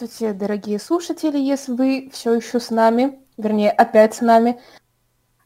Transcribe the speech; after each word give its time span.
Здравствуйте, 0.00 0.32
дорогие 0.32 0.78
слушатели, 0.78 1.36
если 1.36 1.72
вы 1.72 2.10
все 2.10 2.32
еще 2.32 2.58
с 2.58 2.70
нами, 2.70 3.18
вернее, 3.36 3.70
опять 3.70 4.14
с 4.14 4.22
нами. 4.22 4.58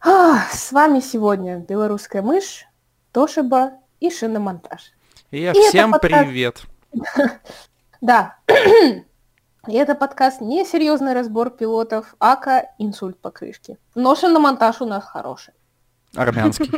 А, 0.00 0.44
с 0.52 0.70
вами 0.70 1.00
сегодня 1.00 1.58
белорусская 1.58 2.22
мышь, 2.22 2.64
Тошиба 3.10 3.72
и 3.98 4.10
шиномонтаж. 4.10 4.92
И 5.32 5.40
я 5.40 5.50
и 5.50 5.54
всем 5.54 5.90
подкаст... 5.90 6.24
привет. 6.24 6.62
Да. 8.00 8.38
И 8.46 9.72
это 9.72 9.96
подкаст 9.96 10.40
не 10.40 10.64
серьезный 10.64 11.14
разбор 11.14 11.50
пилотов, 11.50 12.14
ака 12.20 12.70
инсульт 12.78 13.18
по 13.18 13.32
крышке. 13.32 13.76
Но 13.96 14.14
шиномонтаж 14.14 14.80
у 14.82 14.86
нас 14.86 15.04
хороший. 15.04 15.54
Армянский. 16.14 16.70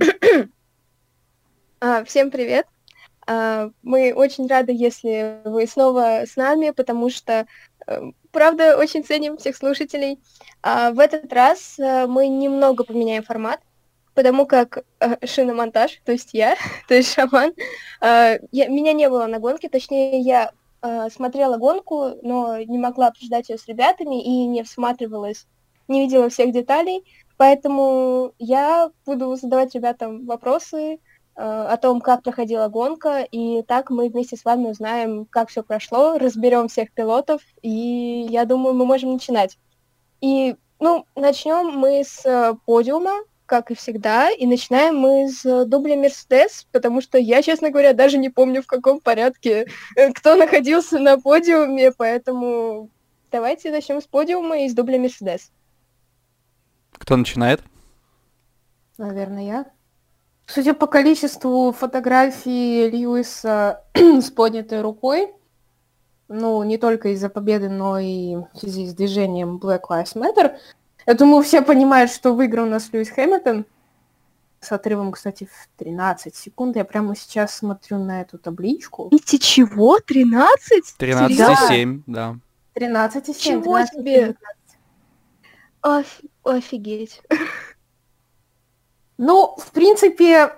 А, 1.80 2.02
всем 2.02 2.30
привет. 2.32 2.66
А, 3.26 3.70
мы 3.82 4.12
очень 4.14 4.46
рады, 4.46 4.72
если 4.72 5.40
вы 5.44 5.66
снова 5.66 6.22
с 6.26 6.36
нами, 6.36 6.70
потому 6.70 7.10
что, 7.10 7.46
э, 7.86 8.00
правда, 8.32 8.76
очень 8.76 9.04
ценим 9.04 9.36
всех 9.36 9.56
слушателей. 9.56 10.20
А 10.62 10.92
в 10.92 10.98
этот 10.98 11.32
раз 11.32 11.78
э, 11.78 12.06
мы 12.06 12.28
немного 12.28 12.84
поменяем 12.84 13.22
формат, 13.22 13.60
потому 14.14 14.46
как 14.46 14.84
э, 15.00 15.26
шиномонтаж, 15.26 16.00
то 16.04 16.12
есть 16.12 16.30
я, 16.34 16.56
то 16.88 16.94
есть 16.94 17.12
шаман, 17.14 17.54
я, 18.02 18.68
меня 18.68 18.92
не 18.92 19.08
было 19.08 19.26
на 19.26 19.38
гонке, 19.38 19.68
точнее, 19.68 20.20
я 20.20 20.50
смотрела 21.10 21.56
гонку, 21.56 22.18
но 22.22 22.58
не 22.58 22.76
могла 22.76 23.06
обсуждать 23.06 23.48
ее 23.48 23.56
с 23.56 23.66
ребятами 23.66 24.22
и 24.22 24.46
не 24.46 24.62
всматривалась, 24.62 25.46
не 25.88 26.02
видела 26.02 26.28
всех 26.28 26.52
деталей, 26.52 27.02
поэтому 27.38 28.34
я 28.38 28.90
буду 29.06 29.34
задавать 29.36 29.74
ребятам 29.74 30.26
вопросы, 30.26 30.98
Э, 30.98 31.00
о 31.36 31.76
том, 31.76 32.00
как 32.00 32.22
проходила 32.22 32.68
гонка, 32.68 33.26
и 33.30 33.62
так 33.62 33.90
мы 33.90 34.08
вместе 34.08 34.36
с 34.36 34.44
вами 34.44 34.68
узнаем, 34.68 35.26
как 35.26 35.48
все 35.48 35.62
прошло, 35.62 36.18
разберем 36.18 36.68
всех 36.68 36.92
пилотов, 36.92 37.42
и 37.62 38.26
я 38.30 38.44
думаю, 38.44 38.74
мы 38.74 38.86
можем 38.86 39.12
начинать. 39.12 39.58
И, 40.20 40.56
ну, 40.80 41.06
начнем 41.16 41.76
мы 41.76 42.04
с 42.04 42.24
э, 42.24 42.54
подиума, 42.66 43.12
как 43.46 43.70
и 43.70 43.74
всегда, 43.74 44.30
и 44.30 44.46
начинаем 44.46 44.96
мы 44.96 45.28
с 45.28 45.64
дубля 45.66 45.96
Мерседес, 45.96 46.66
потому 46.72 47.00
что 47.00 47.18
я, 47.18 47.42
честно 47.42 47.70
говоря, 47.70 47.92
даже 47.92 48.16
не 48.16 48.30
помню, 48.30 48.62
в 48.62 48.66
каком 48.66 49.00
порядке 49.00 49.66
э, 49.96 50.12
кто 50.12 50.34
находился 50.34 50.98
на 50.98 51.18
подиуме, 51.20 51.92
поэтому 51.92 52.90
давайте 53.30 53.70
начнем 53.70 54.00
с 54.00 54.06
подиума 54.06 54.60
и 54.60 54.68
с 54.68 54.74
дубля 54.74 54.98
Мерседес. 54.98 55.50
Кто 56.92 57.16
начинает? 57.16 57.60
Наверное, 58.96 59.44
я. 59.44 59.73
Судя 60.46 60.74
по 60.74 60.86
количеству 60.86 61.72
фотографий 61.72 62.90
Льюиса 62.90 63.82
с 63.94 64.30
поднятой 64.30 64.82
рукой, 64.82 65.32
ну, 66.28 66.62
не 66.62 66.78
только 66.78 67.10
из-за 67.10 67.28
победы, 67.28 67.68
но 67.68 67.98
и 67.98 68.36
в 68.36 68.58
связи 68.58 68.86
с 68.86 68.94
движением 68.94 69.58
Black 69.58 69.82
Lives 69.88 70.14
Matter, 70.14 70.56
я 71.06 71.14
думаю, 71.14 71.42
все 71.42 71.62
понимают, 71.62 72.10
что 72.10 72.34
выиграл 72.34 72.64
у 72.64 72.70
нас 72.70 72.90
Льюис 72.92 73.10
Хэмилтон 73.10 73.66
с 74.60 74.72
отрывом, 74.72 75.12
кстати, 75.12 75.44
в 75.44 75.68
13 75.78 76.34
секунд. 76.34 76.76
Я 76.76 76.84
прямо 76.84 77.14
сейчас 77.14 77.54
смотрю 77.54 77.98
на 77.98 78.22
эту 78.22 78.38
табличку. 78.38 79.08
Видите, 79.10 79.38
чего? 79.38 79.98
13? 80.00 80.96
13,7, 80.98 82.02
да. 82.06 82.36
13,7. 82.74 83.34
Чего 83.38 83.76
13, 83.76 83.94
себе? 83.94 84.34
Оф... 85.82 86.20
Офигеть. 86.42 87.22
Ну, 89.16 89.54
в 89.56 89.70
принципе, 89.70 90.52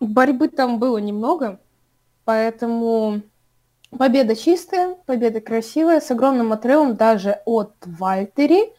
борьбы 0.00 0.48
там 0.48 0.78
было 0.78 0.98
немного, 0.98 1.60
поэтому 2.24 3.22
победа 3.96 4.34
чистая, 4.34 4.94
победа 5.06 5.40
красивая, 5.40 6.00
с 6.00 6.10
огромным 6.10 6.52
отрывом 6.52 6.96
даже 6.96 7.42
от 7.44 7.74
Вальтери, 7.84 8.72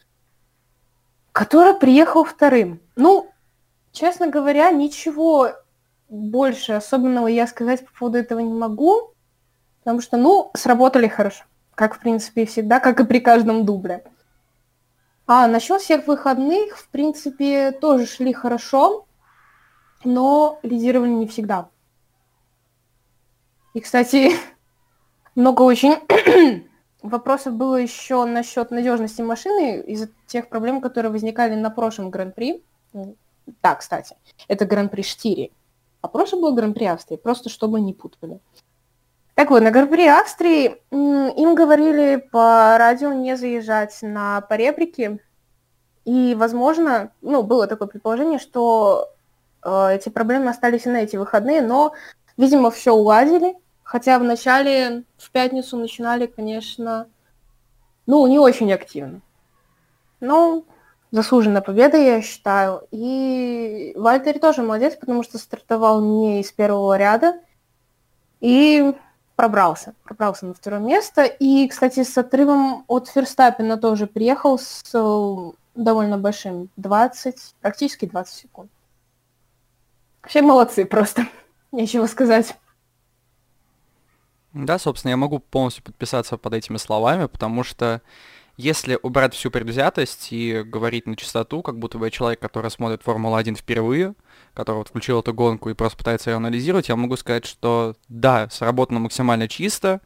который 1.31 1.75
приехал 1.75 2.23
вторым. 2.23 2.81
Ну, 2.95 3.29
честно 3.91 4.27
говоря, 4.27 4.71
ничего 4.71 5.51
больше 6.09 6.73
особенного 6.73 7.27
я 7.27 7.45
сказать 7.45 7.85
по 7.85 7.93
поводу 7.93 8.17
этого 8.17 8.39
не 8.39 8.53
могу, 8.53 9.13
потому 9.79 10.01
что, 10.01 10.17
ну, 10.17 10.51
сработали 10.55 11.07
хорошо, 11.07 11.43
как, 11.75 11.95
в 11.95 11.99
принципе, 11.99 12.45
всегда, 12.45 12.79
как 12.79 12.99
и 12.99 13.05
при 13.05 13.19
каждом 13.19 13.65
дубле. 13.65 14.03
А 15.27 15.47
насчет 15.47 15.79
всех 15.81 16.07
выходных, 16.07 16.77
в 16.77 16.89
принципе, 16.89 17.71
тоже 17.71 18.07
шли 18.07 18.33
хорошо 18.33 19.05
но 20.03 20.59
лидировали 20.63 21.09
не 21.09 21.27
всегда. 21.27 21.69
И, 23.73 23.79
кстати, 23.79 24.31
много 25.35 25.61
очень 25.61 25.95
вопросов 27.01 27.53
было 27.53 27.75
еще 27.75 28.25
насчет 28.25 28.71
надежности 28.71 29.21
машины 29.21 29.81
из-за 29.81 30.09
тех 30.27 30.49
проблем, 30.49 30.81
которые 30.81 31.11
возникали 31.11 31.55
на 31.55 31.69
прошлом 31.69 32.09
Гран-при. 32.09 32.63
Да, 33.63 33.75
кстати, 33.75 34.15
это 34.47 34.65
Гран-при 34.65 35.01
Штири. 35.01 35.51
А 36.01 36.07
прошлый 36.07 36.41
был 36.41 36.53
Гран-при 36.53 36.85
Австрии, 36.85 37.17
просто 37.17 37.49
чтобы 37.49 37.79
не 37.79 37.93
путали. 37.93 38.39
Так 39.35 39.49
вот, 39.49 39.61
на 39.61 39.71
Гран-при 39.71 40.07
Австрии 40.07 40.77
им 40.91 41.55
говорили 41.55 42.27
по 42.31 42.77
радио 42.77 43.13
не 43.13 43.37
заезжать 43.37 43.97
на 44.01 44.41
поребрики. 44.41 45.19
И, 46.03 46.35
возможно, 46.35 47.11
ну, 47.21 47.43
было 47.43 47.67
такое 47.67 47.87
предположение, 47.87 48.39
что 48.39 49.09
эти 49.63 50.09
проблемы 50.09 50.49
остались 50.49 50.85
и 50.85 50.89
на 50.89 50.97
эти 50.97 51.15
выходные, 51.15 51.61
но, 51.61 51.93
видимо, 52.37 52.71
все 52.71 52.93
уладили. 52.93 53.55
Хотя 53.83 54.19
в 54.19 54.23
начале, 54.23 55.03
в 55.17 55.31
пятницу 55.31 55.77
начинали, 55.77 56.25
конечно, 56.25 57.07
ну, 58.07 58.25
не 58.27 58.39
очень 58.39 58.71
активно. 58.71 59.21
Ну, 60.21 60.65
заслуженная 61.11 61.61
победа, 61.61 61.97
я 61.97 62.21
считаю. 62.21 62.87
И 62.91 63.93
Вальтер 63.95 64.39
тоже 64.39 64.61
молодец, 64.63 64.95
потому 64.95 65.23
что 65.23 65.37
стартовал 65.37 66.01
не 66.01 66.41
из 66.41 66.51
первого 66.51 66.97
ряда 66.97 67.39
и 68.39 68.93
пробрался. 69.35 69.93
Пробрался 70.03 70.45
на 70.45 70.53
второе 70.53 70.79
место. 70.79 71.23
И, 71.23 71.67
кстати, 71.67 72.03
с 72.03 72.17
отрывом 72.17 72.85
от 72.87 73.07
Ферстаппина 73.09 73.77
тоже 73.77 74.07
приехал 74.07 74.57
с 74.57 74.83
э, 74.93 75.51
довольно 75.75 76.17
большим 76.17 76.69
20, 76.77 77.55
практически 77.61 78.05
20 78.05 78.33
секунд. 78.33 78.71
Все 80.27 80.41
молодцы 80.41 80.85
просто. 80.85 81.27
Нечего 81.71 82.05
сказать. 82.07 82.55
Да, 84.53 84.77
собственно, 84.79 85.11
я 85.11 85.17
могу 85.17 85.39
полностью 85.39 85.83
подписаться 85.83 86.37
под 86.37 86.53
этими 86.53 86.77
словами, 86.77 87.27
потому 87.27 87.63
что 87.63 88.01
если 88.57 88.99
убрать 89.01 89.33
всю 89.33 89.49
предвзятость 89.49 90.27
и 90.31 90.61
говорить 90.63 91.07
на 91.07 91.15
чистоту, 91.15 91.61
как 91.61 91.79
будто 91.79 91.97
бы 91.97 92.11
человек, 92.11 92.39
который 92.39 92.69
смотрит 92.69 93.01
Формулу-1 93.01 93.55
впервые, 93.55 94.13
который 94.53 94.77
вот 94.77 94.89
включил 94.89 95.19
эту 95.21 95.33
гонку 95.33 95.69
и 95.69 95.73
просто 95.73 95.97
пытается 95.97 96.31
ее 96.31 96.35
анализировать, 96.35 96.89
я 96.89 96.95
могу 96.95 97.15
сказать, 97.15 97.45
что 97.45 97.95
да, 98.09 98.49
сработано 98.49 98.99
максимально 98.99 99.47
чисто. 99.47 100.01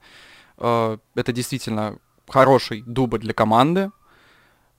Э, 0.58 0.98
это 1.16 1.34
действительно 1.34 1.98
хороший 2.28 2.82
дубль 2.82 3.20
для 3.20 3.34
команды. 3.34 3.92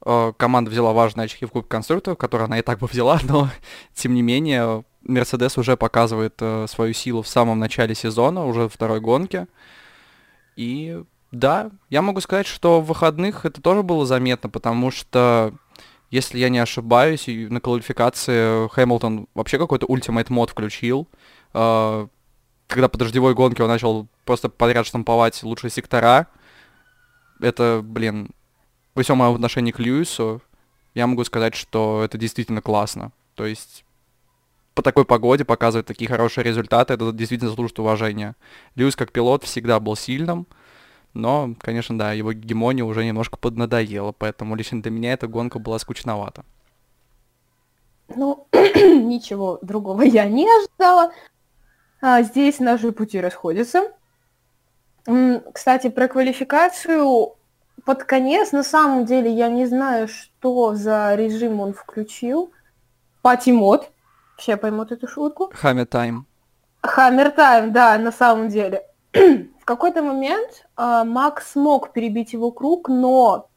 Э, 0.05 0.33
команда 0.37 0.71
взяла 0.71 0.93
важные 0.93 1.25
очки 1.25 1.45
в 1.45 1.51
Кубке 1.51 1.69
конструкторов, 1.69 2.19
которые 2.19 2.47
она 2.47 2.59
и 2.61 2.63
так 2.63 2.79
бы 2.79 2.87
взяла, 2.87 3.19
но 3.29 3.51
тем 3.95 4.15
не 4.15 4.23
менее 4.23 4.85
Мерседес 5.07 5.57
уже 5.59 5.77
показывает 5.77 6.35
э, 6.41 6.67
свою 6.69 6.93
силу 6.93 7.23
в 7.23 7.29
самом 7.29 7.59
начале 7.59 7.95
сезона, 7.95 8.45
уже 8.45 8.69
в 8.69 8.73
второй 8.73 9.01
гонке. 9.01 9.47
И 10.57 11.03
да, 11.33 11.71
я 11.91 12.03
могу 12.03 12.21
сказать, 12.21 12.47
что 12.47 12.81
в 12.81 12.87
выходных 12.87 13.45
это 13.45 13.61
тоже 13.61 13.83
было 13.83 14.07
заметно, 14.07 14.49
потому 14.49 14.91
что, 14.91 15.53
если 16.11 16.39
я 16.39 16.49
не 16.49 16.59
ошибаюсь, 16.59 17.25
на 17.27 17.61
квалификации 17.61 18.69
Хэмилтон 18.69 19.29
вообще 19.35 19.59
какой-то 19.59 19.87
ультимейт 19.87 20.31
мод 20.31 20.51
включил. 20.51 21.09
Э, 21.55 22.07
когда 22.67 22.89
по 22.89 22.99
дождевой 22.99 23.35
гонке 23.35 23.63
он 23.63 23.69
начал 23.69 24.09
просто 24.25 24.49
подряд 24.49 24.87
штамповать 24.87 25.43
лучшие 25.43 25.71
сектора. 25.71 26.27
Это, 27.41 27.81
блин, 27.83 28.31
при 28.95 29.03
всем 29.03 29.19
моем 29.19 29.35
отношении 29.35 29.73
к 29.73 29.79
Льюису, 29.79 30.43
я 30.95 31.07
могу 31.07 31.23
сказать, 31.25 31.55
что 31.55 32.03
это 32.05 32.19
действительно 32.19 32.63
классно. 32.63 33.13
То 33.35 33.47
есть 33.47 33.85
по 34.77 34.83
такой 34.83 35.07
погоде 35.07 35.45
показывать 35.47 35.87
такие 35.87 36.09
хорошие 36.09 36.45
результаты, 36.45 36.95
это 36.95 37.11
действительно 37.11 37.49
заслужит 37.49 37.79
уважения. 37.79 38.37
Льюис 38.75 38.95
как 38.95 39.11
пилот 39.11 39.43
всегда 39.43 39.81
был 39.81 39.97
сильным, 39.97 40.47
но, 41.15 41.55
конечно, 41.59 41.99
да, 41.99 42.13
его 42.13 42.35
гегемония 42.35 42.85
уже 42.85 43.07
немножко 43.07 43.39
поднадоела, 43.39 44.13
поэтому 44.13 44.55
лично 44.55 44.83
для 44.83 44.91
меня 44.91 45.15
эта 45.15 45.29
гонка 45.29 45.59
была 45.59 45.79
скучновата. 45.79 46.45
Ну, 48.15 48.47
ничего 48.53 49.59
другого 49.63 50.03
я 50.03 50.27
не 50.27 50.47
ожидала. 50.47 51.11
А, 52.03 52.23
здесь 52.23 52.59
наши 52.61 52.93
пути 52.93 53.19
расходятся. 53.19 53.93
Кстати, 55.55 55.89
про 55.89 56.07
квалификацию 56.07 57.33
под 57.87 58.05
конец, 58.05 58.53
на 58.53 58.63
самом 58.63 59.07
деле, 59.07 59.33
я 59.33 59.49
не 59.49 59.65
знаю, 59.65 60.07
что 60.07 60.75
за 60.75 61.15
режим 61.15 61.61
он 61.61 61.73
включил. 61.73 62.53
Пати 63.23 63.51
мод. 63.51 63.91
Все 64.37 64.57
поймут 64.57 64.93
эту 64.93 65.09
шутку. 65.09 65.51
Хаммер 65.55 65.87
тайм. 65.87 66.27
Хаммер 66.83 67.31
тайм, 67.31 67.73
да, 67.73 67.99
на 67.99 68.13
самом 68.13 68.49
деле. 68.49 68.87
В 69.13 69.65
какой-то 69.65 70.03
момент 70.03 70.67
э, 70.77 71.03
Макс 71.05 71.53
смог 71.53 71.93
перебить 71.93 72.33
его 72.33 72.53
круг, 72.53 72.89
но 72.89 73.49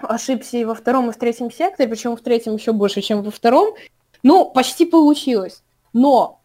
ошибся 0.00 0.56
и 0.56 0.64
во 0.64 0.74
втором, 0.74 1.10
и 1.10 1.12
в 1.12 1.16
третьем 1.16 1.50
секторе, 1.50 1.88
причем 1.88 2.16
в 2.16 2.20
третьем 2.20 2.54
еще 2.54 2.72
больше, 2.72 3.00
чем 3.00 3.22
во 3.22 3.30
втором. 3.30 3.74
Ну, 4.22 4.50
почти 4.50 4.86
получилось. 4.86 5.62
Но 5.92 6.40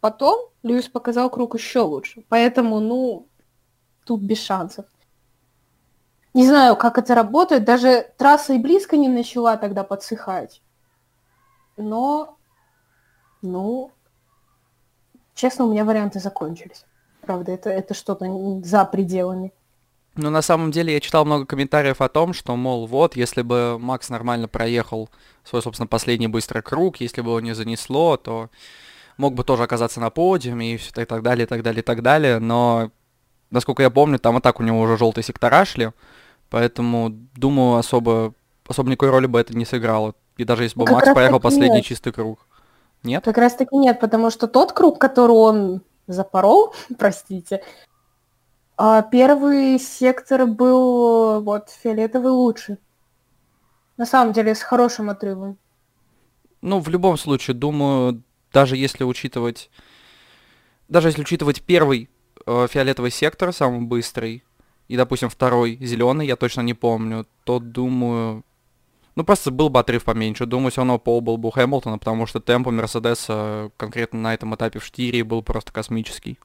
потом 0.00 0.50
Льюис 0.62 0.88
показал 0.88 1.30
круг 1.30 1.54
еще 1.54 1.80
лучше. 1.80 2.24
Поэтому, 2.28 2.80
ну, 2.80 3.28
тут 4.04 4.20
без 4.20 4.42
шансов. 4.42 4.86
Не 6.34 6.46
знаю, 6.46 6.76
как 6.76 6.98
это 6.98 7.14
работает. 7.14 7.64
Даже 7.64 8.12
трасса 8.18 8.54
и 8.54 8.58
близко 8.58 8.96
не 8.96 9.08
начала 9.08 9.56
тогда 9.56 9.84
подсыхать. 9.84 10.62
Но, 11.76 12.36
ну, 13.44 13.92
честно, 15.34 15.66
у 15.66 15.70
меня 15.70 15.84
варианты 15.84 16.18
закончились. 16.18 16.84
Правда, 17.20 17.52
это, 17.52 17.70
это 17.70 17.94
что-то 17.94 18.60
за 18.64 18.84
пределами. 18.84 19.52
Ну, 20.16 20.30
на 20.30 20.42
самом 20.42 20.70
деле, 20.70 20.94
я 20.94 21.00
читал 21.00 21.24
много 21.24 21.44
комментариев 21.44 22.00
о 22.00 22.08
том, 22.08 22.32
что, 22.34 22.54
мол, 22.54 22.86
вот, 22.86 23.16
если 23.16 23.42
бы 23.42 23.78
Макс 23.80 24.08
нормально 24.10 24.46
проехал 24.46 25.10
свой, 25.42 25.60
собственно, 25.60 25.88
последний 25.88 26.28
быстрый 26.28 26.62
круг, 26.62 26.98
если 26.98 27.20
бы 27.20 27.30
его 27.30 27.40
не 27.40 27.52
занесло, 27.54 28.16
то 28.16 28.50
мог 29.16 29.34
бы 29.34 29.42
тоже 29.42 29.64
оказаться 29.64 30.00
на 30.00 30.10
подиуме 30.10 30.74
и 30.74 30.76
все 30.76 31.02
и 31.02 31.04
так 31.04 31.22
далее, 31.22 31.46
и 31.46 31.48
так 31.48 31.62
далее, 31.62 31.80
и 31.80 31.84
так 31.84 32.02
далее. 32.02 32.38
Но, 32.38 32.90
насколько 33.50 33.82
я 33.82 33.90
помню, 33.90 34.18
там 34.20 34.38
и 34.38 34.40
так 34.40 34.60
у 34.60 34.62
него 34.62 34.80
уже 34.80 34.96
желтые 34.96 35.24
сектора 35.24 35.64
шли, 35.64 35.90
поэтому, 36.48 37.10
думаю, 37.10 37.78
особо, 37.78 38.34
особо 38.68 38.90
никакой 38.90 39.10
роли 39.10 39.26
бы 39.26 39.40
это 39.40 39.56
не 39.56 39.64
сыграло. 39.64 40.14
И 40.36 40.44
даже 40.44 40.62
если 40.62 40.78
бы 40.78 40.84
как 40.84 40.94
Макс 40.94 41.12
проехал 41.12 41.40
последний 41.40 41.78
нет. 41.78 41.86
чистый 41.86 42.12
круг. 42.12 42.46
Нет? 43.04 43.24
Как 43.24 43.38
раз 43.38 43.54
таки 43.54 43.76
нет, 43.76 44.00
потому 44.00 44.30
что 44.30 44.48
тот 44.48 44.72
круг, 44.72 44.98
который 44.98 45.32
он 45.32 45.82
запорол, 46.06 46.74
простите, 46.98 47.62
а 48.76 49.02
первый 49.02 49.78
сектор 49.78 50.46
был 50.46 51.40
вот 51.42 51.70
фиолетовый 51.70 52.32
лучше. 52.32 52.78
На 53.96 54.06
самом 54.06 54.32
деле, 54.32 54.54
с 54.54 54.62
хорошим 54.62 55.10
отрывом. 55.10 55.56
Ну, 56.60 56.80
в 56.80 56.88
любом 56.88 57.16
случае, 57.16 57.54
думаю, 57.54 58.22
даже 58.52 58.76
если 58.76 59.04
учитывать... 59.04 59.70
Даже 60.88 61.08
если 61.08 61.22
учитывать 61.22 61.62
первый 61.62 62.10
э, 62.46 62.66
фиолетовый 62.68 63.10
сектор, 63.10 63.52
самый 63.52 63.82
быстрый, 63.82 64.42
и, 64.88 64.96
допустим, 64.96 65.28
второй 65.28 65.78
зеленый, 65.80 66.26
я 66.26 66.36
точно 66.36 66.62
не 66.62 66.74
помню, 66.74 67.26
то 67.44 67.60
думаю... 67.60 68.44
Ну, 69.16 69.24
просто 69.24 69.50
был 69.50 69.68
бы 69.68 69.78
отрыв 69.78 70.04
поменьше. 70.04 70.46
Думаю, 70.46 70.70
все 70.72 70.80
равно 70.80 70.98
пол 70.98 71.20
был 71.20 71.36
бы 71.36 71.48
у 71.48 71.50
Хэмилтона, 71.50 71.98
потому 71.98 72.26
что 72.26 72.40
темп 72.40 72.66
у 72.66 72.70
Мерседеса 72.72 73.70
конкретно 73.76 74.20
на 74.20 74.34
этом 74.34 74.54
этапе 74.54 74.80
в 74.80 74.84
Штире 74.84 75.22
был 75.22 75.42
просто 75.42 75.72
космический. 75.72 76.38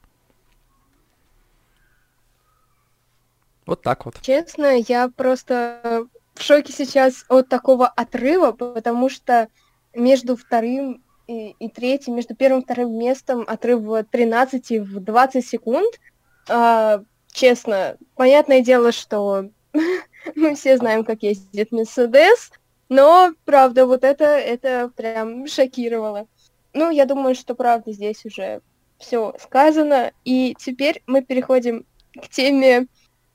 Вот 3.66 3.82
так 3.82 4.04
вот. 4.04 4.20
Честно, 4.22 4.78
я 4.78 5.08
просто 5.08 6.06
в 6.34 6.42
шоке 6.42 6.72
сейчас 6.72 7.24
от 7.28 7.48
такого 7.48 7.88
отрыва, 7.88 8.52
потому 8.52 9.08
что 9.08 9.48
между 9.94 10.36
вторым 10.36 11.02
и, 11.26 11.50
и 11.58 11.68
третьим, 11.68 12.16
между 12.16 12.34
первым 12.34 12.60
и 12.60 12.64
вторым 12.64 12.98
местом 12.98 13.44
отрыв 13.46 13.80
в 13.80 14.04
13 14.04 14.80
в 14.80 15.00
20 15.00 15.46
секунд. 15.46 16.00
А, 16.48 17.02
честно, 17.32 17.96
понятное 18.16 18.60
дело, 18.62 18.90
что 18.90 19.50
мы 20.34 20.54
все 20.54 20.76
знаем, 20.76 21.04
как 21.04 21.22
ездит 21.22 21.70
Мерседес, 21.70 22.50
но, 22.90 23.32
правда, 23.44 23.86
вот 23.86 24.02
это, 24.02 24.24
это 24.24 24.90
прям 24.94 25.46
шокировало. 25.46 26.26
Ну, 26.74 26.90
я 26.90 27.06
думаю, 27.06 27.36
что, 27.36 27.54
правда, 27.54 27.92
здесь 27.92 28.24
уже 28.26 28.60
все 28.98 29.32
сказано, 29.38 30.12
и 30.24 30.56
теперь 30.58 31.02
мы 31.06 31.22
переходим 31.22 31.86
к 32.20 32.28
теме 32.28 32.88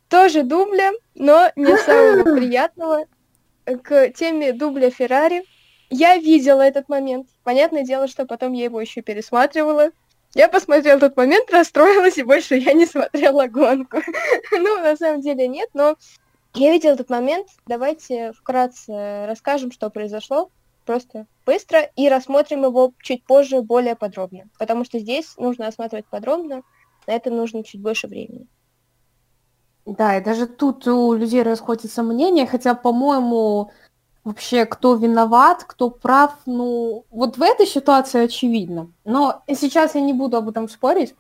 тоже 0.10 0.44
дубля, 0.44 0.92
но 1.16 1.52
не 1.56 1.78
самого 1.78 2.36
приятного, 2.36 3.06
к 3.66 4.10
теме 4.10 4.52
дубля 4.52 4.92
Феррари. 4.92 5.46
Я 5.90 6.18
видела 6.18 6.62
этот 6.62 6.90
момент. 6.90 7.30
Понятное 7.44 7.84
дело, 7.84 8.10
что 8.10 8.26
потом 8.26 8.52
я 8.52 8.66
его 8.66 8.82
еще 8.82 9.02
пересматривала. 9.02 9.92
Я 10.34 10.50
посмотрела 10.50 10.98
этот 10.98 11.16
момент, 11.16 11.50
расстроилась, 11.50 12.18
и 12.18 12.24
больше 12.24 12.56
я 12.56 12.74
не 12.74 12.86
смотрела 12.86 13.48
гонку. 13.48 14.02
ну, 14.52 14.82
на 14.82 14.98
самом 14.98 15.22
деле 15.22 15.48
нет, 15.48 15.70
но 15.74 15.96
я 16.56 16.72
видела 16.72 16.94
этот 16.94 17.10
момент. 17.10 17.48
Давайте 17.66 18.32
вкратце 18.34 19.26
расскажем, 19.28 19.72
что 19.72 19.90
произошло. 19.90 20.50
Просто 20.86 21.26
быстро 21.46 21.82
и 21.96 22.10
рассмотрим 22.10 22.64
его 22.64 22.94
чуть 23.02 23.24
позже 23.26 23.62
более 23.62 23.96
подробно. 23.96 24.50
Потому 24.60 24.86
что 24.86 25.00
здесь 25.00 25.36
нужно 25.38 25.68
осматривать 25.68 26.06
подробно, 26.06 26.62
на 27.08 27.12
это 27.12 27.32
нужно 27.32 27.64
чуть 27.64 27.82
больше 27.82 28.08
времени. 28.08 28.48
Да, 29.86 30.18
и 30.18 30.24
даже 30.24 30.48
тут 30.48 30.88
у 30.88 31.14
людей 31.14 31.44
расходятся 31.44 32.02
мнения, 32.02 32.48
хотя, 32.48 32.74
по-моему, 32.74 33.72
вообще, 34.24 34.66
кто 34.66 34.96
виноват, 34.96 35.64
кто 35.64 35.92
прав, 35.92 36.36
ну, 36.46 37.06
вот 37.12 37.38
в 37.38 37.42
этой 37.42 37.68
ситуации 37.68 38.24
очевидно. 38.24 38.92
Но 39.04 39.44
сейчас 39.48 39.96
я 39.96 40.02
не 40.02 40.14
буду 40.14 40.38
об 40.38 40.50
этом 40.50 40.68
спорить. 40.68 41.14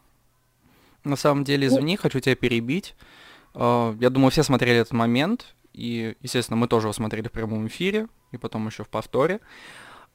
На 1.04 1.16
самом 1.16 1.44
деле, 1.44 1.68
извини, 1.68 1.94
ну... 1.96 2.02
хочу 2.02 2.20
тебя 2.20 2.36
перебить. 2.36 2.96
А, 3.56 3.96
я 4.00 4.10
думаю, 4.10 4.32
все 4.32 4.44
смотрели 4.44 4.80
этот 4.80 4.94
момент, 4.94 5.56
и, 5.74 6.16
естественно, 6.22 6.58
мы 6.58 6.68
тоже 6.68 6.88
его 6.88 6.94
смотрели 6.94 7.28
в 7.28 7.32
прямом 7.32 7.68
эфире, 7.68 8.08
и 8.32 8.38
потом 8.38 8.68
еще 8.68 8.84
в 8.84 8.90
повторе. 8.90 9.40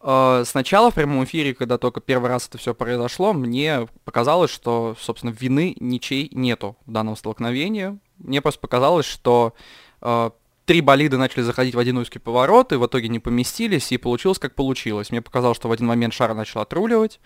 А, 0.00 0.44
сначала 0.44 0.90
в 0.90 0.94
прямом 0.94 1.24
эфире, 1.24 1.54
когда 1.54 1.78
только 1.78 2.00
первый 2.00 2.28
раз 2.28 2.48
это 2.48 2.58
все 2.58 2.74
произошло, 2.74 3.32
мне 3.32 3.88
показалось, 4.04 4.50
что, 4.50 4.94
собственно, 4.98 5.30
вины 5.30 5.76
ничей 5.80 6.28
нету 6.32 6.76
в 6.86 6.92
данном 6.92 7.16
столкновении 7.16 7.98
мне 8.18 8.42
просто 8.42 8.60
показалось, 8.60 9.06
что 9.06 9.54
э, 10.02 10.30
три 10.66 10.82
болида 10.82 11.16
начали 11.16 11.40
заходить 11.42 11.74
в 11.74 11.78
один 11.78 11.96
узкий 11.96 12.18
поворот, 12.18 12.72
и 12.72 12.76
в 12.76 12.86
итоге 12.86 13.08
не 13.08 13.18
поместились, 13.18 13.92
и 13.92 13.96
получилось, 13.96 14.38
как 14.38 14.54
получилось. 14.54 15.10
Мне 15.10 15.22
показалось, 15.22 15.56
что 15.56 15.68
в 15.68 15.72
один 15.72 15.86
момент 15.86 16.12
шар 16.12 16.34
начал 16.34 16.60
отруливать. 16.60 17.18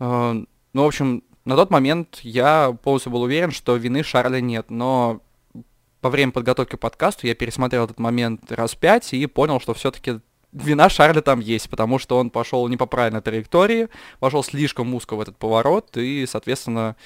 Ну, 0.00 0.46
в 0.72 0.86
общем, 0.86 1.22
на 1.44 1.56
тот 1.56 1.70
момент 1.70 2.20
я 2.22 2.76
полностью 2.82 3.12
был 3.12 3.22
уверен, 3.22 3.50
что 3.50 3.76
вины 3.76 4.02
Шарля 4.02 4.40
нет, 4.40 4.70
но 4.70 5.20
во 6.02 6.10
время 6.10 6.32
подготовки 6.32 6.76
к 6.76 6.80
подкасту 6.80 7.26
я 7.26 7.34
пересмотрел 7.34 7.84
этот 7.84 7.98
момент 7.98 8.50
раз 8.52 8.74
пять 8.74 9.12
и 9.12 9.26
понял, 9.26 9.60
что 9.60 9.74
все-таки 9.74 10.20
вина 10.52 10.88
Шарля 10.88 11.20
там 11.20 11.40
есть, 11.40 11.68
потому 11.70 11.98
что 11.98 12.18
он 12.18 12.30
пошел 12.30 12.66
не 12.68 12.76
по 12.76 12.86
правильной 12.86 13.20
траектории, 13.20 13.88
пошел 14.18 14.42
слишком 14.42 14.94
узко 14.94 15.14
в 15.16 15.20
этот 15.20 15.36
поворот, 15.36 15.96
и, 15.96 16.26
соответственно, 16.26 16.96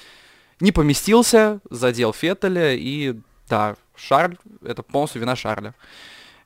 не 0.59 0.71
поместился, 0.71 1.59
задел 1.69 2.13
Феттеля, 2.13 2.73
и 2.73 3.15
да, 3.49 3.75
Шарль, 3.95 4.37
это 4.63 4.83
полностью 4.83 5.21
вина 5.21 5.35
Шарля. 5.35 5.75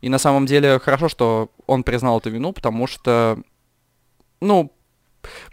И 0.01 0.10
на 0.10 0.17
самом 0.17 0.46
деле 0.46 0.79
хорошо, 0.79 1.10
что 1.10 1.51
он 1.67 1.84
признал 1.84 2.19
эту 2.19 2.29
вину, 2.29 2.53
потому 2.53 2.88
что, 2.88 3.39
ну, 4.41 4.72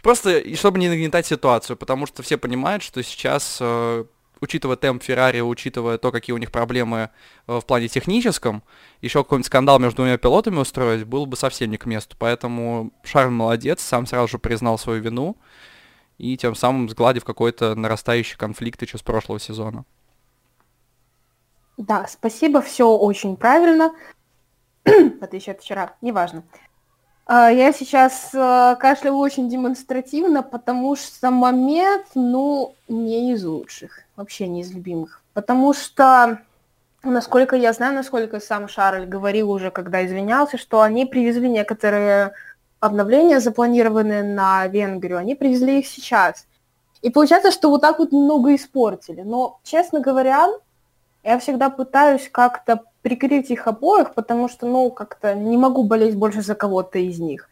просто, 0.01 0.55
чтобы 0.55 0.79
не 0.79 0.89
нагнетать 0.89 1.25
ситуацию, 1.25 1.77
потому 1.77 2.05
что 2.05 2.23
все 2.23 2.37
понимают, 2.37 2.83
что 2.83 3.03
сейчас, 3.03 3.57
э, 3.61 4.05
учитывая 4.41 4.75
темп 4.75 5.03
Феррари, 5.03 5.41
учитывая 5.41 5.97
то, 5.97 6.11
какие 6.11 6.33
у 6.33 6.37
них 6.37 6.51
проблемы 6.51 7.09
э, 7.47 7.59
в 7.59 7.65
плане 7.65 7.87
техническом, 7.87 8.63
еще 9.01 9.23
какой-нибудь 9.23 9.47
скандал 9.47 9.79
между 9.79 9.97
двумя 9.97 10.17
пилотами 10.17 10.57
устроить 10.57 11.05
был 11.05 11.25
бы 11.25 11.35
совсем 11.37 11.71
не 11.71 11.77
к 11.77 11.85
месту. 11.85 12.15
Поэтому 12.19 12.91
Шарль 13.03 13.31
молодец, 13.31 13.81
сам 13.81 14.05
сразу 14.05 14.27
же 14.27 14.39
признал 14.39 14.77
свою 14.77 15.01
вину 15.01 15.37
и 16.17 16.35
тем 16.37 16.55
самым 16.55 16.89
сгладив 16.89 17.23
какой-то 17.23 17.75
нарастающий 17.75 18.37
конфликт 18.37 18.81
еще 18.81 18.97
с 18.97 19.03
прошлого 19.03 19.39
сезона. 19.39 19.85
Да, 21.77 22.07
спасибо, 22.07 22.61
все 22.61 22.89
очень 22.89 23.37
правильно. 23.37 23.93
Это 24.83 25.35
еще 25.35 25.53
вчера, 25.53 25.95
неважно. 26.01 26.43
А, 27.29 27.49
я 27.51 27.73
сейчас 27.73 28.29
э, 28.33 28.75
кашляю 28.79 29.17
очень 29.17 29.49
демонстративно, 29.49 30.43
потому 30.43 30.95
что 30.95 31.29
момент, 31.29 32.05
ну, 32.15 32.73
не 32.87 33.33
из 33.33 33.43
лучших, 33.43 33.99
вообще 34.15 34.47
не 34.47 34.61
из 34.61 34.71
любимых. 34.71 35.21
Потому 35.33 35.73
что, 35.73 36.39
насколько 37.03 37.57
я 37.57 37.73
знаю, 37.73 37.95
насколько 37.95 38.39
сам 38.39 38.69
Шарль 38.69 39.05
говорил 39.05 39.51
уже, 39.51 39.71
когда 39.71 40.05
извинялся, 40.05 40.57
что 40.57 40.79
они 40.79 41.05
привезли 41.05 41.49
некоторые 41.49 42.31
обновления, 42.79 43.41
запланированные 43.41 44.23
на 44.23 44.65
Венгрию, 44.67 45.17
они 45.17 45.35
привезли 45.35 45.79
их 45.79 45.87
сейчас. 45.87 46.47
И 47.01 47.09
получается, 47.09 47.51
что 47.51 47.69
вот 47.69 47.81
так 47.81 47.99
вот 47.99 48.13
немного 48.13 48.55
испортили. 48.55 49.21
Но, 49.21 49.59
честно 49.63 49.99
говоря, 49.99 50.47
я 51.27 51.39
всегда 51.39 51.69
пытаюсь 51.69 52.29
как-то 52.31 52.83
прикрыть 53.01 53.51
их 53.51 53.67
обоих, 53.67 54.13
потому 54.13 54.47
что, 54.47 54.65
ну, 54.65 54.89
как-то 54.89 55.35
не 55.35 55.57
могу 55.57 55.83
болеть 55.83 56.15
больше 56.15 56.41
за 56.41 56.55
кого-то 56.55 56.99
из 56.99 57.19
них. 57.19 57.49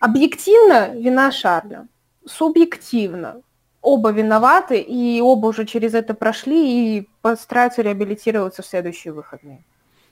Объективно 0.00 0.88
вина 0.94 1.30
Шарля. 1.30 1.86
Субъективно. 2.24 3.42
Оба 3.82 4.10
виноваты, 4.10 4.80
и 4.80 5.20
оба 5.20 5.48
уже 5.48 5.66
через 5.66 5.92
это 5.94 6.14
прошли 6.14 6.96
и 6.98 7.08
постараются 7.20 7.82
реабилитироваться 7.82 8.62
в 8.62 8.66
следующие 8.66 9.12
выходные. 9.12 9.62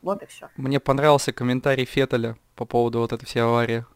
Вот 0.03 0.23
и 0.23 0.27
все. 0.27 0.49
Мне 0.57 0.81
понравился 0.81 1.33
комментарий 1.33 1.87
Феттеля 1.87 2.37
по 2.57 2.67
поводу 2.67 2.99
вот 2.99 3.13
этой 3.13 3.25
всей 3.25 3.43
аварии. 3.43 3.87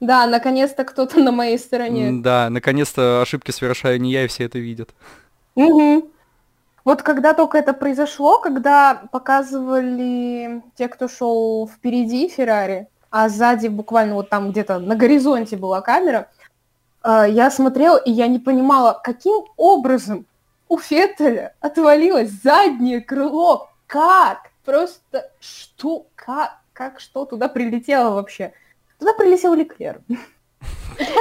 Да, 0.00 0.26
наконец-то 0.26 0.84
кто-то 0.84 1.20
на 1.20 1.32
моей 1.32 1.58
стороне. 1.58 2.20
Да, 2.22 2.50
наконец-то 2.50 3.22
ошибки 3.22 3.50
совершаю 3.50 3.98
не 3.98 4.12
я, 4.12 4.24
и 4.24 4.28
все 4.28 4.44
это 4.44 4.58
видят. 4.58 4.90
Угу. 5.54 6.10
Вот 6.84 7.02
когда 7.02 7.32
только 7.34 7.58
это 7.58 7.72
произошло, 7.72 8.38
когда 8.38 9.02
показывали 9.12 10.62
те, 10.74 10.88
кто 10.88 11.08
шел 11.08 11.68
впереди 11.68 12.28
Феррари, 12.28 12.88
а 13.10 13.28
сзади 13.28 13.68
буквально 13.68 14.14
вот 14.14 14.30
там 14.30 14.50
где-то 14.50 14.78
на 14.78 14.96
горизонте 14.96 15.56
была 15.56 15.80
камера, 15.80 16.28
э, 17.04 17.26
я 17.28 17.50
смотрела, 17.50 17.98
и 17.98 18.10
я 18.10 18.26
не 18.26 18.38
понимала, 18.38 19.00
каким 19.02 19.44
образом 19.56 20.26
у 20.68 20.78
Феттеля 20.78 21.54
отвалилось 21.60 22.30
заднее 22.30 23.00
крыло. 23.00 23.68
Как? 23.86 24.50
Просто 24.64 25.30
что? 25.38 26.06
Как? 26.14 26.58
Как 26.72 26.98
что 26.98 27.26
туда 27.26 27.48
прилетело 27.48 28.14
вообще? 28.14 28.54
Туда 28.98 29.12
прилетел 29.12 29.54
Леклер. 29.54 30.00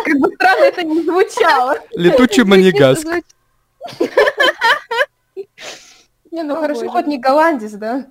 Как 0.05 0.19
бы 0.19 0.33
странно 0.35 0.63
это 0.63 0.83
не 0.83 1.03
звучало. 1.03 1.77
Летучий 1.91 2.43
манигаск. 2.43 3.07
Не, 6.31 6.43
ну 6.43 6.55
хорошо, 6.55 6.89
хоть 6.89 7.07
не 7.07 7.17
голландец, 7.17 7.71
да? 7.73 8.07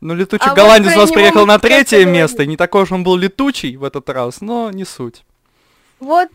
Ну, 0.00 0.14
летучий 0.14 0.50
А 0.50 0.54
голландец 0.54 0.94
у 0.96 1.00
нас 1.00 1.10
приехал 1.10 1.46
на 1.46 1.58
третье 1.58 2.04
место. 2.04 2.44
Не 2.44 2.56
такой 2.56 2.82
уж 2.82 2.92
он 2.92 3.04
был 3.04 3.16
летучий 3.16 3.76
в 3.76 3.84
этот 3.84 4.08
раз, 4.10 4.40
но 4.40 4.70
не 4.70 4.84
суть. 4.84 5.24
Вот 6.00 6.28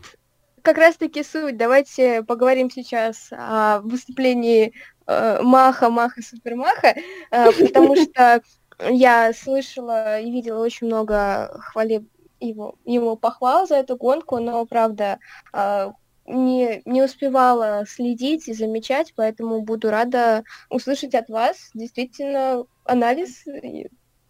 как 0.62 0.78
раз-таки 0.78 1.22
суть. 1.22 1.56
Давайте 1.56 2.22
поговорим 2.22 2.70
сейчас 2.70 3.28
о 3.30 3.80
выступлении 3.80 4.72
э, 5.06 5.40
Маха, 5.42 5.90
Маха, 5.90 6.22
Супермаха, 6.22 6.94
э, 7.30 7.52
потому 7.52 7.96
что 8.02 8.42
я 8.88 9.32
слышала 9.32 10.20
и 10.20 10.30
видела 10.30 10.62
очень 10.62 10.86
много 10.86 11.60
хвали 11.60 12.04
его, 12.40 12.76
ему 12.84 13.16
похвал 13.16 13.66
за 13.66 13.76
эту 13.76 13.96
гонку, 13.96 14.38
но, 14.38 14.64
правда, 14.64 15.18
э, 15.52 15.92
не, 16.30 16.82
не 16.84 17.02
успевала 17.02 17.84
следить 17.86 18.48
и 18.48 18.54
замечать, 18.54 19.12
поэтому 19.16 19.62
буду 19.62 19.90
рада 19.90 20.44
услышать 20.68 21.14
от 21.14 21.28
вас 21.28 21.70
действительно 21.74 22.64
анализ, 22.84 23.44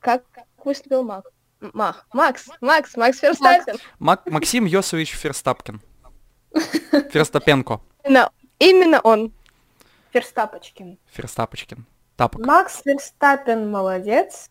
как, 0.00 0.24
как 0.30 0.46
выступил 0.64 1.02
Мах. 1.04 1.24
Мах, 1.60 2.06
Макс, 2.12 2.46
Макс, 2.60 2.96
Макс 2.96 3.18
Ферстаппин. 3.18 3.76
Мак- 3.98 4.26
Максим 4.26 4.64
Йосович 4.64 5.12
Ферстапкин. 5.14 5.80
Ферстапенко. 7.10 7.80
Именно, 8.04 8.30
именно 8.58 9.00
он. 9.00 9.32
Ферстапочкин. 10.12 10.98
Ферстапочкин. 11.12 11.86
Тапок. 12.16 12.44
Макс 12.44 12.80
Ферстаппин 12.82 13.70
молодец, 13.70 14.48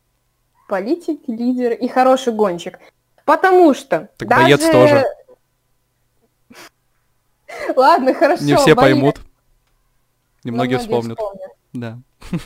политик, 0.68 1.22
лидер 1.28 1.74
и 1.74 1.88
хороший 1.88 2.32
гонщик. 2.34 2.80
Потому 3.26 3.74
что 3.74 4.10
Так 4.18 4.28
даже... 4.28 4.44
боец 4.44 4.72
тоже. 4.72 5.06
Ладно, 7.76 8.14
хорошо. 8.14 8.44
Не 8.44 8.56
все 8.56 8.76
поймут. 8.76 9.20
но 10.44 10.50
Немногие 10.52 10.80
вспомнят. 10.80 11.18
Да. 11.74 12.00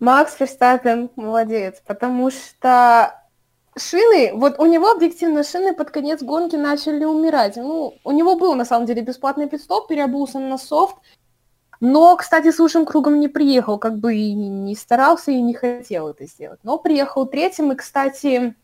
Макс 0.00 0.34
Ферстаппин 0.34 1.10
молодец, 1.16 1.82
потому 1.86 2.30
что 2.30 3.20
шины, 3.76 4.32
вот 4.34 4.58
у 4.58 4.66
него 4.66 4.90
объективно 4.90 5.42
шины 5.42 5.74
под 5.74 5.90
конец 5.90 6.22
гонки 6.22 6.56
начали 6.56 7.04
умирать. 7.04 7.56
Ну, 7.56 7.94
у 8.04 8.12
него 8.12 8.36
был 8.36 8.54
на 8.54 8.64
самом 8.64 8.86
деле 8.86 9.02
бесплатный 9.02 9.48
пидстоп, 9.48 9.88
переобулся 9.88 10.38
на 10.38 10.58
софт, 10.58 10.96
но, 11.80 12.16
кстати, 12.16 12.50
с 12.50 12.58
лучшим 12.58 12.86
кругом 12.86 13.20
не 13.20 13.28
приехал, 13.28 13.78
как 13.78 13.98
бы 13.98 14.14
и 14.14 14.32
не 14.32 14.74
старался, 14.74 15.32
и 15.32 15.40
не 15.40 15.54
хотел 15.54 16.08
это 16.08 16.26
сделать. 16.26 16.60
Но 16.62 16.78
приехал 16.78 17.26
третьим, 17.26 17.72
и, 17.72 17.76
кстати, 17.76 18.54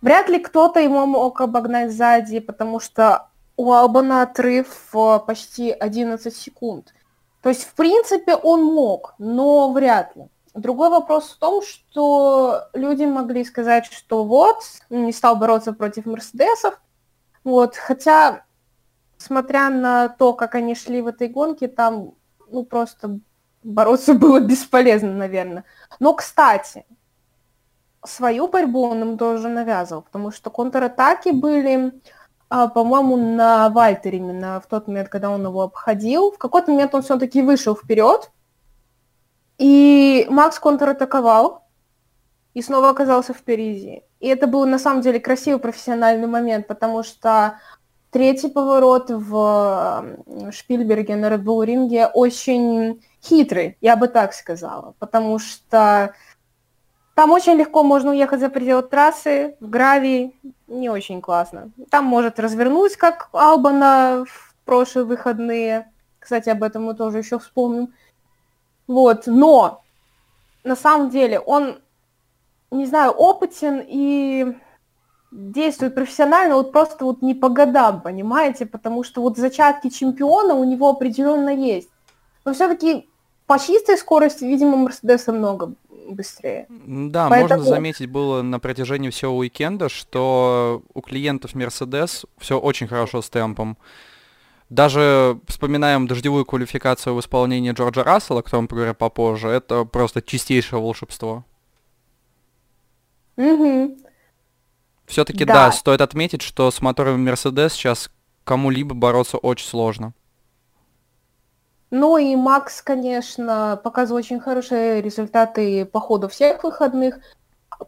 вряд 0.00 0.28
ли 0.28 0.38
кто-то 0.38 0.80
ему 0.80 1.04
мог 1.06 1.40
обогнать 1.40 1.92
сзади, 1.92 2.40
потому 2.40 2.80
что 2.80 3.28
у 3.56 3.72
Албана 3.72 4.22
отрыв 4.22 4.94
э, 4.94 5.20
почти 5.26 5.70
11 5.72 6.34
секунд. 6.34 6.94
То 7.42 7.48
есть, 7.48 7.64
в 7.64 7.74
принципе, 7.74 8.34
он 8.34 8.64
мог, 8.64 9.14
но 9.18 9.72
вряд 9.72 10.14
ли. 10.16 10.28
Другой 10.54 10.88
вопрос 10.88 11.30
в 11.30 11.38
том, 11.38 11.62
что 11.62 12.64
люди 12.72 13.04
могли 13.04 13.44
сказать, 13.44 13.86
что 13.86 14.24
вот, 14.24 14.62
не 14.90 15.12
стал 15.12 15.36
бороться 15.36 15.72
против 15.72 16.06
Мерседесов, 16.06 16.80
вот, 17.44 17.76
хотя, 17.76 18.44
смотря 19.18 19.68
на 19.70 20.08
то, 20.08 20.32
как 20.32 20.54
они 20.54 20.74
шли 20.74 21.02
в 21.02 21.06
этой 21.06 21.28
гонке, 21.28 21.68
там, 21.68 22.14
ну, 22.50 22.64
просто 22.64 23.20
бороться 23.62 24.14
было 24.14 24.40
бесполезно, 24.40 25.12
наверное. 25.12 25.64
Но, 26.00 26.14
кстати, 26.14 26.86
свою 28.04 28.48
борьбу 28.48 28.82
он 28.82 29.02
им 29.02 29.18
тоже 29.18 29.48
навязывал, 29.48 30.02
потому 30.02 30.30
что 30.30 30.50
контратаки 30.50 31.30
были, 31.30 31.92
а, 32.48 32.68
по-моему, 32.68 33.16
на 33.16 33.68
Вальтере 33.70 34.18
именно 34.18 34.60
в 34.60 34.66
тот 34.66 34.86
момент, 34.86 35.08
когда 35.08 35.30
он 35.30 35.44
его 35.44 35.62
обходил. 35.62 36.30
В 36.32 36.38
какой-то 36.38 36.70
момент 36.70 36.94
он 36.94 37.02
все-таки 37.02 37.42
вышел 37.42 37.74
вперед, 37.74 38.30
и 39.58 40.26
Макс 40.28 40.58
контратаковал, 40.58 41.64
и 42.54 42.62
снова 42.62 42.90
оказался 42.90 43.34
впереди. 43.34 44.02
И 44.20 44.28
это 44.28 44.46
был 44.46 44.64
на 44.66 44.78
самом 44.78 45.02
деле 45.02 45.20
красивый 45.20 45.60
профессиональный 45.60 46.26
момент, 46.26 46.66
потому 46.66 47.02
что 47.02 47.58
третий 48.10 48.48
поворот 48.48 49.10
в 49.10 50.16
Шпильберге 50.50 51.16
на 51.16 51.26
Red 51.26 51.42
Bull 51.42 51.64
ринге 51.64 52.06
очень 52.06 53.02
хитрый, 53.22 53.76
я 53.80 53.96
бы 53.96 54.08
так 54.08 54.32
сказала, 54.32 54.94
потому 54.98 55.38
что 55.38 56.14
там 57.16 57.32
очень 57.32 57.54
легко 57.54 57.82
можно 57.82 58.10
уехать 58.10 58.40
за 58.40 58.50
пределы 58.50 58.82
трассы, 58.82 59.56
в 59.60 59.70
гравии, 59.70 60.38
не 60.66 60.90
очень 60.90 61.22
классно. 61.22 61.70
Там 61.90 62.04
может 62.04 62.38
развернуть, 62.38 62.96
как 62.96 63.30
Албана 63.32 64.26
в 64.28 64.54
прошлые 64.66 65.06
выходные. 65.06 65.90
Кстати, 66.18 66.50
об 66.50 66.62
этом 66.62 66.84
мы 66.84 66.94
тоже 66.94 67.16
еще 67.16 67.38
вспомним. 67.38 67.94
Вот, 68.86 69.22
но 69.26 69.82
на 70.62 70.76
самом 70.76 71.08
деле 71.08 71.40
он, 71.40 71.78
не 72.70 72.84
знаю, 72.84 73.12
опытен 73.12 73.82
и 73.82 74.54
действует 75.32 75.94
профессионально, 75.94 76.56
вот 76.56 76.70
просто 76.70 77.06
вот 77.06 77.22
не 77.22 77.34
по 77.34 77.48
годам, 77.48 78.02
понимаете, 78.02 78.66
потому 78.66 79.04
что 79.04 79.22
вот 79.22 79.38
зачатки 79.38 79.88
чемпиона 79.88 80.52
у 80.52 80.64
него 80.64 80.90
определенно 80.90 81.48
есть. 81.48 81.88
Но 82.44 82.52
все-таки 82.52 83.08
по 83.46 83.58
чистой 83.58 83.96
скорости, 83.96 84.44
видимо, 84.44 84.76
Мерседеса 84.76 85.32
много 85.32 85.72
быстрее. 86.14 86.66
Да, 86.68 87.28
Поэтому- 87.28 87.58
можно 87.60 87.74
заметить 87.74 88.06
было 88.10 88.42
на 88.42 88.58
протяжении 88.60 89.10
всего 89.10 89.36
уикенда, 89.36 89.88
что 89.88 90.82
у 90.94 91.00
клиентов 91.00 91.54
Mercedes 91.54 92.24
все 92.38 92.58
очень 92.58 92.86
хорошо 92.88 93.22
с 93.22 93.30
темпом. 93.30 93.76
Даже 94.68 95.38
вспоминаем 95.46 96.06
дождевую 96.08 96.44
квалификацию 96.44 97.14
в 97.14 97.20
исполнении 97.20 97.70
Джорджа 97.72 98.02
Рассела, 98.02 98.40
о 98.40 98.42
котором 98.42 98.66
поговорим 98.66 98.94
попозже, 98.96 99.48
это 99.48 99.84
просто 99.84 100.20
чистейшее 100.22 100.80
волшебство. 100.80 101.44
Мгм. 103.36 103.96
Все-таки 105.06 105.44
Да. 105.44 105.54
да. 105.54 105.72
стоит 105.72 106.00
отметить, 106.00 106.42
что 106.42 106.70
с 106.70 106.80
моторами 106.80 107.30
Mercedes 107.30 107.70
сейчас 107.70 108.10
кому-либо 108.44 108.94
бороться 108.94 109.36
очень 109.38 109.66
сложно. 109.68 110.14
Ну 111.98 112.18
и 112.18 112.36
Макс, 112.36 112.82
конечно, 112.82 113.80
показывал 113.82 114.18
очень 114.18 114.38
хорошие 114.38 115.00
результаты 115.00 115.86
по 115.86 115.98
ходу 115.98 116.28
всех 116.28 116.62
выходных. 116.62 117.20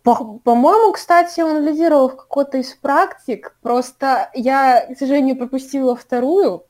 По- 0.02 0.38
По-моему, 0.38 0.92
кстати, 0.92 1.42
он 1.42 1.62
лидировал 1.62 2.08
в 2.08 2.16
какой-то 2.16 2.56
из 2.56 2.74
практик. 2.74 3.54
Просто 3.60 4.30
я, 4.32 4.86
к 4.94 4.98
сожалению, 4.98 5.36
пропустила 5.36 5.94
вторую, 5.94 6.64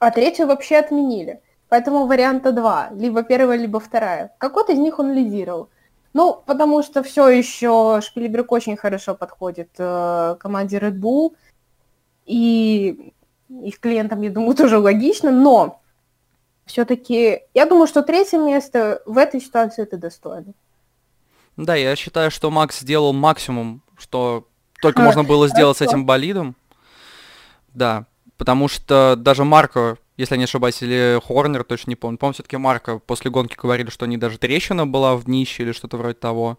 а 0.00 0.10
третью 0.10 0.48
вообще 0.48 0.78
отменили. 0.78 1.40
Поэтому 1.68 2.06
варианта 2.06 2.50
два. 2.50 2.88
Либо 2.90 3.22
первая, 3.22 3.58
либо 3.58 3.78
вторая. 3.78 4.34
Какой-то 4.38 4.72
из 4.72 4.78
них 4.78 4.98
он 4.98 5.12
лидировал. 5.12 5.68
Ну, 6.14 6.42
потому 6.46 6.82
что 6.82 7.04
все 7.04 7.28
еще 7.28 8.00
Шпилеберг 8.02 8.50
очень 8.50 8.76
хорошо 8.76 9.14
подходит 9.14 9.70
э, 9.78 10.34
команде 10.40 10.78
Red 10.78 10.98
Bull. 10.98 11.36
И 12.24 13.14
их 13.50 13.78
клиентам, 13.78 14.22
я 14.22 14.30
думаю, 14.30 14.56
тоже 14.56 14.78
логично. 14.78 15.30
Но 15.30 15.80
все-таки, 16.66 17.40
я 17.54 17.66
думаю, 17.66 17.86
что 17.86 18.02
третье 18.02 18.38
место 18.38 19.00
в 19.06 19.16
этой 19.16 19.40
ситуации 19.40 19.82
это 19.82 19.96
достойно. 19.96 20.52
Да, 21.56 21.74
я 21.74 21.96
считаю, 21.96 22.30
что 22.30 22.50
Макс 22.50 22.80
сделал 22.80 23.12
максимум, 23.12 23.82
что 23.96 24.46
только 24.82 25.00
можно 25.00 25.24
было 25.24 25.48
сделать 25.48 25.78
с 25.78 25.80
этим 25.80 26.04
болидом. 26.04 26.54
Да, 27.72 28.06
потому 28.36 28.68
что 28.68 29.14
даже 29.16 29.44
Марко, 29.44 29.96
если 30.16 30.34
я 30.34 30.38
не 30.38 30.44
ошибаюсь, 30.44 30.82
или 30.82 31.20
Хорнер, 31.24 31.64
точно 31.64 31.90
не 31.90 31.96
помню, 31.96 32.18
по-моему, 32.18 32.34
все-таки 32.34 32.56
Марко 32.56 32.98
после 32.98 33.30
гонки 33.30 33.56
говорили, 33.56 33.88
что 33.88 34.04
они 34.04 34.18
даже 34.18 34.38
трещина 34.38 34.86
была 34.86 35.16
в 35.16 35.24
днище 35.24 35.62
или 35.62 35.72
что-то 35.72 35.96
вроде 35.96 36.14
того. 36.14 36.58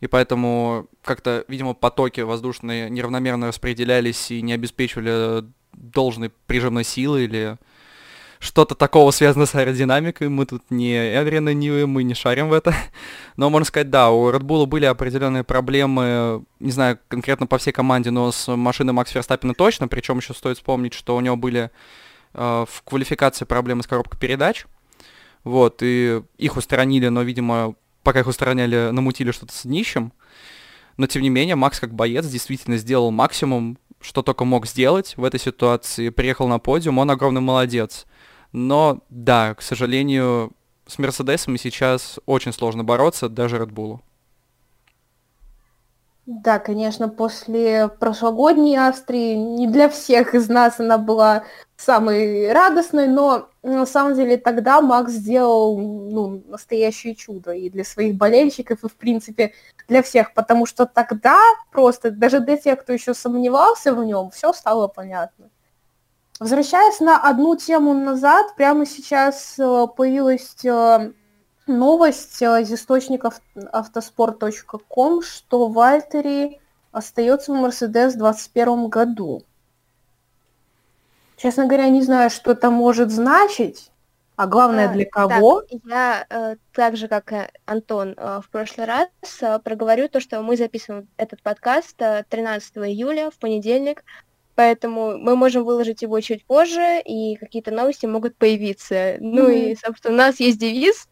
И 0.00 0.06
поэтому 0.06 0.86
как-то, 1.02 1.44
видимо, 1.48 1.72
потоки 1.72 2.20
воздушные 2.20 2.90
неравномерно 2.90 3.48
распределялись 3.48 4.30
и 4.30 4.42
не 4.42 4.52
обеспечивали 4.52 5.44
должной 5.72 6.30
прижимной 6.46 6.84
силы 6.84 7.24
или 7.24 7.58
что-то 8.38 8.74
такого 8.74 9.10
связано 9.10 9.46
с 9.46 9.54
аэродинамикой. 9.54 10.28
Мы 10.28 10.46
тут 10.46 10.62
не 10.70 10.94
Эдриан 10.94 11.48
и 11.48 11.54
Ньюи, 11.54 11.84
мы 11.84 12.02
не 12.02 12.14
шарим 12.14 12.48
в 12.48 12.52
это. 12.52 12.74
Но 13.36 13.50
можно 13.50 13.64
сказать, 13.64 13.90
да, 13.90 14.10
у 14.10 14.30
Red 14.30 14.42
Bull 14.42 14.66
были 14.66 14.84
определенные 14.84 15.44
проблемы, 15.44 16.44
не 16.60 16.70
знаю, 16.70 16.98
конкретно 17.08 17.46
по 17.46 17.58
всей 17.58 17.72
команде, 17.72 18.10
но 18.10 18.32
с 18.32 18.54
машиной 18.54 18.92
Макс 18.92 19.10
Ферстаппина 19.10 19.54
точно. 19.54 19.88
Причем 19.88 20.18
еще 20.18 20.34
стоит 20.34 20.56
вспомнить, 20.56 20.94
что 20.94 21.16
у 21.16 21.20
него 21.20 21.36
были 21.36 21.70
э, 22.34 22.64
в 22.68 22.82
квалификации 22.82 23.44
проблемы 23.44 23.82
с 23.82 23.86
коробкой 23.86 24.18
передач. 24.18 24.66
Вот, 25.44 25.78
и 25.82 26.22
их 26.38 26.56
устранили, 26.56 27.08
но, 27.08 27.22
видимо, 27.22 27.76
пока 28.02 28.20
их 28.20 28.26
устраняли, 28.26 28.90
намутили 28.90 29.30
что-то 29.30 29.52
с 29.52 29.62
днищем. 29.62 30.12
Но, 30.96 31.06
тем 31.06 31.22
не 31.22 31.28
менее, 31.28 31.56
Макс 31.56 31.78
как 31.78 31.94
боец 31.94 32.26
действительно 32.26 32.78
сделал 32.78 33.10
максимум, 33.10 33.78
что 34.00 34.22
только 34.22 34.44
мог 34.44 34.66
сделать 34.66 35.14
в 35.16 35.24
этой 35.24 35.40
ситуации. 35.40 36.08
Приехал 36.08 36.48
на 36.48 36.58
подиум, 36.58 36.98
он 36.98 37.10
огромный 37.10 37.40
молодец. 37.40 38.06
Но, 38.52 39.00
да, 39.10 39.54
к 39.54 39.62
сожалению, 39.62 40.52
с 40.86 40.98
Мерседесами 40.98 41.56
сейчас 41.56 42.18
очень 42.26 42.52
сложно 42.52 42.84
бороться, 42.84 43.28
даже 43.28 43.56
Red 43.56 44.00
Да, 46.26 46.58
конечно, 46.58 47.08
после 47.08 47.86
прошлогодней 47.86 48.76
Австрии 48.76 49.34
не 49.34 49.68
для 49.68 49.88
всех 49.88 50.34
из 50.34 50.48
нас 50.48 50.80
она 50.80 50.98
была 50.98 51.44
самой 51.76 52.52
радостной, 52.52 53.06
но 53.06 53.48
на 53.62 53.86
самом 53.86 54.16
деле 54.16 54.36
тогда 54.36 54.80
Макс 54.80 55.12
сделал 55.12 55.78
ну, 55.78 56.42
настоящее 56.48 57.14
чудо 57.14 57.52
и 57.52 57.70
для 57.70 57.84
своих 57.84 58.16
болельщиков, 58.16 58.82
и 58.82 58.88
в 58.88 58.94
принципе 58.96 59.52
для 59.86 60.02
всех, 60.02 60.34
потому 60.34 60.66
что 60.66 60.86
тогда 60.86 61.38
просто 61.70 62.10
даже 62.10 62.40
для 62.40 62.56
тех, 62.56 62.80
кто 62.80 62.92
еще 62.92 63.14
сомневался 63.14 63.94
в 63.94 64.04
нем, 64.04 64.30
все 64.30 64.52
стало 64.52 64.88
понятно. 64.88 65.50
Возвращаясь 66.38 67.00
на 67.00 67.18
одну 67.18 67.56
тему 67.56 67.94
назад, 67.94 68.54
прямо 68.56 68.84
сейчас 68.84 69.58
э, 69.58 69.86
появилась 69.96 70.62
э, 70.64 71.12
новость 71.66 72.42
э, 72.42 72.62
из 72.62 72.72
источников 72.72 73.40
автоспорт.ком, 73.72 75.22
что 75.22 75.68
Вальтери 75.68 76.60
остается 76.92 77.52
в 77.52 77.56
Мерседес 77.56 78.14
в 78.14 78.18
2021 78.18 78.88
году. 78.88 79.42
Честно 81.38 81.66
говоря, 81.66 81.88
не 81.88 82.02
знаю, 82.02 82.28
что 82.28 82.52
это 82.52 82.70
может 82.70 83.10
значить, 83.10 83.90
а 84.36 84.46
главное, 84.46 84.92
для 84.92 85.06
кого. 85.06 85.62
Так, 85.62 85.80
я 85.86 86.56
так 86.72 86.96
же, 86.98 87.08
как 87.08 87.32
и 87.32 87.48
Антон 87.64 88.14
в 88.14 88.44
прошлый 88.50 88.86
раз, 88.86 89.08
проговорю 89.62 90.08
то, 90.08 90.20
что 90.20 90.42
мы 90.42 90.56
записываем 90.56 91.08
этот 91.16 91.42
подкаст 91.42 91.96
13 91.96 92.76
июля, 92.78 93.30
в 93.30 93.38
понедельник, 93.38 94.02
поэтому 94.56 95.16
мы 95.18 95.36
можем 95.36 95.64
выложить 95.64 96.02
его 96.02 96.20
чуть 96.20 96.44
позже, 96.44 97.00
и 97.04 97.36
какие-то 97.36 97.70
новости 97.70 98.06
могут 98.06 98.36
появиться. 98.36 98.94
Mm-hmm. 98.94 99.18
Ну 99.20 99.48
и, 99.48 99.76
собственно, 99.76 100.14
у 100.14 100.16
нас 100.16 100.40
есть 100.40 100.58
девиз 100.58 101.08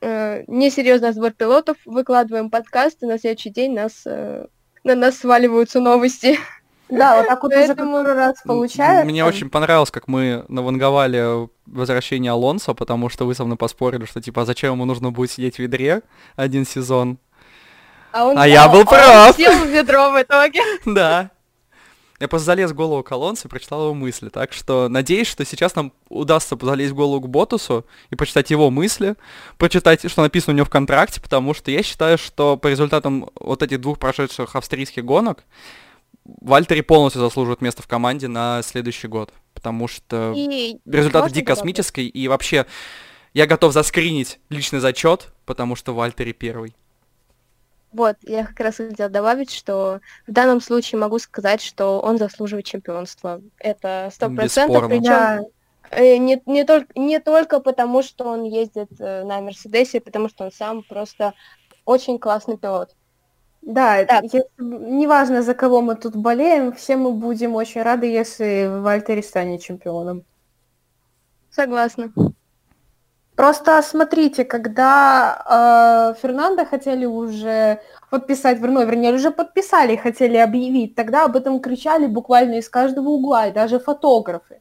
э, 0.00 0.44
«Несерьезный 0.46 1.12
сбор 1.12 1.32
пилотов», 1.32 1.78
выкладываем 1.84 2.50
подкаст, 2.50 3.02
и 3.02 3.06
на 3.06 3.18
следующий 3.18 3.50
день 3.50 3.74
нас, 3.74 4.02
э, 4.04 4.46
на 4.84 4.94
нас 4.94 5.18
сваливаются 5.18 5.80
новости. 5.80 6.38
Да, 6.88 7.16
вот 7.16 7.26
так 7.26 7.42
вот 7.42 7.54
уже 7.54 7.74
который 7.74 8.12
раз 8.12 8.42
получается. 8.44 9.06
Мне 9.06 9.24
очень 9.24 9.48
понравилось, 9.48 9.90
как 9.90 10.08
мы 10.08 10.44
наванговали 10.48 11.48
возвращение 11.64 12.32
Алонсо, 12.32 12.74
потому 12.74 13.08
что 13.08 13.24
вы 13.24 13.34
со 13.34 13.44
мной 13.44 13.56
поспорили, 13.56 14.04
что 14.04 14.20
типа, 14.20 14.42
а 14.42 14.44
зачем 14.44 14.74
ему 14.74 14.84
нужно 14.84 15.10
будет 15.10 15.30
сидеть 15.30 15.56
в 15.56 15.58
ведре 15.60 16.02
один 16.36 16.66
сезон? 16.66 17.18
А, 18.12 18.26
он, 18.26 18.38
а 18.38 18.46
я 18.46 18.68
был 18.68 18.84
прав. 18.84 19.28
Он 19.28 19.34
сел 19.34 19.52
в 19.52 19.68
ведро 19.68 20.10
в 20.10 20.20
итоге. 20.20 20.60
Да. 20.84 21.30
Я 22.22 22.28
просто 22.28 22.46
залез 22.46 22.70
в 22.70 22.74
голову 22.74 23.02
Колонса 23.02 23.48
и 23.48 23.50
прочитал 23.50 23.82
его 23.82 23.94
мысли. 23.94 24.28
Так 24.28 24.52
что 24.52 24.88
надеюсь, 24.88 25.26
что 25.26 25.44
сейчас 25.44 25.74
нам 25.74 25.92
удастся 26.08 26.56
залезть 26.60 26.92
в 26.92 26.94
голову 26.94 27.20
к 27.20 27.28
Ботусу 27.28 27.84
и 28.10 28.14
почитать 28.14 28.48
его 28.48 28.70
мысли, 28.70 29.16
прочитать, 29.58 30.08
что 30.08 30.22
написано 30.22 30.52
у 30.52 30.56
него 30.56 30.64
в 30.64 30.70
контракте, 30.70 31.20
потому 31.20 31.52
что 31.52 31.72
я 31.72 31.82
считаю, 31.82 32.18
что 32.18 32.56
по 32.56 32.68
результатам 32.68 33.28
вот 33.34 33.64
этих 33.64 33.80
двух 33.80 33.98
прошедших 33.98 34.54
австрийских 34.54 35.04
гонок 35.04 35.42
Вальтери 36.24 36.82
полностью 36.82 37.20
заслуживает 37.20 37.60
место 37.60 37.82
в 37.82 37.88
команде 37.88 38.28
на 38.28 38.62
следующий 38.62 39.08
год, 39.08 39.32
потому 39.52 39.88
что 39.88 40.32
и 40.36 40.78
результат 40.86 41.32
дико 41.32 41.56
космический, 41.56 42.06
и 42.06 42.28
вообще 42.28 42.66
я 43.34 43.46
готов 43.46 43.72
заскринить 43.72 44.38
личный 44.48 44.78
зачет, 44.78 45.32
потому 45.44 45.74
что 45.74 45.92
Вальтери 45.92 46.30
первый. 46.30 46.76
Вот, 47.92 48.16
я 48.22 48.46
как 48.46 48.58
раз 48.60 48.76
хотела 48.76 49.10
добавить, 49.10 49.50
что 49.50 50.00
в 50.26 50.32
данном 50.32 50.60
случае 50.60 50.98
могу 50.98 51.18
сказать, 51.18 51.60
что 51.60 52.00
он 52.00 52.16
заслуживает 52.16 52.64
чемпионства. 52.64 53.42
Это 53.58 54.08
сто 54.12 54.30
процентов, 54.30 54.88
причем 54.88 55.46
э, 55.90 56.16
не, 56.16 56.40
не, 56.46 56.64
только, 56.64 56.88
не 56.98 57.20
только 57.20 57.60
потому, 57.60 58.02
что 58.02 58.24
он 58.24 58.44
ездит 58.44 58.88
э, 58.98 59.24
на 59.24 59.40
Мерседесе, 59.40 60.00
потому 60.00 60.30
что 60.30 60.44
он 60.44 60.52
сам 60.52 60.82
просто 60.82 61.34
очень 61.84 62.18
классный 62.18 62.56
пилот. 62.56 62.94
Да, 63.60 64.04
так. 64.04 64.24
если, 64.24 64.44
неважно, 64.58 65.42
за 65.42 65.54
кого 65.54 65.82
мы 65.82 65.94
тут 65.94 66.16
болеем, 66.16 66.72
все 66.72 66.96
мы 66.96 67.12
будем 67.12 67.54
очень 67.54 67.82
рады, 67.82 68.06
если 68.06 68.66
Вальтери 68.80 69.20
станет 69.20 69.62
чемпионом. 69.62 70.24
Согласна. 71.50 72.12
Просто 73.42 73.82
смотрите, 73.82 74.44
когда 74.44 76.14
э, 76.14 76.20
Фернандо 76.22 76.64
хотели 76.64 77.06
уже 77.06 77.80
подписать, 78.08 78.60
ну, 78.60 78.84
вернее, 78.84 79.12
уже 79.12 79.30
подписали, 79.32 79.96
хотели 79.96 80.36
объявить, 80.36 80.94
тогда 80.94 81.24
об 81.24 81.34
этом 81.36 81.58
кричали 81.60 82.06
буквально 82.06 82.58
из 82.58 82.68
каждого 82.68 83.08
угла, 83.08 83.48
и 83.48 83.52
даже 83.52 83.80
фотографы. 83.80 84.60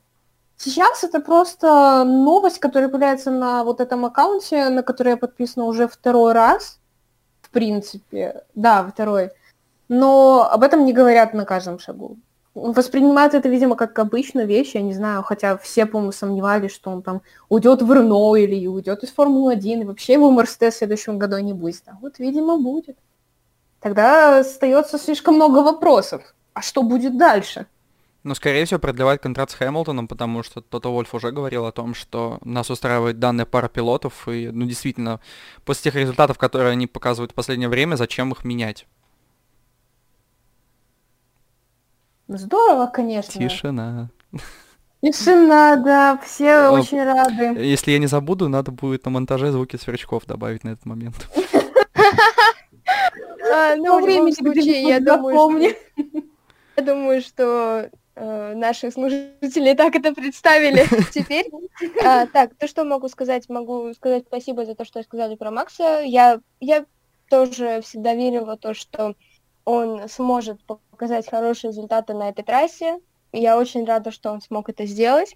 Сейчас 0.57 1.03
это 1.03 1.19
просто 1.19 2.03
новость, 2.03 2.59
которая 2.59 2.89
появляется 2.89 3.29
на 3.29 3.63
вот 3.63 3.81
этом 3.81 4.03
аккаунте, 4.05 4.69
на 4.69 4.81
который 4.81 5.09
я 5.09 5.17
подписана 5.17 5.65
уже 5.65 5.87
второй 5.87 6.33
раз 6.33 6.81
принципе. 7.51 8.43
Да, 8.55 8.83
второй. 8.87 9.29
Но 9.89 10.49
об 10.51 10.63
этом 10.63 10.85
не 10.85 10.93
говорят 10.93 11.33
на 11.33 11.45
каждом 11.45 11.79
шагу. 11.79 12.17
Воспринимают 12.53 13.33
это, 13.33 13.47
видимо, 13.47 13.75
как 13.75 13.97
обычную 13.97 14.45
вещь, 14.45 14.75
я 14.75 14.81
не 14.81 14.93
знаю, 14.93 15.23
хотя 15.23 15.57
все, 15.57 15.85
по-моему, 15.85 16.11
сомневались, 16.11 16.73
что 16.73 16.91
он 16.91 17.01
там 17.01 17.21
уйдет 17.47 17.81
в 17.81 17.93
Рено 17.93 18.35
или 18.35 18.67
уйдет 18.67 19.03
из 19.03 19.11
Формулы-1, 19.11 19.81
и 19.81 19.85
вообще 19.85 20.13
его 20.13 20.31
Мерседес 20.31 20.73
в 20.73 20.77
следующем 20.79 21.17
году 21.17 21.37
не 21.37 21.53
будет. 21.53 21.83
А 21.85 21.97
вот, 22.01 22.19
видимо, 22.19 22.57
будет. 22.57 22.97
Тогда 23.79 24.39
остается 24.39 24.97
слишком 24.97 25.35
много 25.35 25.59
вопросов. 25.59 26.21
А 26.53 26.61
что 26.61 26.83
будет 26.83 27.17
дальше? 27.17 27.67
Ну, 28.23 28.35
скорее 28.35 28.65
всего, 28.65 28.79
продлевает 28.79 29.21
контракт 29.21 29.51
с 29.51 29.55
Хэмилтоном, 29.55 30.07
потому 30.07 30.43
что 30.43 30.61
Тото 30.61 30.91
Вольф 30.91 31.15
уже 31.15 31.31
говорил 31.31 31.65
о 31.65 31.71
том, 31.71 31.95
что 31.95 32.37
нас 32.43 32.69
устраивает 32.69 33.17
данная 33.17 33.45
пара 33.45 33.67
пилотов, 33.67 34.27
и, 34.27 34.49
ну, 34.51 34.65
действительно, 34.65 35.19
после 35.65 35.85
тех 35.85 35.95
результатов, 35.95 36.37
которые 36.37 36.73
они 36.73 36.85
показывают 36.85 37.31
в 37.31 37.35
последнее 37.35 37.69
время, 37.69 37.95
зачем 37.95 38.31
их 38.31 38.43
менять? 38.43 38.85
Здорово, 42.37 42.87
конечно. 42.87 43.41
Тишина. 43.41 44.09
Тишина, 45.01 45.75
да, 45.77 46.17
все 46.23 46.67
О, 46.67 46.71
очень 46.71 47.03
рады. 47.03 47.59
Если 47.59 47.91
я 47.91 47.99
не 47.99 48.07
забуду, 48.07 48.47
надо 48.47 48.71
будет 48.71 49.03
на 49.05 49.11
монтаже 49.11 49.51
звуки 49.51 49.75
сверчков 49.75 50.25
добавить 50.25 50.63
на 50.63 50.69
этот 50.69 50.85
момент. 50.85 51.27
А, 53.51 53.75
ну, 53.77 54.01
времени, 54.01 54.87
я 54.87 54.99
думаю, 54.99 55.75
я 56.77 56.83
думаю, 56.83 57.21
что 57.21 57.89
э, 58.15 58.53
наши 58.55 58.91
слушатели 58.91 59.73
так 59.73 59.95
это 59.95 60.13
представили 60.13 60.85
теперь. 61.11 61.49
А, 62.03 62.27
так, 62.27 62.55
то, 62.55 62.67
что 62.67 62.85
могу 62.85 63.09
сказать? 63.09 63.49
Могу 63.49 63.93
сказать 63.93 64.25
спасибо 64.27 64.65
за 64.65 64.75
то, 64.75 64.85
что 64.85 65.01
сказали 65.03 65.35
про 65.35 65.51
Макса. 65.51 66.01
Я, 66.05 66.39
я 66.59 66.85
тоже 67.29 67.81
всегда 67.81 68.13
верила 68.13 68.55
в 68.55 68.59
то, 68.59 68.73
что 68.73 69.15
он 69.65 70.07
сможет 70.09 70.59
показать 70.65 71.29
хорошие 71.29 71.71
результаты 71.71 72.13
на 72.13 72.29
этой 72.29 72.43
трассе. 72.43 72.99
Я 73.31 73.57
очень 73.57 73.85
рада, 73.85 74.11
что 74.11 74.31
он 74.31 74.41
смог 74.41 74.69
это 74.69 74.85
сделать. 74.85 75.35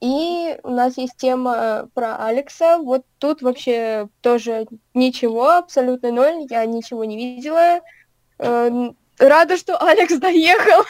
И 0.00 0.58
у 0.62 0.70
нас 0.70 0.98
есть 0.98 1.16
тема 1.16 1.88
про 1.94 2.16
Алекса. 2.16 2.78
Вот 2.78 3.04
тут 3.18 3.40
вообще 3.40 4.08
тоже 4.20 4.66
ничего, 4.94 5.52
абсолютно 5.52 6.10
ноль. 6.10 6.46
Я 6.50 6.66
ничего 6.66 7.04
не 7.04 7.16
видела. 7.16 7.80
Э, 8.38 8.90
рада, 9.18 9.56
что 9.56 9.78
Алекс 9.78 10.14
доехал. 10.18 10.84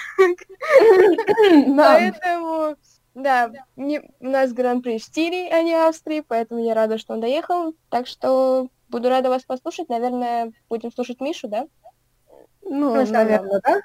Поэтому, 1.76 2.76
да, 3.14 3.52
у 3.76 4.00
нас 4.20 4.52
Гран-при 4.52 4.98
Штири, 4.98 5.48
а 5.50 5.62
не 5.62 5.74
Австрии, 5.74 6.24
поэтому 6.26 6.64
я 6.64 6.74
рада, 6.74 6.98
что 6.98 7.14
он 7.14 7.20
доехал. 7.20 7.74
Так 7.90 8.08
что 8.08 8.68
буду 8.88 9.08
рада 9.08 9.28
вас 9.28 9.42
послушать. 9.42 9.88
Наверное, 9.88 10.52
будем 10.68 10.92
слушать 10.92 11.20
Мишу, 11.20 11.46
да? 11.46 11.66
Ну, 12.68 12.94
наверное, 12.94 13.60
да. 13.64 13.80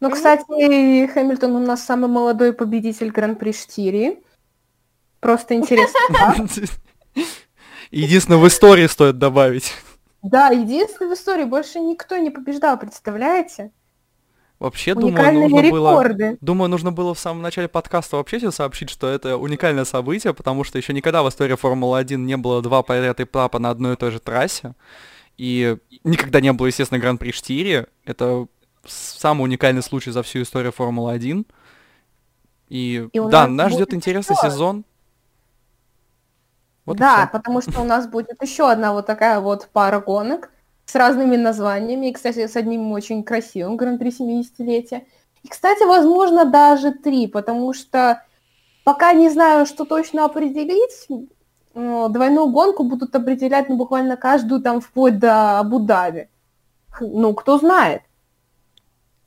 Ну, 0.00 0.10
кстати, 0.10 1.06
Хэмилтон 1.06 1.56
у 1.56 1.60
нас 1.60 1.84
самый 1.84 2.08
молодой 2.08 2.52
победитель 2.52 3.10
Гран-при 3.10 3.52
Штири. 3.52 4.22
Просто 5.20 5.54
интересно. 5.54 6.46
Единственное, 7.90 8.38
в 8.38 8.46
истории 8.46 8.86
стоит 8.86 9.18
добавить. 9.18 9.72
Да, 10.22 10.48
единственный 10.48 11.10
в 11.10 11.14
истории, 11.14 11.44
больше 11.44 11.80
никто 11.80 12.16
не 12.16 12.30
побеждал, 12.30 12.78
представляете? 12.78 13.72
Вообще, 14.58 14.94
думаю, 14.94 15.32
нужно 15.34 15.60
рекорды. 15.60 16.30
было... 16.30 16.38
Думаю, 16.40 16.70
нужно 16.70 16.92
было 16.92 17.14
в 17.14 17.18
самом 17.18 17.42
начале 17.42 17.68
подкаста 17.68 18.16
вообще 18.16 18.40
тебе 18.40 18.50
сообщить, 18.50 18.88
что 18.88 19.06
это 19.08 19.36
уникальное 19.36 19.84
событие, 19.84 20.32
потому 20.32 20.64
что 20.64 20.78
еще 20.78 20.92
никогда 20.92 21.22
в 21.22 21.28
истории 21.28 21.54
Формулы-1 21.54 22.16
не 22.16 22.36
было 22.36 22.62
два 22.62 22.82
подряд 22.82 23.20
этапа 23.20 23.58
на 23.58 23.70
одной 23.70 23.94
и 23.94 23.96
той 23.96 24.10
же 24.10 24.20
трассе. 24.20 24.74
И 25.36 25.76
никогда 26.04 26.40
не 26.40 26.52
было, 26.52 26.66
естественно, 26.66 27.00
Гран-при 27.00 27.32
Штири. 27.32 27.86
Это 28.04 28.46
самый 28.84 29.42
уникальный 29.44 29.82
случай 29.82 30.10
за 30.10 30.22
всю 30.22 30.42
историю 30.42 30.72
Формулы-1. 30.72 31.46
И, 32.68 33.08
и 33.12 33.20
да, 33.20 33.46
нас 33.46 33.72
ждет 33.72 33.94
интересный 33.94 34.36
сезон. 34.36 34.84
Вот 36.86 36.98
да, 36.98 37.28
потому 37.32 37.62
что 37.62 37.80
у 37.80 37.84
нас 37.84 38.06
будет 38.06 38.42
еще 38.42 38.70
одна 38.70 38.92
вот 38.92 39.06
такая 39.06 39.40
вот 39.40 39.68
пара 39.72 40.00
гонок 40.00 40.50
с 40.84 40.94
разными 40.94 41.36
названиями, 41.36 42.10
и, 42.10 42.12
кстати, 42.12 42.46
с 42.46 42.56
одним 42.56 42.92
очень 42.92 43.24
красивым 43.24 43.76
Гран-при 43.76 44.10
70-летия. 44.10 45.04
И, 45.42 45.48
кстати, 45.48 45.82
возможно, 45.84 46.44
даже 46.44 46.92
три, 46.92 47.26
потому 47.26 47.72
что 47.72 48.22
пока 48.84 49.14
не 49.14 49.30
знаю, 49.30 49.64
что 49.64 49.86
точно 49.86 50.26
определить, 50.26 51.08
двойную 51.74 52.46
гонку 52.48 52.84
будут 52.84 53.14
определять 53.14 53.68
ну, 53.68 53.76
буквально 53.76 54.16
каждую 54.16 54.60
там 54.60 54.80
вплоть 54.80 55.18
до 55.18 55.58
Абу-Даби. 55.58 56.28
Ну, 57.00 57.34
кто 57.34 57.58
знает. 57.58 58.02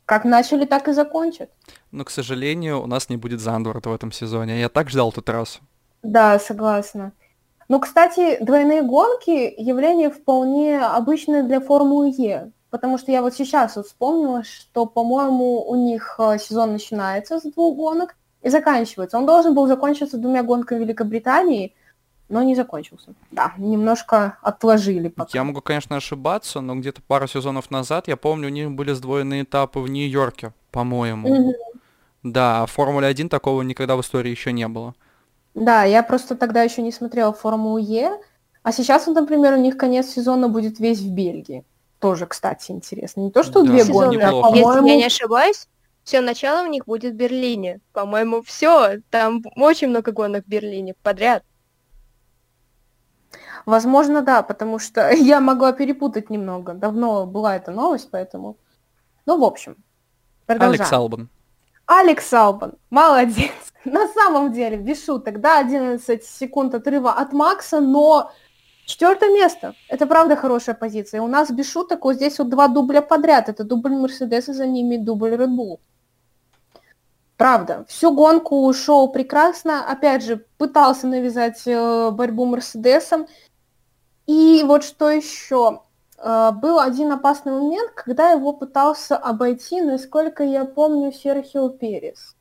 Как 0.06 0.24
начали, 0.24 0.66
так 0.66 0.88
и 0.88 0.94
закончат. 0.94 1.50
Но, 1.92 2.06
к 2.06 2.10
сожалению, 2.10 2.82
у 2.82 2.88
нас 2.88 3.10
не 3.10 3.18
будет 3.18 3.42
Зандворта 3.42 3.90
в 3.90 3.94
этом 3.94 4.14
сезоне. 4.14 4.60
Я 4.60 4.70
так 4.70 4.90
ждал 4.90 5.12
тут 5.12 5.30
раз. 5.30 5.60
Да, 6.02 6.40
согласна. 6.40 7.12
Ну, 7.68 7.82
кстати, 7.82 8.42
двойные 8.42 8.84
гонки– 8.84 9.54
явление 9.58 10.10
вполне 10.10 10.80
обычное 10.80 11.44
для 11.44 11.60
Формулы 11.60 12.14
Е. 12.18 12.52
Потому 12.70 12.98
что 12.98 13.12
я 13.12 13.22
вот 13.22 13.34
сейчас 13.34 13.76
вот 13.76 13.88
вспомнила, 13.88 14.44
что, 14.44 14.86
по-моему, 14.86 15.68
у 15.68 15.76
них 15.76 16.16
э, 16.20 16.38
сезон 16.38 16.74
начинается 16.74 17.40
с 17.40 17.44
двух 17.44 17.76
гонок 17.76 18.16
и 18.42 18.50
заканчивается. 18.50 19.18
Он 19.18 19.26
должен 19.26 19.54
был 19.54 19.68
закончиться 19.68 20.18
двумя 20.18 20.44
гонками 20.44 20.80
Великобритании, 20.80 21.76
но 22.30 22.44
не 22.44 22.56
закончился. 22.56 23.14
Да, 23.32 23.54
немножко 23.58 24.38
отложили 24.42 25.08
пока. 25.08 25.32
Я 25.34 25.44
могу, 25.44 25.62
конечно, 25.62 25.96
ошибаться, 25.96 26.62
но 26.62 26.76
где-то 26.76 27.02
пару 27.02 27.28
сезонов 27.28 27.72
назад, 27.72 28.08
я 28.08 28.18
помню, 28.18 28.48
у 28.48 28.52
них 28.52 28.72
были 28.72 28.94
сдвоенные 28.94 29.44
этапы 29.44 29.80
в 29.80 29.90
Нью-Йорке, 29.90 30.54
по-моему. 30.72 31.28
Mm-hmm. 31.28 31.54
Да, 32.24 32.64
а 32.64 32.66
в 32.66 32.72
Формуле 32.72 33.08
1 33.08 33.30
такого 33.30 33.62
никогда 33.62 33.96
в 33.96 34.02
истории 34.02 34.32
еще 34.32 34.52
не 34.52 34.68
было. 34.68 34.94
Да, 35.54 35.84
я 35.84 36.04
просто 36.04 36.36
тогда 36.36 36.64
еще 36.64 36.82
не 36.82 36.92
смотрела 36.92 37.34
Формулу 37.34 37.78
Е, 37.78 38.12
а 38.64 38.72
сейчас, 38.72 39.08
например, 39.08 39.54
у 39.54 39.58
них 39.58 39.78
конец 39.78 40.08
сезона 40.08 40.50
будет 40.50 40.80
весь 40.80 41.00
в 41.00 41.10
Бельгии. 41.10 41.64
Тоже, 42.00 42.26
кстати, 42.28 42.72
интересно. 42.72 43.22
Не 43.22 43.32
то, 43.32 43.42
что 43.42 43.64
да, 43.64 43.72
две 43.72 43.86
гонки, 43.86 44.18
а, 44.18 44.30
по-моему... 44.30 44.56
Если 44.58 44.88
я 44.90 44.96
не 44.98 45.06
ошибаюсь, 45.06 45.68
все 46.04 46.22
начало 46.22 46.64
у 46.68 46.70
них 46.70 46.86
будет 46.86 47.14
в 47.14 47.16
Берлине. 47.16 47.80
По-моему, 47.94 48.44
все. 48.44 49.00
Там 49.10 49.42
очень 49.56 49.88
много 49.88 50.12
гонок 50.12 50.46
в 50.46 50.50
Берлине 50.50 50.94
подряд. 51.02 51.44
Возможно, 53.68 54.22
да, 54.22 54.44
потому 54.44 54.80
что 54.80 55.12
я 55.14 55.42
могла 55.42 55.74
перепутать 55.74 56.30
немного. 56.30 56.74
Давно 56.74 57.26
была 57.26 57.58
эта 57.58 57.72
новость, 57.72 58.08
поэтому... 58.10 58.56
Ну, 59.26 59.38
в 59.38 59.44
общем, 59.44 59.76
продолжаем. 60.46 60.80
Алекс 60.80 60.94
Албан. 60.94 61.30
Алекс 61.86 62.34
Албан, 62.34 62.74
молодец. 62.90 63.52
На 63.84 64.08
самом 64.08 64.54
деле, 64.54 64.78
без 64.78 65.04
шуток, 65.04 65.42
да, 65.42 65.60
11 65.60 66.24
секунд 66.24 66.76
отрыва 66.76 67.12
от 67.12 67.34
Макса, 67.34 67.82
но 67.82 68.32
четвертое 68.86 69.34
место. 69.34 69.76
Это 69.90 70.08
правда 70.08 70.38
хорошая 70.38 70.76
позиция. 70.76 71.22
У 71.22 71.28
нас 71.28 71.52
без 71.52 71.70
шуток 71.70 72.06
вот 72.06 72.16
здесь 72.16 72.40
вот 72.40 72.50
два 72.50 72.70
дубля 72.70 73.02
подряд. 73.02 73.50
Это 73.50 73.66
дубль 73.66 73.92
Мерседеса, 73.92 74.54
за 74.54 74.66
ними 74.66 74.96
дубль 74.96 75.34
Red 75.34 75.50
Bull. 75.50 75.80
Правда. 77.36 77.86
Всю 77.90 78.16
гонку 78.16 78.74
шел 78.74 79.10
прекрасно. 79.10 79.86
Опять 79.86 80.24
же, 80.24 80.46
пытался 80.58 81.06
навязать 81.06 81.62
э, 81.68 82.12
борьбу 82.12 82.46
Мерседесом. 82.46 83.28
И 84.28 84.64
вот 84.66 84.84
что 84.84 85.10
еще. 85.10 85.82
Э, 86.18 86.52
был 86.52 86.80
один 86.80 87.12
опасный 87.12 87.54
момент, 87.54 87.92
когда 87.96 88.32
его 88.32 88.54
пытался 88.54 89.18
обойти, 89.18 89.82
насколько 89.82 90.44
я 90.44 90.66
помню, 90.66 91.12
Серхио 91.12 91.70
Перес. 91.70 92.36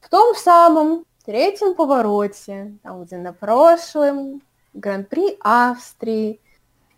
В 0.00 0.08
том 0.08 0.34
самом 0.34 1.04
третьем 1.24 1.74
повороте, 1.74 2.76
там 2.82 3.04
где 3.04 3.18
на 3.18 3.32
прошлом 3.32 4.42
Гран-при 4.72 5.36
Австрии, 5.40 6.40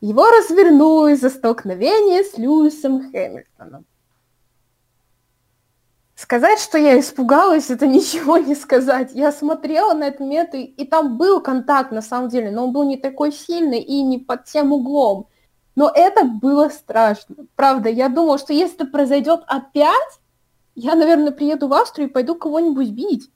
его 0.01 0.27
развернуло 0.31 1.13
из-за 1.13 1.31
столкновения 1.31 2.23
с 2.23 2.37
Льюисом 2.37 3.11
Хэмилтоном. 3.11 3.85
Сказать, 6.25 6.59
что 6.59 6.79
я 6.79 6.99
испугалась, 6.99 7.69
это 7.69 7.87
ничего 7.87 8.39
не 8.39 8.55
сказать. 8.55 9.11
Я 9.13 9.31
смотрела 9.31 9.93
на 9.93 10.05
этот 10.05 10.21
момент, 10.21 10.55
и, 10.55 10.65
и 10.65 10.87
там 10.87 11.19
был 11.19 11.43
контакт 11.43 11.91
на 11.93 12.01
самом 12.01 12.31
деле, 12.31 12.51
но 12.51 12.65
он 12.65 12.73
был 12.73 12.85
не 12.85 12.97
такой 12.97 13.31
сильный 13.31 13.81
и 13.81 14.03
не 14.03 14.19
под 14.19 14.47
тем 14.47 14.73
углом. 14.73 15.29
Но 15.77 15.93
это 15.95 16.25
было 16.25 16.71
страшно. 16.71 17.47
Правда, 17.57 17.91
я 17.91 18.09
думала, 18.09 18.39
что 18.39 18.55
если 18.55 18.77
это 18.77 18.87
произойдет 18.87 19.43
опять, 19.47 20.19
я, 20.75 20.95
наверное, 20.95 21.31
приеду 21.31 21.69
в 21.69 21.75
Австрию 21.75 22.09
и 22.09 22.13
пойду 22.13 22.37
кого-нибудь 22.37 22.89
бить. 22.89 23.31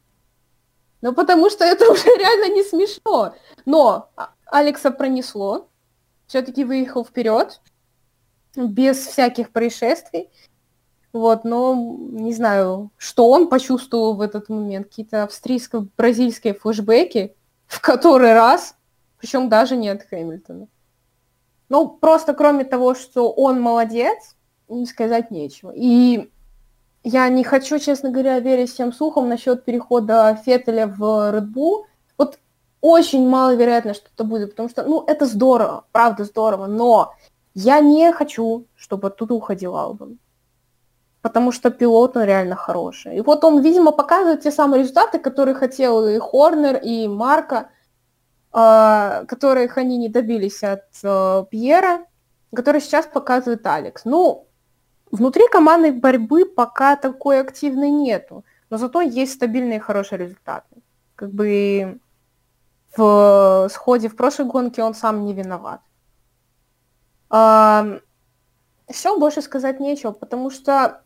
Ну, 1.03 1.13
потому 1.13 1.51
что 1.51 1.67
это 1.67 1.85
уже 1.93 2.05
реально 2.05 2.55
не 2.55 2.63
смешно. 2.63 3.35
Но 3.67 4.09
а, 4.17 4.31
Алекса 4.47 4.91
пронесло. 4.91 5.69
Все-таки 6.27 6.65
выехал 6.65 7.05
вперед. 7.05 7.61
Без 8.57 8.97
всяких 8.97 9.51
происшествий. 9.51 10.31
Вот, 11.19 11.43
но 11.43 11.75
не 11.75 12.33
знаю, 12.33 12.93
что 12.97 13.29
он 13.29 13.49
почувствовал 13.49 14.15
в 14.15 14.21
этот 14.21 14.49
момент. 14.49 14.87
Какие-то 14.87 15.25
австрийско-бразильские 15.25 16.55
флешбеки 16.55 17.35
в 17.67 17.81
который 17.81 18.35
раз, 18.35 18.77
причем 19.19 19.49
даже 19.49 19.77
не 19.77 19.89
от 19.89 20.05
Хэмилтона. 20.05 20.69
Ну, 21.69 21.89
просто 21.89 22.35
кроме 22.35 22.65
того, 22.65 22.95
что 22.95 23.33
он 23.33 23.61
молодец, 23.61 24.37
сказать 24.87 25.33
нечего. 25.33 25.73
И 25.75 26.31
я 27.03 27.29
не 27.29 27.43
хочу, 27.43 27.81
честно 27.81 28.11
говоря, 28.11 28.39
верить 28.39 28.73
всем 28.73 28.93
слухам 28.93 29.29
насчет 29.29 29.65
перехода 29.65 30.41
Феттеля 30.47 30.87
в 30.87 31.03
Red 31.03 31.53
Bull. 31.53 31.83
Вот 32.17 32.39
очень 32.81 33.29
маловероятно, 33.29 33.93
что 33.93 34.09
это 34.15 34.23
будет, 34.23 34.51
потому 34.51 34.69
что, 34.69 34.85
ну, 34.85 35.03
это 35.05 35.27
здорово, 35.27 35.85
правда 35.91 36.23
здорово, 36.23 36.67
но 36.67 37.13
я 37.55 37.81
не 37.81 38.13
хочу, 38.13 38.67
чтобы 38.77 39.09
оттуда 39.09 39.35
уходил 39.35 39.77
Албан. 39.77 40.21
Потому 41.23 41.53
что 41.53 41.71
пилот, 41.71 42.17
он 42.17 42.25
реально 42.25 42.55
хороший. 42.55 43.17
И 43.17 43.21
вот 43.21 43.45
он, 43.45 43.61
видимо, 43.61 43.93
показывает 43.93 44.43
те 44.43 44.51
самые 44.51 44.83
результаты, 44.83 45.19
которые 45.19 45.55
хотел 45.55 46.07
и 46.07 46.19
Хорнер, 46.19 46.77
и 46.77 47.09
Марка, 47.09 47.71
э, 48.53 49.25
которых 49.27 49.79
они 49.79 49.99
не 49.99 50.09
добились 50.09 50.63
от 50.63 50.85
э, 51.03 51.45
Пьера, 51.51 52.05
которые 52.55 52.81
сейчас 52.81 53.07
показывает 53.07 53.67
Алекс. 53.67 54.05
Ну, 54.05 54.47
внутри 55.11 55.49
командной 55.49 55.91
борьбы 55.91 56.45
пока 56.45 56.97
такой 56.97 57.41
активной 57.41 57.91
нету, 57.91 58.45
но 58.71 58.79
зато 58.79 59.01
есть 59.01 59.35
стабильные 59.35 59.81
хорошие 59.81 60.21
результаты. 60.21 60.77
Как 61.17 61.33
бы 61.33 61.99
в 62.97 63.69
сходе 63.71 64.09
в 64.09 64.17
прошлой 64.17 64.47
гонке 64.47 64.83
он 64.83 64.95
сам 64.95 65.25
не 65.25 65.35
виноват. 65.35 65.81
Э, 67.31 68.01
все, 68.91 69.19
больше 69.19 69.43
сказать 69.43 69.81
нечего, 69.81 70.13
потому 70.13 70.51
что, 70.51 71.03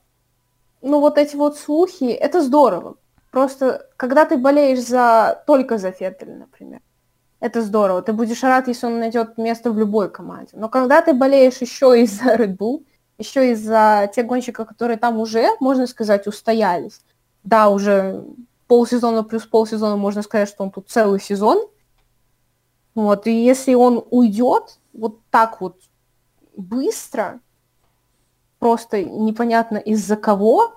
ну, 0.82 1.00
вот 1.00 1.18
эти 1.18 1.36
вот 1.36 1.56
слухи, 1.56 2.04
это 2.04 2.42
здорово. 2.42 2.96
Просто, 3.30 3.88
когда 3.96 4.24
ты 4.24 4.36
болеешь 4.36 4.84
за, 4.84 5.42
только 5.46 5.78
за 5.78 5.90
Феттеля, 5.90 6.36
например, 6.36 6.80
это 7.40 7.62
здорово. 7.62 8.02
Ты 8.02 8.12
будешь 8.12 8.42
рад, 8.42 8.68
если 8.68 8.86
он 8.86 8.98
найдет 8.98 9.38
место 9.38 9.72
в 9.72 9.78
любой 9.78 10.10
команде. 10.10 10.52
Но 10.54 10.68
когда 10.68 11.00
ты 11.00 11.14
болеешь 11.14 11.56
еще 11.58 12.00
из-за 12.02 12.34
Red 12.34 12.56
Bull, 12.56 12.84
еще 13.18 13.52
из-за 13.52 14.10
тех 14.14 14.26
гонщиков, 14.26 14.68
которые 14.68 14.98
там 14.98 15.18
уже, 15.18 15.48
можно 15.60 15.86
сказать, 15.86 16.26
устоялись. 16.26 17.00
Да, 17.42 17.70
уже 17.70 18.24
полсезона 18.66 19.24
плюс 19.24 19.44
полсезона, 19.44 19.96
можно 19.96 20.22
сказать, 20.22 20.48
что 20.48 20.64
он 20.64 20.70
тут 20.70 20.88
целый 20.88 21.20
сезон. 21.20 21.66
Вот, 22.94 23.26
и 23.26 23.44
если 23.44 23.74
он 23.74 24.04
уйдет 24.10 24.78
вот 24.92 25.20
так 25.30 25.60
вот 25.60 25.80
быстро, 26.56 27.40
просто 28.62 29.02
непонятно 29.02 29.78
из-за 29.78 30.14
кого, 30.14 30.72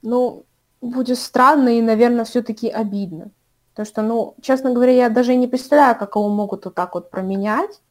ну, 0.00 0.46
будет 0.80 1.18
странно 1.18 1.68
и, 1.68 1.82
наверное, 1.82 2.24
все-таки 2.24 2.70
обидно. 2.70 3.30
Потому 3.74 3.86
что, 3.86 4.00
ну, 4.00 4.34
честно 4.40 4.72
говоря, 4.72 4.92
я 4.92 5.10
даже 5.10 5.34
не 5.34 5.46
представляю, 5.46 5.98
как 5.98 6.16
его 6.16 6.30
могут 6.30 6.64
вот 6.64 6.74
так 6.74 6.94
вот 6.94 7.10
променять, 7.10 7.82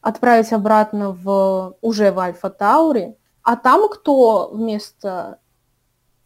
отправить 0.00 0.52
обратно 0.52 1.12
в 1.12 1.76
уже 1.80 2.10
в 2.10 2.18
Альфа 2.18 2.50
Таури, 2.50 3.14
а 3.44 3.54
там 3.54 3.88
кто 3.88 4.50
вместо 4.52 5.38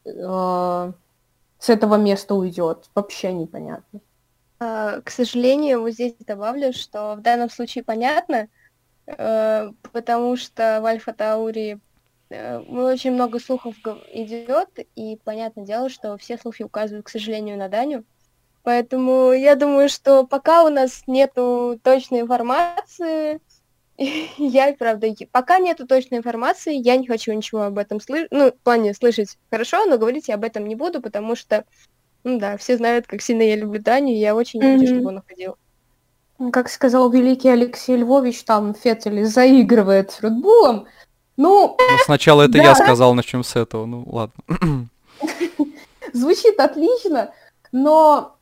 э, 0.07 0.93
с 1.59 1.69
этого 1.69 1.97
места 1.97 2.35
уйдет, 2.35 2.89
вообще 2.95 3.35
непонятно. 3.35 4.01
А, 4.61 5.03
к 5.03 5.11
сожалению, 5.11 5.83
вот 5.83 5.91
здесь 5.91 6.15
добавлю, 6.21 6.73
что 6.73 7.17
в 7.17 7.21
данном 7.21 7.51
случае 7.51 7.85
понятно, 7.85 8.49
э, 9.09 9.71
потому 9.93 10.37
что 10.39 10.79
в 10.81 10.87
Альфа 10.87 11.13
Таури 11.13 11.81
очень 12.31 13.13
много 13.13 13.39
слухов 13.39 13.75
идет, 14.13 14.69
и 14.97 15.19
понятное 15.25 15.65
дело, 15.65 15.89
что 15.89 16.17
все 16.17 16.39
слухи 16.39 16.63
указывают, 16.63 17.07
к 17.07 17.11
сожалению, 17.11 17.57
на 17.59 17.69
Даню. 17.69 18.05
Поэтому 18.63 19.33
я 19.33 19.57
думаю, 19.57 19.89
что 19.91 20.27
пока 20.27 20.65
у 20.65 20.71
нас 20.71 21.03
нету 21.07 21.79
точной 21.83 22.21
информации, 22.21 23.41
я, 24.39 24.75
правда, 24.75 25.09
пока 25.31 25.59
нету 25.59 25.87
точной 25.87 26.19
информации, 26.19 26.75
я 26.75 26.97
не 26.97 27.07
хочу 27.07 27.33
ничего 27.33 27.63
об 27.63 27.79
этом 27.79 28.01
слышать, 28.01 28.29
ну, 28.31 28.51
в 28.51 28.59
плане 28.59 28.95
слышать 28.95 29.39
хорошо, 29.51 29.85
но 29.85 29.99
говорить 29.99 30.29
я 30.29 30.35
об 30.37 30.45
этом 30.45 30.67
не 30.67 30.75
буду, 30.75 31.03
потому 31.03 31.37
что, 31.37 31.65
ну 32.25 32.39
да, 32.39 32.57
все 32.57 32.79
знают, 32.79 33.07
как 33.07 33.21
сильно 33.21 33.43
я 33.43 33.57
люблю 33.57 33.81
Даню, 33.81 34.13
и 34.13 34.19
я 34.19 34.35
очень 34.35 34.61
не 34.61 34.79
хочу, 34.79 34.95
чтобы 34.95 35.09
он 35.09 35.19
уходил. 35.19 35.57
Как 36.53 36.69
сказал 36.69 37.11
великий 37.11 37.49
Алексей 37.49 37.97
Львович, 37.97 38.43
там 38.45 38.75
Феттель 38.75 39.25
заигрывает 39.25 40.11
с 40.11 40.21
Редбулом. 40.21 40.87
Ну, 41.37 41.77
Ну, 41.79 41.99
сначала 42.05 42.43
это 42.43 42.59
я 42.59 42.75
сказал, 42.75 43.15
начнем 43.15 43.43
с 43.43 43.57
этого. 43.57 43.87
Ну, 43.87 44.05
ладно. 44.07 44.35
звучит 46.13 46.59
отлично, 46.59 47.33
но 47.73 48.37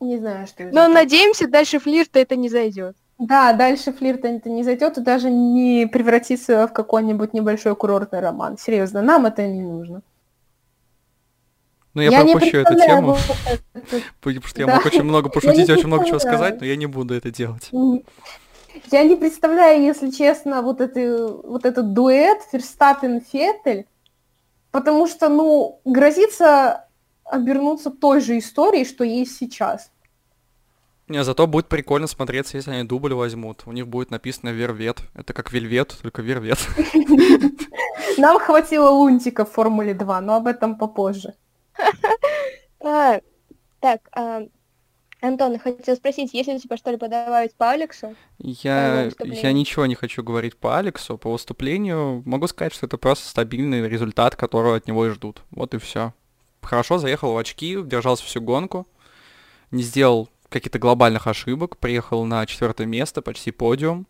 не 0.00 0.18
знаю, 0.18 0.46
что 0.46 0.64
это. 0.64 0.74
Но 0.74 0.88
надеемся, 0.88 1.46
дальше 1.46 1.78
флирта 1.78 2.18
это 2.18 2.34
не 2.36 2.48
зайдет. 2.48 2.96
Да, 3.18 3.52
дальше 3.52 3.92
флирт 3.92 4.24
это 4.24 4.48
не 4.50 4.64
зайдет 4.64 4.98
и 4.98 5.00
даже 5.00 5.30
не 5.30 5.86
превратится 5.86 6.66
в 6.66 6.72
какой-нибудь 6.72 7.34
небольшой 7.34 7.76
курортный 7.76 8.20
роман. 8.20 8.58
Серьезно, 8.58 9.00
нам 9.02 9.26
это 9.26 9.46
не 9.46 9.60
нужно. 9.62 10.02
Ну, 11.94 12.00
я, 12.00 12.10
Я 12.10 12.22
не 12.22 12.32
пропущу 12.32 12.56
эту 12.56 12.74
тему, 12.74 13.16
потому 14.20 14.42
что 14.46 14.60
я 14.60 14.66
Да. 14.66 14.76
мог 14.76 14.86
очень 14.86 15.02
много 15.02 15.28
пошутить, 15.28 15.68
очень 15.68 15.86
много 15.86 16.06
чего 16.06 16.18
сказать, 16.18 16.58
но 16.58 16.66
я 16.66 16.74
не 16.76 16.86
буду 16.86 17.14
это 17.14 17.30
делать. 17.30 17.70
Я 18.90 19.04
не 19.04 19.16
представляю, 19.16 19.82
если 19.82 20.10
честно, 20.10 20.62
вот, 20.62 20.80
это, 20.80 21.26
вот 21.44 21.64
этот 21.64 21.92
дуэт 21.92 22.38
Ферстаппен-Феттель, 22.52 23.86
потому 24.70 25.06
что, 25.06 25.28
ну, 25.28 25.80
грозится 25.84 26.88
обернуться 27.24 27.90
той 27.90 28.20
же 28.20 28.38
историей, 28.38 28.84
что 28.84 29.04
есть 29.04 29.36
сейчас. 29.36 29.90
Не, 31.08 31.24
зато 31.24 31.46
будет 31.46 31.68
прикольно 31.68 32.06
смотреться, 32.06 32.56
если 32.56 32.70
они 32.70 32.84
дубль 32.84 33.12
возьмут. 33.12 33.62
У 33.66 33.72
них 33.72 33.86
будет 33.86 34.10
написано 34.10 34.50
Вервет. 34.50 35.00
Это 35.14 35.34
как 35.34 35.52
Вельвет, 35.52 35.94
только 36.00 36.22
Вервет. 36.22 36.58
Нам 38.18 38.38
хватило 38.38 38.88
лунтика 38.88 39.44
в 39.44 39.50
Формуле 39.50 39.94
2, 39.94 40.20
но 40.20 40.36
об 40.36 40.46
этом 40.46 40.76
попозже. 40.76 41.34
А, 42.84 43.20
так, 43.78 44.00
а, 44.12 44.42
Антон, 45.22 45.56
хотел 45.60 45.94
спросить, 45.94 46.34
есть 46.34 46.48
ли 46.48 46.56
у 46.56 46.58
тебя 46.58 46.76
что-либо 46.76 47.06
добавить 47.06 47.54
по 47.54 47.70
Алексу? 47.70 48.16
Я, 48.38 49.08
я 49.20 49.52
ничего 49.52 49.86
не 49.86 49.94
хочу 49.94 50.24
говорить 50.24 50.56
по 50.56 50.76
Алексу, 50.78 51.16
по 51.16 51.30
выступлению. 51.30 52.24
Могу 52.26 52.48
сказать, 52.48 52.74
что 52.74 52.86
это 52.86 52.98
просто 52.98 53.28
стабильный 53.28 53.88
результат, 53.88 54.34
которого 54.34 54.74
от 54.74 54.88
него 54.88 55.06
и 55.06 55.10
ждут. 55.10 55.44
Вот 55.52 55.74
и 55.74 55.78
все. 55.78 56.12
Хорошо 56.60 56.98
заехал 56.98 57.34
в 57.34 57.38
очки, 57.38 57.78
держался 57.84 58.24
всю 58.24 58.40
гонку, 58.40 58.88
не 59.70 59.84
сделал 59.84 60.28
каких-то 60.48 60.80
глобальных 60.80 61.28
ошибок, 61.28 61.76
приехал 61.76 62.24
на 62.24 62.44
четвертое 62.44 62.86
место, 62.86 63.22
почти 63.22 63.52
подиум. 63.52 64.08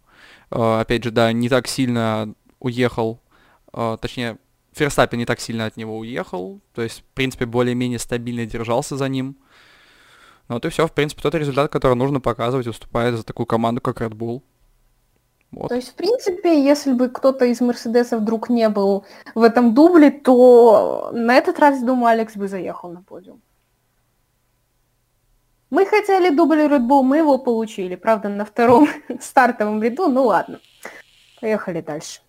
Э, 0.51 0.81
Опять 0.81 1.05
же, 1.05 1.11
да, 1.11 1.31
не 1.33 1.51
так 1.51 1.69
сильно 1.69 2.35
уехал, 2.59 3.21
э, 3.75 3.99
точнее, 4.01 4.39
Ферстаппин 4.73 5.19
не 5.19 5.27
так 5.27 5.41
сильно 5.41 5.67
от 5.67 5.77
него 5.77 5.99
уехал, 5.99 6.61
то 6.75 6.81
есть, 6.81 7.01
в 7.01 7.05
принципе, 7.15 7.45
более-менее 7.45 7.99
стабильно 7.99 8.47
держался 8.47 8.97
за 8.97 9.09
ним. 9.09 9.37
Ну 10.53 10.57
вот 10.57 10.67
и 10.67 10.69
все, 10.69 10.87
в 10.87 10.93
принципе, 10.93 11.23
тот 11.23 11.35
результат, 11.35 11.73
который 11.73 11.95
нужно 11.95 12.21
показывать, 12.21 12.67
уступает 12.67 13.15
за 13.15 13.25
такую 13.25 13.47
команду, 13.47 13.81
как 13.81 14.03
Red 14.03 14.13
Bull. 14.13 14.43
Вот. 15.51 15.69
То 15.69 15.77
есть, 15.77 15.93
в 15.93 15.95
принципе, 15.95 16.63
если 16.63 16.93
бы 16.93 17.09
кто-то 17.09 17.47
из 17.47 17.63
Мерседеса 17.63 18.19
вдруг 18.19 18.51
не 18.51 18.69
был 18.69 19.07
в 19.35 19.43
этом 19.45 19.73
дубле, 19.73 20.11
то 20.11 21.09
на 21.15 21.37
этот 21.37 21.59
раз, 21.59 21.83
думаю, 21.83 22.09
Алекс 22.09 22.37
бы 22.37 22.49
заехал 22.49 22.91
на 22.91 23.03
подиум. 23.03 23.41
Мы 25.71 25.87
хотели 25.87 26.29
дубль 26.29 26.61
Red 26.61 26.87
Bull, 26.87 27.03
мы 27.03 27.17
его 27.17 27.39
получили. 27.39 27.97
Правда, 27.97 28.29
на 28.29 28.45
втором 28.45 28.89
стартовом 29.23 29.83
ряду, 29.83 30.09
ну 30.09 30.25
ладно. 30.25 30.61
Поехали 31.41 31.81
дальше. 31.81 32.21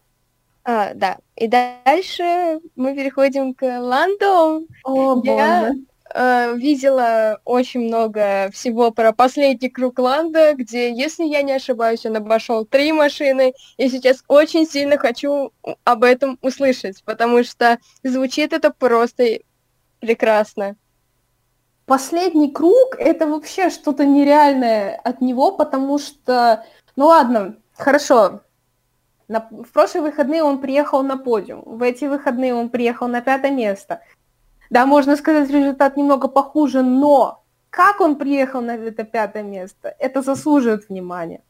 А, 0.63 0.93
да. 0.93 1.17
И 1.35 1.49
дальше 1.49 2.61
мы 2.77 2.95
переходим 2.95 3.53
к 3.53 3.63
Ландо. 3.63 4.61
О, 4.85 5.21
Я- 5.25 5.71
боже. 5.71 5.83
Э, 6.15 6.53
видела 6.55 7.39
очень 7.43 7.87
много 7.87 8.51
всего 8.53 8.91
про 8.91 9.13
последний 9.13 9.69
круг 9.69 9.97
Ланда, 9.97 10.53
где, 10.53 10.93
если 10.93 11.23
я 11.23 11.41
не 11.41 11.53
ошибаюсь, 11.53 12.05
он 12.05 12.15
обошел 12.15 12.65
три 12.65 12.91
машины, 12.91 13.53
и 13.77 13.89
сейчас 13.89 14.23
очень 14.27 14.67
сильно 14.67 14.99
хочу 14.99 15.51
об 15.83 16.03
этом 16.03 16.37
услышать, 16.43 17.03
потому 17.03 17.43
что 17.43 17.79
звучит 18.03 18.53
это 18.53 18.69
просто 18.71 19.39
прекрасно. 20.01 20.75
Последний 21.87 22.51
круг 22.51 22.95
это 22.99 23.25
вообще 23.25 23.71
что-то 23.71 24.05
нереальное 24.05 24.95
от 25.03 25.19
него, 25.19 25.51
потому 25.51 25.97
что, 25.97 26.63
ну 26.95 27.07
ладно, 27.07 27.55
хорошо. 27.75 28.41
На- 29.27 29.47
в 29.49 29.71
прошлые 29.73 30.03
выходные 30.03 30.43
он 30.43 30.59
приехал 30.59 31.01
на 31.01 31.17
подиум, 31.17 31.63
в 31.65 31.81
эти 31.81 32.05
выходные 32.05 32.53
он 32.53 32.69
приехал 32.69 33.07
на 33.07 33.21
пятое 33.21 33.49
место. 33.49 34.01
Да, 34.73 34.87
можно 34.87 35.15
сказать, 35.17 35.51
результат 35.51 35.97
немного 35.97 36.27
похуже, 36.27 36.81
но 36.81 37.43
как 37.69 38.01
он 38.01 38.15
приехал 38.15 38.59
на 38.59 38.71
это 38.71 39.03
пятое 39.03 39.43
место, 39.43 39.95
это 39.99 40.23
заслуживает 40.23 40.89
внимания. 40.89 41.43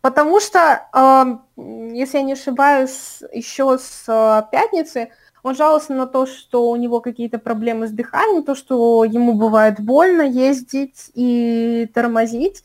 Потому 0.00 0.40
что, 0.40 0.88
эм, 0.92 1.94
если 1.94 2.18
я 2.18 2.24
не 2.24 2.32
ошибаюсь, 2.32 3.22
еще 3.32 3.78
с 3.78 4.02
э, 4.08 4.42
пятницы 4.50 5.10
он 5.44 5.54
жаловался 5.54 5.92
на 5.92 6.08
то, 6.08 6.26
что 6.26 6.68
у 6.68 6.74
него 6.74 7.00
какие-то 7.00 7.38
проблемы 7.38 7.86
с 7.86 7.92
дыханием, 7.92 8.42
то, 8.42 8.56
что 8.56 9.04
ему 9.04 9.34
бывает 9.34 9.78
больно 9.78 10.22
ездить 10.22 11.12
и 11.14 11.88
тормозить, 11.94 12.64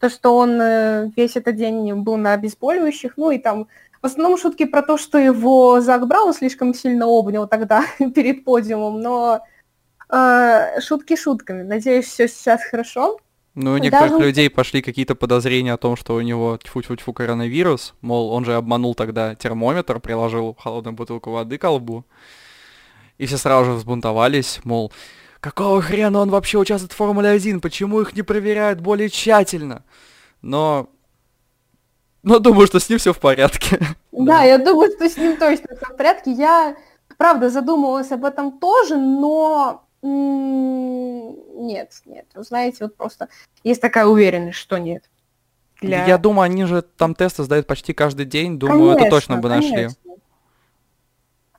то, 0.00 0.08
что 0.08 0.34
он 0.34 0.58
э, 0.58 1.10
весь 1.14 1.36
этот 1.36 1.56
день 1.56 1.92
был 1.92 2.16
на 2.16 2.32
обезболивающих, 2.32 3.18
ну 3.18 3.30
и 3.30 3.38
там 3.38 3.68
в 4.02 4.06
основном 4.06 4.38
шутки 4.38 4.64
про 4.64 4.82
то, 4.82 4.98
что 4.98 5.18
его 5.18 5.80
Зак 5.80 6.06
Браун 6.06 6.32
слишком 6.34 6.74
сильно 6.74 7.06
обнял 7.06 7.46
тогда 7.46 7.84
перед 8.14 8.44
подиумом, 8.44 9.00
но 9.00 9.40
э, 10.10 10.80
шутки 10.80 11.16
шутками. 11.16 11.62
Надеюсь, 11.62 12.06
все 12.06 12.28
сейчас 12.28 12.62
хорошо. 12.64 13.18
Ну, 13.54 13.72
у 13.72 13.78
некоторых 13.78 14.12
Даже- 14.12 14.24
людей 14.24 14.50
пошли 14.50 14.82
какие-то 14.82 15.14
подозрения 15.14 15.72
о 15.72 15.78
том, 15.78 15.96
что 15.96 16.14
у 16.14 16.20
него 16.20 16.58
тьфу-тьфу-тьфу 16.62 17.14
коронавирус, 17.14 17.94
мол, 18.02 18.30
он 18.30 18.44
же 18.44 18.54
обманул 18.54 18.94
тогда 18.94 19.34
термометр, 19.34 19.98
приложил 19.98 20.54
холодную 20.60 20.94
бутылку 20.94 21.30
воды 21.30 21.56
к 21.56 21.66
лбу. 21.66 22.04
И 23.16 23.24
все 23.24 23.38
сразу 23.38 23.64
же 23.64 23.72
взбунтовались, 23.72 24.60
мол, 24.64 24.92
какого 25.40 25.80
хрена 25.80 26.18
он 26.18 26.28
вообще 26.28 26.58
участвует 26.58 26.92
в 26.92 26.96
Формуле 26.96 27.30
1, 27.30 27.62
почему 27.62 28.02
их 28.02 28.14
не 28.14 28.20
проверяют 28.20 28.80
более 28.80 29.08
тщательно? 29.08 29.84
Но... 30.42 30.90
Но 32.26 32.40
думаю, 32.40 32.66
что 32.66 32.80
с 32.80 32.88
ним 32.90 32.98
все 32.98 33.12
в 33.12 33.20
порядке. 33.20 33.78
Да, 34.12 34.42
я 34.44 34.56
думаю, 34.58 34.90
что 34.90 35.08
с 35.08 35.16
ним 35.18 35.36
точно 35.36 35.76
все 35.76 35.86
в 35.92 35.96
порядке. 35.96 36.32
Я, 36.32 36.74
правда, 37.18 37.50
задумывалась 37.50 38.10
об 38.12 38.24
этом 38.24 38.58
тоже, 38.58 38.96
но 38.96 39.84
нет, 40.02 41.92
нет. 42.06 42.26
Вы 42.34 42.42
знаете, 42.42 42.78
вот 42.84 42.96
просто 42.96 43.28
есть 43.62 43.80
такая 43.82 44.06
уверенность, 44.06 44.56
что 44.58 44.78
нет. 44.78 45.04
Для- 45.82 46.06
Я 46.06 46.16
думаю, 46.18 46.46
они 46.46 46.64
же 46.64 46.80
там 46.82 47.14
тесты 47.14 47.42
сдают 47.44 47.66
почти 47.66 47.92
каждый 47.92 48.24
день, 48.24 48.58
думаю, 48.58 48.96
это 48.96 49.10
точно 49.10 49.36
Конечно, 49.36 49.42
бы 49.42 49.48
нашли. 49.48 49.70
конечно. 49.74 50.00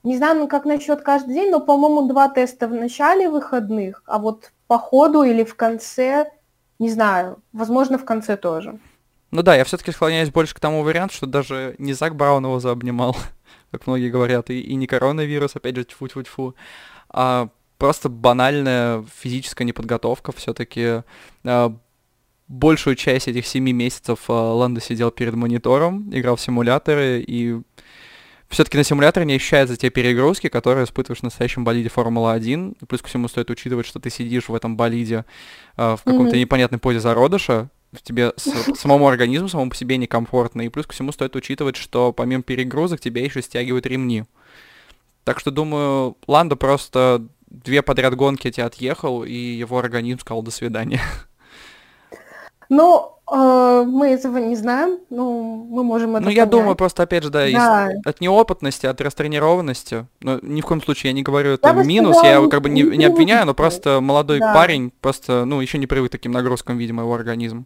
Не 0.03 0.17
знаю, 0.17 0.39
ну 0.39 0.47
как 0.47 0.65
насчет 0.65 1.01
каждый 1.01 1.33
день, 1.35 1.51
но, 1.51 1.59
по-моему, 1.59 2.07
два 2.07 2.27
теста 2.27 2.67
в 2.67 2.73
начале 2.73 3.29
выходных, 3.29 4.01
а 4.07 4.17
вот 4.17 4.51
по 4.67 4.77
ходу 4.79 5.23
или 5.23 5.43
в 5.43 5.55
конце, 5.55 6.31
не 6.79 6.89
знаю, 6.89 7.37
возможно, 7.53 7.97
в 7.97 8.05
конце 8.05 8.35
тоже. 8.35 8.79
Ну 9.31 9.41
да, 9.41 9.55
я 9.55 9.63
все-таки 9.65 9.91
склоняюсь 9.91 10.29
больше 10.29 10.55
к 10.55 10.59
тому 10.59 10.83
варианту, 10.83 11.15
что 11.15 11.25
даже 11.25 11.75
не 11.79 11.93
Зак 11.93 12.15
Браун 12.15 12.45
его 12.45 12.59
заобнимал, 12.59 13.17
как 13.71 13.87
многие 13.87 14.09
говорят, 14.09 14.49
и, 14.49 14.59
и 14.61 14.75
не 14.75 14.87
коронавирус, 14.87 15.55
опять 15.55 15.75
же, 15.75 15.83
тьфу-тьфу-тьфу, 15.83 16.55
а 17.09 17.49
просто 17.77 18.09
банальная 18.09 19.05
физическая 19.21 19.65
неподготовка 19.65 20.31
все-таки. 20.31 21.03
большую 22.47 22.95
часть 22.95 23.27
этих 23.27 23.45
семи 23.45 23.73
месяцев 23.73 24.19
а, 24.29 24.53
Ландо 24.53 24.79
сидел 24.79 25.11
перед 25.11 25.35
монитором, 25.35 26.09
играл 26.13 26.37
в 26.37 26.41
симуляторы, 26.41 27.21
и 27.27 27.59
все-таки 28.47 28.77
на 28.77 28.85
симуляторе 28.85 29.25
не 29.25 29.35
ощущаются 29.35 29.75
те 29.75 29.89
перегрузки, 29.89 30.47
которые 30.47 30.85
испытываешь 30.85 31.19
в 31.19 31.23
настоящем 31.23 31.65
болиде 31.65 31.89
Формула-1. 31.89 32.77
И 32.81 32.85
Плюс 32.85 33.01
ко 33.01 33.09
всему 33.09 33.27
стоит 33.27 33.49
учитывать, 33.49 33.85
что 33.85 33.99
ты 33.99 34.09
сидишь 34.09 34.47
в 34.47 34.55
этом 34.55 34.77
болиде 34.77 35.25
а, 35.75 35.97
в 35.97 36.03
каком-то 36.03 36.31
Мгм. 36.31 36.39
непонятной 36.39 36.79
позе 36.79 37.01
зародыша, 37.01 37.69
тебе 38.03 38.33
с- 38.35 38.75
самому 38.79 39.07
организму, 39.07 39.47
самому 39.49 39.69
по 39.71 39.75
себе 39.75 39.97
некомфортно. 39.97 40.61
И 40.63 40.69
плюс 40.69 40.85
ко 40.85 40.93
всему 40.93 41.11
стоит 41.11 41.35
учитывать, 41.35 41.75
что 41.75 42.11
помимо 42.13 42.43
перегрузок 42.43 42.99
тебя 42.99 43.23
еще 43.23 43.41
стягивают 43.41 43.85
ремни. 43.85 44.23
Так 45.23 45.39
что, 45.39 45.51
думаю, 45.51 46.15
Ландо 46.27 46.55
просто 46.55 47.25
две 47.47 47.81
подряд 47.81 48.15
гонки 48.15 48.47
эти 48.47 48.61
отъехал, 48.61 49.23
и 49.23 49.33
его 49.33 49.77
организм 49.79 50.19
сказал 50.19 50.41
«до 50.41 50.51
свидания». 50.51 51.01
Ну, 52.69 53.13
э, 53.31 53.83
мы 53.87 54.07
этого 54.09 54.39
не 54.39 54.57
знаем, 54.57 54.99
ну, 55.09 55.65
мы 55.69 55.85
можем 55.85 56.17
это 56.17 56.25
Ну, 56.25 56.29
я 56.31 56.45
думаю, 56.45 56.75
просто, 56.75 57.03
опять 57.03 57.23
же, 57.23 57.29
да, 57.29 57.47
из- 57.47 57.53
Да. 57.53 57.89
от 58.03 58.19
неопытности, 58.19 58.85
от 58.85 58.99
растренированности. 58.99 60.05
Но 60.21 60.39
ни 60.41 60.59
в 60.59 60.65
коем 60.65 60.81
случае 60.81 61.11
я 61.11 61.13
не 61.13 61.23
говорю 61.23 61.51
это 61.51 61.69
Я 61.69 61.73
минус, 61.83 62.15
я 62.15 62.19
сказала, 62.19 62.41
его 62.41 62.49
как 62.49 62.61
бы 62.63 62.69
не, 62.69 62.81
не 62.83 63.05
обвиняю, 63.05 63.45
но 63.45 63.53
просто 63.53 64.01
молодой 64.01 64.39
Да. 64.39 64.53
парень, 64.53 64.91
просто, 64.99 65.45
ну, 65.45 65.61
еще 65.61 65.77
не 65.77 65.87
привык 65.87 66.09
к 66.09 66.11
таким 66.11 66.33
нагрузкам, 66.33 66.77
видимо, 66.77 67.03
его 67.03 67.13
организм. 67.13 67.65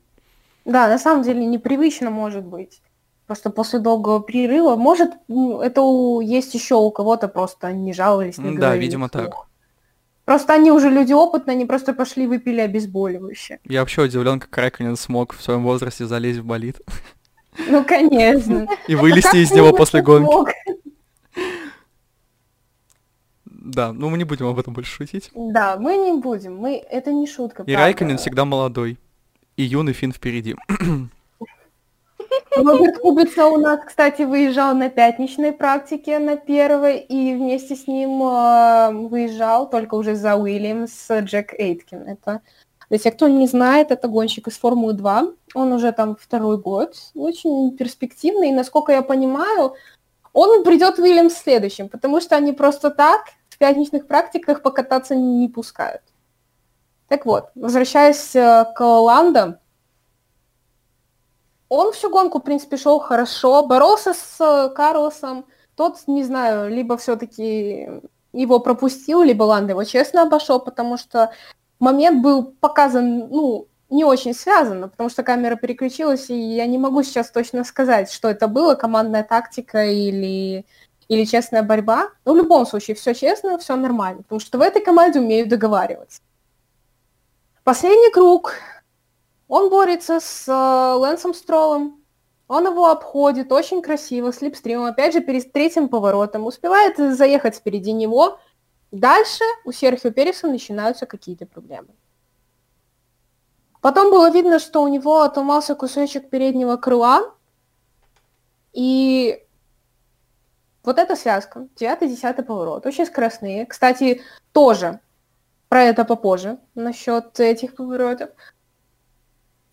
Да, 0.66 0.88
на 0.88 0.98
самом 0.98 1.24
деле 1.24 1.46
непривычно 1.46 2.10
может 2.10 2.44
быть. 2.46 2.82
Просто 3.28 3.50
после 3.50 3.80
долгого 3.80 4.22
перерыва, 4.22 4.76
может, 4.76 5.12
м, 5.30 5.60
это 5.62 5.82
у- 5.82 6.22
есть 6.22 6.54
еще 6.54 6.76
у 6.76 6.92
кого-то 6.92 7.28
просто 7.28 7.72
не 7.72 7.94
жаловались, 7.94 8.38
не 8.38 8.52
да, 8.56 8.68
говорили 8.68 8.86
видимо, 8.86 9.08
вслух. 9.08 9.24
так. 9.24 9.36
Просто 10.26 10.54
они 10.54 10.72
уже 10.72 10.90
люди 10.90 11.14
опытные, 11.14 11.56
они 11.56 11.66
просто 11.66 11.94
пошли 11.94 12.28
выпили 12.28 12.62
обезболивающее. 12.62 13.60
Я 13.66 13.80
вообще 13.80 14.04
удивлен, 14.04 14.40
как 14.40 14.56
Райконен 14.58 14.96
смог 14.96 15.34
в 15.34 15.42
своем 15.42 15.64
возрасте 15.64 16.06
залезть 16.06 16.40
в 16.40 16.46
болит. 16.46 16.80
Ну, 17.68 17.84
конечно. 17.84 18.68
И 18.88 18.96
вылезти 18.96 19.38
из 19.38 19.52
него 19.52 19.74
после 19.74 20.02
гонки. 20.02 20.54
Да, 23.46 23.94
ну 23.94 24.10
мы 24.10 24.18
не 24.18 24.24
будем 24.24 24.48
об 24.48 24.60
этом 24.60 24.74
больше 24.74 24.92
шутить. 24.92 25.32
Да, 25.36 25.78
мы 25.78 25.96
не 25.98 26.14
будем. 26.20 26.58
Мы... 26.58 26.78
Это 26.78 27.12
не 27.12 27.28
шутка. 27.28 27.64
И 27.64 27.74
Райконен 27.76 28.18
всегда 28.18 28.44
молодой. 28.46 28.98
И 29.58 29.64
юный 29.64 29.94
Фин 29.94 30.12
впереди. 30.12 30.56
Роберт 32.56 32.98
Кубица 33.00 33.48
у 33.48 33.58
нас, 33.58 33.80
кстати, 33.86 34.24
выезжал 34.24 34.76
на 34.76 34.90
пятничной 34.90 35.54
практике 35.54 36.20
на 36.20 36.36
первой, 36.36 37.00
и 37.00 37.34
вместе 37.34 37.76
с 37.76 37.88
ним 37.88 38.22
э, 38.24 38.92
выезжал 39.08 39.70
только 39.70 39.96
уже 39.96 40.16
за 40.16 40.36
Уильямс 40.36 41.10
Джек 41.10 41.54
Эйткин. 41.58 42.08
Это, 42.08 42.42
для 42.90 42.98
тех, 42.98 43.16
кто 43.16 43.28
не 43.30 43.48
знает, 43.48 43.92
это 43.92 44.08
гонщик 44.10 44.48
из 44.48 44.58
Формулы-2. 44.58 45.36
Он 45.54 45.72
уже 45.72 45.92
там 45.94 46.18
второй 46.20 46.58
год, 46.58 46.96
очень 47.16 47.76
перспективный, 47.78 48.50
и, 48.50 48.54
насколько 48.54 48.92
я 48.92 49.02
понимаю, 49.02 49.76
он 50.34 50.64
придет 50.64 51.00
Уильямс 51.00 51.34
следующим, 51.34 51.88
потому 51.90 52.20
что 52.20 52.36
они 52.36 52.52
просто 52.52 52.90
так 52.90 53.22
в 53.50 53.58
пятничных 53.58 54.08
практиках 54.08 54.62
покататься 54.62 55.16
не 55.16 55.48
пускают. 55.48 56.02
Так 57.12 57.26
вот, 57.26 57.50
возвращаясь 57.56 58.34
э, 58.38 58.66
к 58.74 58.80
Ландо, 58.80 59.60
он 61.68 61.92
всю 61.92 62.10
гонку, 62.10 62.40
в 62.40 62.44
принципе, 62.44 62.78
шел 62.78 63.00
хорошо, 63.00 63.68
боролся 63.68 64.14
с 64.14 64.40
э, 64.40 64.74
Карлосом. 64.74 65.46
Тот, 65.76 65.98
не 66.08 66.24
знаю, 66.24 66.74
либо 66.74 66.96
все-таки 66.96 67.90
его 68.32 68.60
пропустил, 68.62 69.24
либо 69.24 69.44
Ланд 69.44 69.70
его 69.70 69.84
честно 69.84 70.22
обошел, 70.22 70.62
потому 70.62 70.96
что 70.96 71.34
момент 71.80 72.24
был 72.24 72.46
показан, 72.62 73.28
ну, 73.28 73.68
не 73.90 74.06
очень 74.06 74.34
связанно, 74.34 74.88
потому 74.88 75.10
что 75.10 75.24
камера 75.24 75.58
переключилась, 75.58 76.30
и 76.30 76.56
я 76.56 76.66
не 76.66 76.78
могу 76.78 77.04
сейчас 77.04 77.30
точно 77.30 77.66
сказать, 77.66 78.10
что 78.10 78.30
это 78.30 78.48
было, 78.48 78.76
командная 78.76 79.24
тактика 79.24 79.84
или, 79.84 80.66
или 81.10 81.26
честная 81.26 81.62
борьба. 81.62 82.12
Но 82.24 82.32
в 82.32 82.38
любом 82.38 82.66
случае, 82.66 82.96
все 82.96 83.14
честно, 83.14 83.58
все 83.58 83.76
нормально, 83.76 84.24
потому 84.24 84.40
что 84.40 84.58
в 84.58 84.62
этой 84.62 84.82
команде 84.82 85.20
умеют 85.20 85.50
договариваться. 85.50 86.22
Последний 87.72 88.12
круг. 88.12 88.56
Он 89.48 89.70
борется 89.70 90.20
с 90.20 90.46
э, 90.46 91.00
Лэнсом 91.00 91.34
Стролом. 91.34 92.04
Он 92.50 92.66
его 92.66 92.90
обходит 92.90 93.50
очень 93.54 93.82
красиво, 93.82 94.34
слипстримом, 94.34 94.88
опять 94.88 95.14
же, 95.14 95.22
перед 95.22 95.54
третьим 95.54 95.88
поворотом. 95.88 96.46
Успевает 96.46 96.98
заехать 96.98 97.56
впереди 97.56 97.94
него. 97.94 98.42
Дальше 98.92 99.46
у 99.64 99.72
Серхио 99.72 100.12
Переса 100.12 100.48
начинаются 100.48 101.06
какие-то 101.06 101.46
проблемы. 101.46 101.96
Потом 103.80 104.12
было 104.12 104.30
видно, 104.30 104.60
что 104.60 104.84
у 104.84 104.90
него 104.90 105.22
отломался 105.22 105.74
кусочек 105.74 106.30
переднего 106.30 106.76
крыла. 106.76 107.34
И 108.74 109.46
вот 110.84 111.00
эта 111.00 111.16
связка, 111.16 111.70
9-10 111.78 112.44
поворот, 112.44 112.86
очень 112.86 113.06
скоростные. 113.06 113.66
Кстати, 113.66 114.24
тоже 114.52 115.00
про 115.72 115.84
это 115.84 116.04
попозже, 116.04 116.58
насчет 116.76 117.40
этих 117.40 117.78
поворотов. 117.78 118.32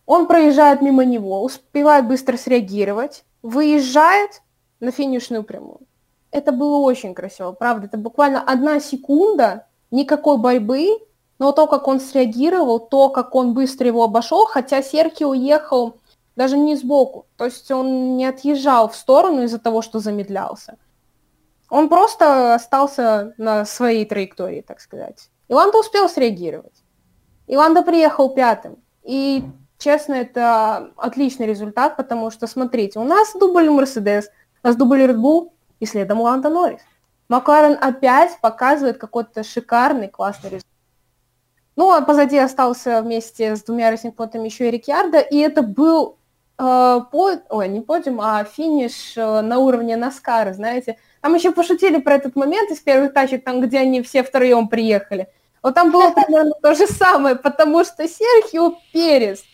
Он 0.07 0.29
проезжает 0.29 0.81
мимо 0.81 1.05
него, 1.05 1.43
успевает 1.43 2.07
быстро 2.07 2.37
среагировать, 2.37 3.25
выезжает 3.43 4.43
на 4.79 4.93
финишную 4.93 5.43
прямую. 5.43 5.81
Это 6.31 6.53
было 6.53 6.77
очень 6.77 7.15
красиво, 7.15 7.51
правда. 7.51 7.87
Это 7.87 7.99
буквально 7.99 8.41
одна 8.41 8.79
секунда, 8.79 9.67
никакой 9.91 10.39
борьбы, 10.39 10.87
но 11.41 11.51
то, 11.51 11.67
как 11.67 11.89
он 11.89 11.99
среагировал, 11.99 12.79
то, 12.79 13.09
как 13.09 13.35
он 13.35 13.53
быстро 13.53 13.89
его 13.89 14.05
обошел, 14.05 14.45
хотя 14.45 14.83
Серхио 14.83 15.31
уехал 15.31 15.97
даже 16.37 16.57
не 16.57 16.77
сбоку, 16.77 17.27
то 17.37 17.47
есть 17.47 17.69
он 17.73 18.17
не 18.17 18.25
отъезжал 18.25 18.89
в 18.89 18.95
сторону 18.95 19.43
из-за 19.43 19.59
того, 19.59 19.83
что 19.83 19.99
замедлялся. 19.99 20.77
Он 21.69 21.89
просто 21.89 22.55
остался 22.55 23.35
на 23.37 23.65
своей 23.65 24.05
траектории, 24.05 24.61
так 24.61 24.79
сказать. 24.79 25.29
Иланда 25.49 25.79
успел 25.79 26.09
среагировать. 26.09 26.85
Иланда 27.47 27.83
приехал 27.83 28.35
пятым. 28.35 28.77
И 29.03 29.45
Честно, 29.79 30.15
это 30.15 30.91
отличный 30.97 31.47
результат, 31.47 31.97
потому 31.97 32.33
что, 32.33 32.49
смотрите, 32.49 32.99
у 32.99 33.05
нас 33.05 33.33
дубль 33.33 33.71
Мерседес, 33.71 34.29
у 34.63 34.67
нас 34.67 34.77
дубль 34.77 35.03
Red 35.03 35.17
Bull 35.17 35.53
и 35.79 35.87
следом 35.87 36.21
Ланда 36.21 36.51
Норрис. 36.51 36.81
Макларен 37.29 37.79
опять 37.81 38.41
показывает 38.41 38.99
какой-то 38.99 39.45
шикарный, 39.45 40.09
классный 40.09 40.51
результат. 40.51 40.73
Ну, 41.77 41.93
а 41.93 42.01
позади 42.01 42.37
остался 42.39 43.03
вместе 43.03 43.55
с 43.55 43.63
двумя 43.63 43.93
рейсинг-плотами 43.93 44.47
еще 44.47 44.67
и 44.67 44.71
Рикьярдо, 44.73 45.21
и 45.21 45.37
это 45.37 45.63
был 45.63 46.19
э, 46.59 47.01
по... 47.13 47.31
ой, 47.49 47.69
не 47.69 47.81
подиум, 47.81 48.21
а 48.21 48.43
финиш 48.43 49.17
э, 49.17 49.41
на 49.43 49.59
уровне 49.59 49.97
Наскара, 49.97 50.55
знаете. 50.55 50.99
Там 51.21 51.37
еще 51.37 51.53
пошутили 51.53 51.99
про 51.99 52.15
этот 52.15 52.35
момент 52.35 52.73
из 52.73 52.81
первых 52.81 53.13
тачек, 53.13 53.45
там, 53.45 53.61
где 53.61 53.79
они 53.79 54.03
все 54.03 54.25
втроем 54.25 54.67
приехали. 54.67 55.29
Вот 55.63 55.75
там 55.75 55.91
было 55.91 56.11
примерно 56.15 56.53
то 56.63 56.75
же 56.75 56.87
самое, 56.87 57.37
потому 57.37 57.85
что 57.85 58.09
Серхио 58.09 58.75
Перес– 58.93 59.43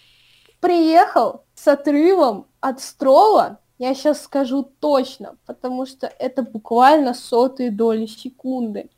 приехал 0.64 1.42
с 1.54 1.68
отрывом 1.68 2.46
от 2.60 2.80
Строла, 2.80 3.58
я 3.76 3.94
сейчас 3.94 4.22
скажу 4.22 4.62
точно, 4.80 5.36
потому 5.44 5.84
что 5.84 6.06
это 6.06 6.42
буквально 6.42 7.12
сотые 7.12 7.70
доли 7.70 8.06
секунды. 8.06 8.88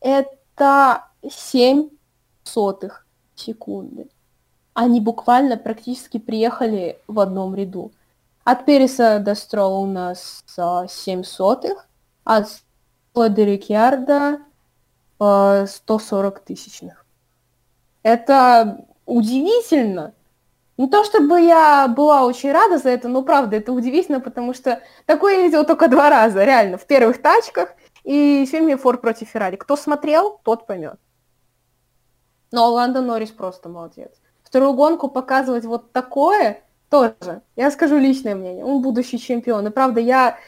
Это 0.00 1.04
7 1.28 1.90
сотых 2.44 3.06
секунды. 3.34 4.08
Они 4.72 5.00
буквально 5.00 5.58
практически 5.58 6.16
приехали 6.18 6.98
в 7.06 7.20
одном 7.20 7.54
ряду. 7.54 7.92
От 8.44 8.64
Переса 8.64 9.18
до 9.18 9.34
Строла 9.34 9.80
у 9.80 9.86
нас 9.86 10.42
7 10.56 11.24
сотых, 11.24 11.86
от 12.24 12.48
до 13.12 13.28
Рикьярда 13.28 14.38
140 15.66 16.40
тысячных. 16.40 17.04
Это 18.02 18.86
удивительно, 19.06 20.14
не 20.76 20.88
то 20.88 21.04
чтобы 21.04 21.40
я 21.40 21.86
была 21.86 22.24
очень 22.24 22.50
рада 22.50 22.78
за 22.78 22.90
это, 22.90 23.08
но 23.08 23.22
правда, 23.22 23.56
это 23.56 23.72
удивительно, 23.72 24.20
потому 24.20 24.54
что 24.54 24.82
такое 25.06 25.36
я 25.36 25.42
видела 25.42 25.64
только 25.64 25.88
два 25.88 26.10
раза, 26.10 26.44
реально, 26.44 26.78
в 26.78 26.86
первых 26.86 27.22
тачках 27.22 27.74
и 28.02 28.44
в 28.44 28.50
фильме 28.50 28.76
«Форд 28.76 29.00
против 29.00 29.28
Феррари». 29.28 29.56
Кто 29.56 29.76
смотрел, 29.76 30.40
тот 30.42 30.66
поймет. 30.66 30.98
Но 32.50 32.72
Ландо 32.72 33.00
Норрис 33.00 33.30
просто 33.30 33.68
молодец. 33.68 34.10
Вторую 34.42 34.74
гонку 34.74 35.08
показывать 35.08 35.64
вот 35.64 35.92
такое 35.92 36.62
тоже. 36.90 37.42
Я 37.56 37.70
скажу 37.70 37.96
личное 37.96 38.34
мнение. 38.34 38.64
Он 38.64 38.82
будущий 38.82 39.18
чемпион. 39.18 39.66
И 39.68 39.70
правда, 39.70 40.00
я, 40.00 40.38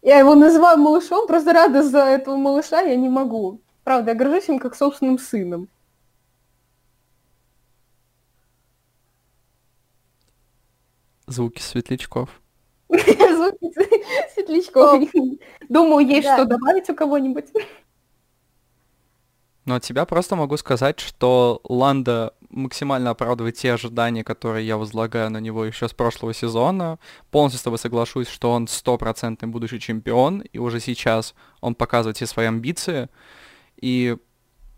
я 0.00 0.18
его 0.18 0.34
называю 0.34 0.78
малышом, 0.78 1.26
просто 1.26 1.52
рада 1.52 1.82
за 1.82 1.98
этого 1.98 2.36
малыша 2.36 2.80
я 2.80 2.96
не 2.96 3.08
могу. 3.08 3.60
Правда, 3.86 4.10
я 4.10 4.16
горжусь 4.16 4.48
им 4.48 4.58
как 4.58 4.74
собственным 4.74 5.16
сыном. 5.16 5.68
Звуки 11.28 11.60
светлячков. 11.62 12.28
Звуки 12.88 13.72
светлячков. 14.34 15.08
Думаю, 15.68 16.04
есть 16.04 16.26
что 16.26 16.44
добавить 16.46 16.90
у 16.90 16.96
кого-нибудь. 16.96 17.44
Ну, 19.66 19.76
от 19.76 19.84
тебя 19.84 20.04
просто 20.04 20.34
могу 20.34 20.56
сказать, 20.56 20.98
что 20.98 21.60
Ланда 21.62 22.34
максимально 22.50 23.10
оправдывает 23.10 23.54
те 23.54 23.72
ожидания, 23.72 24.24
которые 24.24 24.66
я 24.66 24.78
возлагаю 24.78 25.30
на 25.30 25.38
него 25.38 25.64
еще 25.64 25.86
с 25.86 25.92
прошлого 25.92 26.34
сезона. 26.34 26.98
Полностью 27.30 27.60
с 27.60 27.62
тобой 27.62 27.78
соглашусь, 27.78 28.26
что 28.26 28.50
он 28.50 28.66
стопроцентный 28.66 29.46
будущий 29.46 29.78
чемпион, 29.78 30.40
и 30.40 30.58
уже 30.58 30.80
сейчас 30.80 31.36
он 31.60 31.76
показывает 31.76 32.16
все 32.16 32.26
свои 32.26 32.46
амбиции. 32.46 33.08
И, 33.80 34.16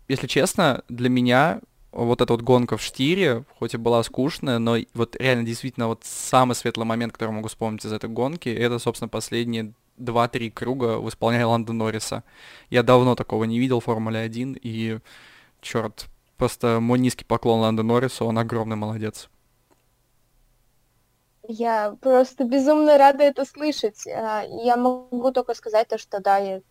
если 0.07 0.27
честно, 0.27 0.83
для 0.89 1.09
меня 1.09 1.61
вот 1.91 2.21
эта 2.21 2.33
вот 2.33 2.41
гонка 2.41 2.77
в 2.77 2.81
штире, 2.81 3.45
хоть 3.57 3.73
и 3.73 3.77
была 3.77 4.03
скучная, 4.03 4.59
но 4.59 4.77
вот 4.93 5.15
реально 5.15 5.43
действительно 5.43 5.87
вот 5.87 6.03
самый 6.03 6.53
светлый 6.53 6.85
момент, 6.85 7.13
который 7.13 7.31
могу 7.31 7.47
вспомнить 7.47 7.85
из 7.85 7.91
этой 7.91 8.09
гонки, 8.09 8.49
это, 8.49 8.79
собственно, 8.79 9.09
последние 9.09 9.73
2-3 9.97 10.51
круга 10.51 10.99
в 10.99 11.09
исполнении 11.09 11.45
Ланда 11.45 11.73
Норриса. 11.73 12.23
Я 12.69 12.83
давно 12.83 13.15
такого 13.15 13.43
не 13.45 13.59
видел 13.59 13.79
в 13.79 13.85
Формуле 13.85 14.19
1, 14.19 14.57
и, 14.61 14.99
черт, 15.61 16.07
просто 16.37 16.79
мой 16.79 16.99
низкий 16.99 17.25
поклон 17.25 17.61
Ланда 17.61 17.83
Норрису, 17.83 18.25
он 18.25 18.37
огромный 18.37 18.75
молодец. 18.75 19.29
Я 21.47 21.97
просто 21.99 22.43
безумно 22.43 22.99
рада 22.99 23.23
это 23.23 23.43
слышать. 23.43 24.05
А, 24.05 24.43
я 24.43 24.77
могу 24.77 25.31
только 25.31 25.55
сказать 25.55 25.87
то, 25.87 25.97
что 25.97 26.19
да, 26.19 26.37
я... 26.37 26.61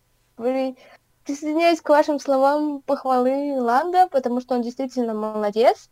присоединяюсь 1.25 1.81
к 1.81 1.89
вашим 1.89 2.19
словам 2.19 2.81
похвалы 2.81 3.61
Ланда, 3.61 4.07
потому 4.11 4.41
что 4.41 4.55
он 4.55 4.61
действительно 4.61 5.13
молодец. 5.13 5.89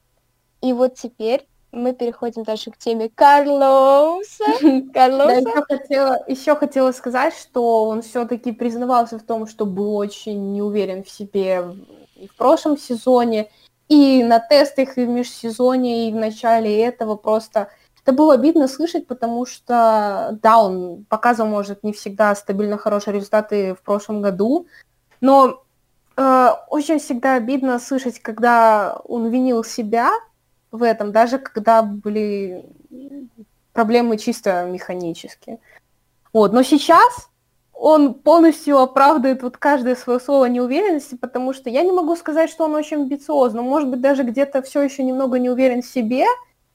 И 0.61 0.73
вот 0.73 0.95
теперь 0.95 1.47
мы 1.71 1.93
переходим 1.93 2.43
дальше 2.43 2.71
к 2.71 2.77
теме 2.77 3.09
Карлоса. 3.09 4.45
Карлоса. 4.93 5.41
Да, 5.43 5.51
еще, 5.51 5.63
хотела, 5.63 6.23
еще 6.27 6.55
хотела 6.55 6.91
сказать, 6.91 7.33
что 7.35 7.85
он 7.85 8.01
все-таки 8.01 8.51
признавался 8.51 9.19
в 9.19 9.23
том, 9.23 9.47
что 9.47 9.65
был 9.65 9.95
очень 9.95 10.53
не 10.53 10.61
уверен 10.61 11.03
в 11.03 11.09
себе 11.09 11.63
и 12.15 12.27
в 12.27 12.35
прошлом 12.35 12.77
сезоне, 12.77 13.49
и 13.89 14.23
на 14.23 14.39
тестах, 14.39 14.97
и 14.97 15.05
в 15.05 15.09
межсезоне, 15.09 16.09
и 16.09 16.11
в 16.11 16.15
начале 16.15 16.81
этого 16.81 17.15
просто... 17.15 17.69
Это 18.03 18.15
было 18.15 18.35
обидно 18.35 18.69
слышать, 18.69 19.05
потому 19.05 19.45
что, 19.45 20.39
да, 20.41 20.63
он 20.63 21.05
показывал, 21.09 21.49
может, 21.49 21.83
не 21.83 21.91
всегда 21.91 22.33
стабильно 22.35 22.77
хорошие 22.77 23.13
результаты 23.13 23.75
в 23.75 23.81
прошлом 23.81 24.21
году, 24.21 24.67
но 25.21 25.63
э, 26.15 26.49
очень 26.69 26.99
всегда 26.99 27.35
обидно 27.35 27.79
слышать, 27.79 28.19
когда 28.19 28.99
он 29.05 29.29
винил 29.29 29.63
себя 29.63 30.11
в 30.71 30.83
этом, 30.83 31.11
даже 31.11 31.39
когда 31.39 31.81
были 31.81 32.65
проблемы 33.73 34.17
чисто 34.17 34.65
механические. 34.65 35.59
Вот. 36.33 36.53
Но 36.53 36.63
сейчас 36.63 37.29
он 37.73 38.15
полностью 38.15 38.79
оправдывает 38.79 39.43
вот 39.43 39.57
каждое 39.57 39.95
свое 39.95 40.19
слово 40.19 40.45
неуверенности, 40.45 41.15
потому 41.15 41.53
что 41.53 41.69
я 41.69 41.83
не 41.83 41.91
могу 41.91 42.15
сказать, 42.15 42.49
что 42.49 42.65
он 42.65 42.73
очень 42.73 42.97
амбициозный, 42.97 43.61
может 43.61 43.89
быть, 43.89 44.01
даже 44.01 44.23
где-то 44.23 44.63
все 44.63 44.81
еще 44.81 45.03
немного 45.03 45.37
не 45.37 45.49
уверен 45.49 45.83
в 45.83 45.85
себе, 45.85 46.25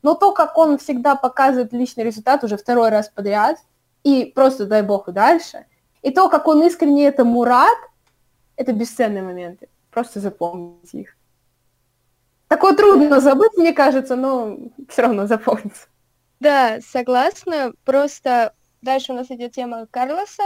но 0.03 0.15
то, 0.15 0.33
как 0.33 0.57
он 0.57 0.79
всегда 0.79 1.17
показывает 1.17 1.73
личный 1.73 2.05
результат 2.05 2.45
уже 2.45 2.57
второй 2.57 2.91
раз 2.91 3.09
подряд, 3.09 3.59
и 4.05 4.33
просто 4.35 4.67
дай 4.67 4.83
бог 4.83 5.09
и 5.09 5.13
дальше, 5.13 5.67
и 6.03 6.11
то, 6.11 6.29
как 6.29 6.47
он 6.47 6.63
искренне 6.63 7.07
этому 7.07 7.45
рад, 7.45 7.77
это 8.57 8.73
бесценные 8.73 9.23
моменты. 9.23 9.69
Просто 9.91 10.21
запомните 10.21 11.01
их. 11.01 11.17
Такое 12.49 12.75
трудно 12.75 13.21
забыть, 13.21 13.55
мне 13.57 13.73
кажется, 13.73 14.15
но 14.17 14.59
все 14.89 15.03
равно 15.03 15.27
запомнится. 15.27 15.89
Да, 16.41 16.81
согласна. 16.81 17.73
Просто 17.85 18.53
дальше 18.83 19.13
у 19.13 19.15
нас 19.15 19.31
идет 19.31 19.53
тема 19.53 19.87
Карлоса, 19.91 20.43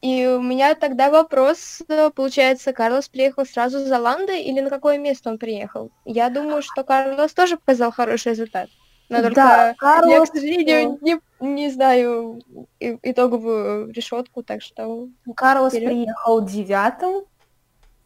и 0.00 0.26
у 0.26 0.40
меня 0.40 0.74
тогда 0.76 1.10
вопрос, 1.10 1.82
э, 1.88 2.10
получается, 2.14 2.72
Карлос 2.72 3.08
приехал 3.08 3.44
сразу 3.44 3.80
за 3.84 3.98
Ландой 3.98 4.42
или 4.42 4.60
на 4.60 4.70
какое 4.70 4.98
место 4.98 5.30
он 5.30 5.38
приехал? 5.38 5.90
Я 6.04 6.28
думаю, 6.28 6.62
что 6.62 6.84
Карлос 6.84 7.32
тоже 7.32 7.56
показал 7.56 7.90
хороший 7.90 8.32
результат. 8.32 8.68
Но 9.08 9.22
только 9.22 9.34
да, 9.34 9.74
Карлос... 9.76 10.12
я, 10.12 10.20
к 10.20 10.26
сожалению, 10.28 10.98
не, 11.00 11.18
не 11.40 11.70
знаю 11.70 12.40
итоговую 12.78 13.90
решетку, 13.90 14.42
так 14.44 14.62
что... 14.62 15.08
Карлос 15.34 15.72
вперед. 15.72 15.88
приехал 15.88 16.44
девятым. 16.44 17.24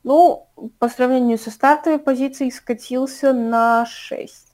Ну, 0.04 0.48
по 0.78 0.88
сравнению 0.88 1.38
со 1.38 1.50
стартовой 1.50 1.98
позицией, 1.98 2.50
скатился 2.50 3.32
на 3.32 3.86
6 3.86 4.52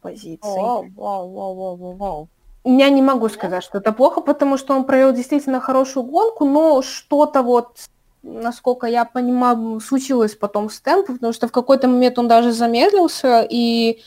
позиций. 0.00 0.38
Вау, 0.42 0.86
вау, 0.96 1.30
вау, 1.30 1.76
вау, 1.76 1.96
вау. 1.96 2.28
Я 2.64 2.90
не 2.90 3.00
могу 3.00 3.28
сказать, 3.28 3.64
что 3.64 3.78
это 3.78 3.92
плохо, 3.92 4.20
потому 4.20 4.58
что 4.58 4.74
он 4.74 4.84
провел 4.84 5.12
действительно 5.12 5.60
хорошую 5.60 6.04
гонку, 6.04 6.44
но 6.44 6.82
что-то 6.82 7.42
вот, 7.42 7.78
насколько 8.22 8.86
я 8.86 9.04
понимаю, 9.04 9.80
случилось 9.80 10.34
потом 10.34 10.68
с 10.68 10.80
темпом, 10.80 11.16
потому 11.16 11.32
что 11.32 11.48
в 11.48 11.52
какой-то 11.52 11.88
момент 11.88 12.18
он 12.18 12.28
даже 12.28 12.52
замедлился, 12.52 13.46
и, 13.48 14.02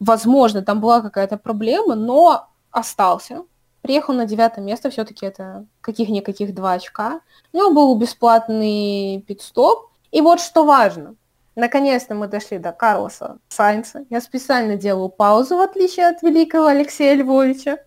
возможно, 0.00 0.62
там 0.62 0.80
была 0.80 1.02
какая-то 1.02 1.36
проблема, 1.36 1.94
но 1.94 2.48
остался. 2.70 3.42
Приехал 3.82 4.14
на 4.14 4.24
девятое 4.24 4.64
место, 4.64 4.88
все-таки 4.88 5.26
это 5.26 5.66
каких-никаких 5.82 6.54
два 6.54 6.72
очка. 6.72 7.20
У 7.52 7.58
него 7.58 7.70
был 7.74 7.94
бесплатный 7.96 9.22
пит-стоп. 9.28 9.90
И 10.14 10.20
вот 10.20 10.40
что 10.40 10.64
важно. 10.64 11.16
Наконец-то 11.56 12.14
мы 12.14 12.28
дошли 12.28 12.58
до 12.58 12.70
Карлоса 12.70 13.38
Сайнца. 13.48 14.06
Я 14.10 14.20
специально 14.20 14.76
делаю 14.76 15.08
паузу, 15.08 15.56
в 15.56 15.60
отличие 15.60 16.06
от 16.06 16.22
великого 16.22 16.66
Алексея 16.66 17.16
Львовича. 17.16 17.78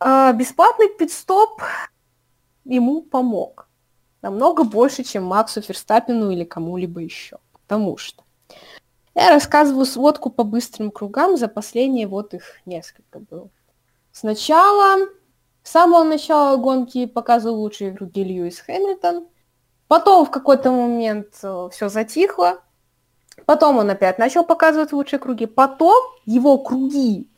А, 0.00 0.32
бесплатный 0.32 0.88
пидстоп 0.88 1.60
ему 2.64 3.02
помог. 3.02 3.68
Намного 4.22 4.64
больше, 4.64 5.04
чем 5.04 5.24
Максу 5.24 5.60
Ферстаппину 5.60 6.30
или 6.30 6.44
кому-либо 6.44 7.00
еще. 7.00 7.36
Потому 7.52 7.98
что 7.98 8.24
я 9.14 9.28
рассказываю 9.28 9.84
сводку 9.84 10.30
по 10.30 10.42
быстрым 10.42 10.90
кругам, 10.90 11.36
за 11.36 11.48
последние 11.48 12.06
вот 12.06 12.32
их 12.32 12.44
несколько 12.64 13.18
было. 13.18 13.50
Сначала, 14.10 15.06
с 15.62 15.70
самого 15.70 16.02
начала 16.02 16.56
гонки 16.56 17.04
показывал 17.04 17.60
лучшие 17.60 17.92
круги 17.92 18.24
Льюис 18.24 18.60
Хэмилтон, 18.60 19.26
Потом 19.92 20.24
в 20.24 20.30
какой-то 20.30 20.72
момент 20.72 21.34
э, 21.42 21.68
все 21.70 21.90
затихло. 21.90 22.62
Потом 23.44 23.76
он 23.76 23.90
опять 23.90 24.16
начал 24.18 24.42
показывать 24.42 24.90
лучшие 24.94 25.20
круги. 25.20 25.44
Потом 25.44 26.02
его 26.24 26.56
круги 26.56 27.28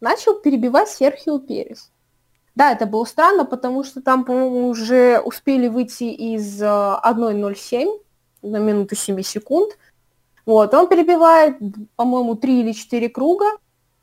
начал 0.00 0.34
перебивать 0.34 0.88
Серхио 0.88 1.38
Перес. 1.38 1.92
Да, 2.56 2.72
это 2.72 2.86
было 2.86 3.04
странно, 3.04 3.44
потому 3.44 3.84
что 3.84 4.02
там, 4.02 4.24
по-моему, 4.24 4.66
уже 4.66 5.20
успели 5.20 5.68
выйти 5.68 6.02
из 6.02 6.60
1.07 6.60 7.86
э, 8.42 8.48
на 8.48 8.56
минуту 8.56 8.96
7 8.96 9.22
секунд. 9.22 9.78
Вот, 10.44 10.74
он 10.74 10.88
перебивает, 10.88 11.58
по-моему, 11.94 12.34
3 12.34 12.60
или 12.62 12.72
4 12.72 13.10
круга. 13.10 13.46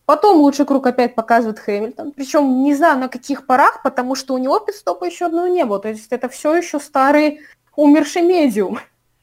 Потом 0.05 0.37
лучший 0.37 0.65
круг 0.65 0.87
опять 0.87 1.15
показывает 1.15 1.59
Хэмилтон. 1.59 2.13
Причем 2.13 2.63
не 2.63 2.73
знаю 2.73 2.97
на 2.97 3.09
каких 3.09 3.45
парах, 3.45 3.83
потому 3.83 4.15
что 4.15 4.35
у 4.35 4.37
него 4.37 4.57
пидстопа 4.59 5.03
еще 5.03 5.25
одного 5.25 5.47
не 5.47 5.65
было. 5.65 5.79
То 5.79 5.89
есть 5.89 6.07
это 6.11 6.29
все 6.29 6.55
еще 6.55 6.79
старый 6.79 7.41
умерший 7.79 8.21
медиум 8.21 8.79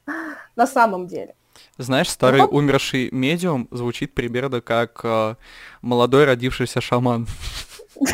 на 0.57 0.67
самом 0.67 1.07
деле. 1.07 1.35
Знаешь, 1.79 2.11
старый 2.11 2.41
ну, 2.41 2.49
умерший 2.49 3.11
медиум 3.13 3.69
звучит 3.71 4.15
примерно 4.15 4.61
как 4.61 5.01
э, 5.05 5.35
молодой 5.83 6.25
родившийся 6.25 6.81
шаман. 6.81 7.27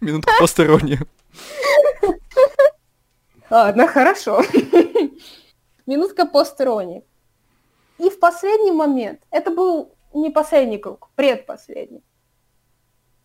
Минутка 0.00 0.32
посторонняя. 0.38 1.00
Ладно, 3.50 3.86
хорошо. 3.86 4.42
Минутка 5.86 6.26
посторонней. 6.26 7.02
И 7.98 8.10
в 8.10 8.18
последний 8.18 8.72
момент, 8.72 9.20
это 9.30 9.50
был 9.50 9.94
не 10.12 10.30
последний 10.30 10.78
круг, 10.78 11.10
предпоследний. 11.14 12.02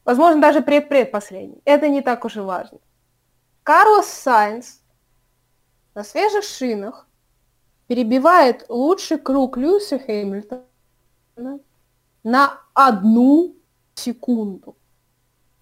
Возможно, 0.05 0.41
даже 0.41 0.61
предпредпоследний. 0.61 1.61
Это 1.65 1.87
не 1.87 2.01
так 2.01 2.25
уж 2.25 2.37
и 2.37 2.39
важно. 2.39 2.79
Карлос 3.63 4.07
Сайнс 4.07 4.78
на 5.95 6.03
свежих 6.03 6.43
шинах 6.43 7.07
перебивает 7.87 8.65
лучший 8.69 9.17
круг 9.17 9.57
Льюиса 9.57 9.99
Хэмилтона 9.99 10.63
на 12.23 12.61
одну 12.73 13.55
секунду. 13.95 14.75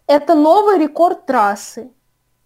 Это 0.07 0.35
новый 0.35 0.79
рекорд 0.79 1.25
трассы, 1.25 1.91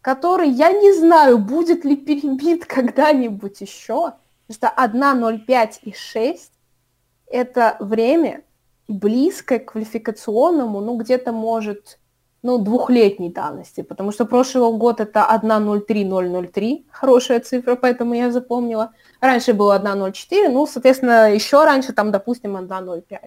который 0.01 0.49
я 0.49 0.71
не 0.71 0.93
знаю, 0.93 1.37
будет 1.37 1.85
ли 1.85 1.95
перебит 1.95 2.65
когда-нибудь 2.67 3.61
еще. 3.61 4.13
Потому 4.47 4.73
что 4.99 5.47
1.05 5.47 5.79
и 5.83 5.93
6 5.93 6.51
это 7.27 7.77
время 7.79 8.43
близкое 8.87 9.59
к 9.59 9.71
квалификационному, 9.71 10.81
ну 10.81 10.97
где-то 10.97 11.31
может 11.31 11.97
ну, 12.43 12.57
двухлетней 12.57 13.29
давности, 13.29 13.81
потому 13.81 14.11
что 14.11 14.25
прошлый 14.25 14.77
год 14.77 14.99
это 14.99 15.27
1.03003, 15.43 16.85
хорошая 16.91 17.39
цифра, 17.39 17.75
поэтому 17.75 18.15
я 18.15 18.31
запомнила. 18.31 18.91
Раньше 19.19 19.53
было 19.53 19.77
1.04, 19.77 20.49
ну, 20.49 20.65
соответственно, 20.65 21.33
еще 21.33 21.63
раньше 21.65 21.93
там, 21.93 22.11
допустим, 22.11 22.57
1.05. 22.57 23.19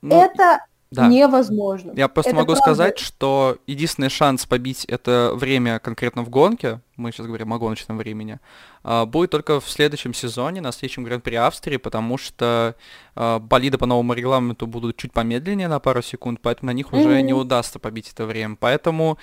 Ну, 0.00 0.22
это 0.22 0.64
да. 0.90 1.06
невозможно. 1.08 1.92
Я 1.94 2.08
просто 2.08 2.30
это 2.30 2.36
могу 2.36 2.52
правда. 2.52 2.62
сказать, 2.62 2.98
что 2.98 3.58
единственный 3.66 4.08
шанс 4.08 4.46
побить 4.46 4.84
это 4.86 5.32
время 5.34 5.78
конкретно 5.78 6.22
в 6.22 6.30
гонке, 6.30 6.80
мы 6.98 7.12
сейчас 7.12 7.26
говорим 7.26 7.52
о 7.52 7.58
гоночном 7.58 7.96
времени, 7.96 8.40
а, 8.82 9.06
будет 9.06 9.30
только 9.30 9.60
в 9.60 9.68
следующем 9.68 10.12
сезоне, 10.12 10.60
на 10.60 10.72
следующем 10.72 11.04
Гран-при 11.04 11.36
Австрии, 11.36 11.76
потому 11.76 12.18
что 12.18 12.74
а, 13.14 13.38
болиды 13.38 13.78
по 13.78 13.86
новому 13.86 14.12
регламенту 14.12 14.66
будут 14.66 14.96
чуть 14.96 15.12
помедленнее 15.12 15.68
на 15.68 15.78
пару 15.78 16.02
секунд, 16.02 16.40
поэтому 16.42 16.70
на 16.70 16.74
них 16.74 16.86
mm-hmm. 16.86 17.00
уже 17.00 17.22
не 17.22 17.32
удастся 17.32 17.78
побить 17.78 18.10
это 18.12 18.26
время. 18.26 18.56
Поэтому, 18.58 19.18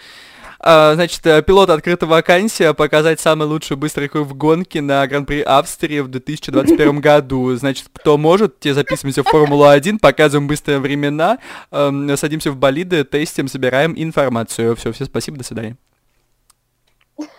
а, 0.60 0.96
значит, 0.96 1.26
э, 1.26 1.42
пилот 1.42 1.70
открыта 1.70 2.06
вакансия 2.06 2.74
показать 2.74 3.20
самый 3.20 3.48
лучший 3.48 3.78
быстрый 3.78 4.10
круг 4.10 4.28
в 4.28 4.34
гонке 4.34 4.82
на 4.82 5.06
Гран-при 5.08 5.42
Австрии 5.42 6.00
в 6.00 6.08
2021 6.08 7.00
году. 7.02 7.56
Значит, 7.56 7.88
кто 7.94 8.18
может, 8.18 8.60
те 8.60 8.74
записываемся 8.74 9.24
в 9.24 9.28
Формулу-1, 9.28 10.00
показываем 10.00 10.48
быстрые 10.48 10.80
времена, 10.80 11.38
садимся 11.72 12.52
в 12.52 12.58
болиды, 12.58 13.04
тестим, 13.04 13.48
собираем 13.48 13.94
информацию. 13.96 14.76
Все, 14.76 14.92
всем 14.92 15.08
спасибо, 15.08 15.38
до 15.38 15.44
свидания. 15.44 15.78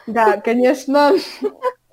Да, 0.07 0.41
конечно, 0.41 1.13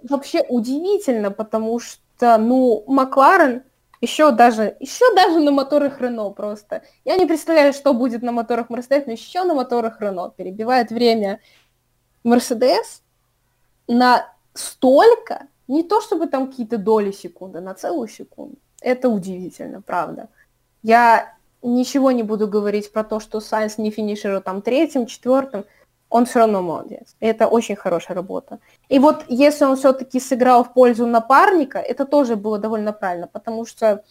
вообще 0.07 0.43
удивительно, 0.49 1.32
потому 1.32 1.80
что, 1.80 2.38
ну, 2.38 2.84
Макларен 2.88 3.64
еще 4.01 4.32
даже, 4.32 4.76
еще 4.82 5.05
даже 5.16 5.39
на 5.39 5.51
моторах 5.51 6.01
Рено 6.01 6.30
просто. 6.32 6.84
Я 7.05 7.16
не 7.16 7.26
представляю, 7.26 7.72
что 7.72 7.93
будет 7.93 8.22
на 8.22 8.34
моторах 8.34 8.70
Мерседес, 8.70 9.05
но 9.05 9.14
еще 9.14 9.43
на 9.45 9.53
моторах 9.53 10.01
Рено 10.01 10.30
перебивает 10.36 10.91
время 10.91 11.39
Мерседес 12.24 13.01
на 13.88 14.30
столько, 14.53 15.47
не 15.68 15.84
то 15.84 16.01
чтобы 16.01 16.28
там 16.28 16.49
какие-то 16.49 16.78
доли 16.78 17.11
секунды, 17.11 17.61
на 17.61 17.74
целую 17.74 18.09
секунду. 18.09 18.57
Это 18.82 19.07
удивительно, 19.07 19.82
правда. 19.82 20.28
Я 20.82 21.34
ничего 21.61 22.11
не 22.11 22.24
буду 22.24 22.47
говорить 22.47 22.91
про 22.91 23.05
то, 23.05 23.22
что 23.22 23.39
Сайнс 23.39 23.78
не 23.78 23.89
финишировал 23.89 24.41
там 24.41 24.61
третьим, 24.61 25.05
четвертым. 25.05 25.64
Он 26.14 26.26
все 26.26 26.39
равно 26.39 26.61
молодец. 26.61 27.16
И 27.22 27.26
это 27.26 27.47
очень 27.47 27.76
хорошая 27.76 28.16
работа. 28.16 28.59
И 28.88 28.99
вот 28.99 29.26
если 29.30 29.66
он 29.66 29.76
все-таки 29.76 30.20
сыграл 30.20 30.64
в 30.64 30.72
пользу 30.74 31.07
напарника, 31.07 31.80
это 31.80 32.05
тоже 32.05 32.36
было 32.36 32.59
довольно 32.59 32.93
правильно, 32.93 33.28
потому 33.28 33.66
что 33.66 34.03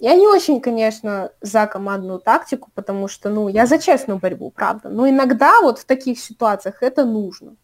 я 0.00 0.16
не 0.16 0.26
очень, 0.26 0.60
конечно, 0.60 1.30
за 1.40 1.66
командную 1.66 2.18
тактику, 2.18 2.70
потому 2.74 3.06
что, 3.08 3.30
ну, 3.30 3.48
я 3.48 3.66
за 3.66 3.78
честную 3.78 4.18
борьбу, 4.18 4.50
правда. 4.50 4.88
Но 4.88 5.08
иногда 5.08 5.60
вот 5.62 5.78
в 5.78 5.84
таких 5.84 6.18
ситуациях 6.18 6.82
это 6.82 7.04
нужно. 7.04 7.54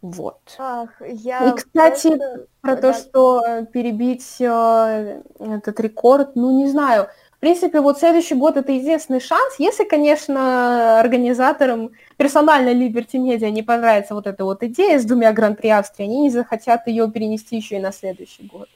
Вот. 0.00 0.38
Ах, 0.58 0.90
я 1.00 1.48
И, 1.48 1.56
кстати, 1.56 2.08
просто- 2.08 2.46
про 2.60 2.76
то, 2.76 2.82
да. 2.82 2.94
что 2.94 3.42
перебить 3.72 4.36
э, 4.40 5.22
этот 5.40 5.80
рекорд, 5.80 6.36
ну, 6.36 6.50
не 6.52 6.68
знаю. 6.68 7.08
В 7.44 7.46
принципе, 7.46 7.82
вот 7.82 7.98
следующий 7.98 8.36
год 8.36 8.56
это 8.56 8.72
единственный 8.72 9.20
шанс, 9.20 9.56
если, 9.58 9.84
конечно, 9.84 10.98
организаторам 10.98 11.90
персонально 12.16 12.70
Liberty 12.70 13.16
Media 13.16 13.50
не 13.50 13.62
понравится 13.62 14.14
вот 14.14 14.26
эта 14.26 14.46
вот 14.46 14.62
идея 14.62 14.98
с 14.98 15.04
двумя 15.04 15.30
Гран-при 15.34 15.68
Австрии, 15.68 16.06
они 16.06 16.22
не 16.22 16.30
захотят 16.30 16.86
ее 16.86 17.10
перенести 17.10 17.56
еще 17.56 17.76
и 17.76 17.80
на 17.80 17.92
следующий 17.92 18.44
год. 18.44 18.70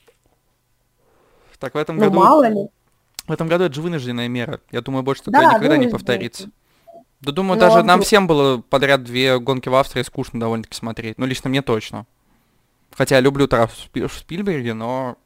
Так, 1.58 1.72
в 1.72 1.78
этом 1.78 1.96
Ну, 1.96 2.02
году... 2.02 2.18
мало 2.18 2.46
ли. 2.46 2.68
В 3.26 3.32
этом 3.32 3.48
году 3.48 3.64
это 3.64 3.74
же 3.74 3.80
вынужденная 3.80 4.28
мера. 4.28 4.60
Я 4.70 4.82
думаю, 4.82 5.02
больше 5.02 5.22
такое 5.22 5.40
Да, 5.40 5.54
никогда 5.54 5.78
не 5.78 5.88
повторится. 5.88 6.50
Да 7.22 7.32
думаю, 7.32 7.54
Ну, 7.54 7.60
даже 7.60 7.78
а 7.78 7.82
нам 7.82 8.02
всем 8.02 8.26
было 8.26 8.58
подряд 8.60 9.02
две 9.02 9.38
гонки 9.38 9.70
в 9.70 9.74
Австрии 9.76 10.02
скучно 10.02 10.40
довольно-таки 10.40 10.76
смотреть. 10.76 11.16
Ну, 11.16 11.24
лично 11.24 11.48
мне 11.48 11.62
точно. 11.62 12.04
Хотя 12.94 13.14
я 13.14 13.22
люблю 13.22 13.48
трасс 13.48 13.70
в 13.70 13.80
Спи- 13.80 14.06
в 14.06 14.12
Спильберге, 14.12 14.74
но, 14.74 15.16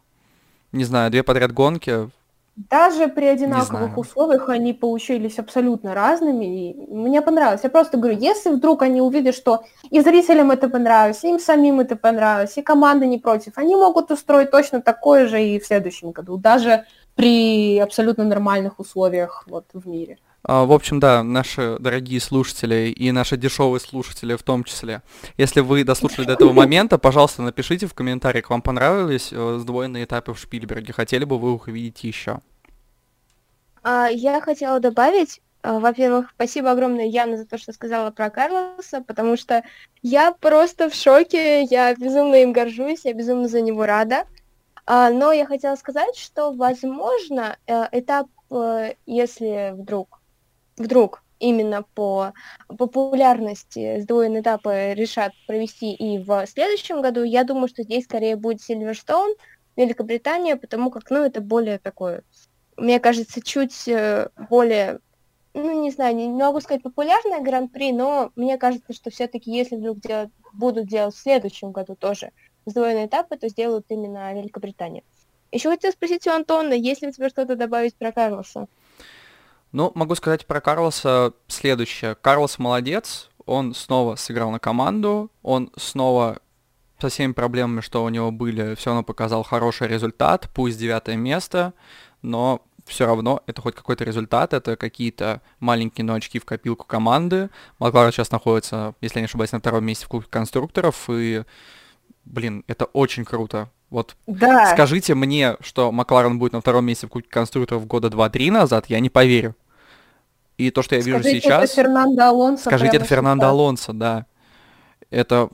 не 0.70 0.84
знаю, 0.84 1.11
две 1.11 1.24
подряд 1.24 1.51
гонки. 1.51 2.09
Даже 2.55 3.09
при 3.09 3.25
одинаковых 3.25 3.97
условиях 3.97 4.51
они 4.51 4.75
получились 4.75 5.39
абсолютно 5.39 5.95
разными, 5.95 6.71
и 6.71 6.87
мне 6.93 7.23
понравилось. 7.23 7.63
Я 7.65 7.71
просто 7.71 7.97
говорю, 7.97 8.19
если 8.19 8.51
вдруг 8.51 8.83
они 8.83 9.01
увидят, 9.01 9.35
что 9.35 9.65
и 9.91 10.01
зрителям 10.01 10.51
это 10.51 10.69
понравилось, 10.69 11.25
и 11.25 11.29
им 11.29 11.39
самим 11.39 11.81
это 11.81 11.97
понравилось, 11.97 12.59
и 12.59 12.63
команда 12.63 13.07
не 13.07 13.19
против, 13.19 13.57
они 13.57 13.75
могут 13.75 14.11
устроить 14.11 14.51
точно 14.51 14.83
такое 14.83 15.29
же 15.29 15.43
и 15.43 15.59
в 15.59 15.65
следующем 15.65 16.11
году, 16.11 16.37
даже 16.37 16.85
при 17.15 17.79
абсолютно 17.79 18.25
нормальных 18.25 18.79
условиях 18.79 19.45
вот 19.47 19.65
в 19.73 19.89
мире. 19.89 20.19
А, 20.45 20.64
в 20.64 20.72
общем, 20.72 20.99
да, 20.99 21.22
наши 21.22 21.76
дорогие 21.78 22.20
слушатели 22.20 22.90
и 22.90 23.12
наши 23.12 23.36
дешевые 23.36 23.80
слушатели 23.80 24.34
в 24.34 24.43
том 24.43 24.64
числе. 24.64 25.03
Если 25.36 25.61
вы 25.61 25.84
дослушали 25.84 26.26
до 26.26 26.32
этого 26.32 26.53
момента, 26.53 26.99
пожалуйста, 26.99 27.43
напишите 27.43 27.86
в 27.86 27.95
комментариях, 27.95 28.51
вам 28.51 28.61
понравились 28.61 29.28
э, 29.32 29.59
сдвоенные 29.61 30.05
этапы 30.05 30.32
в 30.34 30.38
Шпильберге, 30.38 30.93
хотели 30.93 31.24
бы 31.24 31.38
вы 31.38 31.55
их 31.55 31.68
увидеть 31.68 32.03
еще. 32.03 32.40
А, 33.84 34.09
я 34.09 34.40
хотела 34.40 34.80
добавить, 34.80 35.40
а, 35.62 35.78
во-первых, 35.78 36.30
спасибо 36.34 36.72
огромное 36.72 37.07
Яна 37.07 37.36
за 37.36 37.47
то, 37.47 37.57
что 37.57 37.72
сказала 37.72 38.11
про 38.11 38.28
Карлоса, 38.28 39.01
потому 39.07 39.36
что 39.36 39.62
я 40.03 40.32
просто 40.32 40.90
в 40.90 40.95
шоке, 40.95 41.62
я 41.64 41.95
безумно 41.95 42.43
им 42.43 42.53
горжусь, 42.53 43.05
я 43.05 43.12
безумно 43.12 43.47
за 43.47 43.61
него 43.61 43.86
рада. 43.86 44.24
А, 44.86 45.11
но 45.11 45.30
я 45.30 45.47
хотела 45.47 45.76
сказать, 45.76 46.16
что, 46.16 46.53
возможно, 46.53 47.57
э, 47.68 47.84
этап, 47.93 48.26
э, 48.51 48.95
если 49.07 49.72
вдруг, 49.74 50.22
вдруг 50.77 51.23
именно 51.39 51.83
по 51.95 52.33
популярности 52.68 54.01
сдвоенные 54.01 54.43
этапы 54.43 54.95
решат 54.95 55.33
провести 55.47 55.93
и 55.93 56.18
в 56.18 56.47
следующем 56.47 57.03
году, 57.03 57.25
я 57.25 57.45
думаю, 57.45 57.68
что 57.68 57.83
здесь 57.83 58.05
скорее 58.05 58.37
будет 58.37 58.62
Сильверстоун, 58.62 59.35
Великобритания, 59.77 60.57
потому 60.57 60.91
как, 60.91 61.11
ну, 61.11 61.25
это 61.25 61.41
более 61.41 61.79
такое 61.79 62.23
мне 62.77 63.01
кажется, 63.01 63.41
чуть 63.41 63.87
э, 63.89 64.29
более, 64.51 65.01
ну, 65.55 65.83
не 65.83 65.91
знаю, 65.91 66.16
не 66.16 66.29
могу 66.29 66.61
сказать 66.61 66.83
популярное 66.83 67.41
гран-при, 67.41 67.93
но 67.93 68.33
мне 68.37 68.59
кажется, 68.59 68.93
что 68.93 69.11
все-таки, 69.11 69.51
если 69.51 69.77
вдруг 69.77 70.01
делать, 70.01 70.31
будут 70.53 70.89
делать 70.89 71.14
в 71.14 71.18
следующем 71.18 71.73
году 71.73 71.95
тоже 71.95 72.33
сдвоенные 72.66 73.07
этапы, 73.07 73.37
то 73.37 73.49
сделают 73.49 73.87
именно 73.89 74.33
Великобритания. 74.35 75.03
Еще 75.51 75.68
хотела 75.68 75.93
спросить 75.93 76.27
у 76.27 76.31
Антона, 76.31 76.73
есть 76.73 77.03
ли 77.03 77.09
у 77.09 77.12
тебя 77.12 77.29
что-то 77.29 77.57
добавить 77.57 77.95
про 77.95 78.12
Карлоса? 78.12 78.68
Ну, 79.73 79.91
могу 79.95 80.14
сказать 80.14 80.47
про 80.47 80.61
Карлоса 80.61 81.33
следующее. 81.49 82.14
Карлос 82.14 82.59
молодец, 82.59 83.31
он 83.47 83.75
снова 83.75 84.16
сыграл 84.16 84.51
на 84.51 84.59
команду, 84.59 85.31
он 85.43 85.70
снова 85.77 86.39
со 87.01 87.09
всеми 87.09 87.33
проблемами, 87.33 87.81
что 87.81 88.05
у 88.05 88.09
него 88.09 88.31
были, 88.31 88.75
все 88.77 88.91
равно 88.91 89.03
показал 89.03 89.43
хороший 89.43 89.89
результат, 89.89 90.49
пусть 90.55 90.79
девятое 90.79 91.16
место, 91.16 91.73
но 92.20 92.62
все 92.87 93.07
равно 93.07 93.43
это 93.47 93.61
хоть 93.62 93.75
какой-то 93.75 94.05
результат, 94.05 94.53
это 94.53 94.77
какие-то 94.77 95.41
маленькие, 95.59 96.05
но 96.05 96.14
очки 96.14 96.39
в 96.39 96.45
копилку 96.45 96.87
команды. 96.87 97.51
Макларен 97.79 98.12
сейчас 98.12 98.31
находится, 98.31 98.95
если 99.01 99.18
я 99.18 99.23
не 99.23 99.27
ошибаюсь, 99.27 99.53
на 99.53 99.59
втором 99.59 99.85
месте 99.85 100.05
в 100.05 100.09
Кубке 100.09 100.31
конструкторов, 100.31 101.09
и, 101.09 101.45
блин, 102.25 102.64
это 102.66 102.85
очень 102.85 103.25
круто. 103.25 103.70
Вот 103.91 104.16
Да, 104.27 104.73
скажите 104.73 105.14
мне, 105.14 105.57
что 105.61 105.93
Макларен 105.93 106.39
будет 106.39 106.53
на 106.53 106.61
втором 106.61 106.87
месте 106.87 107.07
в 107.07 107.11
Кубке 107.11 107.29
конструкторов 107.29 107.87
года 107.87 108.09
2-3 108.09 108.51
назад, 108.51 108.87
я 108.87 109.01
не 109.01 109.11
поверю. 109.11 109.55
И 110.59 110.71
то, 110.71 110.83
что 110.83 110.95
я 110.95 111.01
вижу 111.01 111.21
Скажите, 111.21 111.41
сейчас... 111.41 111.65
это 111.65 111.75
Фернандо 111.83 112.23
Алонсо. 112.25 112.65
Скажите, 112.65 112.97
это 112.97 113.07
Фернандо 113.07 113.45
сейчас. 113.45 113.51
Алонсо, 113.51 113.93
да. 113.93 114.27
Это 115.11 115.49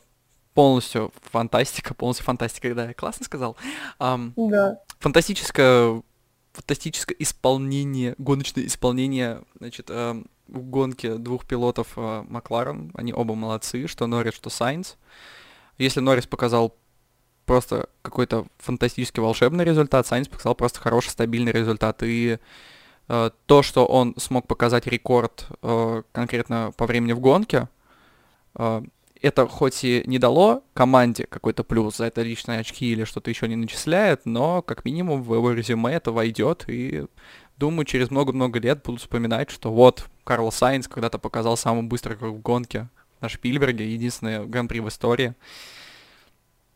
полностью 0.54 1.12
фантастика, 1.30 1.94
полностью 1.94 2.24
фантастика, 2.24 2.74
да, 2.74 2.88
я 2.88 2.94
классно 2.94 3.24
сказал. 3.24 3.56
Ам, 3.98 4.32
Да. 4.36 4.80
фантастическое, 4.98 6.02
фантастическое 6.52 7.14
исполнение, 7.18 8.14
гоночное 8.18 8.66
исполнение, 8.66 9.42
значит, 9.58 9.88
ам, 9.90 10.26
в 10.48 10.62
гонке 10.62 11.14
двух 11.14 11.46
пилотов 11.46 11.92
а, 11.96 12.24
Макларен, 12.28 12.90
они 12.94 13.12
оба 13.12 13.34
молодцы, 13.34 13.86
что 13.86 14.06
Норрис, 14.06 14.34
что 14.34 14.50
Сайнс. 14.50 14.96
Если 15.76 16.00
Норрис 16.00 16.26
показал 16.26 16.74
просто 17.46 17.88
какой-то 18.02 18.46
фантастически 18.58 19.20
волшебный 19.20 19.64
результат, 19.64 20.06
Сайнс 20.06 20.28
показал 20.28 20.54
просто 20.54 20.80
хороший, 20.80 21.10
стабильный 21.10 21.52
результат. 21.52 22.02
И 22.02 22.38
то, 23.46 23.62
что 23.62 23.86
он 23.86 24.14
смог 24.18 24.46
показать 24.46 24.86
рекорд 24.86 25.46
э, 25.62 26.02
конкретно 26.12 26.72
по 26.76 26.86
времени 26.86 27.12
в 27.12 27.20
гонке, 27.20 27.68
э, 28.54 28.82
это 29.20 29.46
хоть 29.48 29.82
и 29.82 30.02
не 30.06 30.18
дало 30.18 30.62
команде 30.74 31.26
какой-то 31.26 31.64
плюс 31.64 31.96
за 31.96 32.04
это 32.04 32.22
личные 32.22 32.60
очки 32.60 32.92
или 32.92 33.04
что-то 33.04 33.30
еще 33.30 33.48
не 33.48 33.56
начисляет, 33.56 34.26
но 34.26 34.62
как 34.62 34.84
минимум 34.84 35.22
в 35.22 35.34
его 35.34 35.52
резюме 35.52 35.92
это 35.94 36.12
войдет, 36.12 36.64
и 36.68 37.06
думаю, 37.56 37.84
через 37.84 38.10
много-много 38.10 38.60
лет 38.60 38.82
будут 38.84 39.00
вспоминать, 39.00 39.50
что 39.50 39.72
вот 39.72 40.06
Карл 40.24 40.52
Сайнс 40.52 40.86
когда-то 40.86 41.18
показал 41.18 41.56
самый 41.56 41.82
быстрый 41.82 42.16
круг 42.16 42.36
в 42.36 42.40
гонке 42.42 42.88
на 43.20 43.28
Шпильберге, 43.28 43.92
единственный 43.92 44.46
гран-при 44.46 44.78
в 44.80 44.88
истории. 44.88 45.34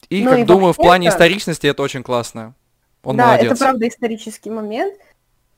И, 0.08 0.24
Ну 0.24 0.30
как 0.30 0.38
и 0.40 0.44
думаю, 0.44 0.72
в 0.72 0.76
плане 0.76 1.06
вообще-то- 1.06 1.24
историчности 1.24 1.66
это 1.68 1.82
очень 1.82 2.02
классно. 2.02 2.54
Он 3.04 3.16
да, 3.16 3.26
молодец. 3.28 3.52
это 3.52 3.56
правда 3.60 3.88
исторический 3.88 4.50
момент. 4.50 4.94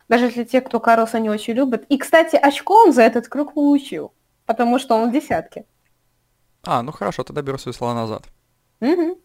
Даже 0.08 0.30
для 0.30 0.44
тех, 0.44 0.64
кто 0.64 0.80
Карлоса 0.80 1.18
не 1.20 1.30
очень 1.30 1.54
любит. 1.54 1.86
И, 1.88 1.98
кстати, 1.98 2.36
очко 2.36 2.74
он 2.84 2.92
за 2.92 3.02
этот 3.02 3.28
круг 3.28 3.54
получил, 3.54 4.12
потому 4.46 4.78
что 4.78 4.94
он 4.96 5.10
в 5.10 5.12
десятке. 5.12 5.64
А, 6.62 6.82
ну 6.82 6.92
хорошо, 6.92 7.24
тогда 7.24 7.42
беру 7.42 7.58
свои 7.58 7.72
слова 7.74 7.94
назад. 7.94 8.24
Мгм. 8.80 9.16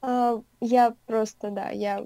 А, 0.00 0.40
Я 0.60 0.94
просто, 1.06 1.50
да, 1.50 1.70
я 1.70 2.04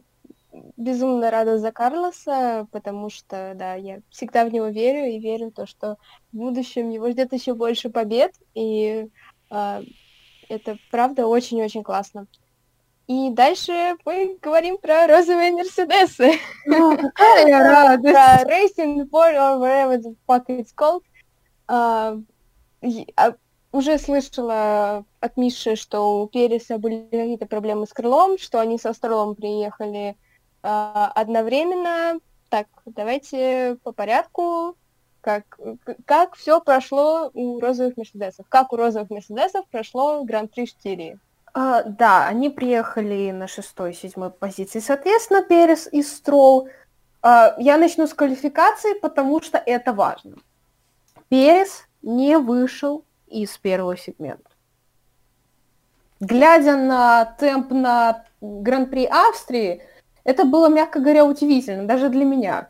безумно 0.76 1.30
рада 1.30 1.58
за 1.58 1.72
Карлоса, 1.72 2.66
потому 2.72 3.10
что, 3.10 3.54
да, 3.56 3.74
я 3.74 4.00
всегда 4.10 4.44
в 4.44 4.52
него 4.52 4.68
верю 4.68 5.06
и 5.10 5.18
верю 5.18 5.50
в 5.50 5.54
то, 5.54 5.66
что 5.66 5.96
в 6.32 6.36
будущем 6.36 6.90
его 6.90 7.10
ждет 7.10 7.32
еще 7.32 7.54
больше 7.54 7.90
побед, 7.90 8.32
и 8.54 9.08
а, 9.50 9.82
это 10.48 10.78
правда 10.90 11.26
очень-очень 11.26 11.82
классно. 11.82 12.26
И 13.12 13.28
дальше 13.28 13.96
мы 14.06 14.38
говорим 14.40 14.78
про 14.78 15.06
розовые 15.06 15.52
Мерседесы. 15.52 16.32
Ну, 16.64 16.96
какая 16.96 17.44
радость. 17.70 18.14
про 18.14 18.50
Racing 18.50 19.02
Report 19.02 19.34
or 19.36 19.58
whatever 19.58 19.98
the 19.98 20.16
fuck 20.26 20.46
it's 20.46 20.72
called. 20.74 21.02
А, 21.68 22.16
а, 23.16 23.34
уже 23.70 23.98
слышала 23.98 25.04
от 25.20 25.36
Миши, 25.36 25.76
что 25.76 26.22
у 26.22 26.26
Переса 26.26 26.78
были 26.78 27.06
какие-то 27.10 27.44
проблемы 27.44 27.86
с 27.86 27.92
крылом, 27.92 28.38
что 28.38 28.60
они 28.60 28.78
со 28.78 28.94
Стролом 28.94 29.34
приехали 29.34 30.16
а, 30.62 31.12
одновременно. 31.14 32.18
Так, 32.48 32.66
давайте 32.86 33.76
по 33.82 33.92
порядку. 33.92 34.74
Как, 35.20 35.60
как 36.06 36.34
все 36.34 36.62
прошло 36.62 37.30
у 37.34 37.60
розовых 37.60 37.98
Мерседесов? 37.98 38.46
Как 38.48 38.72
у 38.72 38.76
розовых 38.76 39.10
Мерседесов 39.10 39.66
прошло 39.70 40.24
Гран-при 40.24 40.64
Штирии? 40.64 41.20
А, 41.54 41.82
да, 41.82 42.26
они 42.26 42.48
приехали 42.48 43.30
на 43.30 43.46
шестой, 43.46 43.92
седьмой 43.92 44.30
позиции. 44.30 44.80
Соответственно, 44.80 45.42
Перес 45.42 45.86
и 45.90 46.02
Строл. 46.02 46.68
А, 47.20 47.54
я 47.58 47.76
начну 47.76 48.06
с 48.06 48.14
квалификации, 48.14 48.94
потому 48.94 49.42
что 49.42 49.58
это 49.58 49.92
важно. 49.92 50.36
Перес 51.28 51.86
не 52.00 52.38
вышел 52.38 53.04
из 53.26 53.56
первого 53.58 53.96
сегмента. 53.96 54.50
Глядя 56.20 56.76
на 56.76 57.24
темп 57.24 57.72
на 57.72 58.24
Гран-при 58.40 59.06
Австрии, 59.06 59.82
это 60.24 60.44
было, 60.44 60.68
мягко 60.68 61.00
говоря, 61.00 61.24
удивительно, 61.24 61.86
даже 61.86 62.08
для 62.08 62.24
меня. 62.24 62.68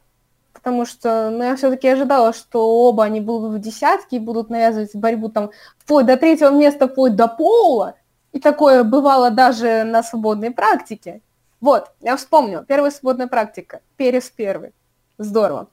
потому 0.54 0.86
что 0.86 1.30
ну, 1.30 1.44
я 1.44 1.56
все-таки 1.56 1.88
ожидала, 1.88 2.32
что 2.32 2.86
оба 2.86 3.04
они 3.04 3.20
будут 3.20 3.54
в 3.54 3.58
десятке 3.58 4.16
и 4.16 4.20
будут 4.20 4.48
навязывать 4.48 4.94
борьбу 4.94 5.28
там 5.28 5.50
вплоть 5.78 6.06
до 6.06 6.16
третьего 6.16 6.50
места, 6.50 6.88
вплоть 6.88 7.16
до 7.16 7.28
пола. 7.28 7.96
И 8.32 8.40
такое 8.40 8.82
бывало 8.82 9.30
даже 9.30 9.84
на 9.84 10.02
свободной 10.02 10.50
практике. 10.50 11.20
Вот, 11.60 11.92
я 12.00 12.16
вспомнила. 12.16 12.64
Первая 12.64 12.90
свободная 12.90 13.28
практика. 13.28 13.82
Перес 13.96 14.30
первый. 14.30 14.74
Здорово. 15.18 15.68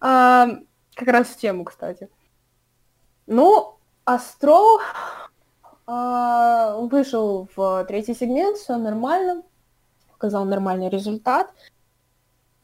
А, 0.00 0.48
как 0.94 1.08
раз 1.08 1.28
в 1.28 1.36
тему, 1.36 1.64
кстати. 1.64 2.08
Ну, 3.26 3.76
Астро 4.04 4.80
а, 5.86 6.76
вышел 6.76 7.48
в 7.56 7.84
третий 7.86 8.14
сегмент, 8.14 8.58
все 8.58 8.76
нормально, 8.76 9.42
показал 10.12 10.44
нормальный 10.44 10.90
результат. 10.90 11.50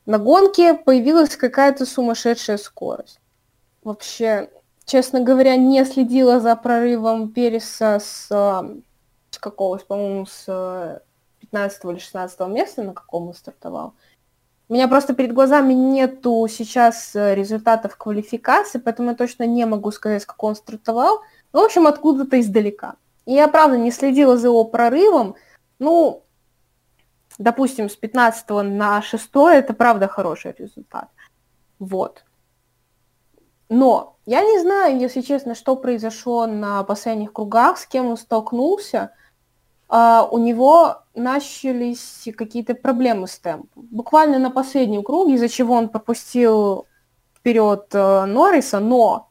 На 0.04 0.18
гонке 0.18 0.74
появилась 0.74 1.36
какая-то 1.36 1.86
сумасшедшая 1.86 2.58
скорость. 2.58 3.20
Вообще, 3.82 4.50
честно 4.90 5.20
говоря, 5.20 5.56
не 5.56 5.84
следила 5.84 6.40
за 6.40 6.56
прорывом 6.56 7.32
Переса 7.32 8.00
с, 8.00 8.26
с 8.26 9.38
какого, 9.38 9.78
по-моему, 9.78 10.26
с 10.26 11.02
15 11.38 11.84
или 11.84 11.98
16 11.98 12.40
места, 12.48 12.82
на 12.82 12.92
каком 12.92 13.28
он 13.28 13.34
стартовал. 13.34 13.94
У 14.68 14.74
меня 14.74 14.88
просто 14.88 15.14
перед 15.14 15.32
глазами 15.32 15.74
нету 15.74 16.46
сейчас 16.48 17.12
результатов 17.14 17.96
квалификации, 17.96 18.78
поэтому 18.78 19.10
я 19.10 19.16
точно 19.16 19.44
не 19.44 19.64
могу 19.64 19.92
сказать, 19.92 20.24
какого 20.26 20.50
он 20.50 20.56
стартовал. 20.56 21.20
Ну, 21.52 21.62
в 21.62 21.64
общем, 21.64 21.86
откуда-то 21.86 22.40
издалека. 22.40 22.94
И 23.26 23.32
я, 23.32 23.46
правда, 23.46 23.78
не 23.78 23.92
следила 23.92 24.36
за 24.36 24.48
его 24.48 24.64
прорывом. 24.64 25.36
Ну, 25.78 26.24
допустим, 27.38 27.88
с 27.88 27.94
15 27.94 28.48
на 28.64 29.02
6 29.02 29.30
это, 29.52 29.72
правда, 29.72 30.08
хороший 30.08 30.54
результат. 30.58 31.08
Вот. 31.78 32.24
Но 33.70 34.16
я 34.26 34.42
не 34.42 34.58
знаю, 34.58 34.98
если 34.98 35.22
честно, 35.22 35.54
что 35.54 35.76
произошло 35.76 36.46
на 36.46 36.82
последних 36.82 37.32
кругах, 37.32 37.78
с 37.78 37.86
кем 37.86 38.08
он 38.08 38.16
столкнулся. 38.18 39.12
Uh, 39.88 40.28
у 40.30 40.38
него 40.38 40.98
начались 41.16 42.28
какие-то 42.36 42.74
проблемы 42.74 43.26
с 43.26 43.38
темпом. 43.38 43.88
Буквально 43.90 44.38
на 44.38 44.50
последнем 44.50 45.02
круге, 45.02 45.34
из-за 45.34 45.48
чего 45.48 45.74
он 45.74 45.88
пропустил 45.88 46.86
вперед 47.36 47.86
uh, 47.92 48.24
Норриса, 48.24 48.78
но 48.78 49.30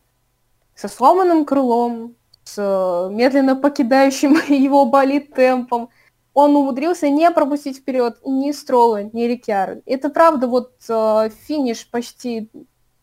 со 0.76 0.88
сломанным 0.90 1.46
крылом, 1.46 2.16
с 2.44 2.56
э, 2.58 3.14
медленно 3.14 3.56
покидающим 3.56 4.34
его 4.48 4.86
болит 4.86 5.34
темпом. 5.34 5.90
Он 6.34 6.56
умудрился 6.56 7.10
не 7.10 7.30
пропустить 7.32 7.78
вперед 7.78 8.18
ни 8.26 8.52
Строла, 8.52 9.04
ни 9.04 9.24
Рикьяра. 9.24 9.82
Это 9.86 10.10
правда, 10.10 10.48
вот 10.48 10.72
э, 10.88 11.30
финиш 11.48 11.90
почти 11.90 12.50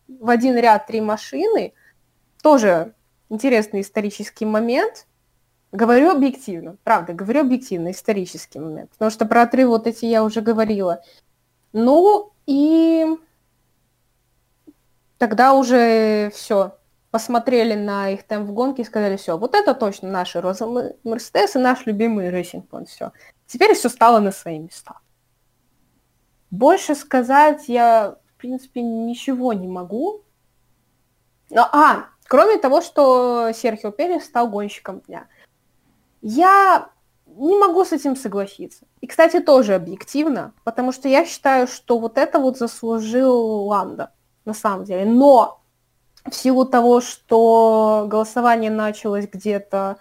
в 0.09 0.29
один 0.31 0.57
ряд 0.57 0.87
три 0.87 1.01
машины. 1.01 1.75
Тоже 2.43 2.95
интересный 3.29 3.81
исторический 3.81 4.45
момент. 4.45 5.07
Говорю 5.73 6.11
объективно, 6.11 6.77
правда, 6.85 7.13
говорю 7.13 7.41
объективно, 7.41 7.91
исторический 7.91 8.59
момент. 8.59 8.91
Потому 8.93 9.11
что 9.11 9.27
про 9.27 9.43
отрыв 9.43 9.69
вот 9.69 9.87
эти 9.87 10.07
я 10.07 10.25
уже 10.25 10.41
говорила. 10.41 11.03
Ну 11.73 12.33
и 12.47 13.07
тогда 15.19 15.55
уже 15.55 16.31
все 16.35 16.79
посмотрели 17.11 17.75
на 17.75 18.11
их 18.11 18.25
темп 18.25 18.51
в 18.51 18.53
гонке 18.53 18.83
и 18.83 18.85
сказали, 18.85 19.17
все, 19.17 19.39
вот 19.39 19.55
это 19.55 19.75
точно 19.75 20.11
наши 20.11 20.41
розовые 20.41 20.97
Мерседес 21.03 21.57
и 21.57 21.59
наш 21.59 21.87
любимый 21.87 22.31
Racing 22.31 22.67
Point, 22.69 22.87
все. 22.87 23.13
Теперь 23.47 23.75
все 23.75 23.89
стало 23.89 24.21
на 24.21 24.33
свои 24.33 24.59
места. 24.59 24.99
Больше 26.51 26.95
сказать 26.95 27.69
я, 27.69 28.17
в 28.37 28.39
принципе, 28.39 28.83
ничего 28.83 29.55
не 29.55 29.67
могу. 29.67 30.21
Но, 31.49 31.63
а, 31.73 32.07
кроме 32.27 32.59
того, 32.59 32.83
что 32.83 33.51
Серхио 33.55 33.91
Перес 33.93 34.27
стал 34.27 34.49
гонщиком 34.49 35.01
дня. 35.01 35.27
Я 36.21 36.91
не 37.27 37.57
могу 37.59 37.85
с 37.85 37.93
этим 37.93 38.15
согласиться. 38.15 38.85
И, 39.01 39.07
кстати, 39.07 39.41
тоже 39.41 39.75
объективно, 39.75 40.53
потому 40.65 40.93
что 40.93 41.09
я 41.09 41.25
считаю, 41.25 41.67
что 41.67 41.99
вот 41.99 42.19
это 42.19 42.39
вот 42.39 42.59
заслужил 42.59 43.67
Ланда, 43.67 44.13
на 44.45 44.53
самом 44.53 44.85
деле. 44.85 45.07
Но 45.07 45.61
в 46.25 46.35
силу 46.35 46.67
того, 46.67 47.01
что 47.01 48.05
голосование 48.07 48.71
началось 48.71 49.27
где-то 49.27 49.97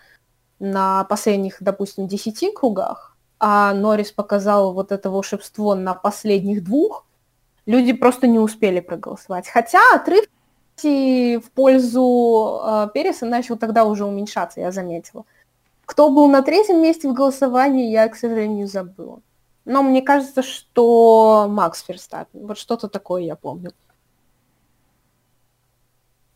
на 0.60 1.06
последних, 1.06 1.58
допустим, 1.62 2.08
десяти 2.08 2.52
кругах, 2.52 3.16
а 3.40 3.74
Норрис 3.74 4.12
показал 4.12 4.74
вот 4.74 4.92
это 4.92 5.10
волшебство 5.10 5.76
на 5.76 5.94
последних 5.94 6.64
двух, 6.64 7.05
люди 7.66 7.93
просто 7.93 8.28
не 8.28 8.39
успели 8.39 8.80
проголосовать. 8.80 9.47
Хотя 9.47 9.80
отрыв 9.93 10.26
в 10.84 11.51
пользу 11.53 12.61
э, 12.61 12.88
Переса 12.93 13.26
начал 13.26 13.57
тогда 13.57 13.86
уже 13.86 14.05
уменьшаться, 14.05 14.59
я 14.59 14.72
заметила. 14.72 15.26
Кто 15.86 16.09
был 16.09 16.28
на 16.28 16.41
третьем 16.41 16.82
месте 16.82 17.07
в 17.07 17.13
голосовании, 17.13 17.91
я, 17.91 18.07
к 18.09 18.16
сожалению, 18.16 18.68
забыла. 18.68 19.22
Но 19.63 19.82
мне 19.84 20.01
кажется, 20.01 20.43
что 20.43 21.47
Макс 21.49 21.82
Ферстаппин. 21.84 22.45
Вот 22.45 22.57
что-то 22.57 22.88
такое 22.88 23.24
я 23.24 23.36
помню. 23.36 23.72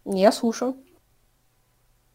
Я 0.06 0.32
слушаю. 0.32 0.78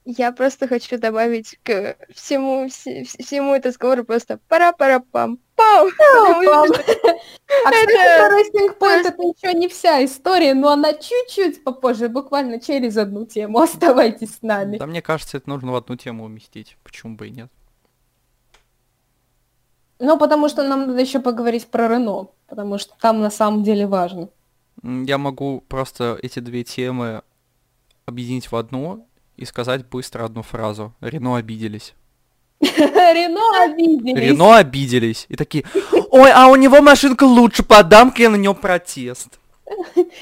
Я 0.06 0.32
просто 0.32 0.68
хочу 0.68 0.98
добавить 0.98 1.58
к 1.62 1.96
всему, 2.12 2.68
всему 2.68 3.54
этому 3.54 3.70
разговору 3.70 4.04
просто 4.04 4.38
пара-пара-пам. 4.48 5.38
Пау! 5.56 5.88
А, 7.66 7.70
кстати, 7.70 8.50
Racing 8.50 8.78
Point 8.78 9.06
это 9.06 9.22
еще 9.22 9.54
не 9.56 9.68
вся 9.68 10.04
история, 10.04 10.54
но 10.54 10.70
она 10.70 10.92
чуть-чуть 10.92 11.62
попозже, 11.62 12.08
буквально 12.08 12.60
через 12.60 12.96
одну 12.96 13.24
тему. 13.24 13.58
Оставайтесь 13.62 14.36
с 14.36 14.42
нами. 14.42 14.76
Да 14.76 14.86
мне 14.86 15.00
кажется, 15.00 15.36
это 15.36 15.48
нужно 15.48 15.72
в 15.72 15.76
одну 15.76 15.96
тему 15.96 16.24
уместить. 16.24 16.76
Почему 16.82 17.16
бы 17.16 17.28
и 17.28 17.30
нет? 17.30 17.50
Ну, 19.98 20.18
потому 20.18 20.48
что 20.48 20.66
нам 20.66 20.88
надо 20.88 21.00
еще 21.00 21.20
поговорить 21.20 21.68
про 21.68 21.88
Рено, 21.88 22.28
потому 22.48 22.78
что 22.78 22.94
там 23.00 23.20
на 23.20 23.30
самом 23.30 23.62
деле 23.62 23.86
важно. 23.86 24.28
Я 24.82 25.16
могу 25.16 25.62
просто 25.68 26.18
эти 26.20 26.40
две 26.40 26.64
темы 26.64 27.22
объединить 28.04 28.50
в 28.50 28.56
одну 28.56 29.06
и 29.36 29.44
сказать 29.44 29.86
быстро 29.86 30.24
одну 30.24 30.42
фразу. 30.42 30.94
Рено 31.00 31.36
обиделись. 31.36 31.94
Рено 32.60 33.64
обиделись. 33.64 34.20
Рено 34.20 34.56
обиделись. 34.56 35.26
И 35.28 35.36
такие, 35.36 35.64
ой, 36.10 36.30
а 36.32 36.48
у 36.48 36.56
него 36.56 36.80
машинка 36.80 37.24
лучше, 37.24 37.62
подам-ка 37.62 38.22
я 38.22 38.30
на 38.30 38.36
него 38.36 38.54
протест. 38.54 39.38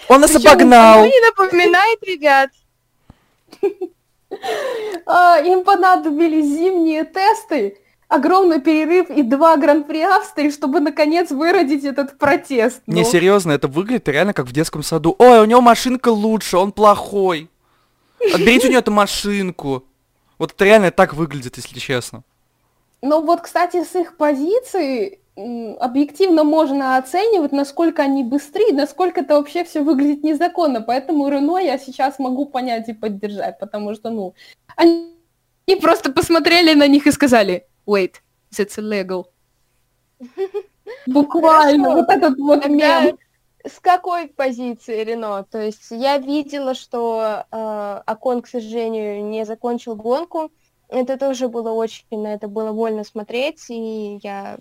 Он 0.08 0.20
нас 0.20 0.34
обогнал. 0.34 1.04
не 1.04 1.20
напоминает, 1.26 1.98
ребят. 2.02 2.50
А, 5.06 5.40
им 5.40 5.62
понадобились 5.62 6.46
зимние 6.46 7.04
тесты, 7.04 7.78
огромный 8.08 8.60
перерыв 8.60 9.10
и 9.10 9.22
два 9.22 9.56
гран-при 9.56 10.00
Австрии, 10.02 10.50
чтобы 10.50 10.80
наконец 10.80 11.30
выродить 11.30 11.84
этот 11.84 12.18
протест. 12.18 12.80
Не, 12.86 13.02
ну. 13.02 13.10
серьезно, 13.10 13.52
это 13.52 13.68
выглядит 13.68 14.08
реально 14.08 14.32
как 14.32 14.46
в 14.46 14.52
детском 14.52 14.82
саду. 14.82 15.14
Ой, 15.18 15.40
у 15.40 15.44
него 15.44 15.60
машинка 15.60 16.08
лучше, 16.08 16.56
он 16.56 16.72
плохой. 16.72 17.50
Отберите 18.34 18.66
у 18.66 18.70
нее 18.70 18.80
эту 18.80 18.90
машинку. 18.90 19.84
Вот 20.38 20.52
это 20.52 20.64
реально 20.64 20.90
так 20.90 21.14
выглядит, 21.14 21.56
если 21.56 21.78
честно. 21.78 22.22
Ну 23.00 23.20
вот, 23.22 23.40
кстати, 23.40 23.84
с 23.84 23.94
их 23.96 24.16
позиции 24.16 25.18
объективно 25.34 26.44
можно 26.44 26.98
оценивать, 26.98 27.52
насколько 27.52 28.02
они 28.02 28.22
быстрее, 28.22 28.72
насколько 28.72 29.20
это 29.22 29.34
вообще 29.34 29.64
все 29.64 29.82
выглядит 29.82 30.22
незаконно. 30.22 30.82
Поэтому 30.82 31.28
Рено 31.28 31.58
я 31.58 31.78
сейчас 31.78 32.18
могу 32.18 32.46
понять 32.46 32.88
и 32.88 32.92
поддержать, 32.92 33.58
потому 33.58 33.94
что, 33.94 34.10
ну, 34.10 34.34
они 34.76 35.10
просто 35.80 36.12
посмотрели 36.12 36.74
на 36.74 36.86
них 36.86 37.06
и 37.06 37.12
сказали, 37.12 37.66
wait, 37.86 38.16
that's 38.52 38.78
illegal. 38.78 39.26
Буквально, 41.06 41.90
вот 41.96 42.08
этот 42.10 42.38
вот 42.38 42.66
мем. 42.68 43.18
С 43.64 43.78
какой 43.80 44.28
позиции 44.28 45.04
Рено? 45.04 45.44
То 45.44 45.60
есть 45.60 45.90
я 45.90 46.18
видела, 46.18 46.74
что 46.74 47.44
э, 47.50 48.02
Акон, 48.06 48.42
к 48.42 48.48
сожалению, 48.48 49.24
не 49.24 49.44
закончил 49.44 49.94
гонку. 49.94 50.50
Это 50.88 51.16
тоже 51.16 51.48
было 51.48 51.70
очень, 51.70 52.04
на 52.10 52.34
это 52.34 52.48
было 52.48 52.72
больно 52.72 53.04
смотреть, 53.04 53.64
и 53.70 54.18
я, 54.22 54.58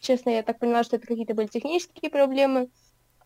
честно, 0.00 0.30
я 0.30 0.42
так 0.42 0.58
поняла, 0.58 0.84
что 0.84 0.96
это 0.96 1.06
какие-то 1.06 1.34
были 1.34 1.48
технические 1.48 2.10
проблемы. 2.10 2.70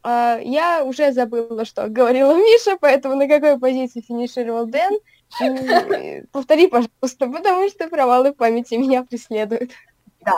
Э, 0.03 0.41
я 0.43 0.85
уже 0.85 1.13
забыла, 1.13 1.65
что 1.65 1.87
говорила 1.89 2.35
Миша, 2.35 2.77
поэтому 2.81 3.17
на 3.17 3.29
какой 3.29 3.59
позиции 3.59 4.01
финишировал 4.01 4.67
Дэн. 4.67 4.99
И, 5.43 6.23
повтори, 6.33 6.67
пожалуйста, 6.67 7.29
потому 7.29 7.69
что 7.69 7.89
провалы 7.89 8.33
памяти 8.33 8.75
меня 8.75 9.05
преследуют. 9.05 9.71
Да, 10.21 10.37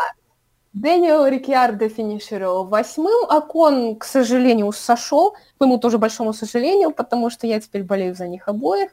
Дэниел 0.73 1.27
Рикьярдо 1.27 1.89
финишировал 1.91 2.65
восьмым, 2.65 3.27
а 3.29 3.43
Кон, 3.43 3.97
к 3.97 4.05
сожалению, 4.05 4.73
сошел, 4.73 5.33
к 5.33 5.61
моему 5.61 5.79
тоже 5.79 5.99
большому 5.99 6.33
сожалению, 6.33 6.93
потому 6.93 7.29
что 7.29 7.47
я 7.47 7.61
теперь 7.61 7.85
болею 7.85 8.15
за 8.15 8.27
них 8.27 8.49
обоих. 8.49 8.91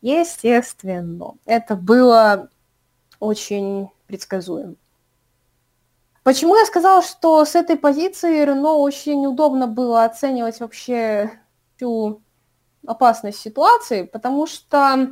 Естественно, 0.00 1.34
это 1.44 1.76
было 1.76 2.48
очень 3.20 3.90
предсказуемо. 4.06 4.76
Почему 6.22 6.56
я 6.56 6.64
сказала, 6.64 7.02
что 7.02 7.44
с 7.44 7.54
этой 7.54 7.76
позиции 7.76 8.44
Рено 8.44 8.74
очень 8.74 9.26
удобно 9.26 9.66
было 9.66 10.04
оценивать 10.04 10.60
вообще 10.60 11.30
всю 11.76 12.22
опасность 12.86 13.40
ситуации, 13.40 14.02
потому 14.02 14.46
что 14.46 15.08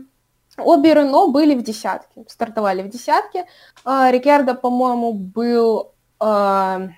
обе 0.56 0.94
Рено 0.94 1.26
были 1.28 1.54
в 1.54 1.62
десятке, 1.62 2.24
стартовали 2.28 2.82
в 2.82 2.88
десятке. 2.88 3.46
А, 3.84 4.10
Рикардо, 4.10 4.54
по-моему, 4.54 5.12
был 5.12 5.92
э, 6.20 6.88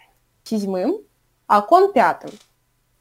седьмым, 0.44 0.98
а 1.46 1.62
Кон 1.62 1.92
пятым. 1.92 2.30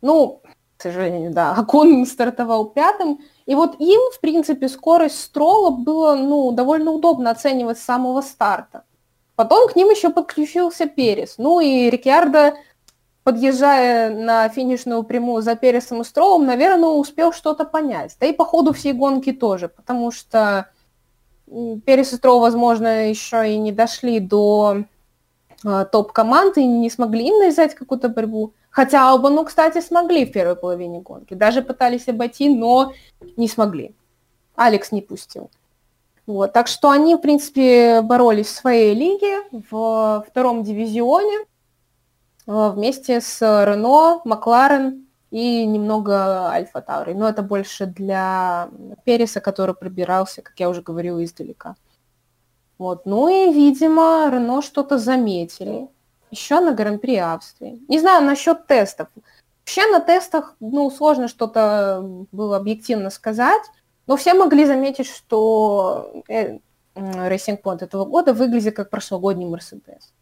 Ну, 0.02 0.42
к 0.78 0.84
сожалению, 0.84 1.32
да, 1.32 1.54
Акон 1.54 2.06
стартовал 2.06 2.66
пятым. 2.66 3.20
И 3.48 3.56
вот 3.56 3.80
им, 3.80 4.00
в 4.14 4.20
принципе, 4.20 4.70
скорость 4.70 5.20
Строла 5.20 5.72
было 5.72 6.16
ну, 6.16 6.52
довольно 6.52 6.92
удобно 6.92 7.32
оценивать 7.32 7.80
с 7.80 7.84
самого 7.84 8.22
старта. 8.22 8.84
Потом 9.36 9.68
к 9.68 9.76
ним 9.76 9.90
еще 9.90 10.10
подключился 10.10 10.86
Перес. 10.86 11.36
Ну 11.38 11.60
и 11.60 11.90
Рикьярдо, 11.90 12.56
подъезжая 13.24 14.16
на 14.16 14.50
финишную 14.50 15.04
прямую 15.04 15.42
за 15.42 15.56
Пересом 15.56 16.02
и 16.02 16.04
Стролом, 16.04 16.46
наверное, 16.46 16.90
успел 16.90 17.34
что-то 17.34 17.66
понять. 17.66 18.16
Да 18.20 18.28
и 18.28 18.34
по 18.34 18.46
ходу 18.46 18.72
всей 18.72 18.94
гонки 18.94 19.32
тоже, 19.32 19.70
потому 19.70 20.12
что 20.12 20.70
Перес 21.48 22.14
и 22.14 22.18
Строл, 22.18 22.40
возможно, 22.40 23.10
еще 23.10 23.52
и 23.52 23.58
не 23.58 23.72
дошли 23.72 24.20
до 24.20 24.84
топ-команд 25.64 26.58
и 26.58 26.66
не 26.66 26.90
смогли 26.90 27.28
им 27.28 27.40
навязать 27.40 27.76
какую-то 27.76 28.10
борьбу. 28.10 28.54
Хотя 28.70 29.10
Албану, 29.10 29.44
кстати, 29.44 29.82
смогли 29.82 30.26
в 30.26 30.32
первой 30.32 30.56
половине 30.56 31.00
гонки. 31.00 31.34
Даже 31.34 31.62
пытались 31.62 32.08
обойти, 32.08 32.54
но 32.54 32.94
не 33.36 33.48
смогли. 33.48 33.96
Алекс 34.56 34.92
не 34.92 35.02
пустил. 35.02 35.50
Вот, 36.28 36.52
так 36.52 36.68
что 36.68 36.90
они, 36.90 37.16
в 37.16 37.20
принципе, 37.20 38.02
боролись 38.02 38.48
в 38.48 38.56
своей 38.56 38.94
лиге, 38.94 39.44
в 39.72 40.26
втором 40.28 40.62
дивизионе, 40.64 41.38
э, 42.48 42.70
вместе 42.70 43.22
с 43.22 43.42
Рено, 43.42 44.22
Макларен 44.26 45.08
и 45.32 45.66
немного 45.66 46.50
Альфа 46.50 46.82
Таури. 46.82 47.14
Но 47.14 47.30
это 47.30 47.44
больше 47.44 47.86
для 47.86 48.70
Переса, 49.06 49.40
который 49.40 49.74
пробирался, 49.74 50.42
как 50.42 50.60
я 50.60 50.70
уже 50.70 50.82
говорила, 50.82 51.24
издалека. 51.24 51.76
Вот. 52.78 53.06
Ну 53.06 53.28
и, 53.28 53.52
видимо, 53.52 54.30
Рено 54.32 54.62
что-то 54.62 54.98
заметили. 54.98 55.88
Еще 56.32 56.60
на 56.60 56.74
Гран-при 56.74 57.16
Австрии. 57.18 57.82
Не 57.88 58.00
знаю 58.00 58.24
насчет 58.24 58.68
тестов. 58.68 59.08
Вообще 59.62 59.86
на 59.88 60.00
тестах, 60.00 60.56
ну, 60.60 60.90
сложно 60.92 61.28
что-то 61.28 62.02
было 62.32 62.58
объективно 62.58 63.10
сказать. 63.10 63.64
Но 64.06 64.16
все 64.16 64.34
могли 64.34 64.66
заметить, 64.66 65.08
что 65.08 66.24
э, 66.30 66.60
Racing 66.96 67.62
Point 67.62 67.84
этого 67.84 68.06
года 68.06 68.34
выглядит 68.34 68.76
как 68.76 68.90
прошлогодний 68.90 69.46
Мерседес. 69.46 70.14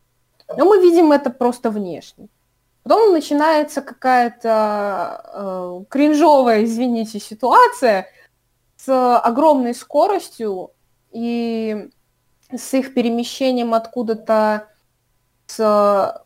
Но 0.57 0.65
мы 0.65 0.81
видим 0.81 1.11
это 1.11 1.29
просто 1.29 1.69
внешне. 1.69 2.27
Потом 2.83 3.13
начинается 3.13 3.81
какая-то 3.81 5.21
э, 5.33 5.83
кринжовая, 5.89 6.63
извините, 6.63 7.19
ситуация 7.19 8.07
с 8.77 9.17
огромной 9.19 9.73
скоростью 9.73 10.71
и 11.11 11.89
с 12.57 12.73
их 12.73 12.93
перемещением 12.93 13.73
откуда-то 13.73 14.67
с 15.47 16.25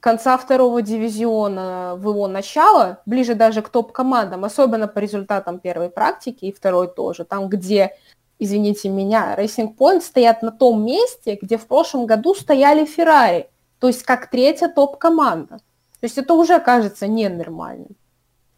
конца 0.00 0.36
второго 0.36 0.82
дивизиона 0.82 1.94
в 1.96 2.10
его 2.10 2.28
начало, 2.28 2.98
ближе 3.06 3.34
даже 3.34 3.62
к 3.62 3.70
топ-командам, 3.70 4.44
особенно 4.44 4.86
по 4.86 4.98
результатам 4.98 5.58
первой 5.58 5.88
практики 5.88 6.44
и 6.44 6.52
второй 6.52 6.88
тоже, 6.88 7.24
там, 7.24 7.48
где, 7.48 7.96
извините 8.38 8.90
меня, 8.90 9.34
Racing 9.34 9.74
Point 9.74 10.02
стоят 10.02 10.42
на 10.42 10.52
том 10.52 10.84
месте, 10.84 11.38
где 11.40 11.56
в 11.56 11.66
прошлом 11.66 12.04
году 12.04 12.34
стояли 12.34 12.84
Феррари, 12.84 13.48
то 13.78 13.86
есть 13.86 14.02
как 14.02 14.28
третья 14.30 14.68
топ-команда. 14.68 15.60
То 16.00 16.06
есть 16.06 16.18
это 16.18 16.34
уже 16.34 16.60
кажется 16.60 17.06
ненормальным. 17.06 17.96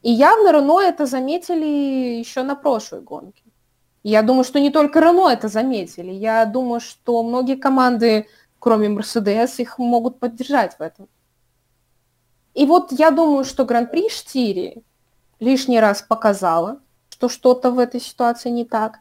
И 0.03 0.11
явно 0.11 0.51
Рено 0.51 0.81
это 0.81 1.07
заметили 1.07 2.19
еще 2.19 2.43
на 2.43 2.57
прошлой 2.57 3.03
гонке. 3.03 3.43
Я 4.09 4.23
думаю, 4.23 4.45
что 4.45 4.61
не 4.61 4.71
только 4.71 5.01
Рено 5.01 5.29
это 5.29 5.49
заметили. 5.49 6.13
Я 6.13 6.45
думаю, 6.45 6.81
что 6.81 7.23
многие 7.25 7.57
команды, 7.57 8.29
кроме 8.61 8.89
Мерседес, 8.89 9.59
их 9.59 9.79
могут 9.79 10.21
поддержать 10.21 10.79
в 10.79 10.81
этом. 10.81 11.09
И 12.55 12.67
вот 12.67 12.93
я 12.93 13.11
думаю, 13.11 13.45
что 13.45 13.65
Гран-при 13.65 14.09
Штири 14.09 14.85
лишний 15.41 15.81
раз 15.81 16.03
показала, 16.03 16.79
что 17.11 17.29
что-то 17.29 17.73
в 17.73 17.81
этой 17.81 18.01
ситуации 18.01 18.51
не 18.51 18.65
так. 18.65 19.01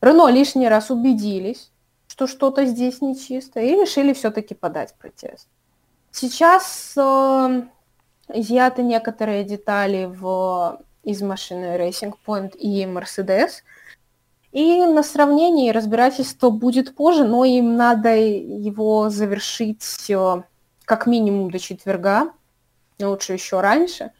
Рено 0.00 0.28
лишний 0.28 0.68
раз 0.68 0.90
убедились, 0.90 1.70
что 2.06 2.26
что-то 2.26 2.64
здесь 2.64 3.02
нечисто, 3.02 3.60
и 3.60 3.72
решили 3.72 4.14
все-таки 4.14 4.54
подать 4.54 4.94
протест. 4.94 5.48
Сейчас 6.12 6.94
э, 6.96 7.62
изъяты 8.32 8.82
некоторые 8.82 9.44
детали 9.44 10.06
в, 10.06 10.80
из 11.02 11.20
машины 11.20 11.76
Racing 11.76 12.14
Point 12.26 12.56
и 12.56 12.84
Mercedes, 12.84 13.62
и 14.52 14.84
на 14.86 15.02
сравнении 15.02 15.70
разбирательство 15.70 16.50
будет 16.50 16.94
позже, 16.94 17.24
но 17.24 17.44
им 17.44 17.76
надо 17.76 18.16
его 18.16 19.10
завершить 19.10 19.82
как 20.84 21.06
минимум 21.06 21.50
до 21.50 21.58
четверга, 21.58 22.32
лучше 22.98 23.34
еще 23.34 23.60
раньше, 23.60 24.12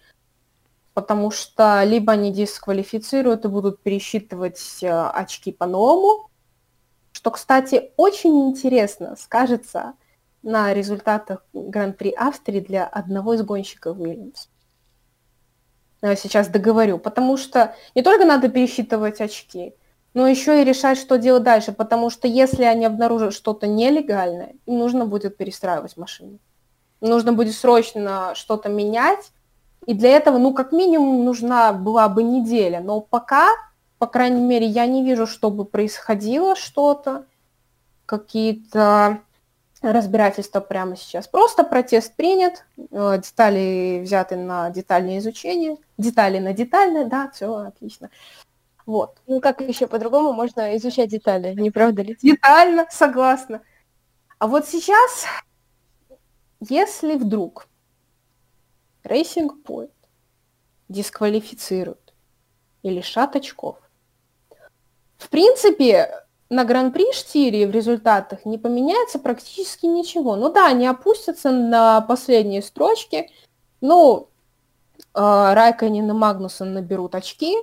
потому 0.93 1.31
что 1.31 1.83
либо 1.85 2.13
они 2.13 2.33
дисквалифицируют 2.33 3.45
и 3.45 3.49
будут 3.49 3.83
пересчитывать 3.83 4.79
э, 4.83 4.89
очки 4.91 5.51
по-новому, 5.51 6.29
что, 7.13 7.31
кстати, 7.31 7.93
очень 7.97 8.49
интересно 8.49 9.17
скажется 9.17 9.95
на 10.43 10.75
результатах 10.75 11.45
Гран-при 11.53 12.11
Австрии 12.11 12.61
для 12.61 12.87
одного 12.87 13.35
из 13.35 13.43
гонщиков 13.43 13.99
Уильямс. 13.99 14.49
Сейчас 16.01 16.49
договорю, 16.49 16.99
потому 16.99 17.37
что 17.37 17.75
не 17.95 18.03
только 18.03 18.25
надо 18.25 18.49
пересчитывать 18.49 19.21
очки, 19.21 19.75
но 20.19 20.29
еще 20.29 20.61
и 20.61 20.65
решать, 20.65 20.99
что 20.99 21.17
делать 21.17 21.45
дальше, 21.45 21.73
потому 21.73 22.11
что 22.11 22.29
если 22.29 22.65
они 22.65 22.85
обнаружат 22.85 23.33
что-то 23.33 23.67
нелегальное, 23.67 24.55
им 24.67 24.79
нужно 24.79 25.07
будет 25.07 25.37
перестраивать 25.37 25.97
машину 25.97 26.39
нужно 27.01 27.33
будет 27.33 27.55
срочно 27.55 28.33
что-то 28.35 28.69
менять, 28.69 29.33
и 29.87 29.95
для 29.95 30.11
этого, 30.11 30.39
ну, 30.39 30.53
как 30.53 30.73
минимум, 30.73 31.25
нужна 31.25 31.73
была 31.73 32.09
бы 32.09 32.23
неделя. 32.23 32.81
Но 32.81 33.01
пока, 33.01 33.49
по 33.99 34.07
крайней 34.07 34.41
мере, 34.41 34.67
я 34.67 34.87
не 34.87 35.05
вижу, 35.05 35.27
чтобы 35.27 35.65
происходило 35.65 36.57
что-то, 36.57 37.25
какие-то 38.05 39.21
разбирательства 39.81 40.61
прямо 40.61 40.97
сейчас. 40.97 41.29
Просто 41.29 41.63
протест 41.63 42.15
принят, 42.17 42.65
э, 42.77 43.21
детали 43.23 44.01
взяты 44.03 44.37
на 44.37 44.71
детальное 44.71 45.19
изучение, 45.19 45.77
детали 45.99 46.39
на 46.39 46.53
детальное, 46.53 47.05
да, 47.05 47.31
все 47.33 47.55
отлично. 47.55 48.11
Вот. 48.89 49.19
Ну, 49.27 49.43
как 49.43 49.61
еще 49.61 49.87
по-другому 49.87 50.33
можно 50.33 50.75
изучать 50.79 51.11
детали, 51.11 51.53
не 51.53 51.71
правда 51.71 52.01
ли? 52.01 52.17
Детально, 52.23 52.87
согласна. 52.91 53.61
А 54.39 54.47
вот 54.47 54.67
сейчас 54.67 55.27
если 56.61 57.17
вдруг 57.17 57.69
Racing 59.05 59.51
Point 59.63 59.91
дисквалифицируют 60.89 62.15
и 62.83 62.89
лишат 62.89 63.37
очков, 63.37 63.77
в 65.19 65.29
принципе, 65.29 66.25
на 66.49 66.65
Гран-при 66.65 67.13
Штири 67.13 67.67
в 67.67 67.71
результатах 67.71 68.47
не 68.47 68.57
поменяется 68.57 69.19
практически 69.19 69.85
ничего. 69.85 70.35
Ну 70.35 70.51
да, 70.51 70.69
они 70.69 70.87
опустятся 70.87 71.51
на 71.51 72.01
последние 72.01 72.63
строчки. 72.63 73.31
Ну, 73.83 74.31
э, 74.97 75.09
Райконин 75.15 76.09
и 76.09 76.15
Магнусон 76.15 76.73
наберут 76.73 77.15
очки, 77.15 77.55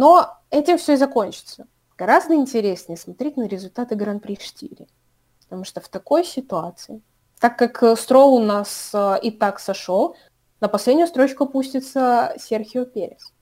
но 0.00 0.38
этим 0.48 0.78
все 0.78 0.94
и 0.94 0.96
закончится. 0.96 1.66
Гораздо 1.98 2.34
интереснее 2.34 2.96
смотреть 2.96 3.36
на 3.36 3.46
результаты 3.46 3.96
Гран-при 3.96 4.38
Штири. 4.40 4.88
Потому 5.42 5.64
что 5.64 5.82
в 5.82 5.88
такой 5.88 6.24
ситуации 6.24 7.02
так 7.38 7.58
как 7.58 7.82
э, 7.82 7.96
Строу 7.96 8.36
у 8.36 8.40
нас 8.40 8.92
э, 8.94 9.18
и 9.22 9.30
так 9.30 9.60
сошел, 9.60 10.16
на 10.60 10.68
последнюю 10.68 11.06
строчку 11.06 11.44
опустится 11.44 12.34
Серхио 12.38 12.86
Перес. 12.86 13.34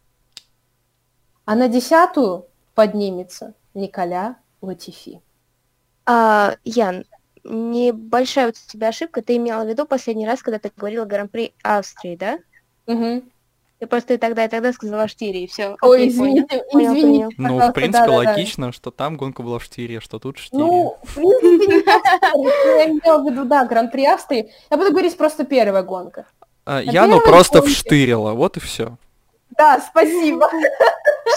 А 1.44 1.54
на 1.54 1.68
десятую 1.68 2.46
поднимется 2.74 3.54
Николя 3.74 4.36
Латифи. 4.60 5.22
А, 6.06 6.56
Ян, 6.64 7.04
небольшая 7.44 8.48
у 8.48 8.52
тебя 8.52 8.88
ошибка. 8.88 9.22
Ты 9.22 9.36
имела 9.36 9.62
в 9.62 9.68
виду 9.68 9.86
последний 9.86 10.26
раз, 10.26 10.42
когда 10.42 10.58
ты 10.58 10.72
говорила 10.76 11.04
Гран-при 11.04 11.54
Австрии, 11.62 12.16
да? 12.16 12.40
Угу. 12.86 13.22
Ты 13.78 13.86
просто 13.86 14.14
и 14.14 14.16
тогда, 14.16 14.44
и 14.44 14.48
тогда 14.48 14.72
сказала 14.72 15.06
Штири, 15.06 15.44
и 15.44 15.46
все. 15.46 15.76
Ой, 15.82 15.98
Окей, 15.98 16.08
извините, 16.08 16.64
понял, 16.72 16.94
извините, 16.94 17.36
понял. 17.36 17.58
Ну, 17.58 17.68
в 17.68 17.72
принципе, 17.72 18.06
да, 18.06 18.12
логично, 18.12 18.66
да. 18.66 18.72
что 18.72 18.90
там 18.90 19.16
гонка 19.16 19.44
была 19.44 19.60
в 19.60 19.64
Штире, 19.64 20.00
что 20.00 20.18
тут 20.18 20.38
Штире. 20.38 20.64
Ну, 20.64 20.98
в 21.04 21.14
принципе, 21.14 21.84
я 21.86 22.90
имела 22.90 23.22
в 23.22 23.30
виду, 23.30 23.44
да, 23.44 23.64
Гран-при 23.64 24.04
Австрии. 24.04 24.50
Я 24.68 24.76
буду 24.76 24.90
говорить 24.90 25.16
просто 25.16 25.44
первая 25.44 25.84
гонка. 25.84 26.26
А, 26.64 26.82
я, 26.82 27.06
ну, 27.06 27.20
просто 27.20 27.62
вштырила, 27.62 28.32
вот 28.32 28.56
и 28.56 28.60
все. 28.60 28.96
Да, 29.56 29.80
спасибо. 29.80 30.50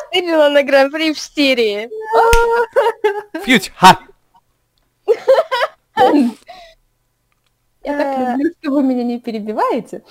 Штырила 0.09 0.49
на 0.49 0.63
Гран-при 0.63 1.13
в 1.13 1.17
Штире. 1.17 1.89
Фьють, 3.43 3.71
ха! 3.75 3.99
Я 7.83 7.97
так 7.97 8.19
люблю, 8.19 8.51
что 8.59 8.71
вы 8.71 8.83
меня 8.83 9.03
не 9.03 9.19
перебиваете. 9.19 10.01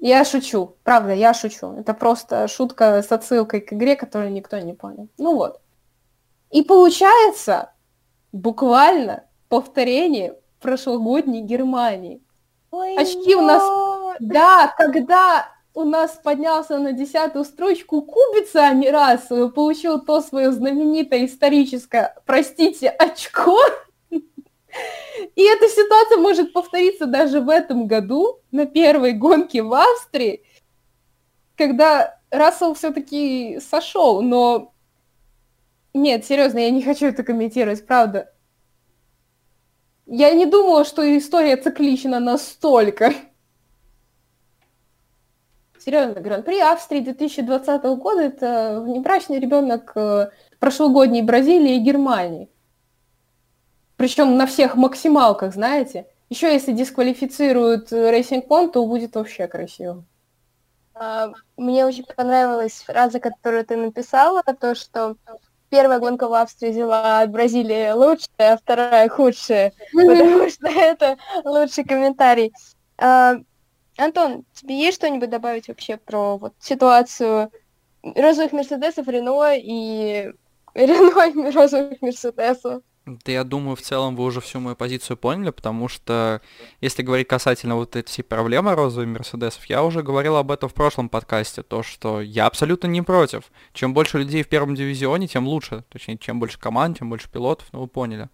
Я 0.00 0.24
шучу, 0.24 0.76
правда, 0.84 1.12
я 1.12 1.34
шучу. 1.34 1.72
Это 1.78 1.94
просто 1.94 2.48
шутка 2.48 3.02
с 3.02 3.10
отсылкой 3.10 3.60
к 3.60 3.72
игре, 3.72 3.96
которую 3.96 4.32
никто 4.32 4.58
не 4.58 4.74
понял. 4.74 5.08
Ну 5.18 5.34
вот. 5.34 5.60
И 6.50 6.62
получается 6.62 7.72
буквально 8.32 9.24
повторение 9.48 10.36
прошлогодней 10.60 11.42
Германии. 11.42 12.22
Ой, 12.70 12.96
Очки 12.96 13.34
но... 13.34 13.40
у 13.40 13.42
нас... 13.42 14.16
Да, 14.20 14.74
когда 14.76 15.48
у 15.74 15.84
нас 15.84 16.18
поднялся 16.22 16.78
на 16.78 16.92
десятую 16.92 17.44
строчку 17.44 18.00
Кубица 18.00 18.64
а 18.64 18.72
не 18.72 18.90
раз 18.90 19.26
получил 19.54 20.00
то 20.00 20.22
свое 20.22 20.50
знаменитое 20.50 21.26
историческое, 21.26 22.16
простите, 22.24 22.88
очко. 22.88 23.58
И 25.34 25.42
эта 25.42 25.68
ситуация 25.68 26.18
может 26.18 26.52
повториться 26.52 27.06
даже 27.06 27.40
в 27.40 27.48
этом 27.48 27.86
году, 27.86 28.40
на 28.50 28.66
первой 28.66 29.12
гонке 29.12 29.62
в 29.62 29.72
Австрии, 29.72 30.42
когда 31.56 32.18
Рассел 32.30 32.74
все-таки 32.74 33.60
сошел, 33.60 34.22
но... 34.22 34.72
Нет, 35.94 36.26
серьезно, 36.26 36.58
я 36.58 36.70
не 36.70 36.82
хочу 36.82 37.06
это 37.06 37.22
комментировать, 37.22 37.86
правда. 37.86 38.32
Я 40.06 40.32
не 40.34 40.46
думала, 40.46 40.84
что 40.84 41.02
история 41.16 41.56
циклична 41.56 42.20
настолько. 42.20 43.12
Серьезно, 45.78 46.20
Гран-при 46.20 46.60
Австрии 46.60 47.00
2020 47.00 47.82
года 47.98 48.22
это 48.22 48.82
внебрачный 48.84 49.38
ребенок 49.38 49.92
э, 49.94 50.30
прошлогодней 50.58 51.22
Бразилии 51.22 51.76
и 51.76 51.80
Германии. 51.80 52.48
Причем 53.96 54.36
на 54.36 54.46
всех 54.46 54.76
максималках, 54.76 55.54
знаете. 55.54 56.06
Еще 56.28 56.52
если 56.52 56.72
дисквалифицируют 56.72 57.92
Racing 57.92 58.46
Point, 58.46 58.72
то 58.72 58.84
будет 58.84 59.14
вообще 59.14 59.46
красиво. 59.46 60.04
А, 60.94 61.32
мне 61.56 61.86
очень 61.86 62.04
понравилась 62.04 62.82
фраза, 62.82 63.20
которую 63.20 63.64
ты 63.64 63.76
написала, 63.76 64.42
то, 64.42 64.74
что 64.74 65.16
первая 65.70 65.98
гонка 65.98 66.28
в 66.28 66.34
Австрии 66.34 66.70
взяла 66.70 67.20
от 67.20 67.30
Бразилии 67.30 67.90
лучшая, 67.92 68.54
а 68.54 68.56
вторая 68.56 69.08
худшая, 69.08 69.72
потому 69.92 70.48
что 70.48 70.68
это 70.68 71.16
лучший 71.44 71.84
комментарий. 71.84 72.52
А, 72.98 73.36
Антон, 73.98 74.44
тебе 74.52 74.78
есть 74.78 74.98
что-нибудь 74.98 75.30
добавить 75.30 75.68
вообще 75.68 75.96
про 75.96 76.38
вот 76.38 76.54
ситуацию 76.58 77.50
розовых 78.02 78.52
Мерседесов, 78.52 79.08
Рено 79.08 79.52
и 79.54 80.32
Рено 80.74 81.48
и 81.48 81.50
розовых 81.50 82.00
Мерседесов? 82.00 82.82
Да 83.06 83.30
я 83.30 83.44
думаю, 83.44 83.76
в 83.76 83.82
целом 83.82 84.16
вы 84.16 84.24
уже 84.24 84.40
всю 84.40 84.58
мою 84.58 84.74
позицию 84.74 85.16
поняли, 85.16 85.50
потому 85.50 85.86
что 85.86 86.40
если 86.80 87.02
говорить 87.02 87.28
касательно 87.28 87.76
вот 87.76 87.94
этой 87.94 88.24
проблемы 88.24 88.74
розовых 88.74 89.06
Мерседесов, 89.06 89.64
я 89.66 89.84
уже 89.84 90.02
говорил 90.02 90.34
об 90.34 90.50
этом 90.50 90.68
в 90.68 90.74
прошлом 90.74 91.08
подкасте, 91.08 91.62
то, 91.62 91.84
что 91.84 92.20
я 92.20 92.46
абсолютно 92.46 92.88
не 92.88 93.02
против. 93.02 93.44
Чем 93.72 93.94
больше 93.94 94.18
людей 94.18 94.42
в 94.42 94.48
первом 94.48 94.74
дивизионе, 94.74 95.28
тем 95.28 95.46
лучше. 95.46 95.84
Точнее, 95.88 96.18
чем 96.18 96.40
больше 96.40 96.58
команд, 96.58 96.98
тем 96.98 97.08
больше 97.08 97.30
пилотов, 97.30 97.68
ну 97.70 97.82
вы 97.82 97.86
поняли. 97.86 98.28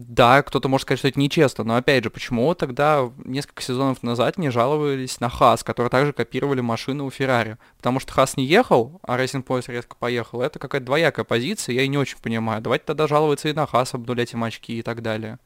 Да, 0.00 0.44
кто-то 0.44 0.68
может 0.68 0.82
сказать, 0.82 1.00
что 1.00 1.08
это 1.08 1.18
нечестно, 1.18 1.64
но 1.64 1.74
опять 1.74 2.04
же, 2.04 2.10
почему 2.10 2.54
тогда 2.54 3.10
несколько 3.24 3.60
сезонов 3.62 4.04
назад 4.04 4.38
не 4.38 4.48
жаловались 4.48 5.18
на 5.18 5.28
Хас, 5.28 5.64
которые 5.64 5.90
также 5.90 6.12
копировали 6.12 6.60
машины 6.60 7.02
у 7.02 7.10
Феррари? 7.10 7.56
Потому 7.78 7.98
что 7.98 8.12
Хас 8.12 8.36
не 8.36 8.44
ехал, 8.44 9.00
а 9.02 9.18
Racing 9.18 9.44
Point 9.44 9.64
резко 9.66 9.96
поехал. 9.98 10.40
Это 10.40 10.60
какая-то 10.60 10.86
двоякая 10.86 11.24
позиция, 11.24 11.74
я 11.74 11.82
и 11.82 11.88
не 11.88 11.98
очень 11.98 12.18
понимаю. 12.22 12.62
Давайте 12.62 12.84
тогда 12.84 13.08
жаловаться 13.08 13.48
и 13.48 13.52
на 13.52 13.66
Хас, 13.66 13.92
обнулять 13.92 14.32
им 14.34 14.44
очки 14.44 14.78
и 14.78 14.82
так 14.82 15.02
далее. 15.02 15.40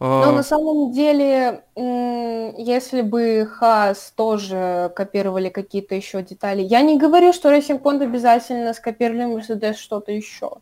Но 0.00 0.30
а, 0.30 0.32
на 0.32 0.42
самом 0.42 0.92
деле, 0.92 1.62
если 1.76 3.02
бы 3.02 3.46
Хас 3.52 4.14
тоже 4.16 4.90
копировали 4.96 5.50
какие-то 5.50 5.94
еще 5.94 6.22
детали, 6.22 6.62
я 6.62 6.80
не 6.80 6.98
говорю, 6.98 7.34
что 7.34 7.54
Racing 7.54 7.82
Point 7.82 8.02
обязательно 8.02 8.72
скопировали 8.72 9.26
Mercedes 9.26 9.74
что-то 9.74 10.10
еще. 10.10 10.52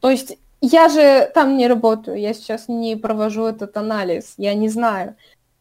То 0.00 0.10
есть 0.10 0.36
я 0.60 0.88
же 0.88 1.30
там 1.34 1.56
не 1.56 1.68
работаю, 1.68 2.18
я 2.18 2.34
сейчас 2.34 2.68
не 2.68 2.96
провожу 2.96 3.44
этот 3.44 3.76
анализ, 3.76 4.34
я 4.36 4.54
не 4.54 4.68
знаю. 4.68 5.16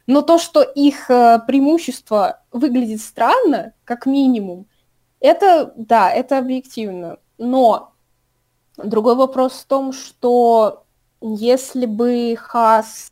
Но 0.07 0.21
то, 0.21 0.37
что 0.37 0.61
их 0.61 1.09
э, 1.11 1.39
преимущество 1.45 2.41
выглядит 2.51 3.01
странно, 3.01 3.73
как 3.83 4.05
минимум, 4.05 4.67
это, 5.19 5.73
да, 5.75 6.09
это 6.09 6.37
объективно. 6.37 7.17
Но 7.37 7.93
другой 8.77 9.15
вопрос 9.15 9.53
в 9.53 9.65
том, 9.65 9.91
что 9.91 10.85
если 11.21 11.85
бы 11.85 12.35
Хас 12.39 13.11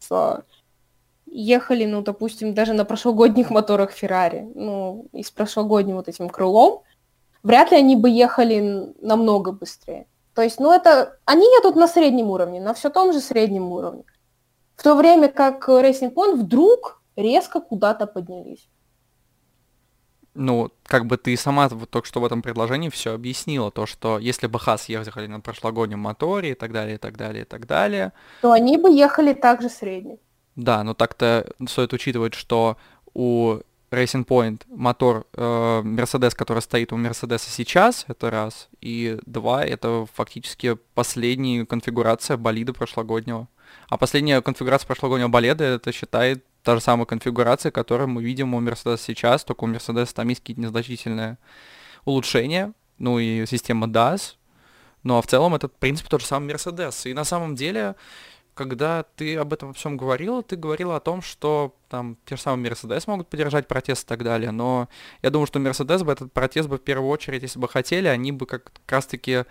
ехали, 1.26 1.86
ну, 1.86 2.02
допустим, 2.02 2.54
даже 2.54 2.74
на 2.74 2.86
прошлогодних 2.86 3.50
моторах 3.50 3.92
Феррари, 3.92 4.50
ну, 4.56 5.08
и 5.12 5.22
с 5.22 5.32
прошлогодним 5.32 5.98
вот 5.98 6.08
этим 6.08 6.30
крылом, 6.30 6.84
вряд 7.44 7.72
ли 7.72 7.78
они 7.78 7.96
бы 7.96 8.10
ехали 8.10 8.94
намного 9.02 9.52
быстрее. 9.52 10.08
То 10.36 10.42
есть, 10.42 10.60
ну 10.60 10.74
это, 10.74 11.18
они 11.24 11.46
едут 11.46 11.76
на 11.78 11.88
среднем 11.88 12.30
уровне, 12.30 12.60
на 12.60 12.74
все 12.74 12.90
том 12.90 13.14
же 13.14 13.22
среднем 13.22 13.72
уровне. 13.72 14.04
В 14.76 14.84
то 14.84 14.96
время 14.96 15.30
как 15.30 15.70
Racing 15.70 16.14
Point 16.14 16.36
вдруг 16.36 17.02
резко 17.16 17.62
куда-то 17.62 18.06
поднялись. 18.06 18.68
Ну, 20.34 20.70
как 20.84 21.06
бы 21.06 21.16
ты 21.16 21.38
сама 21.38 21.70
вот 21.70 21.90
только 21.90 22.06
что 22.06 22.20
в 22.20 22.26
этом 22.26 22.42
предложении 22.42 22.90
все 22.90 23.14
объяснила, 23.14 23.72
то, 23.72 23.86
что 23.86 24.20
если 24.20 24.48
бы 24.48 24.60
Хас 24.60 24.90
ехали 24.90 25.28
на 25.28 25.40
прошлогоднем 25.40 26.00
моторе 26.00 26.52
и 26.52 26.56
так 26.56 26.74
далее, 26.74 26.96
и 26.96 26.98
так 26.98 27.16
далее, 27.16 27.44
и 27.44 27.46
так 27.46 27.66
далее... 27.66 28.12
То 28.42 28.52
они 28.52 28.78
бы 28.78 28.92
ехали 28.92 29.34
также 29.34 29.70
средне. 29.70 30.18
Да, 30.58 30.84
но 30.84 30.94
так-то 30.94 31.50
стоит 31.70 31.94
учитывать, 31.94 32.34
что 32.34 32.76
у 33.14 33.60
Racing 33.92 34.26
Point 34.26 34.64
мотор 34.68 35.26
э, 35.34 36.30
который 36.36 36.62
стоит 36.62 36.92
у 36.92 36.98
Мерседеса 36.98 37.50
сейчас, 37.50 38.06
это 38.08 38.30
раз, 38.30 38.70
и 38.82 39.18
два, 39.26 39.64
это 39.64 40.08
фактически 40.14 40.78
последняя 40.94 41.66
конфигурация 41.66 42.38
болида 42.38 42.74
прошлогоднего. 42.74 43.48
А 43.90 43.98
последняя 43.98 44.42
конфигурация 44.42 44.88
прошлогоднего 44.88 45.30
болида, 45.30 45.64
это 45.64 45.92
считает 45.92 46.44
та 46.64 46.76
же 46.76 46.82
самая 46.82 47.06
конфигурация, 47.06 47.72
которую 47.72 48.10
мы 48.10 48.24
видим 48.24 48.54
у 48.54 48.62
Mercedes 48.62 48.98
сейчас, 48.98 49.44
только 49.44 49.64
у 49.64 49.68
Mercedes 49.68 50.14
там 50.14 50.28
есть 50.30 50.42
какие-то 50.42 50.62
незначительные 50.62 51.38
улучшения, 52.06 52.74
ну 52.98 53.20
и 53.20 53.46
система 53.46 53.88
DAS, 53.88 54.36
ну 55.04 55.18
а 55.18 55.22
в 55.22 55.28
целом 55.28 55.54
это, 55.54 55.68
в 55.68 55.74
принципе, 55.74 56.10
тот 56.10 56.22
же 56.22 56.28
самый 56.28 56.52
Mercedes. 56.52 57.08
И 57.10 57.14
на 57.14 57.24
самом 57.24 57.56
деле 57.56 57.96
когда 58.56 59.04
ты 59.16 59.36
об 59.36 59.54
этом 59.54 59.74
всем 59.74 59.98
говорила, 59.98 60.42
ты 60.42 60.56
говорила 60.56 60.96
о 60.96 61.00
том, 61.00 61.22
что 61.22 61.76
там 61.90 62.18
те 62.26 62.38
же 62.38 62.42
самые 62.42 62.70
Мерседес 62.70 63.06
могут 63.06 63.28
поддержать 63.28 63.68
протест 63.68 64.06
и 64.06 64.08
так 64.08 64.24
далее, 64.24 64.52
но 64.52 64.90
я 65.22 65.30
думаю, 65.30 65.46
что 65.46 65.60
Мерседес 65.60 66.02
бы 66.04 66.14
этот 66.14 66.32
протест 66.32 66.70
бы 66.70 66.78
в 66.78 66.82
первую 66.82 67.10
очередь, 67.10 67.44
если 67.44 67.60
бы 67.60 67.68
хотели, 67.68 68.08
они 68.08 68.32
бы 68.32 68.46
как, 68.46 68.72
как 68.72 68.92
раз-таки 68.92 69.44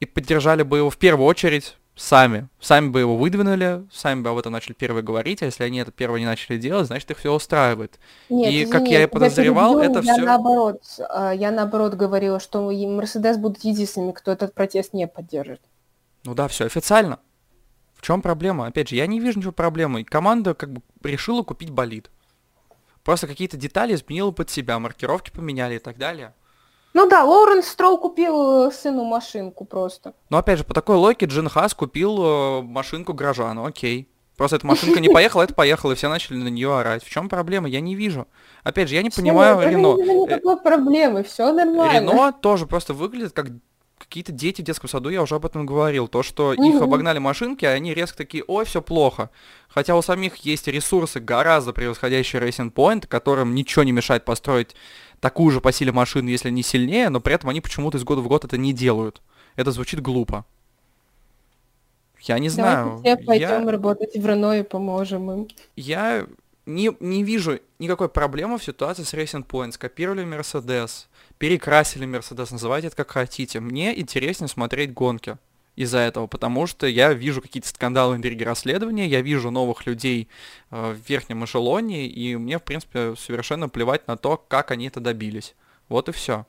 и 0.00 0.06
поддержали 0.06 0.62
бы 0.62 0.78
его 0.78 0.90
в 0.90 0.96
первую 0.96 1.26
очередь 1.26 1.76
сами. 1.96 2.48
Сами 2.60 2.88
бы 2.88 3.00
его 3.00 3.16
выдвинули, 3.16 3.84
сами 3.92 4.22
бы 4.22 4.30
об 4.30 4.38
этом 4.38 4.52
начали 4.52 4.72
первые 4.72 5.02
говорить, 5.02 5.42
а 5.42 5.46
если 5.46 5.64
они 5.64 5.78
это 5.78 5.90
первое 5.90 6.20
не 6.20 6.26
начали 6.26 6.56
делать, 6.56 6.86
значит 6.86 7.10
их 7.10 7.18
все 7.18 7.32
устраивает. 7.32 7.98
Нет, 8.28 8.52
и 8.52 8.62
извини, 8.62 8.72
как 8.72 8.88
я 8.88 9.02
и 9.02 9.06
подозревал, 9.06 9.80
я 9.80 9.86
это 9.86 10.00
я 10.00 10.14
все... 10.14 10.22
Наоборот, 10.22 10.82
а, 11.08 11.32
я 11.32 11.50
наоборот 11.50 11.94
говорила, 11.94 12.40
что 12.40 12.70
Мерседес 12.70 13.38
будут 13.38 13.64
единственными, 13.64 14.12
кто 14.12 14.32
этот 14.32 14.54
протест 14.54 14.92
не 14.92 15.06
поддержит. 15.06 15.60
Ну 16.24 16.34
да, 16.34 16.48
все 16.48 16.64
официально 16.64 17.18
чем 18.04 18.22
проблема? 18.22 18.66
Опять 18.66 18.88
же, 18.88 18.96
я 18.96 19.06
не 19.06 19.18
вижу 19.18 19.38
ничего 19.38 19.52
проблемы. 19.52 20.04
Команда 20.04 20.54
как 20.54 20.70
бы 20.72 20.82
решила 21.02 21.42
купить 21.42 21.70
болид. 21.70 22.10
Просто 23.02 23.26
какие-то 23.26 23.56
детали 23.56 23.94
изменила 23.94 24.30
под 24.30 24.50
себя, 24.50 24.78
маркировки 24.78 25.30
поменяли 25.30 25.76
и 25.76 25.78
так 25.78 25.98
далее. 25.98 26.34
Ну 26.94 27.08
да, 27.08 27.24
Лоуренс 27.24 27.66
Строу 27.66 27.98
купил 27.98 28.68
э, 28.68 28.72
сыну 28.72 29.04
машинку 29.04 29.64
просто. 29.64 30.14
Но 30.30 30.38
опять 30.38 30.58
же, 30.58 30.64
по 30.64 30.74
такой 30.74 30.96
логике 30.96 31.26
Джин 31.26 31.48
Хас 31.48 31.74
купил 31.74 32.18
э, 32.22 32.62
машинку 32.62 33.12
горожану, 33.12 33.64
окей. 33.64 34.08
Просто 34.36 34.56
эта 34.56 34.66
машинка 34.66 35.00
не 35.00 35.08
поехала, 35.08 35.42
это 35.42 35.54
поехала, 35.54 35.92
и 35.92 35.94
все 35.94 36.08
начали 36.08 36.36
на 36.36 36.48
нее 36.48 36.76
орать. 36.76 37.04
В 37.04 37.10
чем 37.10 37.28
проблема? 37.28 37.68
Я 37.68 37.80
не 37.80 37.94
вижу. 37.94 38.26
Опять 38.62 38.88
же, 38.88 38.94
я 38.94 39.02
не 39.02 39.10
понимаю 39.10 39.60
Рено. 39.60 39.96
Никакой 39.96 40.56
проблемы, 40.60 41.22
все 41.24 41.52
нормально. 41.52 41.92
Рено 41.92 42.32
тоже 42.32 42.66
просто 42.66 42.94
выглядит 42.94 43.32
как 43.32 43.48
какие-то 44.14 44.30
дети 44.30 44.62
в 44.62 44.64
детском 44.64 44.88
саду, 44.88 45.08
я 45.08 45.22
уже 45.22 45.34
об 45.34 45.44
этом 45.44 45.66
говорил, 45.66 46.06
то, 46.06 46.22
что 46.22 46.50
угу. 46.50 46.62
их 46.62 46.80
обогнали 46.80 47.18
машинки, 47.18 47.64
а 47.64 47.70
они 47.70 47.92
резко 47.92 48.16
такие, 48.16 48.44
ой, 48.46 48.64
все 48.64 48.80
плохо. 48.80 49.28
Хотя 49.68 49.96
у 49.96 50.02
самих 50.02 50.36
есть 50.36 50.68
ресурсы 50.68 51.18
гораздо 51.18 51.72
превосходящие 51.72 52.40
Racing 52.40 52.72
Point, 52.72 53.08
которым 53.08 53.56
ничего 53.56 53.82
не 53.82 53.90
мешает 53.90 54.24
построить 54.24 54.76
такую 55.18 55.50
же 55.50 55.60
по 55.60 55.72
силе 55.72 55.90
машину, 55.90 56.28
если 56.28 56.50
не 56.50 56.62
сильнее, 56.62 57.08
но 57.08 57.18
при 57.18 57.34
этом 57.34 57.50
они 57.50 57.60
почему-то 57.60 57.98
из 57.98 58.04
года 58.04 58.20
в 58.20 58.28
год 58.28 58.44
это 58.44 58.56
не 58.56 58.72
делают. 58.72 59.20
Это 59.56 59.72
звучит 59.72 60.00
глупо. 60.00 60.44
Я 62.20 62.38
не 62.38 62.50
знаю. 62.50 63.00
Давайте 63.02 63.16
все 63.16 63.26
пойдем 63.26 63.64
я... 63.64 63.72
работать 63.72 64.16
в 64.16 64.24
Рено 64.24 64.60
и 64.60 64.62
поможем 64.62 65.28
им. 65.32 65.48
Я 65.74 66.24
не, 66.66 66.92
не 67.00 67.24
вижу 67.24 67.58
никакой 67.80 68.08
проблемы 68.08 68.58
в 68.58 68.64
ситуации 68.64 69.02
с 69.02 69.12
Racing 69.12 69.44
Point. 69.44 69.72
Скопировали 69.72 70.24
Mercedes, 70.24 71.06
перекрасили 71.44 72.06
Мерседес, 72.06 72.52
называйте 72.52 72.86
это 72.86 72.96
как 72.96 73.10
хотите. 73.10 73.60
Мне 73.60 74.00
интереснее 74.00 74.48
смотреть 74.48 74.94
гонки. 74.94 75.36
из-за 75.76 75.98
этого, 75.98 76.26
потому 76.26 76.66
что 76.66 76.86
я 76.86 77.12
вижу 77.12 77.42
какие-то 77.42 77.68
скандалы, 77.68 78.16
интриги, 78.16 78.42
расследования, 78.44 79.06
я 79.06 79.20
вижу 79.20 79.50
новых 79.50 79.84
людей 79.84 80.28
э, 80.70 80.92
в 80.92 81.06
верхнем 81.06 81.44
эшелоне, 81.44 82.06
и 82.06 82.36
мне, 82.36 82.58
в 82.58 82.62
принципе, 82.62 83.14
совершенно 83.16 83.68
плевать 83.68 84.08
на 84.08 84.16
то, 84.16 84.38
как 84.38 84.70
они 84.70 84.86
это 84.86 85.00
добились. 85.00 85.54
Вот 85.90 86.08
и 86.08 86.12
все. 86.12 86.46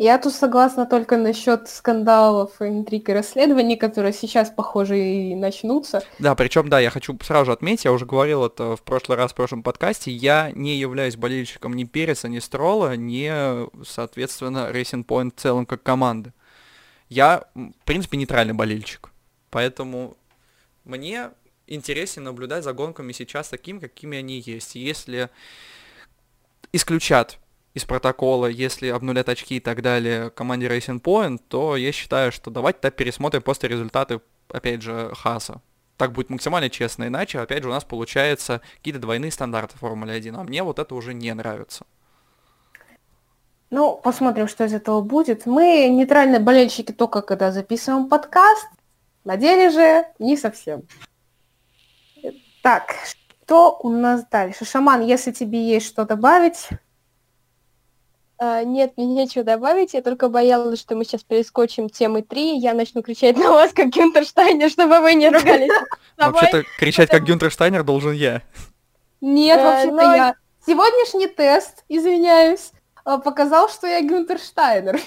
Я 0.00 0.18
тут 0.18 0.32
согласна 0.32 0.86
только 0.86 1.16
насчет 1.16 1.68
скандалов, 1.68 2.62
интриг 2.62 3.08
и 3.08 3.12
расследований, 3.12 3.76
которые 3.76 4.12
сейчас, 4.12 4.48
похоже, 4.48 4.96
и 4.96 5.34
начнутся. 5.34 6.04
Да, 6.20 6.36
причем, 6.36 6.68
да, 6.68 6.78
я 6.78 6.90
хочу 6.90 7.18
сразу 7.20 7.46
же 7.46 7.52
отметить, 7.52 7.84
я 7.84 7.90
уже 7.90 8.06
говорил 8.06 8.46
это 8.46 8.76
в 8.76 8.82
прошлый 8.82 9.18
раз 9.18 9.32
в 9.32 9.34
прошлом 9.34 9.64
подкасте, 9.64 10.12
я 10.12 10.52
не 10.54 10.76
являюсь 10.76 11.16
болельщиком 11.16 11.74
ни 11.74 11.82
Переса, 11.82 12.28
ни 12.28 12.38
Строла, 12.38 12.94
ни, 12.94 13.28
соответственно, 13.84 14.70
Racing 14.72 15.04
Point 15.04 15.32
в 15.34 15.40
целом 15.40 15.66
как 15.66 15.82
команды. 15.82 16.32
Я, 17.08 17.46
в 17.56 17.84
принципе, 17.84 18.18
нейтральный 18.18 18.54
болельщик. 18.54 19.10
Поэтому 19.50 20.16
мне 20.84 21.30
интереснее 21.66 22.22
наблюдать 22.22 22.62
за 22.62 22.72
гонками 22.72 23.10
сейчас 23.10 23.48
такими, 23.48 23.80
какими 23.80 24.18
они 24.18 24.38
есть. 24.38 24.76
Если 24.76 25.28
исключат 26.72 27.40
из 27.78 27.84
протокола, 27.84 28.46
если 28.46 28.88
обнулят 28.88 29.28
очки 29.28 29.56
и 29.56 29.60
так 29.60 29.82
далее 29.82 30.30
команде 30.30 30.66
Racing 30.66 31.00
Point, 31.00 31.40
то 31.48 31.76
я 31.76 31.92
считаю, 31.92 32.30
что 32.30 32.50
давайте 32.50 32.80
тогда 32.80 32.96
пересмотрим 32.96 33.42
после 33.42 33.68
результаты, 33.68 34.20
опять 34.48 34.82
же, 34.82 35.12
Хаса. 35.14 35.62
Так 35.96 36.12
будет 36.12 36.30
максимально 36.30 36.68
честно, 36.68 37.06
иначе, 37.06 37.40
опять 37.40 37.62
же, 37.62 37.68
у 37.68 37.72
нас 37.72 37.84
получается 37.84 38.60
какие-то 38.76 39.00
двойные 39.00 39.30
стандарты 39.30 39.76
Формулы 39.78 40.12
1, 40.12 40.36
а 40.36 40.44
мне 40.44 40.62
вот 40.62 40.78
это 40.78 40.94
уже 40.94 41.14
не 41.14 41.32
нравится. 41.32 41.86
Ну, 43.70 43.96
посмотрим, 43.96 44.48
что 44.48 44.64
из 44.64 44.72
этого 44.72 45.00
будет. 45.00 45.46
Мы 45.46 45.88
нейтральные 45.88 46.40
болельщики 46.40 46.92
только 46.92 47.22
когда 47.22 47.52
записываем 47.52 48.08
подкаст. 48.08 48.66
На 49.24 49.36
деле 49.36 49.70
же 49.70 50.06
не 50.18 50.36
совсем. 50.36 50.82
Так, 52.62 52.94
что 53.46 53.78
у 53.82 53.90
нас 53.90 54.24
дальше? 54.30 54.64
Шаман, 54.64 55.04
если 55.04 55.32
тебе 55.32 55.62
есть 55.62 55.86
что 55.86 56.04
добавить... 56.04 56.68
А, 58.40 58.62
нет, 58.62 58.92
мне 58.96 59.06
нечего 59.06 59.42
добавить, 59.42 59.94
я 59.94 60.02
только 60.02 60.28
боялась, 60.28 60.78
что 60.78 60.94
мы 60.94 61.04
сейчас 61.04 61.24
перескочим 61.24 61.88
темы 61.88 62.22
3, 62.22 62.56
и 62.56 62.60
я 62.60 62.72
начну 62.72 63.02
кричать 63.02 63.36
на 63.36 63.50
вас, 63.50 63.72
как 63.72 63.88
Гюнтерштайнер, 63.88 64.70
чтобы 64.70 65.00
вы 65.00 65.14
не 65.14 65.28
ругались. 65.28 65.72
Вообще-то 66.16 66.62
кричать, 66.78 67.10
как 67.10 67.24
Гюнтерштайнер, 67.24 67.82
должен 67.82 68.12
я. 68.12 68.42
Нет, 69.20 69.58
э, 69.58 69.64
вообще-то 69.64 70.14
я. 70.14 70.34
Сегодняшний 70.64 71.26
тест, 71.26 71.84
извиняюсь, 71.88 72.70
а, 73.04 73.18
показал, 73.18 73.68
что 73.68 73.88
я 73.88 74.02
Гюнтерштайнер. 74.02 75.00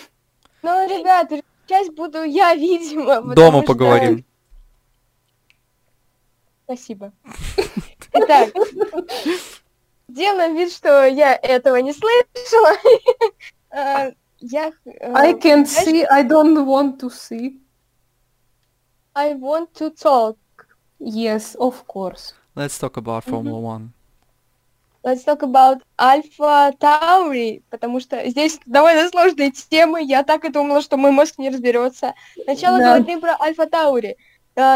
Ну, 0.62 0.88
ребята, 0.90 1.42
часть 1.68 1.92
буду 1.94 2.24
я, 2.24 2.54
видимо. 2.54 3.22
Дома 3.34 3.62
поговорим. 3.62 4.26
Спасибо. 6.66 7.14
Итак, 8.14 8.50
делаем 10.14 10.56
вид, 10.56 10.72
что 10.72 11.06
я 11.06 11.36
этого 11.36 11.78
не 11.78 11.94
слышала. 11.94 12.72
А, 13.72 14.12
я... 14.40 14.72
Э, 14.86 15.14
I 15.14 15.34
can 15.34 15.66
see, 15.66 16.06
I 16.10 16.24
don't 16.24 16.66
want 16.66 17.00
to 17.00 17.10
see. 17.10 17.60
I 19.14 19.34
want 19.34 19.74
to 19.76 19.92
talk. 19.92 20.38
Yes, 21.00 21.56
of 21.56 21.86
course. 21.88 22.34
Let's 22.56 22.78
talk 22.78 22.98
about 22.98 23.24
Formula 23.24 23.60
One. 23.60 23.94
Let's 25.04 25.24
talk 25.24 25.42
about 25.42 25.82
Alpha 25.98 26.72
Tauri, 26.80 27.64
потому 27.72 28.00
что 28.00 28.24
здесь 28.30 28.60
довольно 28.68 29.10
сложные 29.10 29.52
темы. 29.52 30.04
Я 30.04 30.24
так 30.24 30.46
и 30.46 30.50
думала, 30.50 30.82
что 30.82 30.96
мой 30.98 31.12
мозг 31.12 31.40
не 31.40 31.50
разберется. 31.50 32.14
Сначала 32.44 32.78
да. 32.78 32.98
говорим 32.98 33.20
про 33.20 33.32
Alpha 33.32 33.68
Tauri. 33.68 34.12
А, 34.12 34.16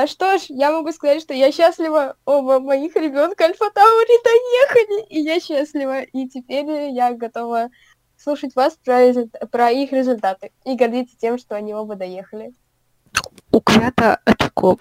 что 0.07 0.37
ж, 0.37 0.45
я 0.49 0.71
могу 0.71 0.91
сказать, 0.91 1.21
что 1.21 1.33
я 1.33 1.51
счастлива. 1.51 2.15
Оба 2.25 2.59
моих 2.59 2.95
ребенка 2.95 3.45
Альфа 3.45 3.69
Таури 3.73 4.23
доехали, 4.23 5.05
и 5.07 5.19
я 5.21 5.39
счастлива. 5.39 6.01
И 6.01 6.27
теперь 6.27 6.91
я 6.91 7.13
готова 7.13 7.69
слушать 8.17 8.55
вас 8.55 8.77
про, 8.83 9.11
про 9.51 9.71
их 9.71 9.91
результаты 9.91 10.51
и 10.63 10.75
гордиться 10.75 11.17
тем, 11.17 11.37
что 11.37 11.55
они 11.55 11.73
оба 11.73 11.95
доехали. 11.95 12.53
У 13.51 13.59
Квята 13.59 14.19
очко. 14.25 14.77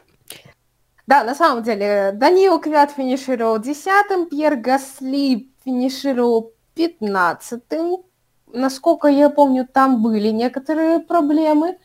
Да, 1.06 1.22
на 1.22 1.34
самом 1.34 1.62
деле, 1.62 2.12
Даниил 2.14 2.58
Квят 2.60 2.90
финишировал 2.92 3.58
десятым, 3.58 4.26
Пьер 4.26 4.56
Гасли 4.56 5.50
финишировал 5.64 6.52
пятнадцатым. 6.74 8.04
Насколько 8.46 9.08
я 9.08 9.30
помню, 9.30 9.66
там 9.66 10.02
были 10.02 10.28
некоторые 10.28 11.00
проблемы. 11.00 11.78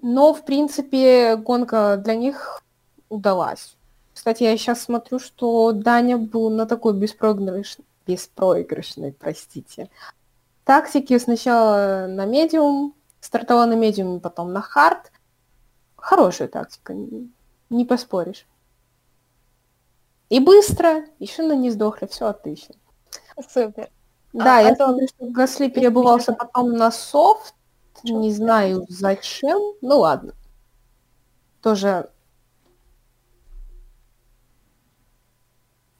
Но, 0.00 0.32
в 0.32 0.44
принципе, 0.44 1.36
гонка 1.36 1.96
для 1.98 2.14
них 2.14 2.62
удалась. 3.08 3.76
Кстати, 4.14 4.42
я 4.42 4.56
сейчас 4.56 4.82
смотрю, 4.82 5.18
что 5.18 5.72
Даня 5.72 6.16
был 6.16 6.50
на 6.50 6.66
такой 6.66 6.94
беспроигрышной, 6.94 7.84
беспроигрышной, 8.06 9.12
простите, 9.12 9.90
тактике. 10.64 11.18
Сначала 11.18 12.06
на 12.08 12.24
медиум, 12.24 12.94
стартовал 13.20 13.66
на 13.66 13.74
медиуме, 13.74 14.20
потом 14.20 14.52
на 14.52 14.60
хард. 14.60 15.12
Хорошая 15.96 16.48
тактика, 16.48 16.94
не 17.70 17.84
поспоришь. 17.84 18.46
И 20.28 20.40
быстро, 20.40 21.04
еще 21.18 21.42
на 21.42 21.52
не 21.52 21.70
сдохли, 21.70 22.06
все 22.06 22.26
отлично. 22.26 22.74
Супер. 23.50 23.90
Да, 24.32 24.58
а, 24.58 24.62
я 24.62 24.74
смотрю, 24.74 25.06
что 25.06 25.26
Гасли 25.26 25.68
перебывался 25.68 26.32
потом 26.32 26.72
на 26.72 26.90
софт, 26.90 27.54
не 28.04 28.32
знаю 28.32 28.84
зачем. 28.88 29.60
Ну 29.80 29.98
ладно. 29.98 30.34
Тоже... 31.62 32.10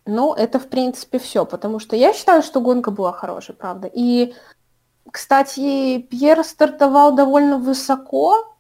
Ну, 0.05 0.35
это, 0.35 0.59
в 0.59 0.69
принципе, 0.69 1.19
все, 1.21 1.47
потому 1.47 1.79
что 1.79 1.95
я 1.95 2.13
считаю, 2.13 2.43
что 2.43 2.61
гонка 2.61 2.91
была 2.91 3.13
хорошая, 3.13 3.57
правда. 3.57 3.89
И, 3.93 4.35
кстати, 5.11 5.99
Пьер 5.99 6.43
стартовал 6.43 7.15
довольно 7.15 7.59
высоко. 7.59 8.57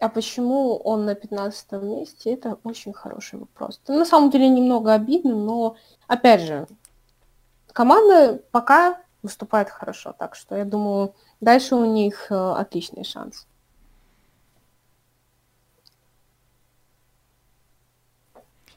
А 0.00 0.08
почему 0.08 0.76
он 0.78 1.04
на 1.04 1.14
15 1.14 1.72
месте, 1.82 2.32
это 2.32 2.58
очень 2.64 2.92
хороший 2.92 3.38
вопрос. 3.38 3.80
Это 3.84 3.92
на 3.92 4.04
самом 4.04 4.30
деле 4.30 4.48
немного 4.48 4.94
обидно, 4.94 5.36
но, 5.36 5.76
опять 6.08 6.40
же, 6.40 6.66
команда 7.72 8.42
пока 8.50 8.98
выступает 9.22 9.70
хорошо, 9.70 10.14
так 10.18 10.34
что 10.34 10.56
я 10.56 10.64
думаю, 10.64 11.14
Дальше 11.40 11.74
у 11.74 11.86
них 11.86 12.26
э, 12.30 12.34
отличный 12.34 13.02
шанс. 13.04 13.46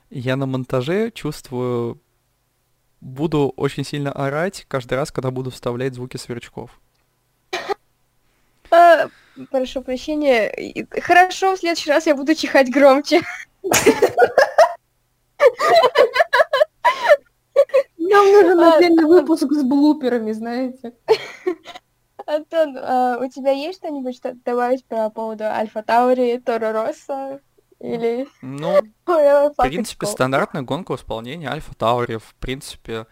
Я 0.10 0.38
на 0.38 0.46
монтаже 0.46 1.12
чувствую, 1.12 2.00
буду 3.02 3.54
очень 3.58 3.84
сильно 3.84 4.12
орать 4.12 4.66
каждый 4.70 4.94
раз, 4.94 5.12
когда 5.12 5.32
буду 5.32 5.52
вставлять 5.52 5.96
звуки 5.96 6.16
сверчков. 6.18 6.80
А, 8.72 9.08
прошу 9.52 9.82
прощения. 9.82 10.88
Хорошо, 11.02 11.56
в 11.56 11.60
следующий 11.60 11.90
раз 11.90 12.08
я 12.08 12.16
буду 12.16 12.34
чихать 12.36 12.72
громче. 12.72 13.22
Нам 18.14 18.32
нужен 18.32 18.60
а, 18.60 18.76
отдельный 18.76 19.06
выпуск 19.06 19.52
с 19.52 19.64
блуперами, 19.64 20.32
знаете. 20.32 20.94
Антон, 22.26 22.78
а 22.78 23.18
у 23.20 23.28
тебя 23.28 23.52
есть 23.52 23.80
что-нибудь 23.80 24.16
что 24.16 24.34
добавить 24.46 24.86
по 24.86 25.10
поводу 25.10 25.46
Альфа 25.46 25.84
Таури, 25.84 26.38
Торо 26.40 26.72
Росса? 26.72 27.42
Или... 27.80 28.28
Ну, 28.42 28.80
в 29.06 29.54
принципе, 29.58 30.06
стандартная 30.06 30.62
гонка 30.62 30.96
в 30.96 31.00
исполнении 31.00 31.48
Альфа 31.48 31.76
Таури. 31.76 32.18
В 32.18 32.36
принципе, 32.36 33.08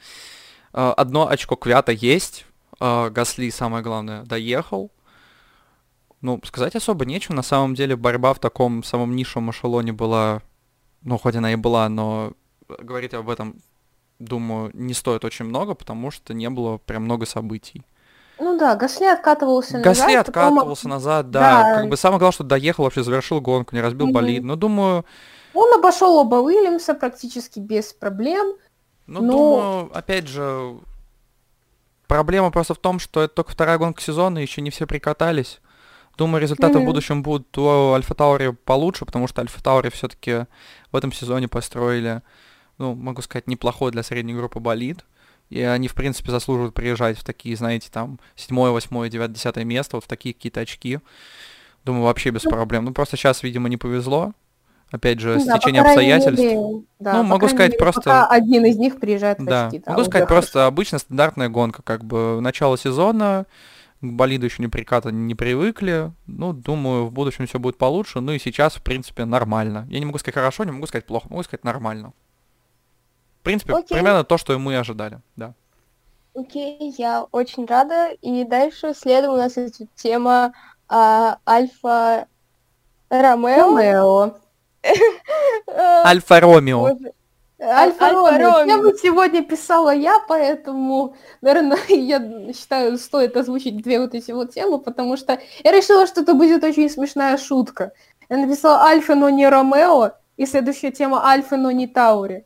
э, 0.73 0.93
одно 0.95 1.27
очко 1.27 1.55
Квята 1.55 1.91
есть. 1.91 2.45
Э, 2.79 3.09
Гасли, 3.09 3.49
самое 3.49 3.83
главное, 3.83 4.23
доехал. 4.23 4.91
Ну, 6.21 6.39
сказать 6.45 6.75
особо 6.75 7.05
нечего. 7.05 7.35
На 7.35 7.41
самом 7.41 7.75
деле, 7.75 7.95
борьба 7.95 8.33
в 8.33 8.39
таком 8.39 8.83
самом 8.83 9.15
нишевом 9.15 9.51
эшелоне 9.51 9.91
была... 9.91 10.41
Ну, 11.01 11.17
хоть 11.17 11.35
она 11.35 11.51
и 11.51 11.55
была, 11.55 11.89
но 11.89 12.33
говорить 12.67 13.13
об 13.13 13.29
этом, 13.29 13.59
думаю, 14.21 14.71
не 14.73 14.93
стоит 14.93 15.25
очень 15.25 15.45
много, 15.45 15.73
потому 15.73 16.11
что 16.11 16.33
не 16.33 16.49
было 16.49 16.77
прям 16.77 17.03
много 17.03 17.25
событий. 17.25 17.83
Ну 18.41 18.57
да, 18.57 18.75
Гасли 18.75 19.05
откатывался 19.05 19.77
назад. 19.77 19.85
Гасли 19.85 20.15
откатывался 20.15 20.83
потом... 20.83 20.91
назад, 20.91 21.29
да. 21.29 21.63
да. 21.63 21.75
Как 21.75 21.89
бы 21.89 21.97
самое 21.97 22.17
главное, 22.17 22.33
что 22.33 22.43
доехал, 22.43 22.83
вообще 22.83 23.03
завершил 23.03 23.39
гонку, 23.39 23.75
не 23.75 23.81
разбил 23.81 24.07
mm-hmm. 24.07 24.13
болид. 24.13 24.43
Но 24.43 24.55
думаю... 24.55 25.05
Он 25.53 25.77
обошел 25.77 26.15
оба 26.15 26.37
Уильямса 26.37 26.95
практически 26.95 27.59
без 27.59 27.93
проблем. 27.93 28.55
Ну, 29.05 29.21
но... 29.21 29.31
думаю, 29.31 29.91
опять 29.93 30.27
же, 30.27 30.77
проблема 32.07 32.49
просто 32.49 32.73
в 32.73 32.79
том, 32.79 32.97
что 32.99 33.21
это 33.21 33.35
только 33.35 33.51
вторая 33.51 33.77
гонка 33.77 34.01
сезона, 34.01 34.39
еще 34.39 34.61
не 34.61 34.71
все 34.71 34.87
прикатались. 34.87 35.59
Думаю, 36.17 36.41
результаты 36.41 36.79
mm-hmm. 36.79 36.81
в 36.81 36.85
будущем 36.85 37.23
будут 37.23 37.55
у 37.59 37.93
Альфа 37.93 38.15
Таури 38.15 38.53
получше, 38.53 39.05
потому 39.05 39.27
что 39.27 39.41
Альфа 39.41 39.61
Таури 39.63 39.89
все-таки 39.89 40.45
в 40.91 40.95
этом 40.95 41.11
сезоне 41.11 41.47
построили, 41.47 42.23
ну, 42.81 42.95
могу 42.95 43.21
сказать, 43.21 43.47
неплохой 43.47 43.91
для 43.91 44.03
средней 44.03 44.33
группы 44.33 44.59
болид 44.59 45.05
и 45.51 45.61
они, 45.61 45.89
в 45.89 45.95
принципе, 45.95 46.31
заслуживают 46.31 46.73
приезжать 46.73 47.17
в 47.17 47.25
такие, 47.25 47.57
знаете, 47.57 47.89
там, 47.91 48.19
седьмое, 48.37 48.71
восьмое, 48.71 49.09
девятое, 49.09 49.35
десятое 49.35 49.65
место, 49.65 49.97
вот 49.97 50.05
в 50.05 50.07
такие 50.07 50.33
какие-то 50.33 50.61
очки. 50.61 50.99
Думаю, 51.83 52.05
вообще 52.05 52.29
без 52.29 52.43
проблем. 52.43 52.85
Ну, 52.85 52.93
просто 52.93 53.17
сейчас, 53.17 53.43
видимо, 53.43 53.67
не 53.67 53.75
повезло. 53.75 54.31
Опять 54.91 55.19
же, 55.19 55.35
Ну 55.35 55.45
да, 55.45 55.59
крайней 55.59 55.79
обстоятельств. 55.79 56.41
мере, 56.43 56.83
да, 56.99 57.17
Ну, 57.17 57.23
могу 57.23 57.47
сказать, 57.47 57.71
мере, 57.71 57.79
просто- 57.79 58.01
пока 58.01 58.27
один 58.27 58.65
из 58.65 58.77
них 58.77 58.97
приезжает 58.99 59.39
в 59.39 59.45
Да, 59.45 59.67
очки. 59.67 59.79
да, 59.85 59.91
могу 59.91 60.03
сказать, 60.05 60.25
хорошо. 60.27 60.41
просто 60.41 60.65
обычно 60.67 60.99
стандартная 60.99 61.49
гонка, 61.49 61.81
как 61.81 62.05
бы 62.05 62.39
начало 62.39 62.77
сезона, 62.77 63.45
к 63.99 64.05
болиду 64.05 64.45
еще 64.45 64.61
не 64.63 64.69
приката 64.69 65.11
не 65.11 65.35
привыкли. 65.35 66.13
Ну, 66.27 66.53
думаю, 66.53 67.07
в 67.07 67.11
будущем 67.11 67.45
все 67.45 67.59
будет 67.59 67.77
получше. 67.77 68.21
Ну 68.21 68.31
и 68.31 68.39
сейчас, 68.39 68.75
в 68.75 68.81
принципе, 68.83 69.25
нормально. 69.25 69.85
Я 69.89 69.99
не 69.99 70.05
могу 70.05 70.17
сказать 70.17 70.35
хорошо, 70.35 70.63
не 70.63 70.71
могу 70.71 70.87
сказать 70.87 71.05
плохо, 71.05 71.27
могу 71.29 71.43
сказать 71.43 71.65
нормально. 71.65 72.13
В 73.41 73.43
принципе, 73.43 73.73
Окей. 73.73 73.97
примерно 73.97 74.23
то, 74.23 74.37
что 74.37 74.53
и 74.53 74.57
мы 74.57 74.77
ожидали, 74.77 75.19
да. 75.35 75.55
Окей, 76.35 76.93
я 76.95 77.25
очень 77.31 77.65
рада. 77.65 78.11
И 78.21 78.43
дальше 78.43 78.93
следом 78.93 79.33
у 79.33 79.37
нас 79.37 79.57
идет 79.57 79.89
тема 79.95 80.53
а, 80.87 81.39
Альфа 81.49 82.27
Ромео. 83.09 83.75
Ромео. 83.75 84.35
Альфа 86.05 86.39
Ромео. 86.39 86.97
Альфа 87.59 88.11
Ромео. 88.11 88.63
Я 88.65 88.77
бы 88.77 88.95
сегодня 89.01 89.43
писала 89.43 89.89
я, 89.89 90.19
поэтому, 90.27 91.15
наверное, 91.41 91.79
я 91.89 92.53
считаю, 92.53 92.99
стоит 92.99 93.35
озвучить 93.35 93.81
две 93.81 93.99
вот 93.99 94.13
эти 94.13 94.29
вот 94.29 94.53
темы, 94.53 94.77
потому 94.77 95.17
что 95.17 95.39
я 95.63 95.71
решила, 95.71 96.05
что 96.05 96.21
это 96.21 96.35
будет 96.35 96.63
очень 96.63 96.91
смешная 96.91 97.37
шутка. 97.37 97.91
Я 98.29 98.37
написала 98.37 98.83
Альфа, 98.83 99.15
но 99.15 99.29
не 99.31 99.49
Ромео, 99.49 100.11
и 100.37 100.45
следующая 100.45 100.91
тема 100.91 101.25
Альфа, 101.25 101.57
но 101.57 101.71
не 101.71 101.87
Таури. 101.87 102.45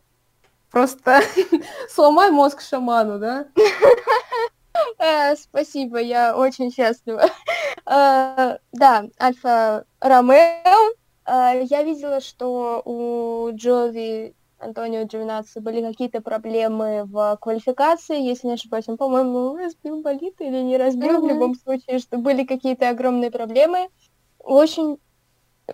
Просто 0.75 1.21
сломай 1.89 2.31
мозг 2.31 2.59
шаману, 2.59 3.17
да? 3.17 3.45
Э, 4.99 5.35
Спасибо, 5.37 5.99
я 5.99 6.35
очень 6.35 6.69
счастлива. 6.69 7.23
Э, 7.89 8.57
Да, 8.73 9.05
Альфа 9.21 9.85
Ромео. 10.01 10.91
Э, 11.25 11.61
Я 11.63 11.83
видела, 11.83 12.19
что 12.19 12.81
у 12.83 13.51
Джови 13.55 14.35
Антонио 14.59 15.03
Джовинаци 15.05 15.61
были 15.61 15.81
какие-то 15.81 16.19
проблемы 16.19 17.05
в 17.05 17.37
квалификации, 17.41 18.21
если 18.21 18.47
не 18.47 18.53
ошибаюсь. 18.55 18.89
Он, 18.89 18.97
по-моему, 18.97 19.55
разбил 19.55 20.01
болит 20.01 20.35
или 20.41 20.57
не 20.61 20.75
разбил, 20.77 21.19
в 21.21 21.23
Мгм. 21.23 21.29
любом 21.29 21.55
случае, 21.55 21.99
что 21.99 22.17
были 22.17 22.43
какие-то 22.43 22.89
огромные 22.89 23.31
проблемы. 23.31 23.87
Очень 24.39 24.97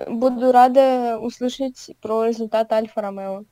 буду 0.07 0.51
рада 0.51 1.17
услышать 1.19 1.89
про 2.01 2.25
результат 2.25 2.71
Альфа 2.71 3.01
Ромео. 3.01 3.45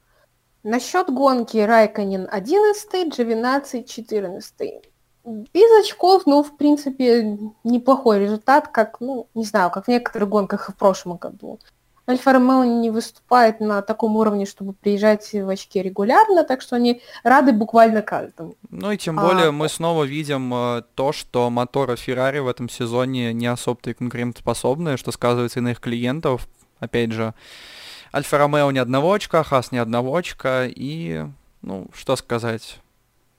Насчет 0.63 1.09
гонки 1.09 1.57
Райконин 1.57 2.27
11, 2.29 3.13
Джовинаци 3.13 3.83
14. 3.83 4.73
Без 5.25 5.79
очков, 5.85 6.23
ну, 6.25 6.43
в 6.43 6.57
принципе, 6.57 7.37
неплохой 7.63 8.19
результат, 8.19 8.67
как, 8.67 8.99
ну, 8.99 9.27
не 9.35 9.45
знаю, 9.45 9.69
как 9.69 9.85
в 9.85 9.87
некоторых 9.87 10.29
гонках 10.29 10.69
и 10.69 10.71
в 10.71 10.75
прошлом 10.75 11.17
году. 11.17 11.59
Альфа 12.09 12.33
Ромео 12.33 12.63
не 12.63 12.89
выступает 12.89 13.59
на 13.59 13.83
таком 13.83 14.15
уровне, 14.15 14.47
чтобы 14.47 14.73
приезжать 14.73 15.31
в 15.31 15.47
очки 15.47 15.79
регулярно, 15.79 16.43
так 16.43 16.61
что 16.61 16.75
они 16.75 17.03
рады 17.23 17.51
буквально 17.51 18.01
каждому. 18.01 18.55
Ну 18.71 18.91
и 18.91 18.97
тем 18.97 19.19
А, 19.19 19.23
более 19.23 19.51
мы 19.51 19.69
снова 19.69 20.05
видим 20.05 20.51
э, 20.51 20.81
то, 20.95 21.11
что 21.11 21.51
моторы 21.51 21.95
Феррари 21.97 22.39
в 22.39 22.47
этом 22.47 22.67
сезоне 22.67 23.31
не 23.33 23.45
особо-то 23.45 23.91
и 23.91 23.93
конкурентоспособны, 23.93 24.97
что 24.97 25.11
сказывается 25.11 25.59
и 25.59 25.61
на 25.61 25.71
их 25.71 25.79
клиентов. 25.79 26.47
Опять 26.79 27.11
же, 27.11 27.35
Альфа 28.13 28.37
Ромео 28.37 28.71
ни 28.71 28.79
одного 28.79 29.13
очка, 29.13 29.43
Хас 29.43 29.71
ни 29.71 29.77
одного 29.77 30.15
очка, 30.15 30.65
и, 30.65 31.25
ну, 31.61 31.87
что 31.93 32.15
сказать, 32.15 32.79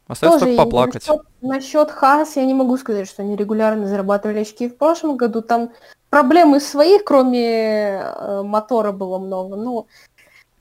остается 0.06 0.40
Тоже 0.40 0.56
только 0.56 0.64
поплакать. 0.64 1.08
Насчет, 1.08 1.26
насчет 1.40 1.90
Хаас 1.90 2.36
я 2.36 2.44
не 2.44 2.54
могу 2.54 2.76
сказать, 2.76 3.08
что 3.08 3.22
они 3.22 3.36
регулярно 3.36 3.86
зарабатывали 3.86 4.40
очки 4.40 4.68
в 4.68 4.76
прошлом 4.76 5.16
году. 5.16 5.42
Там 5.42 5.72
проблемы 6.08 6.60
своих, 6.60 7.04
кроме 7.04 8.00
э, 8.00 8.42
мотора, 8.42 8.92
было 8.92 9.18
много. 9.18 9.56
Ну, 9.56 9.86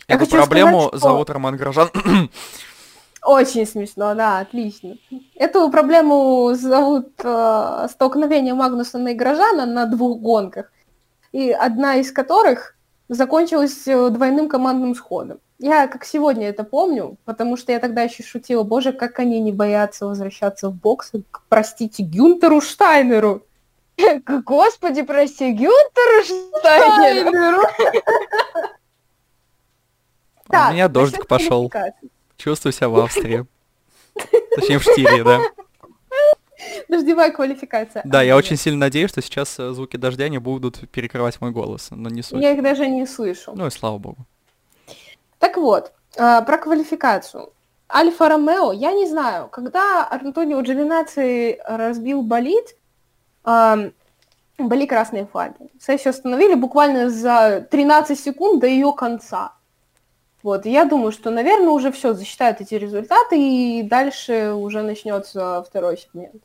Эту 0.08 0.26
проблему 0.28 0.82
сказать, 0.82 1.00
что- 1.00 1.10
зовут 1.10 1.30
Роман 1.30 1.56
Грожан. 1.56 1.90
Очень 3.24 3.68
смешно, 3.68 4.16
да, 4.16 4.40
отлично. 4.40 4.96
Эту 5.36 5.70
проблему 5.70 6.56
зовут 6.56 7.10
э, 7.22 7.88
столкновение 7.92 8.54
Магнусона 8.54 9.10
и 9.10 9.14
Грожана 9.14 9.66
на 9.66 9.86
двух 9.86 10.20
гонках, 10.20 10.72
и 11.32 11.52
одна 11.52 11.98
из 11.98 12.12
которых 12.12 12.76
закончилась 13.10 13.88
э, 13.88 14.10
двойным 14.10 14.48
командным 14.48 14.96
сходом. 14.96 15.40
Я 15.58 15.88
как 15.88 16.06
сегодня 16.06 16.48
это 16.48 16.64
помню, 16.64 17.18
потому 17.26 17.58
что 17.58 17.74
я 17.74 17.80
тогда 17.80 18.04
еще 18.04 18.24
шутила, 18.24 18.64
боже, 18.64 18.94
как 18.94 19.20
они 19.20 19.42
не 19.42 19.52
боятся 19.52 20.06
возвращаться 20.06 20.70
в 20.70 20.76
бокс, 20.76 21.12
к, 21.32 21.42
простите, 21.50 22.04
Гюнтеру 22.04 22.62
Штайнеру. 22.62 23.44
Господи, 24.46 25.02
прости, 25.02 25.52
Гюнтеру 25.52 26.24
Штайнеру. 26.62 27.64
У 30.50 30.72
меня 30.74 30.88
дождик 30.88 31.28
пошел. 31.28 31.72
Чувствую 32.38 32.74
себя 32.74 32.90
в 32.90 32.98
Австрии. 33.00 33.46
Точнее, 34.56 34.80
в 34.80 34.84
Штире, 34.84 35.24
да. 35.24 35.42
Дождевая 36.88 37.32
квалификация. 37.32 38.02
Да, 38.06 38.22
я 38.22 38.36
очень 38.36 38.58
сильно 38.58 38.80
надеюсь, 38.80 39.10
что 39.10 39.22
сейчас 39.22 39.58
э, 39.60 39.72
звуки 39.72 39.98
дождя 39.98 40.28
не 40.30 40.40
будут 40.40 40.90
перекрывать 40.90 41.40
мой 41.42 41.52
голос, 41.52 41.88
но 41.92 42.10
не 42.10 42.22
суть. 42.22 42.42
Я 42.42 42.52
их 42.52 42.62
даже 42.62 42.88
не 42.88 43.06
слышу. 43.06 43.54
Ну 43.56 43.68
и 43.68 43.70
слава 43.70 43.98
богу. 43.98 44.26
Так 45.40 45.58
вот, 45.58 45.94
а, 46.18 46.42
про 46.42 46.58
квалификацию. 46.58 47.54
Альфа 47.92 48.30
Ромео, 48.30 48.72
я 48.72 48.92
не 48.92 49.08
знаю, 49.08 49.48
когда 49.48 50.08
Антонио 50.10 50.62
Джовинаци 50.62 51.60
разбил 51.66 52.22
болид, 52.22 52.76
ам, 53.44 53.94
были 54.60 54.86
красные 54.86 55.26
флаги. 55.26 55.56
Сессию 55.80 56.12
остановили 56.12 56.54
буквально 56.54 57.10
за 57.10 57.66
13 57.72 58.20
секунд 58.20 58.62
до 58.62 58.68
ее 58.68 58.94
конца. 58.94 59.54
Вот, 60.44 60.66
и 60.66 60.72
я 60.72 60.86
думаю, 60.86 61.12
что, 61.12 61.32
наверное, 61.32 61.70
уже 61.70 61.92
все, 61.92 62.14
засчитают 62.14 62.62
эти 62.62 62.76
результаты, 62.76 63.38
и 63.38 63.84
дальше 63.84 64.54
уже 64.54 64.84
начнется 64.84 65.64
второй 65.68 65.98
сегмент. 65.98 66.44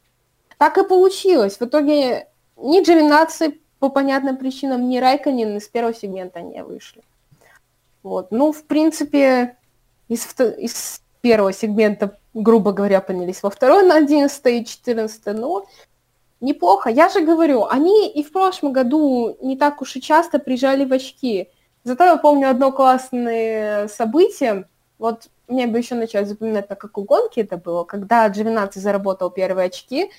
Так 0.58 0.78
и 0.78 0.84
получилось. 0.84 1.56
В 1.58 1.62
итоге 1.62 2.28
ни 2.56 2.82
Джовинаци 2.82 3.58
по 3.78 3.88
понятным 3.88 4.36
причинам, 4.36 4.88
ни 4.88 4.98
Райконин 4.98 5.56
из 5.56 5.68
первого 5.68 5.94
сегмента 5.94 6.40
не 6.40 6.62
вышли. 6.62 7.02
Вот. 8.02 8.30
Ну, 8.30 8.52
в 8.52 8.64
принципе, 8.64 9.56
из, 10.08 10.26
из 10.58 11.02
первого 11.20 11.52
сегмента, 11.52 12.18
грубо 12.34 12.72
говоря, 12.72 13.00
поднялись 13.00 13.42
во 13.42 13.50
второй 13.50 13.82
на 13.82 13.96
11 13.96 14.46
и 14.46 14.64
14, 14.64 15.26
но 15.26 15.66
неплохо. 16.40 16.90
Я 16.90 17.08
же 17.08 17.20
говорю, 17.20 17.66
они 17.66 18.10
и 18.10 18.22
в 18.22 18.30
прошлом 18.32 18.72
году 18.72 19.36
не 19.40 19.56
так 19.56 19.82
уж 19.82 19.96
и 19.96 20.00
часто 20.00 20.38
приезжали 20.38 20.84
в 20.84 20.92
очки. 20.92 21.48
Зато 21.82 22.04
я 22.04 22.16
помню 22.16 22.50
одно 22.50 22.72
классное 22.72 23.88
событие. 23.88 24.68
Вот 24.98 25.28
мне 25.48 25.66
бы 25.66 25.78
еще 25.78 25.94
начать 25.94 26.28
запоминать, 26.28 26.70
на 26.70 26.76
какой 26.76 27.04
гонке 27.04 27.42
это 27.42 27.56
было, 27.56 27.84
когда 27.84 28.26
Джовинаци 28.28 28.78
заработал 28.78 29.30
первые 29.30 29.66
очки. 29.66 30.10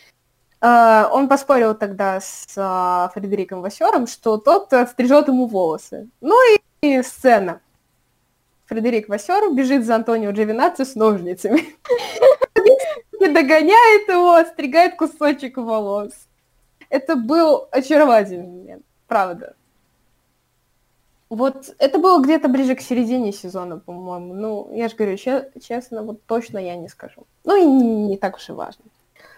Э, 0.66 1.08
Он 1.12 1.28
поспорил 1.28 1.76
тогда 1.76 2.20
с 2.20 2.48
а, 2.58 3.12
Фредериком 3.14 3.62
Васером, 3.62 4.08
что 4.08 4.38
тот 4.38 4.74
отстрижет 4.74 5.28
ему 5.28 5.46
волосы. 5.46 6.10
Ну 6.22 6.36
и, 6.82 7.04
сцена. 7.04 7.62
Фредерик 8.66 9.08
Васер 9.08 9.54
бежит 9.54 9.86
за 9.86 9.96
Антонио 9.96 10.32
Джовинаци 10.32 10.86
с 10.86 10.96
ножницами. 10.96 11.62
И 13.20 13.28
догоняет 13.34 14.08
его, 14.08 14.44
стригает 14.46 14.96
кусочек 14.96 15.58
волос. 15.58 16.14
Это 16.90 17.16
был 17.16 17.68
очаровательный 17.70 18.48
момент, 18.48 18.84
правда. 19.08 19.56
Вот 21.30 21.76
это 21.78 22.00
было 22.00 22.24
где-то 22.24 22.48
ближе 22.48 22.76
к 22.76 22.82
середине 22.82 23.32
сезона, 23.32 23.78
по-моему. 23.78 24.34
Ну, 24.34 24.70
я 24.74 24.88
же 24.90 24.96
говорю, 24.96 25.18
че- 25.18 25.52
честно, 25.62 26.02
вот 26.02 26.24
точно 26.26 26.58
я 26.58 26.76
не 26.76 26.88
скажу. 26.88 27.28
Ну 27.44 27.56
и 27.56 27.66
не, 27.66 28.08
не 28.08 28.18
так 28.18 28.38
уж 28.38 28.50
и 28.50 28.52
важно. 28.52 28.86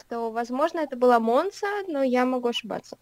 То, 0.10 0.32
возможно, 0.32 0.80
это 0.80 0.96
была 0.96 1.20
Монца, 1.20 1.68
но 1.88 2.02
я 2.02 2.26
могу 2.26 2.48
ошибаться. 2.48 2.98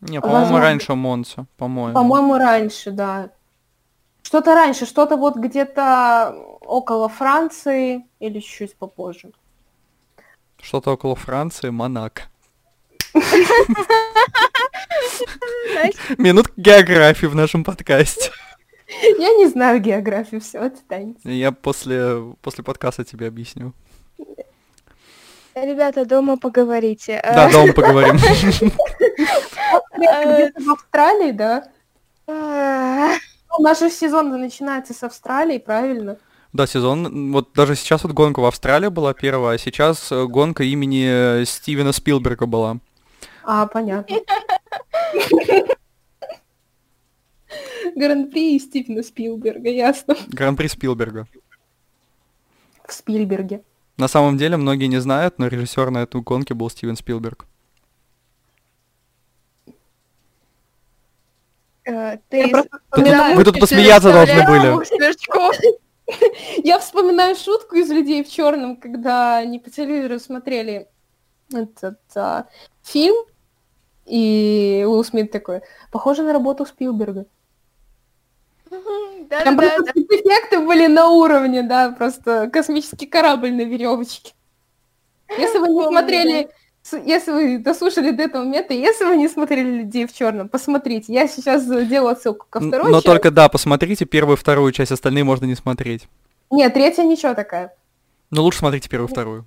Не, 0.00 0.20
по-моему, 0.20 0.42
Возможно. 0.42 0.66
раньше 0.66 0.94
Монца, 0.94 1.46
по-моему. 1.56 1.94
По-моему, 1.94 2.36
раньше, 2.36 2.90
да. 2.90 3.30
Что-то 4.22 4.54
раньше, 4.54 4.84
что-то 4.86 5.16
вот 5.16 5.36
где-то 5.36 6.34
около 6.60 7.08
Франции 7.08 8.04
или 8.18 8.40
чуть 8.40 8.74
попозже. 8.76 9.32
Что-то 10.60 10.92
около 10.92 11.14
Франции, 11.14 11.70
Монако. 11.70 12.22
Знаешь, 15.72 15.94
Минутка 16.18 16.52
географии 16.56 17.26
в 17.26 17.34
нашем 17.34 17.64
подкасте. 17.64 18.30
Я 19.02 19.34
не 19.36 19.46
знаю 19.46 19.80
географию, 19.80 20.40
все, 20.40 20.58
отстаньте. 20.58 21.20
Я 21.24 21.52
после, 21.52 22.34
после 22.42 22.64
подкаста 22.64 23.04
тебе 23.04 23.28
объясню. 23.28 23.72
Ребята, 25.54 26.04
дома 26.04 26.36
поговорите. 26.36 27.20
Да, 27.22 27.50
дома 27.50 27.72
поговорим. 27.72 28.16
Где-то 29.96 30.60
в 30.60 30.70
Австралии, 30.70 31.30
да? 31.32 31.68
А, 32.26 33.12
же 33.74 33.90
сезон 33.90 34.30
начинается 34.30 34.94
с 34.94 35.02
Австралии, 35.02 35.58
правильно? 35.58 36.18
Да, 36.52 36.66
сезон. 36.66 37.32
Вот 37.32 37.52
даже 37.54 37.76
сейчас 37.76 38.02
вот 38.04 38.12
гонка 38.12 38.40
в 38.40 38.44
Австралии 38.46 38.88
была 38.88 39.14
первая, 39.14 39.56
а 39.56 39.58
сейчас 39.58 40.10
э, 40.10 40.26
гонка 40.26 40.64
имени 40.64 41.40
э, 41.40 41.44
Стивена 41.44 41.92
Спилберга 41.92 42.46
была. 42.46 42.78
А, 43.44 43.66
понятно. 43.66 44.16
Гран-при 47.96 48.58
Стивена 48.58 49.02
Спилберга, 49.02 49.68
ясно. 49.68 50.16
Гран-при 50.28 50.68
Спилберга. 50.68 51.26
В 52.86 52.92
Спильберге. 52.92 53.62
На 53.96 54.08
самом 54.08 54.36
деле, 54.36 54.56
многие 54.56 54.86
не 54.86 54.98
знают, 55.00 55.38
но 55.38 55.46
режиссер 55.46 55.90
на 55.90 55.98
этой 56.02 56.20
гонке 56.20 56.54
был 56.54 56.68
Стивен 56.68 56.96
Спилберг. 56.96 57.46
Э, 61.84 61.92
Я 61.92 62.18
Ты 62.28 62.46
Вы 62.46 62.62
тут- 62.62 62.80
вспоминаю- 62.90 63.36
вы 63.36 63.44
тут 63.44 63.60
посмеяться 63.60 64.12
должны 64.12 64.42
были. 64.46 65.78
Я 66.64 66.78
вспоминаю 66.80 67.34
шутку 67.36 67.76
из 67.76 67.90
«Людей 67.90 68.22
в 68.24 68.28
черном», 68.28 68.76
когда 68.76 69.38
они 69.38 69.58
по 69.58 69.70
телевизору 69.70 70.18
смотрели 70.18 70.86
этот 71.52 71.98
а, 72.14 72.46
фильм, 72.82 73.14
и 74.04 74.84
Уилл 74.86 75.02
Смит 75.04 75.30
такой, 75.30 75.62
похоже 75.90 76.22
на 76.22 76.32
работу 76.34 76.66
Спилберга. 76.66 77.24
Там 79.30 79.56
Да-да-да. 79.56 79.76
просто 79.76 79.90
спецэффекты 79.90 80.58
были 80.60 80.86
на 80.86 81.08
уровне, 81.08 81.62
да, 81.62 81.90
просто 81.90 82.48
космический 82.52 83.06
корабль 83.06 83.52
на 83.52 83.62
веревочке. 83.62 84.32
Если 85.38 85.58
вы 85.58 85.68
не 85.68 85.86
смотрели, 85.86 86.48
если 87.04 87.32
вы 87.32 87.58
дослушали 87.58 88.10
до 88.10 88.24
этого 88.24 88.44
момента, 88.44 88.74
если 88.74 89.04
вы 89.04 89.16
не 89.16 89.28
смотрели 89.28 89.78
«Людей 89.78 90.06
в 90.06 90.12
черном», 90.12 90.48
посмотрите. 90.48 91.12
Я 91.12 91.26
сейчас 91.26 91.64
делаю 91.64 92.12
отсылку 92.12 92.46
ко 92.48 92.60
второй 92.60 92.90
Но 92.90 92.98
части. 92.98 93.06
только, 93.06 93.30
да, 93.30 93.48
посмотрите 93.48 94.04
первую 94.04 94.36
и 94.36 94.40
вторую 94.40 94.70
часть, 94.72 94.92
остальные 94.92 95.24
можно 95.24 95.46
не 95.46 95.54
смотреть. 95.54 96.06
Нет, 96.50 96.74
третья 96.74 97.02
ничего 97.04 97.34
такая. 97.34 97.74
Но 98.30 98.42
лучше 98.42 98.58
смотрите 98.58 98.88
первую 98.88 99.08
и 99.08 99.12
вторую. 99.12 99.46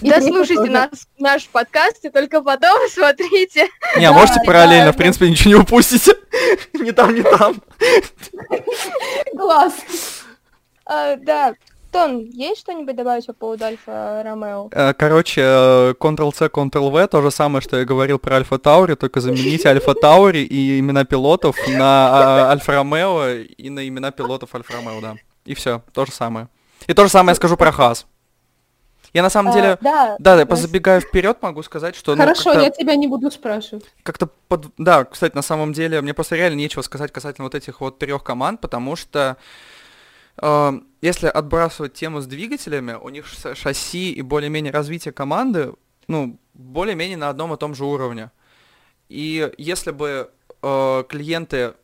И 0.00 0.10
Дослушайте 0.10 0.54
тоже. 0.56 0.70
нас, 0.70 0.88
наш 1.18 1.48
подкаст, 1.48 2.04
и 2.04 2.10
только 2.10 2.42
потом 2.42 2.78
смотрите. 2.92 3.68
Не, 3.96 4.06
а 4.06 4.12
Да, 4.12 4.18
можете 4.18 4.40
параллельно, 4.44 4.86
да, 4.86 4.92
в 4.92 4.96
принципе, 4.96 5.28
ничего 5.28 5.48
не 5.50 5.54
упустите. 5.56 6.12
Ни 6.74 6.92
там, 6.92 7.14
ни 7.14 7.22
там. 7.22 7.60
Класс. 9.36 9.74
А, 10.86 11.16
Да, 11.16 11.54
Тон, 11.90 12.20
есть 12.20 12.60
что-нибудь 12.60 12.94
добавить 12.94 13.26
по 13.26 13.32
поводу 13.32 13.64
Альфа 13.64 14.22
Ромео? 14.24 14.68
Э, 14.72 14.92
Короче, 14.92 15.40
э, 15.42 15.94
Ctrl-C, 15.98 16.46
Ctrl-V, 16.46 17.08
то 17.08 17.22
же 17.22 17.30
самое, 17.30 17.62
что 17.62 17.78
я 17.78 17.84
говорил 17.84 18.18
про 18.18 18.36
Альфа 18.36 18.58
Таури, 18.58 18.94
только 18.94 19.20
замените 19.20 19.68
Альфа 19.70 19.94
Таури 19.94 20.42
и 20.44 20.78
имена 20.78 21.04
пилотов 21.04 21.56
на 21.66 22.46
а, 22.46 22.50
Альфа 22.50 22.72
Ромео 22.72 23.28
и 23.28 23.70
на 23.70 23.88
имена 23.88 24.10
пилотов 24.10 24.54
Альфа 24.54 24.74
Ромео, 24.74 25.00
да. 25.00 25.16
И 25.46 25.54
все, 25.54 25.82
то 25.94 26.04
же 26.04 26.12
самое. 26.12 26.48
И 26.86 26.92
то 26.92 27.04
же 27.04 27.10
самое 27.10 27.30
я 27.32 27.36
скажу 27.36 27.56
про 27.56 27.72
Хас. 27.72 28.06
Я 29.14 29.22
на 29.22 29.30
самом 29.30 29.50
А, 29.52 29.54
деле... 29.54 29.78
Да, 29.80 30.16
Да, 30.18 30.32
я 30.34 30.40
раз- 30.40 30.48
позабегая 30.48 31.00
вперед, 31.00 31.38
могу 31.40 31.62
сказать, 31.62 31.96
что... 31.96 32.14
ну, 32.14 32.20
Хорошо, 32.22 32.44
как-то- 32.52 32.60
я 32.60 32.70
тебя 32.70 32.94
не 32.94 33.06
буду 33.06 33.30
спрашивать. 33.30 33.84
как-то 34.02 34.26
под... 34.48 34.66
Да, 34.76 35.04
кстати, 35.04 35.34
на 35.34 35.42
самом 35.42 35.72
деле, 35.72 36.00
мне 36.02 36.12
просто 36.14 36.36
реально 36.36 36.56
нечего 36.56 36.82
сказать 36.82 37.10
касательно 37.12 37.44
вот 37.46 37.54
этих 37.54 37.80
вот 37.80 37.98
трех 37.98 38.22
команд, 38.22 38.60
потому 38.60 38.96
что 38.96 39.36
э, 40.40 40.72
если 41.00 41.26
отбрасывать 41.26 41.94
тему 41.94 42.20
с 42.20 42.26
двигателями, 42.26 42.92
у 43.00 43.08
них 43.08 43.26
шасси 43.54 44.12
и 44.12 44.22
более-менее 44.22 44.72
развитие 44.72 45.12
команды, 45.12 45.72
ну, 46.06 46.38
более-менее 46.54 47.16
на 47.16 47.28
одном 47.28 47.54
и 47.54 47.56
том 47.56 47.74
же 47.74 47.84
уровне. 47.84 48.30
И 49.08 49.50
если 49.56 49.90
бы 49.90 50.30
э, 50.62 51.04
клиенты, 51.08 51.74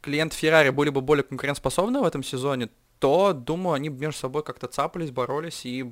клиенты 0.00 0.36
Ferrari 0.36 0.72
были 0.72 0.90
бы 0.90 1.00
более 1.00 1.22
конкурентоспособны 1.22 2.00
в 2.00 2.04
этом 2.04 2.22
сезоне, 2.24 2.68
то, 2.98 3.32
думаю, 3.32 3.74
они 3.74 3.90
бы 3.90 4.00
между 4.00 4.18
собой 4.20 4.42
как-то 4.42 4.66
цапались, 4.66 5.10
боролись, 5.10 5.64
и, 5.66 5.84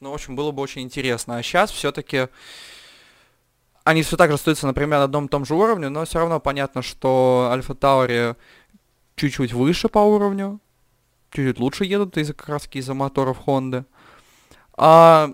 ну, 0.00 0.10
в 0.10 0.14
общем, 0.14 0.34
было 0.34 0.50
бы 0.50 0.62
очень 0.62 0.82
интересно. 0.82 1.36
А 1.36 1.42
сейчас 1.42 1.70
все-таки 1.70 2.28
они 3.84 4.02
все 4.02 4.16
так 4.16 4.30
же 4.30 4.34
остаются, 4.34 4.66
например, 4.66 4.98
на 4.98 5.04
одном 5.04 5.26
и 5.26 5.28
том 5.28 5.44
же 5.44 5.54
уровне, 5.54 5.88
но 5.88 6.04
все 6.04 6.18
равно 6.18 6.40
понятно, 6.40 6.82
что 6.82 7.48
Альфа 7.50 7.74
Таури 7.74 8.34
чуть-чуть 9.16 9.52
выше 9.52 9.88
по 9.88 9.98
уровню, 9.98 10.60
чуть-чуть 11.30 11.58
лучше 11.58 11.84
едут 11.84 12.16
из-за 12.16 12.34
как 12.34 12.74
из-за 12.74 12.94
моторов 12.94 13.38
Хонды. 13.38 13.84
А 14.76 15.30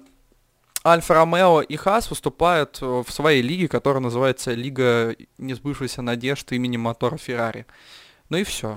Альфа 0.84 1.14
Ромео 1.14 1.62
и 1.62 1.76
Хас 1.76 2.10
выступают 2.10 2.80
в 2.80 3.06
своей 3.08 3.42
лиге, 3.42 3.68
которая 3.68 4.00
называется 4.00 4.52
Лига 4.54 5.16
несбывшихся 5.38 6.02
надежд 6.02 6.50
имени 6.52 6.76
мотора 6.76 7.16
Феррари. 7.16 7.66
Ну 8.28 8.38
и 8.38 8.44
все. 8.44 8.76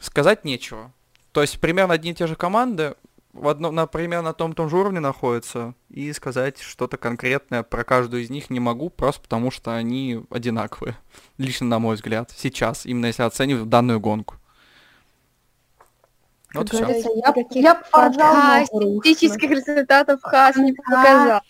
Сказать 0.00 0.44
нечего. 0.44 0.92
То 1.32 1.42
есть 1.42 1.60
примерно 1.60 1.94
одни 1.94 2.10
и 2.10 2.14
те 2.14 2.26
же 2.26 2.36
команды, 2.36 2.94
в 3.34 3.48
одном, 3.48 3.74
например, 3.74 4.22
на 4.22 4.32
том 4.32 4.52
том 4.52 4.70
же 4.70 4.76
уровне 4.76 5.00
находятся, 5.00 5.74
и 5.90 6.12
сказать 6.12 6.60
что-то 6.60 6.96
конкретное 6.96 7.64
про 7.64 7.82
каждую 7.82 8.22
из 8.22 8.30
них 8.30 8.48
не 8.48 8.60
могу, 8.60 8.90
просто 8.90 9.20
потому 9.20 9.50
что 9.50 9.74
они 9.74 10.22
одинаковые. 10.30 10.96
Лично 11.38 11.66
на 11.66 11.78
мой 11.80 11.96
взгляд. 11.96 12.30
Сейчас, 12.34 12.86
именно 12.86 13.06
если 13.06 13.24
оценивать 13.24 13.68
данную 13.68 13.98
гонку. 14.00 14.36
Вот 16.54 16.68
все. 16.68 16.86
я, 16.88 17.34
я 17.50 17.74
Фантастических 17.90 19.50
результатов 19.50 20.20
Хас 20.22 20.54
не 20.54 20.72
показал. 20.72 21.40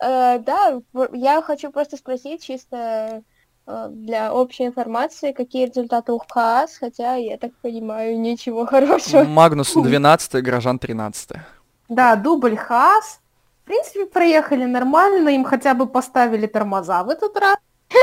Э, 0.00 0.40
Да, 0.40 0.80
я 1.12 1.40
хочу 1.40 1.70
просто 1.70 1.96
спросить 1.96 2.42
чисто 2.42 3.22
для 3.66 4.32
общей 4.32 4.66
информации, 4.66 5.32
какие 5.32 5.66
результаты 5.66 6.12
у 6.12 6.18
Хас, 6.18 6.76
хотя 6.78 7.14
я 7.14 7.38
так 7.38 7.52
понимаю, 7.62 8.20
ничего 8.20 8.66
хорошего. 8.70 9.24
Магнус 9.24 9.72
12, 9.72 10.42
Грожан 10.42 10.78
13. 10.78 11.30
Да, 11.88 12.16
дубль 12.16 12.56
Хас. 12.56 13.20
В 13.62 13.66
принципе, 13.66 14.04
проехали 14.04 14.64
нормально, 14.64 15.30
им 15.30 15.44
хотя 15.44 15.72
бы 15.72 15.86
поставили 15.86 16.46
тормоза 16.46 17.02
в 17.02 17.08
этот 17.08 17.36
раз. 17.36 17.56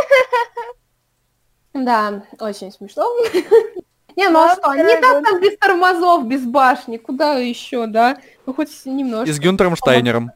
Да, 1.73 2.23
очень 2.39 2.69
смешно. 2.69 3.05
Не, 4.17 4.27
ну 4.27 4.39
а 4.39 4.55
что, 4.55 4.73
не 4.73 4.99
так 4.99 5.23
там 5.23 5.39
без 5.39 5.57
тормозов, 5.57 6.27
без 6.27 6.45
башни, 6.45 6.97
куда 6.97 7.37
еще, 7.37 7.87
да? 7.87 8.17
Ну 8.45 8.53
хоть 8.53 8.69
немножко. 8.83 9.29
И 9.29 9.33
с 9.33 9.39
Гюнтером 9.39 9.77
Штайнером. 9.77 10.31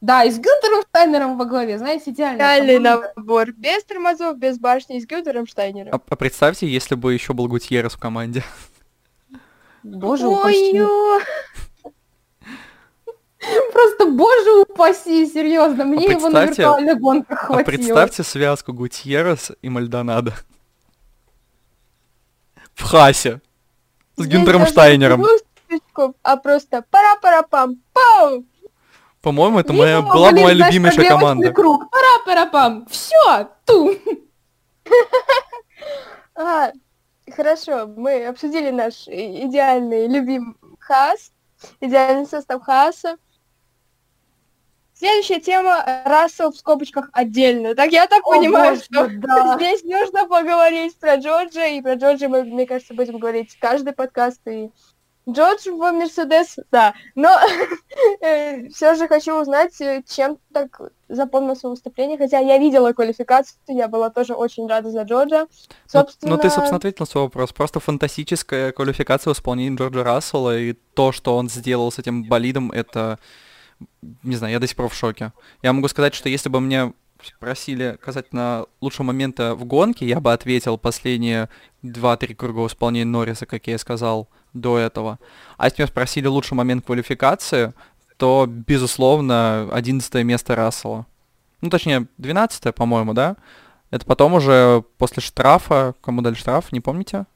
Да, 0.00 0.24
и 0.24 0.30
с 0.30 0.36
Гюнтером 0.36 0.82
Штайнером 0.88 1.36
во 1.36 1.44
главе, 1.44 1.78
знаете, 1.78 2.12
идеально. 2.12 2.36
Идеальный 2.36 2.78
набор. 2.78 3.52
Без 3.52 3.82
тормозов, 3.84 4.38
без 4.38 4.58
башни, 4.58 5.00
с 5.00 5.06
Гюнтером 5.06 5.46
Штайнером. 5.46 5.92
А, 5.92 6.00
а 6.08 6.16
представьте, 6.16 6.68
если 6.68 6.94
бы 6.94 7.12
еще 7.12 7.32
был 7.32 7.48
Гутьеррес 7.48 7.94
в 7.94 7.98
команде. 7.98 8.44
Боже 9.82 10.28
упаси. 10.28 10.80
Просто 13.72 14.06
боже 14.06 14.62
упаси, 14.62 15.26
серьезно, 15.26 15.84
мне 15.84 16.06
его 16.06 16.28
на 16.28 16.44
виртуальных 16.44 17.00
гонках 17.00 17.44
А 17.44 17.46
хватило. 17.46 17.64
представьте 17.64 18.22
связку 18.24 18.72
Гутьеррес 18.72 19.52
и 19.62 19.68
Мальдонадо. 19.68 20.34
В 22.74 22.82
Хасе. 22.82 23.40
С 24.16 24.26
Гюнтером 24.26 24.66
Штайнером. 24.66 25.24
А 26.22 26.36
просто 26.36 26.84
пара-пара-пам, 26.90 27.76
пау! 27.92 28.44
По-моему, 29.22 29.58
это 29.58 29.72
моя, 29.72 29.96
Видимо, 29.96 30.14
была 30.14 30.28
бы 30.28 30.32
блин, 30.34 30.44
моя 30.44 30.56
знаешь, 30.56 30.74
любимейшая 30.74 30.96
пробелочный 31.06 31.20
команда. 31.20 31.52
круг. 31.52 31.90
Пара-пара-пам. 31.90 32.86
Все, 32.86 33.48
ту. 33.64 33.94
А, 36.40 36.70
хорошо, 37.34 37.88
мы 37.88 38.26
обсудили 38.26 38.70
наш 38.70 39.08
идеальный 39.08 40.06
любимый 40.06 40.54
Хас, 40.78 41.32
идеальный 41.80 42.26
состав 42.26 42.62
Хаса. 42.62 43.16
Следующая 44.94 45.40
тема— 45.40 46.02
Рассел 46.04 46.50
в 46.52 46.56
скобочках 46.56 47.08
отдельно. 47.12 47.74
Так 47.74 47.92
я 47.92 48.06
так 48.06 48.24
О, 48.26 48.30
понимаю, 48.30 48.70
боже, 48.70 48.82
что 48.84 49.08
да. 49.08 49.54
здесь 49.58 49.84
нужно 49.84 50.26
поговорить 50.26 50.96
про 50.98 51.16
Джорджа, 51.16 51.66
и 51.66 51.80
про 51.80 51.94
Джорджа 51.94 52.28
мы, 52.28 52.42
мне 52.42 52.66
кажется, 52.66 52.94
будем 52.94 53.18
говорить 53.18 53.56
каждый 53.60 53.92
подкаст, 53.92 54.40
и 54.48 54.70
Джордж 55.28 55.68
в 55.68 55.92
Мерседес, 55.92 56.56
да, 56.72 56.94
но 57.14 57.28
все 58.20 58.94
же 58.94 59.08
хочу 59.08 59.40
узнать, 59.40 59.78
э, 59.80 60.02
чем 60.08 60.38
так 60.52 60.80
запомнился 61.08 61.68
выступление, 61.68 62.16
хотя 62.16 62.38
я 62.38 62.58
видела 62.58 62.92
квалификацию, 62.92 63.58
я 63.68 63.88
была 63.88 64.10
тоже 64.10 64.34
очень 64.34 64.66
рада 64.66 64.90
за 64.90 65.02
Джорджа. 65.02 65.40
Ну, 65.40 65.48
Собственно, 65.86 66.36
Ну, 66.36 66.40
ты, 66.40 66.48
собственно, 66.48 66.76
ответил 66.76 67.02
на 67.02 67.06
свой 67.06 67.24
вопрос. 67.24 67.52
Просто 67.52 67.80
фантастическая 67.80 68.72
квалификация 68.72 69.32
в 69.32 69.36
исполнении 69.36 69.76
Джорджа 69.76 70.02
Рассела, 70.02 70.58
и 70.58 70.74
то, 70.94 71.12
что 71.12 71.36
он 71.36 71.48
сделал 71.48 71.90
с 71.92 71.98
этим 71.98 72.24
болидом, 72.24 72.72
это... 72.72 73.18
Не 74.22 74.34
знаю, 74.36 74.54
я 74.54 74.58
до 74.58 74.66
сих 74.66 74.76
пор 74.76 74.88
в 74.88 74.94
шоке. 74.94 75.32
Я 75.62 75.72
могу 75.72 75.88
сказать, 75.88 76.14
что 76.14 76.28
если 76.28 76.48
бы 76.48 76.60
мне 76.60 76.92
спросили 77.22 77.98
касательно 78.00 78.66
лучшего 78.80 79.06
момента 79.06 79.54
в 79.54 79.64
гонке, 79.64 80.06
я 80.06 80.20
бы 80.20 80.32
ответил 80.32 80.78
последние 80.78 81.48
2-3 81.84 82.34
круга 82.34 82.60
в 82.60 82.68
исполнении 82.68 83.04
Норриса, 83.04 83.46
как 83.46 83.66
я 83.66 83.74
и 83.74 83.78
сказал 83.78 84.28
до 84.54 84.78
этого. 84.78 85.18
А 85.56 85.66
если 85.66 85.82
меня 85.82 85.88
спросили 85.88 86.26
лучший 86.26 86.54
момент 86.54 86.84
квалификации, 86.86 87.72
то, 88.16 88.46
безусловно, 88.48 89.68
11 89.72 90.12
место 90.24 90.56
Рассела. 90.56 91.06
Ну, 91.60 91.70
точнее, 91.70 92.06
12 92.18 92.74
по-моему, 92.74 93.14
да? 93.14 93.36
Это 93.90 94.04
потом 94.04 94.34
уже 94.34 94.82
после 94.98 95.22
штрафа, 95.22 95.94
кому 96.00 96.20
дали 96.22 96.34
штраф, 96.34 96.72
не 96.72 96.80
помните? 96.80 97.26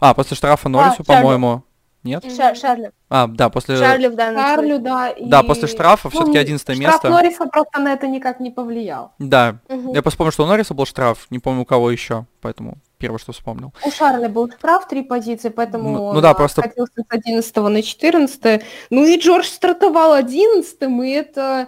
А, 0.00 0.14
после 0.14 0.36
штрафа 0.36 0.68
Норрису, 0.68 1.04
Шарлю. 1.04 1.22
по-моему. 1.22 1.62
Нет? 2.04 2.24
Ша- 2.36 2.56
Шарли. 2.56 2.90
А, 3.08 3.28
да, 3.28 3.48
после... 3.48 3.76
Шарли 3.76 4.08
в 4.08 4.16
данном 4.16 4.54
случае. 4.56 4.78
да. 4.78 5.10
и- 5.10 5.28
Да, 5.28 5.42
после 5.44 5.68
штрафа 5.68 6.08
Ну, 6.08 6.10
все-таки 6.10 6.38
11 6.38 6.62
штраф 6.64 6.78
место. 6.78 7.08
Норриса 7.10 7.46
просто 7.46 7.78
на 7.80 7.92
это 7.92 8.08
никак 8.08 8.40
не 8.40 8.50
повлиял. 8.50 9.12
Да. 9.20 9.58
Мгм. 9.68 9.92
Я 9.92 10.02
просто 10.02 10.18
помню, 10.18 10.32
что 10.32 10.42
у 10.42 10.46
Норриса 10.48 10.74
был 10.74 10.84
штраф, 10.86 11.26
не 11.30 11.38
помню 11.38 11.62
у 11.62 11.64
кого 11.64 11.92
еще, 11.92 12.26
поэтому 12.40 12.78
первое, 13.02 13.18
что 13.18 13.32
вспомнил. 13.32 13.72
У 13.84 13.90
Шарля 13.90 14.28
был 14.28 14.48
штраф 14.50 14.86
три 14.88 15.02
позиции, 15.02 15.48
поэтому 15.50 15.90
Ну- 15.90 16.04
он 16.04 16.14
ну 16.14 16.20
да, 16.20 16.34
просто- 16.34 16.62
с 16.62 17.04
11 17.08 17.68
на 17.68 17.82
14. 17.82 18.62
Ну 18.90 19.04
и 19.04 19.18
Джордж 19.18 19.46
стартовал 19.46 20.12
11 20.12 21.02
и 21.02 21.10
это 21.10 21.66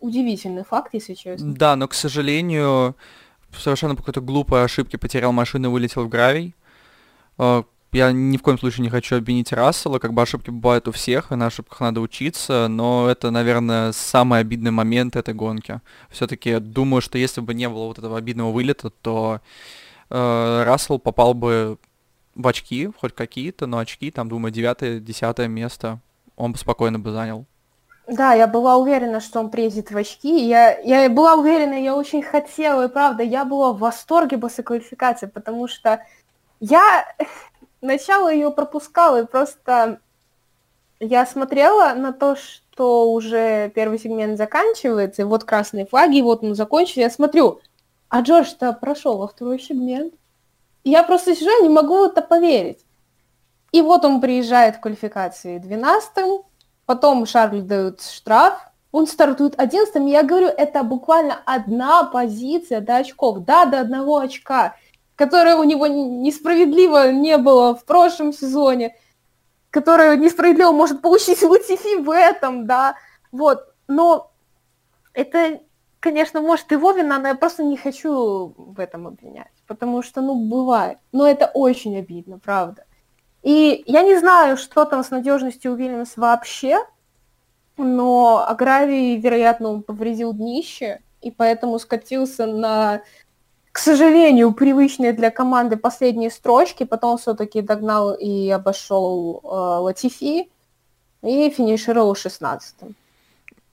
удивительный 0.00 0.64
факт, 0.64 0.90
если 0.94 1.14
честно. 1.14 1.54
Да, 1.54 1.76
но, 1.76 1.88
к 1.88 1.94
сожалению, 1.94 2.94
совершенно 3.58 3.94
по 3.94 4.02
какой-то 4.02 4.20
глупой 4.20 4.64
ошибке 4.64 4.98
потерял 4.98 5.32
машину 5.32 5.68
и 5.68 5.72
вылетел 5.72 6.04
в 6.04 6.08
гравий. 6.08 6.54
Э, 7.38 7.62
Я 7.92 8.12
ни 8.12 8.36
в 8.36 8.42
коем 8.42 8.58
случае 8.58 8.82
не 8.82 8.90
хочу 8.90 9.16
обвинить 9.16 9.52
Рассела, 9.52 9.98
как 9.98 10.12
бы 10.12 10.20
ошибки 10.20 10.50
бывают 10.50 10.86
у 10.88 10.92
всех, 10.92 11.32
и 11.32 11.34
на 11.36 11.46
ошибках 11.46 11.80
надо 11.80 12.00
учиться, 12.02 12.66
но 12.68 13.08
это, 13.08 13.30
наверное, 13.30 13.92
самый 13.92 14.40
обидный 14.40 14.70
момент 14.70 15.16
этой 15.16 15.32
гонки. 15.32 15.80
Все-таки 16.10 16.58
думаю, 16.58 17.00
что 17.00 17.16
если 17.16 17.40
бы 17.40 17.54
не 17.54 17.68
было 17.70 17.86
вот 17.86 17.98
этого 17.98 18.18
обидного 18.18 18.52
вылета, 18.52 18.90
то 18.90 19.40
э, 20.10 20.62
Рассел 20.64 20.98
попал 20.98 21.34
бы 21.34 21.78
в 22.34 22.46
очки, 22.46 22.90
хоть 23.00 23.14
какие-то, 23.14 23.66
но 23.66 23.78
очки, 23.78 24.10
там, 24.10 24.28
думаю, 24.28 24.52
девятое, 24.52 25.00
десятое 25.00 25.48
место 25.48 26.00
он 26.36 26.52
бы 26.52 26.58
спокойно 26.58 26.98
бы 26.98 27.10
занял. 27.10 27.46
Да, 28.06 28.34
я 28.34 28.46
была 28.46 28.76
уверена, 28.76 29.20
что 29.20 29.40
он 29.40 29.50
приедет 29.50 29.90
в 29.90 29.96
очки. 29.96 30.46
Я, 30.46 30.78
я 30.78 31.08
была 31.10 31.34
уверена, 31.34 31.74
я 31.74 31.96
очень 31.96 32.22
хотела, 32.22 32.84
и 32.84 32.88
правда, 32.88 33.24
я 33.24 33.44
была 33.44 33.72
в 33.72 33.78
восторге 33.78 34.38
после 34.38 34.62
квалификации, 34.62 35.26
потому 35.26 35.66
что 35.66 36.04
я 36.60 37.04
начало 37.80 38.32
ее 38.32 38.52
пропускала, 38.52 39.22
и 39.22 39.26
просто 39.26 39.98
я 41.00 41.26
смотрела 41.26 41.94
на 41.94 42.12
то, 42.12 42.36
что 42.36 43.12
уже 43.12 43.70
первый 43.74 43.98
сегмент 43.98 44.38
заканчивается, 44.38 45.22
и 45.22 45.24
вот 45.24 45.42
красные 45.42 45.86
флаги, 45.86 46.18
и 46.18 46.22
вот 46.22 46.44
он 46.44 46.54
закончил, 46.54 47.00
я 47.00 47.10
смотрю, 47.10 47.60
а 48.08 48.20
Джордж-то 48.20 48.72
прошел 48.72 49.18
во 49.18 49.28
второй 49.28 49.58
сегмент. 49.58 50.14
Я 50.84 51.02
просто 51.02 51.34
сижу, 51.34 51.50
я 51.50 51.60
не 51.60 51.68
могу 51.68 52.06
это 52.06 52.22
поверить. 52.22 52.84
И 53.72 53.82
вот 53.82 54.04
он 54.04 54.20
приезжает 54.20 54.76
в 54.76 54.80
квалификации 54.80 55.58
12 55.58 56.44
потом 56.86 57.26
Шарль 57.26 57.60
дают 57.60 58.00
штраф, 58.00 58.60
он 58.92 59.06
стартует 59.06 59.58
11 59.58 59.96
и 59.96 60.10
я 60.10 60.22
говорю, 60.22 60.46
это 60.46 60.82
буквально 60.82 61.42
одна 61.44 62.04
позиция 62.04 62.80
до 62.80 62.96
очков, 62.96 63.44
да, 63.44 63.66
до 63.66 63.80
одного 63.80 64.18
очка, 64.18 64.76
которое 65.16 65.56
у 65.56 65.64
него 65.64 65.86
несправедливо 65.86 67.12
не 67.12 67.36
было 67.36 67.74
в 67.74 67.84
прошлом 67.84 68.32
сезоне, 68.32 68.96
которое 69.70 70.16
несправедливо 70.16 70.70
может 70.72 71.02
получить 71.02 71.42
Латифи 71.42 72.00
в 72.00 72.10
этом, 72.10 72.66
да, 72.66 72.94
вот, 73.32 73.74
но 73.88 74.30
это, 75.12 75.60
конечно, 76.06 76.40
может 76.40 76.70
его 76.70 76.92
вина, 76.92 77.18
но 77.18 77.28
я 77.28 77.34
просто 77.34 77.64
не 77.64 77.76
хочу 77.76 78.54
в 78.56 78.78
этом 78.78 79.08
обвинять, 79.08 79.52
потому 79.66 80.02
что, 80.02 80.20
ну, 80.20 80.36
бывает, 80.36 80.98
но 81.10 81.26
это 81.26 81.50
очень 81.52 81.98
обидно, 81.98 82.38
правда. 82.38 82.84
И 83.42 83.82
я 83.86 84.02
не 84.02 84.16
знаю, 84.16 84.56
что 84.56 84.84
там 84.84 85.02
с 85.02 85.10
надежностью 85.10 85.72
у 85.72 85.74
Уильямс 85.74 86.16
вообще, 86.16 86.78
но 87.76 88.46
Агравий, 88.48 89.16
вероятно, 89.16 89.70
он 89.70 89.82
повредил 89.82 90.32
днище, 90.32 91.00
и 91.22 91.32
поэтому 91.32 91.80
скатился 91.80 92.46
на, 92.46 93.00
к 93.72 93.78
сожалению, 93.78 94.52
привычные 94.52 95.12
для 95.12 95.32
команды 95.32 95.76
последние 95.76 96.30
строчки, 96.30 96.84
потом 96.84 97.18
все-таки 97.18 97.62
догнал 97.62 98.14
и 98.14 98.48
обошел 98.48 99.40
э, 99.42 99.46
Латифи 99.48 100.50
и 101.22 101.50
финишировал 101.50 102.12
16-м. 102.12 102.94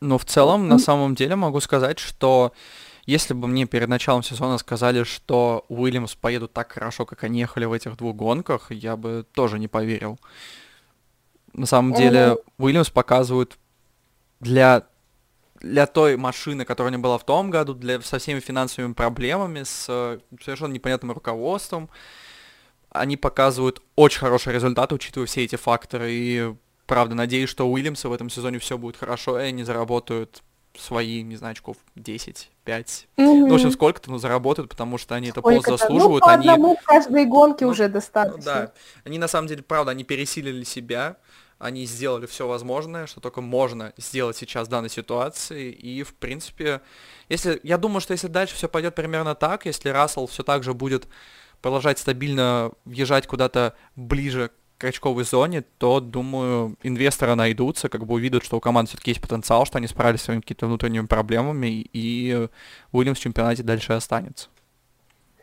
Но 0.03 0.17
в 0.17 0.25
целом, 0.25 0.67
на 0.67 0.79
самом 0.79 1.15
деле, 1.15 1.37
могу 1.37 1.61
сказать, 1.61 1.97
что 1.97 2.51
если 3.05 3.33
бы 3.33 3.47
мне 3.47 3.65
перед 3.65 3.87
началом 3.87 4.21
сезона 4.21 4.57
сказали, 4.57 5.03
что 5.03 5.65
Уильямс 5.69 6.15
поедут 6.15 6.51
так 6.51 6.73
хорошо, 6.73 7.05
как 7.05 7.23
они 7.23 7.39
ехали 7.39 7.63
в 7.63 7.71
этих 7.71 7.95
двух 7.95 8.13
гонках, 8.13 8.69
я 8.69 8.97
бы 8.97 9.25
тоже 9.33 9.59
не 9.59 9.69
поверил. 9.69 10.19
На 11.53 11.65
самом 11.65 11.93
деле. 11.93 12.35
Уильямс 12.57 12.89
показывают 12.89 13.57
для, 14.41 14.83
для 15.61 15.85
той 15.85 16.17
машины, 16.17 16.65
которая 16.65 16.91
у 16.91 16.95
них 16.95 17.01
была 17.01 17.17
в 17.17 17.25
том 17.25 17.49
году, 17.49 17.73
для, 17.73 18.01
со 18.01 18.19
всеми 18.19 18.41
финансовыми 18.41 18.91
проблемами, 18.91 19.63
с 19.63 19.85
э, 19.87 20.19
совершенно 20.43 20.73
непонятным 20.73 21.13
руководством, 21.13 21.89
они 22.89 23.15
показывают 23.15 23.81
очень 23.95 24.19
хороший 24.19 24.51
результат, 24.51 24.91
учитывая 24.91 25.27
все 25.27 25.45
эти 25.45 25.55
факторы. 25.55 26.11
И 26.11 26.55
правда, 26.85 27.15
надеюсь, 27.15 27.49
что 27.49 27.67
у 27.67 27.71
Уильямса 27.71 28.09
в 28.09 28.13
этом 28.13 28.29
сезоне 28.29 28.59
все 28.59 28.77
будет 28.77 28.97
хорошо, 28.97 29.39
и 29.39 29.43
они 29.43 29.63
заработают 29.63 30.43
свои, 30.77 31.21
не 31.21 31.35
знаю, 31.35 31.51
очков 31.51 31.77
10, 31.95 32.49
5. 32.63 33.07
Ну, 33.17 33.49
в 33.49 33.53
общем, 33.53 33.71
сколько-то, 33.71 34.09
ну, 34.09 34.17
заработают, 34.17 34.71
потому 34.71 34.97
что 34.97 35.15
они 35.15 35.29
это 35.29 35.41
полностью 35.41 35.77
Сколько-то? 35.77 35.93
Ну, 35.93 35.99
заслуживают. 35.99 36.23
по 36.23 36.31
они... 36.31 36.49
одному 36.49 36.75
в 36.75 36.83
каждой 36.83 37.25
гонке 37.25 37.65
Ну, 37.65 37.71
уже 37.71 37.87
Ну 37.87 37.93
достаточно. 37.93 38.43
да, 38.43 38.73
они 39.03 39.17
на 39.19 39.27
самом 39.27 39.47
деле, 39.47 39.61
правда, 39.61 39.91
они 39.91 40.03
пересилили 40.03 40.63
себя, 40.63 41.17
они 41.59 41.85
сделали 41.85 42.25
все 42.25 42.47
возможное, 42.47 43.05
что 43.07 43.21
только 43.21 43.41
можно 43.41 43.93
сделать 43.97 44.35
сейчас 44.35 44.67
в 44.67 44.71
данной 44.71 44.89
ситуации, 44.89 45.71
и, 45.71 46.03
в 46.03 46.15
принципе, 46.15 46.81
если, 47.29 47.59
я 47.63 47.77
думаю, 47.77 48.01
что 48.01 48.13
если 48.13 48.27
дальше 48.27 48.55
все 48.55 48.67
пойдет 48.67 48.95
примерно 48.95 49.35
так, 49.35 49.65
если 49.65 49.89
Рассел 49.89 50.27
все 50.27 50.43
так 50.43 50.63
же 50.63 50.73
будет 50.73 51.07
продолжать 51.61 51.99
стабильно 51.99 52.71
въезжать 52.83 53.27
куда-то 53.27 53.75
ближе 53.95 54.51
к 54.83 54.85
очковой 54.85 55.23
зоне, 55.23 55.63
то, 55.77 56.01
думаю, 56.01 56.75
инвесторы 56.83 57.35
найдутся, 57.35 57.87
как 57.87 58.05
бы 58.05 58.15
увидят, 58.15 58.43
что 58.43 58.57
у 58.57 58.59
команды 58.59 58.89
все-таки 58.89 59.11
есть 59.11 59.21
потенциал, 59.21 59.65
что 59.65 59.77
они 59.77 59.87
справились 59.87 60.19
с 60.19 60.23
своими 60.25 60.41
какими-то 60.41 60.65
внутренними 60.67 61.05
проблемами, 61.05 61.87
и 61.93 62.49
Уильямс 62.91 63.17
в 63.17 63.21
чемпионате 63.21 63.63
дальше 63.63 63.93
останется. 63.93 64.49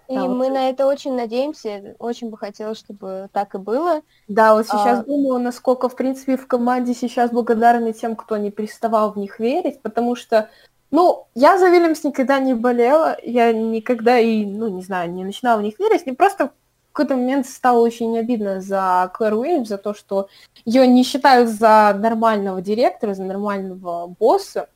И 0.08 0.14
Да, 0.14 0.26
вот 0.26 0.36
мы 0.36 0.50
на 0.50 0.68
это 0.68 0.86
очень 0.86 1.14
надеемся. 1.14 1.94
Очень 1.98 2.28
бы 2.28 2.36
хотелось, 2.36 2.78
чтобы 2.78 3.30
так 3.32 3.54
и 3.54 3.58
было. 3.58 4.02
Да, 4.28 4.54
вот 4.54 4.66
сейчас 4.66 4.98
А- 4.98 5.04
думаю, 5.04 5.40
насколько, 5.40 5.88
в 5.88 5.96
принципе, 5.96 6.36
в 6.36 6.46
команде 6.46 6.92
сейчас 6.92 7.30
благодарны 7.30 7.94
тем, 7.94 8.16
кто 8.16 8.36
не 8.36 8.50
переставал 8.50 9.12
в 9.12 9.16
них 9.16 9.38
верить, 9.38 9.80
потому 9.80 10.16
что, 10.16 10.50
ну, 10.90 11.28
я 11.34 11.58
за 11.58 11.70
Вильямс 11.70 12.04
никогда 12.04 12.40
не 12.40 12.52
болела, 12.52 13.16
я 13.22 13.52
никогда 13.54 14.18
и, 14.18 14.44
ну, 14.44 14.68
не 14.68 14.82
знаю, 14.82 15.10
не 15.12 15.24
начинала 15.24 15.60
в 15.60 15.62
них 15.62 15.78
верить, 15.78 16.04
мне 16.04 16.14
просто 16.14 16.52
какой-то 16.92 17.16
момент 17.16 17.46
стало 17.46 17.80
очень 17.80 18.18
обидно 18.18 18.60
за 18.60 19.10
Клэр 19.14 19.34
Уильямс, 19.34 19.68
за 19.68 19.78
то, 19.78 19.94
что 19.94 20.28
ее 20.64 20.86
не 20.86 21.04
считают 21.04 21.48
за 21.48 21.96
нормального 21.98 22.60
директора, 22.60 23.14
за 23.14 23.24
нормального 23.24 24.06
босса, 24.06 24.68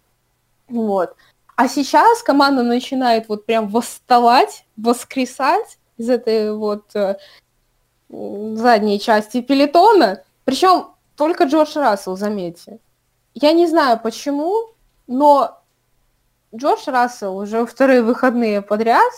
вот. 0.68 1.14
А 1.56 1.68
сейчас 1.68 2.22
команда 2.22 2.62
начинает 2.62 3.28
вот 3.28 3.46
прям 3.46 3.68
восставать, 3.68 4.66
воскресать 4.76 5.78
из 5.96 6.08
этой 6.08 6.52
вот 6.54 6.94
э, 6.96 7.16
задней 8.08 8.98
части 8.98 9.40
пелетона. 9.40 10.24
Причем 10.44 10.94
только 11.16 11.44
Джордж 11.44 11.76
Рассел, 11.76 12.16
заметьте. 12.16 12.80
Я 13.34 13.52
не 13.52 13.66
знаю 13.66 14.00
почему, 14.02 14.70
но 15.06 15.60
Джордж 16.54 16.84
Рассел 16.86 17.36
уже 17.36 17.66
вторые 17.66 18.02
выходные 18.02 18.62
подряд 18.62 19.12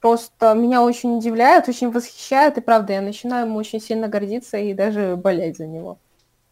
просто 0.00 0.54
меня 0.54 0.82
очень 0.82 1.16
удивляет, 1.16 1.68
очень 1.68 1.90
восхищает, 1.90 2.58
и 2.58 2.60
правда, 2.60 2.94
я 2.94 3.00
начинаю 3.00 3.46
ему 3.46 3.58
очень 3.58 3.80
сильно 3.80 4.08
гордиться 4.08 4.56
и 4.56 4.74
даже 4.74 5.16
болеть 5.16 5.58
за 5.58 5.66
него. 5.66 5.98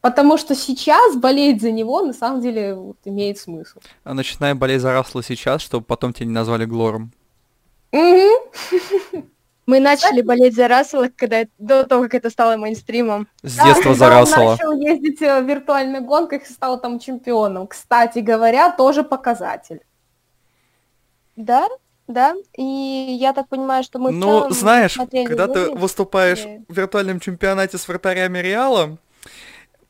Потому 0.00 0.38
что 0.38 0.54
сейчас 0.54 1.16
болеть 1.16 1.60
за 1.60 1.72
него 1.72 2.02
на 2.02 2.12
самом 2.12 2.40
деле 2.40 2.74
вот, 2.74 2.98
имеет 3.04 3.38
смысл. 3.38 3.80
А 4.04 4.14
начинай 4.14 4.54
болеть 4.54 4.80
за 4.80 4.92
Рассела 4.92 5.22
сейчас, 5.24 5.60
чтобы 5.62 5.84
потом 5.84 6.12
тебя 6.12 6.26
не 6.26 6.32
назвали 6.32 6.66
Глором. 6.66 7.12
Мы 7.92 9.80
начали 9.80 10.22
болеть 10.22 10.54
за 10.54 10.68
Рассела, 10.68 11.10
когда 11.14 11.44
до 11.58 11.84
того, 11.84 12.04
как 12.04 12.14
это 12.14 12.30
стало 12.30 12.56
мейнстримом. 12.56 13.28
С 13.42 13.56
Да, 13.56 13.64
детства 13.66 13.94
за 13.94 14.08
Рассела. 14.08 14.52
начал 14.52 14.72
ездить 14.72 15.20
э, 15.20 15.42
в 15.42 15.46
виртуальных 15.46 16.04
гонках 16.06 16.42
и 16.48 16.52
стал 16.52 16.80
там 16.80 16.98
чемпионом. 16.98 17.66
Кстати 17.66 18.20
говоря, 18.20 18.70
тоже 18.72 19.02
показатель. 19.02 19.82
Да, 21.36 21.68
да. 22.08 22.34
И 22.56 22.62
я 22.62 23.32
так 23.32 23.48
понимаю, 23.48 23.84
что 23.84 23.98
мы 23.98 24.10
в 24.10 24.14
Ну, 24.14 24.26
целом 24.40 24.52
знаешь, 24.52 24.96
когда 24.96 25.46
ты 25.46 25.70
выступаешь 25.70 26.44
в 26.68 26.74
виртуальном 26.74 27.20
чемпионате 27.20 27.78
с 27.78 27.86
вратарями 27.86 28.38
Реала 28.38 28.98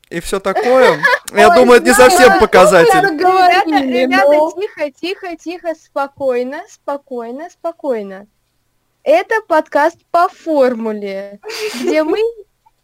и 0.09 0.19
все 0.19 0.39
такое, 0.39 0.99
я 1.33 1.49
думаю, 1.49 1.77
это 1.79 1.87
не 1.87 1.93
совсем 1.93 2.31
что 2.31 2.39
показатель. 2.39 2.99
Ребята, 3.17 4.27
но- 4.27 4.51
тихо, 4.51 4.91
тихо, 4.91 5.35
тихо, 5.37 5.73
спокойно, 5.75 6.61
спокойно, 6.69 7.49
спокойно. 7.49 8.27
Это 9.03 9.35
подкаст 9.47 9.97
по 10.11 10.27
формуле, 10.27 11.39
где 11.79 12.03
мы 12.03 12.19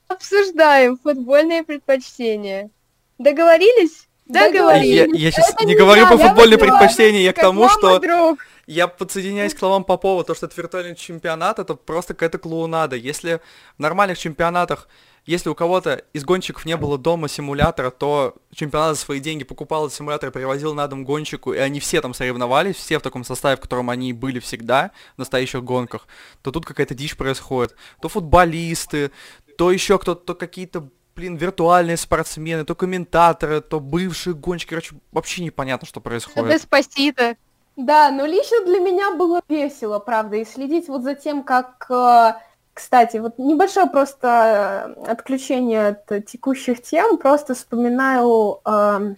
обсуждаем 0.08 0.98
футбольные 0.98 1.64
предпочтения. 1.64 2.70
Договорились? 3.18 4.08
Договорились. 4.26 5.20
я 5.20 5.32
сейчас 5.32 5.54
не 5.60 5.68
не 5.68 5.76
говорю 5.76 6.08
по 6.08 6.18
футбольным 6.18 6.60
предпочтениям, 6.60 7.22
я 7.24 7.34
к 7.34 7.36
тому, 7.40 7.70
что 7.70 8.00
друг. 8.00 8.40
Я 8.68 8.88
подсоединяюсь 8.88 9.54
к 9.54 9.60
словам 9.60 9.84
Попова, 9.84 10.24
то, 10.24 10.36
что 10.36 10.46
это 10.46 10.56
виртуальный 10.60 10.96
чемпионат, 10.96 11.60
это 11.60 11.76
просто 11.76 12.14
какая-то 12.14 12.38
клоунада. 12.38 12.96
Если 12.96 13.42
в 13.78 13.80
нормальных 13.80 14.18
чемпионатах 14.18 14.88
если 15.26 15.50
у 15.50 15.56
кого-то 15.56 16.04
из 16.14 16.24
гонщиков 16.24 16.66
не 16.66 16.78
было 16.78 17.00
дома 17.00 17.28
симулятора, 17.28 17.90
то 17.90 18.36
чемпионат 18.54 18.96
за 18.96 19.02
свои 19.02 19.20
деньги 19.20 19.44
покупал 19.44 19.88
этот 19.88 19.98
симулятор, 19.98 20.30
привозил 20.30 20.76
на 20.76 20.88
дом 20.88 21.04
гонщику, 21.04 21.54
и 21.54 21.58
они 21.58 21.80
все 21.80 22.00
там 22.02 22.14
соревновались, 22.14 22.76
все 22.76 23.00
в 23.00 23.02
таком 23.02 23.24
составе, 23.24 23.58
в 23.58 23.60
котором 23.60 23.90
они 23.90 24.14
были 24.14 24.40
всегда 24.40 24.92
в 25.16 25.20
настоящих 25.20 25.64
гонках, 25.64 26.08
то 26.44 26.52
тут 26.52 26.66
какая-то 26.66 26.94
дичь 26.94 27.18
происходит. 27.18 27.76
То 28.02 28.08
футболисты, 28.08 29.12
то 29.58 29.72
еще 29.72 29.98
кто-то, 29.98 30.22
то 30.22 30.36
какие-то, 30.36 30.90
блин, 31.16 31.38
виртуальные 31.38 31.98
спортсмены, 31.98 32.64
то 32.64 32.76
комментаторы, 32.76 33.62
то 33.62 33.80
бывшие 33.80 34.36
гонщики, 34.36 34.70
короче, 34.70 34.96
вообще 35.12 35.44
непонятно, 35.44 35.88
что 35.88 36.02
происходит. 36.02 36.54
Деспасито. 36.54 37.36
Да, 37.78 38.10
но 38.12 38.26
лично 38.26 38.64
для 38.66 38.80
меня 38.80 39.12
было 39.16 39.42
весело, 39.50 40.00
правда, 40.00 40.38
и 40.38 40.46
следить 40.46 40.88
вот 40.88 41.04
за 41.04 41.14
тем, 41.14 41.44
как 41.44 41.86
э, 41.90 42.34
кстати, 42.76 43.18
вот 43.18 43.40
небольшое 43.40 43.88
просто 43.88 44.96
э, 45.08 45.12
отключение 45.12 45.88
от 45.88 46.26
текущих 46.26 46.82
тем, 46.82 47.18
просто 47.18 47.54
вспоминаю, 47.54 48.60
э, 48.66 49.16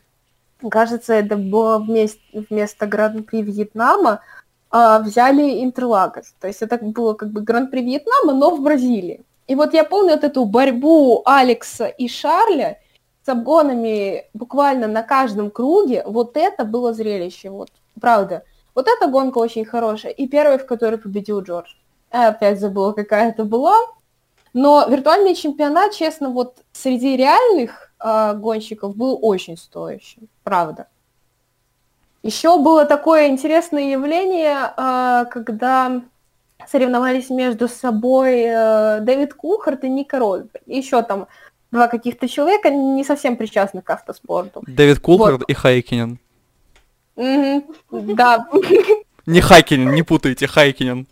кажется, 0.69 1.15
это 1.15 1.38
было 1.38 1.79
вместе, 1.79 2.21
вместо 2.34 2.85
Гран-при 2.85 3.41
Вьетнама, 3.41 4.21
э, 4.71 4.99
взяли 5.01 5.63
Интерлагос. 5.63 6.35
То 6.39 6.47
есть 6.47 6.61
это 6.61 6.77
было 6.77 7.15
как 7.15 7.29
бы 7.31 7.41
Гран-при 7.41 7.81
Вьетнама, 7.81 8.34
но 8.34 8.55
в 8.55 8.61
Бразилии. 8.61 9.23
И 9.47 9.55
вот 9.55 9.73
я 9.73 9.84
помню 9.84 10.11
вот 10.11 10.23
эту 10.23 10.45
борьбу 10.45 11.23
Алекса 11.25 11.88
и 11.88 12.07
Шарля 12.07 12.77
с 13.25 13.29
обгонами 13.29 14.25
буквально 14.35 14.88
на 14.88 15.01
каждом 15.01 15.49
круге. 15.49 16.03
Вот 16.05 16.38
это 16.38 16.63
было 16.63 16.93
зрелище, 16.93 17.49
вот 17.49 17.71
правда. 17.99 18.44
Вот 18.76 18.88
эта 18.88 19.07
гонка 19.07 19.40
очень 19.40 19.65
хорошая. 19.65 20.11
И 20.11 20.28
первый, 20.28 20.57
в 20.57 20.65
которой 20.65 20.98
победил 20.98 21.41
Джордж. 21.41 21.69
Я 22.14 22.30
опять 22.30 22.60
забыла, 22.60 22.94
какая 22.94 23.30
это 23.30 23.44
была. 23.44 23.76
Но 24.53 24.88
виртуальный 24.90 25.36
чемпионат, 25.36 25.94
честно, 25.94 26.30
вот 26.30 26.64
среди 26.72 27.15
реальных 27.18 27.91
э, 28.03 28.34
гонщиков 28.36 28.95
был 28.95 29.19
очень 29.22 29.57
стоящим, 29.57 30.28
правда. 30.44 30.88
Еще 32.24 32.57
было 32.60 32.86
такое 32.86 33.28
интересное 33.28 33.91
явление, 33.91 34.74
э, 34.76 35.26
когда 35.32 36.02
соревновались 36.68 37.30
между 37.30 37.68
собой 37.68 38.45
э, 38.48 38.99
Дэвид 39.02 39.34
Кухарт 39.34 39.84
и 39.84 39.90
Ника 39.90 40.19
Росберг. 40.19 40.64
Еще 40.65 41.02
там 41.03 41.28
два 41.72 41.88
каких-то 41.88 42.28
человека, 42.28 42.69
не 42.69 43.03
совсем 43.03 43.38
причастных 43.38 43.84
к 43.84 43.90
автоспорту. 43.90 44.64
Дэвид 44.68 44.99
Кухарт 44.99 45.40
вот. 45.40 45.49
и 45.49 45.53
Хайкинен. 45.53 46.19
Да. 47.18 48.48
Не 49.26 49.41
Хайкинен, 49.41 49.94
не 49.94 50.03
путайте, 50.03 50.48
Хайкинен. 50.48 51.07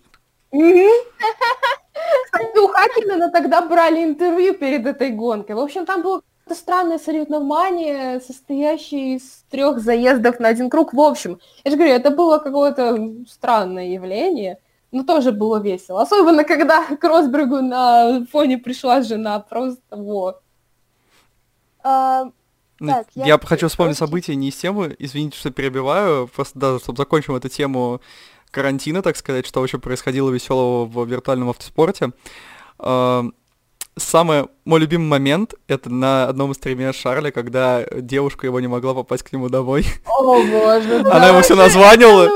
Кстати, 2.25 2.59
у 2.59 2.67
Хакинена 2.67 3.29
тогда 3.29 3.61
брали 3.61 4.03
интервью 4.03 4.53
перед 4.53 4.85
этой 4.85 5.09
гонкой. 5.09 5.55
В 5.55 5.59
общем, 5.59 5.85
там 5.85 6.01
было 6.01 6.21
это 6.45 6.55
странное 6.55 6.99
соревнование, 6.99 8.21
состоящее 8.21 9.15
из 9.15 9.43
трех 9.49 9.79
заездов 9.79 10.39
на 10.39 10.47
один 10.49 10.69
круг. 10.69 10.93
В 10.93 11.01
общем, 11.01 11.39
я 11.63 11.71
же 11.71 11.77
говорю, 11.77 11.93
это 11.93 12.11
было 12.11 12.37
какое-то 12.37 13.25
странное 13.27 13.87
явление, 13.87 14.59
но 14.91 15.03
тоже 15.03 15.31
было 15.31 15.59
весело. 15.59 16.03
Особенно, 16.03 16.43
когда 16.43 16.83
к 16.83 17.03
Росбергу 17.03 17.61
на 17.61 18.25
фоне 18.31 18.59
пришла 18.59 19.01
жена, 19.01 19.39
просто 19.39 19.81
вот. 19.95 20.41
Ну, 22.79 22.87
так, 22.87 23.07
я, 23.15 23.25
я 23.25 23.39
хочу 23.39 23.67
вспомнить 23.67 23.97
события 23.97 24.35
не 24.35 24.49
из 24.49 24.55
темы, 24.55 24.95
извините, 24.99 25.37
что 25.37 25.49
перебиваю, 25.49 26.27
просто 26.27 26.59
даже, 26.59 26.79
чтобы 26.79 26.97
закончим 26.97 27.35
эту 27.35 27.47
тему 27.47 28.01
карантина, 28.51 29.01
так 29.01 29.15
сказать, 29.17 29.45
что 29.45 29.61
вообще 29.61 29.77
происходило 29.77 30.29
веселого 30.29 30.85
в 30.85 31.07
виртуальном 31.07 31.49
автоспорте. 31.49 32.11
А, 32.79 33.25
самый 33.97 34.47
мой 34.65 34.79
любимый 34.79 35.07
момент 35.07 35.53
это 35.67 35.89
на 35.89 36.27
одном 36.27 36.51
из 36.51 36.57
стриме 36.57 36.91
Шарля, 36.91 37.31
когда 37.31 37.85
девушка 37.91 38.45
его 38.45 38.59
не 38.59 38.67
могла 38.67 38.93
попасть 38.93 39.23
к 39.23 39.31
нему 39.31 39.49
домой. 39.49 39.85
О 40.05 40.43
боже, 40.43 40.99
Она 41.11 41.29
ему 41.29 41.41
все 41.41 41.55
названивала. 41.55 42.29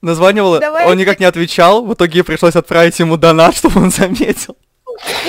Названивала, 0.00 0.60
он 0.86 0.96
никак 0.96 1.18
не 1.18 1.26
отвечал. 1.26 1.84
В 1.84 1.94
итоге 1.94 2.22
пришлось 2.22 2.54
отправить 2.54 2.98
ему 2.98 3.16
донат, 3.16 3.56
чтобы 3.56 3.80
он 3.80 3.90
заметил. 3.90 4.56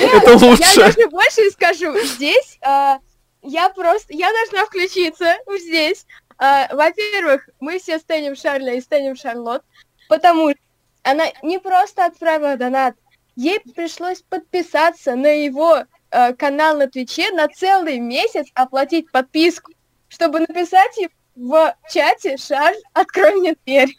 Это 0.00 0.32
лучше. 0.32 0.62
Я 0.80 0.86
даже 0.86 1.08
больше 1.08 1.50
скажу. 1.50 1.98
Здесь 2.04 2.58
а, 2.62 2.98
я 3.42 3.68
просто, 3.70 4.12
я 4.12 4.30
должна 4.32 4.66
включиться 4.66 5.34
здесь. 5.58 6.06
А, 6.38 6.68
во-первых, 6.74 7.48
мы 7.60 7.78
все 7.78 7.98
стеним 7.98 8.36
Шарля 8.36 8.74
и 8.74 8.80
стеним 8.80 9.16
Шарлот 9.16 9.62
потому 10.08 10.50
что 10.50 10.58
она 11.04 11.24
не 11.42 11.58
просто 11.58 12.06
отправила 12.06 12.56
донат, 12.56 12.96
ей 13.36 13.60
пришлось 13.74 14.22
подписаться 14.22 15.14
на 15.14 15.28
его 15.44 15.84
э, 16.10 16.34
канал 16.34 16.76
на 16.76 16.88
Твиче 16.88 17.30
на 17.30 17.48
целый 17.48 18.00
месяц, 18.00 18.46
оплатить 18.54 19.10
подписку, 19.12 19.72
чтобы 20.08 20.40
написать 20.40 20.98
в 21.36 21.74
чате 21.88 22.36
«Шарль, 22.36 22.74
открой 22.92 23.36
мне 23.36 23.56
дверь». 23.64 23.94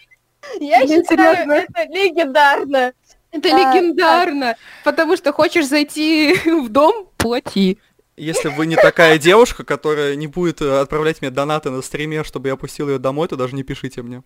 Я 0.59 0.83
Интересно. 0.83 1.17
считаю, 1.17 1.51
это 1.51 1.83
легендарно. 1.83 2.93
Это 3.31 3.49
а, 3.49 3.73
легендарно, 3.73 4.51
а... 4.51 4.55
потому 4.83 5.15
что 5.15 5.31
хочешь 5.31 5.67
зайти 5.67 6.33
в 6.45 6.69
дом, 6.69 7.09
плати. 7.17 7.79
Если 8.19 8.49
вы 8.49 8.65
не 8.65 8.75
такая 8.75 9.17
девушка, 9.17 9.63
которая 9.63 10.15
не 10.15 10.27
будет 10.27 10.61
э, 10.61 10.79
отправлять 10.81 11.21
мне 11.21 11.31
донаты 11.31 11.69
на 11.69 11.81
стриме, 11.81 12.25
чтобы 12.25 12.49
я 12.49 12.57
пустил 12.57 12.89
ее 12.89 12.99
домой, 12.99 13.29
то 13.29 13.37
даже 13.37 13.55
не 13.55 13.63
пишите 13.63 14.01
мне. 14.01 14.23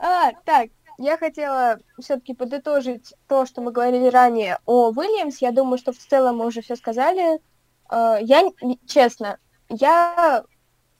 А, 0.00 0.30
так, 0.44 0.68
я 0.98 1.18
хотела 1.18 1.80
все-таки 2.00 2.32
подытожить 2.32 3.14
то, 3.26 3.46
что 3.46 3.60
мы 3.60 3.72
говорили 3.72 4.06
ранее 4.06 4.60
о 4.64 4.90
Уильямс. 4.90 5.38
Я 5.38 5.50
думаю, 5.50 5.76
что 5.76 5.92
в 5.92 5.98
целом 5.98 6.36
мы 6.36 6.46
уже 6.46 6.62
все 6.62 6.76
сказали. 6.76 7.40
А, 7.88 8.18
я, 8.20 8.48
честно, 8.86 9.38
я, 9.68 10.44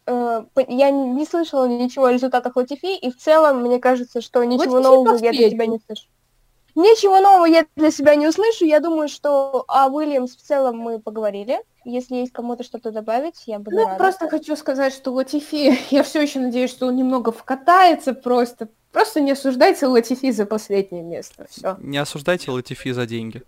э, 0.07 0.45
я 0.67 0.91
не 0.91 1.25
слышала 1.25 1.69
ничего 1.69 2.07
о 2.07 2.13
результатах 2.13 2.57
Латифи, 2.57 2.99
и 2.99 3.13
в 3.13 3.17
целом 3.17 3.63
мне 3.63 3.79
кажется, 3.79 4.21
что 4.21 4.43
ничего 4.43 4.75
Латифи 4.75 4.83
нового 4.83 5.25
я 5.25 5.31
для 5.31 5.51
тебя 5.51 5.67
не 5.67 5.79
слышу. 5.87 6.09
Ничего 6.79 7.19
нового 7.19 7.47
я 7.47 7.67
для 7.75 7.91
себя 7.91 8.15
не 8.15 8.29
услышу. 8.29 8.65
Я 8.65 8.79
думаю, 8.79 9.09
что 9.09 9.65
о 9.67 9.89
Уильямс 9.89 10.37
в 10.37 10.41
целом 10.41 10.79
мы 10.79 11.01
поговорили. 11.01 11.59
Если 11.85 12.15
есть 12.15 12.33
кому-то 12.33 12.63
что-то 12.63 12.93
добавить, 12.93 13.43
я 13.47 13.59
буду 13.59 13.79
ну, 13.79 13.85
рада. 13.85 13.99
Просто 13.99 14.29
хочу 14.29 14.55
сказать, 14.55 14.95
что 14.95 15.11
Латифи, 15.11 15.77
я 15.93 16.05
все 16.05 16.23
еще 16.23 16.39
надеюсь, 16.39 16.71
что 16.71 16.87
он 16.87 16.95
немного 16.95 17.33
вкатается 17.33 18.15
просто. 18.15 18.69
Просто 18.93 19.21
не 19.21 19.33
осуждайте 19.33 19.89
Латифи 19.89 20.31
за 20.31 20.47
последнее 20.47 21.03
место. 21.03 21.49
Все. 21.51 21.77
Не 21.81 21.99
осуждайте 21.99 22.53
Латифи 22.53 22.93
за 22.93 23.07
деньги. 23.07 23.43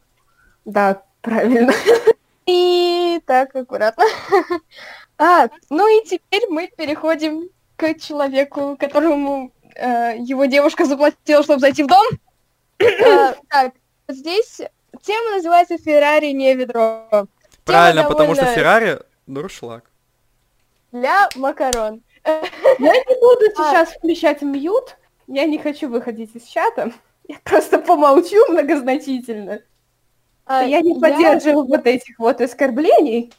Да, 0.65 1.03
правильно. 1.23 1.73
И 2.47 3.21
так, 3.27 3.55
аккуратно. 3.55 4.05
А, 5.23 5.51
ну 5.69 5.87
и 5.87 6.03
теперь 6.07 6.49
мы 6.49 6.71
переходим 6.75 7.51
к 7.77 7.93
человеку, 7.99 8.79
которому 8.81 9.53
э, 9.77 10.17
его 10.17 10.47
девушка 10.47 10.87
заплатила, 10.87 11.43
чтобы 11.43 11.61
зайти 11.61 11.83
в 11.83 11.89
дом. 11.89 12.07
А, 12.81 13.35
так, 13.49 13.75
здесь 14.09 14.61
тема 15.03 15.37
называется 15.37 15.79
«Феррари 15.79 16.29
не 16.33 16.55
ведро». 16.55 17.27
Правильно, 17.65 18.05
потому 18.05 18.35
что 18.35 18.47
Феррари 18.47 19.01
дуршлаг. 19.27 19.91
Для 20.93 21.29
макарон. 21.37 22.03
Я 22.25 22.41
не 22.79 23.21
буду 23.21 23.47
а. 23.57 23.71
сейчас 23.71 23.91
включать 23.91 24.43
мьют, 24.43 24.97
я 25.27 25.47
не 25.47 25.59
хочу 25.59 25.89
выходить 25.89 26.35
из 26.35 26.45
чата. 26.45 26.93
Я 27.29 27.37
просто 27.45 27.79
помолчу 27.79 28.45
многозначительно. 28.49 29.61
А, 30.45 30.65
я 30.65 30.81
не 30.81 30.99
поддерживаю 30.99 31.69
я... 31.69 31.77
вот 31.77 31.87
этих 31.87 32.19
вот 32.19 32.41
оскорблений. 32.41 33.33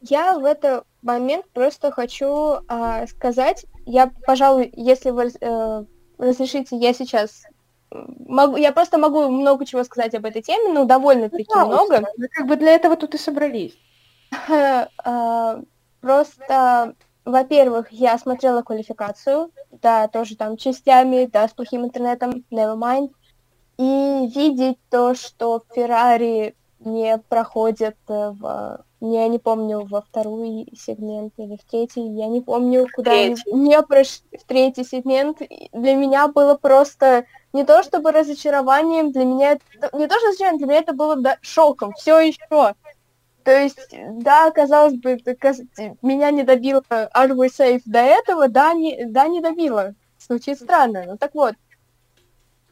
Я 0.00 0.38
в 0.38 0.44
этот 0.44 0.84
момент 1.02 1.46
просто 1.52 1.90
хочу 1.90 2.58
а, 2.68 3.06
сказать, 3.08 3.66
я, 3.84 4.12
пожалуй, 4.26 4.72
если 4.76 5.10
вы 5.10 5.32
э, 5.40 5.84
разрешите, 6.18 6.76
я 6.76 6.94
сейчас 6.94 7.42
могу, 7.90 8.56
я 8.56 8.72
просто 8.72 8.98
могу 8.98 9.28
много 9.28 9.64
чего 9.64 9.84
сказать 9.84 10.14
об 10.14 10.24
этой 10.24 10.42
теме, 10.42 10.72
ну, 10.72 10.84
довольно-таки 10.84 11.46
ну, 11.54 11.66
много. 11.66 12.04
Мы 12.16 12.28
как 12.28 12.46
бы 12.46 12.56
для 12.56 12.72
этого 12.72 12.96
тут 12.96 13.14
и 13.14 13.18
собрались. 13.18 13.76
А, 15.04 15.60
просто, 16.00 16.94
во-первых, 17.24 17.90
я 17.90 18.18
смотрела 18.18 18.62
квалификацию, 18.62 19.50
да, 19.70 20.08
тоже 20.08 20.36
там 20.36 20.56
частями, 20.56 21.28
да, 21.32 21.48
с 21.48 21.52
плохим 21.52 21.84
интернетом, 21.84 22.44
never 22.50 22.76
mind. 22.76 23.10
И 23.78 24.30
видеть 24.34 24.78
то, 24.90 25.14
что 25.14 25.62
Феррари 25.74 26.56
не 26.86 27.18
проходит 27.18 27.96
в... 28.06 28.84
Я 29.00 29.28
не 29.28 29.38
помню, 29.38 29.84
во 29.84 30.00
второй 30.00 30.66
сегмент 30.74 31.34
или 31.36 31.56
в 31.56 31.64
третий, 31.70 32.00
я 32.00 32.28
не 32.28 32.40
помню, 32.40 32.88
куда 32.94 33.12
они 33.12 33.36
не 33.52 33.80
прошли 33.82 34.24
в 34.38 34.44
третий 34.44 34.84
сегмент. 34.84 35.42
Для 35.72 35.94
меня 35.94 36.28
было 36.28 36.54
просто 36.54 37.26
не 37.52 37.64
то 37.64 37.82
чтобы 37.82 38.12
разочарованием, 38.12 39.12
для 39.12 39.24
меня 39.24 39.52
это... 39.52 39.96
Не 39.96 40.06
то, 40.06 40.16
что 40.18 40.28
разочарованием, 40.28 40.58
для 40.58 40.66
меня 40.66 40.78
это 40.78 40.94
было 40.94 41.16
да, 41.16 41.36
шоком, 41.42 41.92
все 41.92 42.20
еще. 42.20 42.74
То 43.44 43.50
есть, 43.50 43.94
да, 44.12 44.50
казалось 44.50 44.94
бы, 44.94 45.20
меня 46.02 46.30
не 46.30 46.42
добило 46.42 46.82
Are 46.90 47.30
We 47.30 47.48
Safe 47.48 47.82
до 47.84 48.00
этого, 48.00 48.48
да, 48.48 48.72
не, 48.72 49.04
да, 49.04 49.28
не 49.28 49.40
добило. 49.40 49.94
Звучит 50.18 50.58
странно, 50.58 51.04
но 51.06 51.16
так 51.16 51.34
вот. 51.34 51.54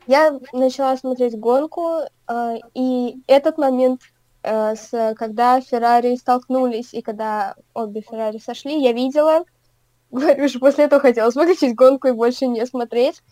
Я 0.07 0.39
начала 0.53 0.97
смотреть 0.97 1.39
гонку, 1.39 2.01
э, 2.29 2.57
и 2.75 3.23
этот 3.27 3.59
момент, 3.59 4.03
э, 4.43 4.75
с, 4.77 5.15
когда 5.17 5.61
Феррари 5.61 6.17
столкнулись, 6.17 6.95
и 6.95 7.03
когда 7.03 7.55
обе 7.75 8.01
Феррари 8.01 8.39
сошли, 8.39 8.81
я 8.83 8.93
видела. 8.93 9.45
Говорю 10.11 10.49
же, 10.49 10.59
после 10.59 10.85
этого 10.85 11.01
хотела 11.01 11.31
смотреть 11.31 11.75
гонку 11.75 12.09
и 12.09 12.13
больше 12.13 12.47
не 12.47 12.65
смотреть. 12.67 13.23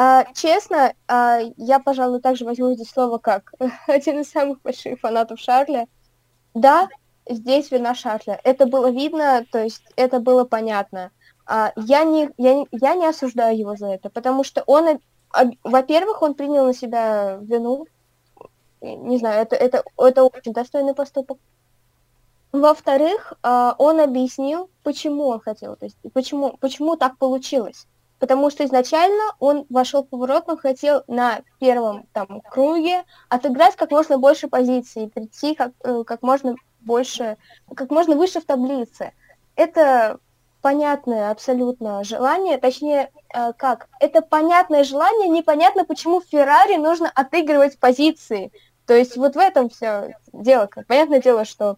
А, 0.00 0.26
честно, 0.32 0.92
а, 1.08 1.40
я, 1.56 1.80
пожалуй, 1.80 2.20
также 2.20 2.44
возьму 2.44 2.72
здесь 2.74 2.90
слово 2.90 3.18
как 3.18 3.52
один 3.88 4.20
из 4.20 4.30
самых 4.30 4.62
больших 4.62 5.00
фанатов 5.00 5.40
Шарля. 5.40 5.88
Да, 6.54 6.88
здесь 7.28 7.72
вина 7.72 7.96
Шарля. 7.96 8.40
Это 8.44 8.66
было 8.66 8.90
видно, 8.92 9.44
то 9.50 9.58
есть 9.58 9.82
это 9.96 10.20
было 10.20 10.44
понятно. 10.44 11.10
А, 11.46 11.72
я, 11.74 12.04
не, 12.04 12.30
я, 12.36 12.64
я 12.70 12.94
не 12.94 13.06
осуждаю 13.06 13.58
его 13.58 13.74
за 13.74 13.88
это, 13.88 14.08
потому 14.08 14.44
что 14.44 14.62
он, 14.66 15.00
во-первых, 15.64 16.22
он 16.22 16.34
принял 16.34 16.66
на 16.66 16.74
себя 16.74 17.38
вину. 17.42 17.86
Не 18.80 19.18
знаю, 19.18 19.42
это, 19.42 19.56
это, 19.56 19.82
это 19.96 20.24
очень 20.24 20.52
достойный 20.52 20.94
поступок. 20.94 21.38
Во-вторых, 22.52 23.34
а, 23.42 23.74
он 23.78 24.00
объяснил, 24.00 24.70
почему 24.82 25.26
он 25.26 25.40
хотел, 25.40 25.76
то 25.76 25.84
есть 25.84 25.98
почему, 26.14 26.56
почему 26.58 26.96
так 26.96 27.18
получилось. 27.18 27.86
Потому 28.18 28.50
что 28.50 28.64
изначально 28.64 29.22
он 29.38 29.66
вошел 29.68 30.02
в 30.02 30.08
поворот, 30.08 30.44
он 30.48 30.56
хотел 30.56 31.04
на 31.06 31.42
первом 31.60 32.06
там 32.12 32.40
круге 32.40 33.04
отыграть 33.28 33.76
как 33.76 33.90
можно 33.90 34.18
больше 34.18 34.48
позиций, 34.48 35.08
прийти 35.08 35.54
как, 35.54 35.72
э, 35.84 36.02
как 36.04 36.22
можно 36.22 36.56
больше, 36.80 37.36
как 37.76 37.90
можно 37.90 38.16
выше 38.16 38.40
в 38.40 38.46
таблице. 38.46 39.12
Это 39.54 40.18
понятное 40.60 41.30
абсолютно 41.30 42.02
желание, 42.04 42.58
точнее, 42.58 43.10
э, 43.34 43.52
как, 43.54 43.88
это 44.00 44.22
понятное 44.22 44.84
желание, 44.84 45.28
непонятно, 45.28 45.84
почему 45.84 46.20
Феррари 46.20 46.76
нужно 46.76 47.10
отыгрывать 47.14 47.78
позиции. 47.78 48.52
То 48.86 48.94
есть 48.94 49.16
вот 49.16 49.34
в 49.34 49.38
этом 49.38 49.68
все 49.68 50.16
дело. 50.32 50.68
Понятное 50.86 51.20
дело, 51.20 51.44
что 51.44 51.76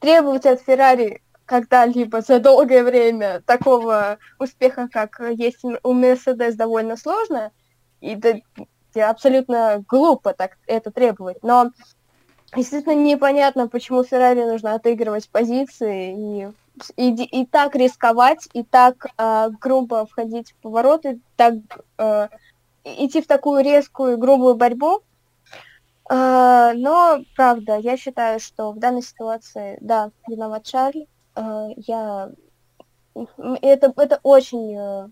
требовать 0.00 0.46
от 0.46 0.60
Феррари 0.60 1.22
когда-либо 1.44 2.20
за 2.20 2.40
долгое 2.40 2.82
время 2.82 3.42
такого 3.46 4.18
успеха, 4.38 4.88
как 4.90 5.20
есть 5.30 5.64
у 5.64 5.92
Мерседес, 5.92 6.56
довольно 6.56 6.96
сложно, 6.96 7.52
и 8.00 8.16
да, 8.16 8.34
абсолютно 9.08 9.84
глупо 9.88 10.32
так 10.32 10.58
это 10.66 10.90
требовать. 10.90 11.42
Но 11.42 11.70
естественно, 12.54 12.94
непонятно, 12.94 13.68
почему 13.68 14.02
Феррари 14.02 14.42
нужно 14.42 14.74
отыгрывать 14.74 15.28
позиции 15.30 16.14
и, 16.42 16.48
и, 16.96 17.10
и 17.10 17.46
так 17.46 17.74
рисковать, 17.74 18.48
и 18.52 18.62
так 18.62 19.06
э, 19.16 19.50
грубо 19.60 20.06
входить 20.06 20.52
в 20.52 20.54
повороты, 20.56 21.20
так 21.36 21.54
э, 21.98 22.28
идти 22.84 23.20
в 23.20 23.26
такую 23.26 23.64
резкую, 23.64 24.18
грубую 24.18 24.54
борьбу. 24.54 25.00
Э, 26.10 26.72
но, 26.74 27.20
правда, 27.34 27.76
я 27.76 27.96
считаю, 27.96 28.40
что 28.40 28.72
в 28.72 28.78
данной 28.78 29.02
ситуации, 29.02 29.78
да, 29.80 30.10
виноват 30.28 30.66
Шарль. 30.66 31.06
Э, 31.34 31.68
я... 31.76 32.30
Это, 33.62 33.94
это 33.96 34.20
очень 34.22 34.76
э, 34.76 35.08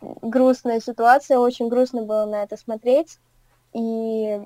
грустная 0.00 0.80
ситуация, 0.80 1.38
очень 1.38 1.68
грустно 1.68 2.02
было 2.02 2.26
на 2.26 2.42
это 2.42 2.56
смотреть. 2.56 3.18
И, 3.72 4.40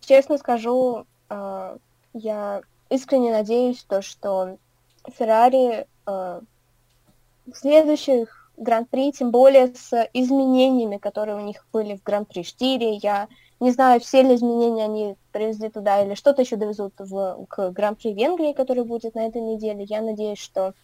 честно 0.00 0.38
скажу, 0.38 1.04
э, 1.28 1.76
я 2.14 2.62
искренне 2.88 3.32
надеюсь, 3.32 3.84
то, 3.84 4.00
что 4.00 4.56
Феррари 5.12 5.86
э, 6.06 6.40
в 7.46 7.54
следующих 7.54 8.50
Гран-при, 8.56 9.12
тем 9.12 9.30
более 9.30 9.74
с 9.74 10.08
изменениями, 10.14 10.96
которые 10.96 11.36
у 11.36 11.40
них 11.40 11.66
были 11.72 11.96
в 11.96 12.02
Гран-при 12.02 12.42
4, 12.42 12.96
я 12.96 13.28
не 13.60 13.70
знаю, 13.70 14.00
все 14.00 14.22
ли 14.22 14.34
изменения 14.34 14.84
они 14.84 15.16
привезли 15.32 15.68
туда 15.68 16.02
или 16.02 16.14
что-то 16.14 16.42
еще 16.42 16.56
довезут 16.56 16.94
в, 16.98 17.46
к 17.48 17.70
Гран-при 17.70 18.12
Венгрии, 18.12 18.52
который 18.52 18.84
будет 18.84 19.14
на 19.14 19.26
этой 19.26 19.40
неделе. 19.40 19.84
Я 19.84 20.02
надеюсь, 20.02 20.38
что 20.38 20.74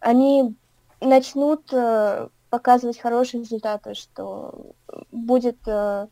они 0.00 0.54
начнут 1.00 1.72
э, 1.72 2.28
показывать 2.50 2.98
хорошие 2.98 3.42
результаты, 3.42 3.94
что 3.94 4.72
будет 5.10 5.58
э, 5.66 6.06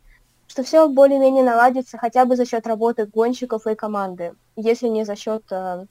что 0.53 0.63
все 0.65 0.89
более-менее 0.89 1.45
наладится 1.45 1.97
хотя 1.97 2.25
бы 2.25 2.37
за 2.37 2.45
счет 2.45 2.67
работы 2.67 3.07
гонщиков 3.07 3.67
и 3.67 3.75
команды, 3.75 4.35
если 4.55 4.89
не 4.89 5.05
за 5.05 5.17
счет, 5.17 5.45
э, 5.51 5.87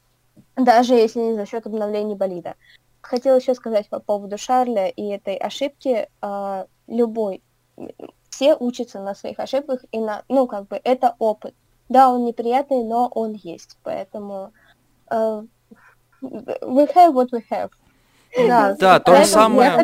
даже 0.55 0.93
если 0.93 1.19
не 1.19 1.35
за 1.35 1.45
счет 1.45 1.65
обновления 1.65 2.15
болида. 2.15 2.55
Хотела 3.01 3.37
еще 3.37 3.55
сказать 3.55 3.89
по 3.89 3.99
поводу 3.99 4.37
Шарля 4.37 4.87
и 4.87 5.07
этой 5.07 5.35
ошибки. 5.35 6.07
Э, 6.21 6.65
любой, 6.87 7.41
все 8.29 8.55
учатся 8.55 8.99
на 8.99 9.15
своих 9.15 9.39
ошибках, 9.39 9.81
и 9.91 9.99
на, 9.99 10.23
ну, 10.27 10.47
как 10.47 10.67
бы, 10.67 10.79
это 10.83 11.15
опыт. 11.19 11.53
Да, 11.89 12.09
он 12.09 12.25
неприятный, 12.25 12.83
но 12.83 13.07
он 13.07 13.33
есть, 13.33 13.77
поэтому 13.83 14.53
uh, 15.09 15.45
we 16.21 16.87
have 16.95 17.13
what 17.13 17.29
we 17.31 17.43
have. 17.49 17.71
Да, 18.35 18.75
да 18.79 18.99
то 19.01 19.17
же 19.17 19.25
самое, 19.25 19.83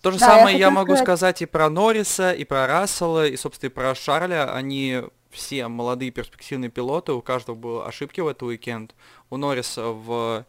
то 0.00 0.10
же 0.10 0.18
самое 0.18 0.58
я, 0.58 0.70
могу 0.70 0.96
сказать 0.96 1.42
и 1.42 1.46
про 1.46 1.68
Норриса, 1.68 2.32
и 2.32 2.44
про 2.44 2.66
Рассела, 2.66 3.26
и, 3.26 3.36
собственно, 3.36 3.68
и 3.68 3.72
про 3.72 3.94
Шарля. 3.94 4.54
Они 4.54 5.02
все 5.30 5.68
молодые 5.68 6.10
перспективные 6.10 6.70
пилоты, 6.70 7.12
у 7.12 7.22
каждого 7.22 7.56
было 7.56 7.86
ошибки 7.86 8.20
в 8.20 8.28
этот 8.28 8.42
уикенд. 8.44 8.94
У 9.30 9.36
Норриса 9.36 9.88
в 9.88 10.46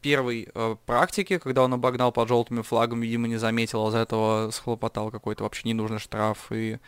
первой 0.00 0.48
э, 0.52 0.76
практике, 0.84 1.38
когда 1.38 1.62
он 1.62 1.72
обогнал 1.74 2.10
под 2.10 2.28
желтыми 2.28 2.62
флагами, 2.62 3.06
видимо, 3.06 3.28
не 3.28 3.36
заметил, 3.36 3.86
а 3.86 3.90
за 3.90 3.98
этого 3.98 4.50
схлопотал 4.50 5.10
какой-то 5.10 5.44
вообще 5.44 5.68
ненужный 5.68 6.00
штраф. 6.00 6.50
И 6.50 6.78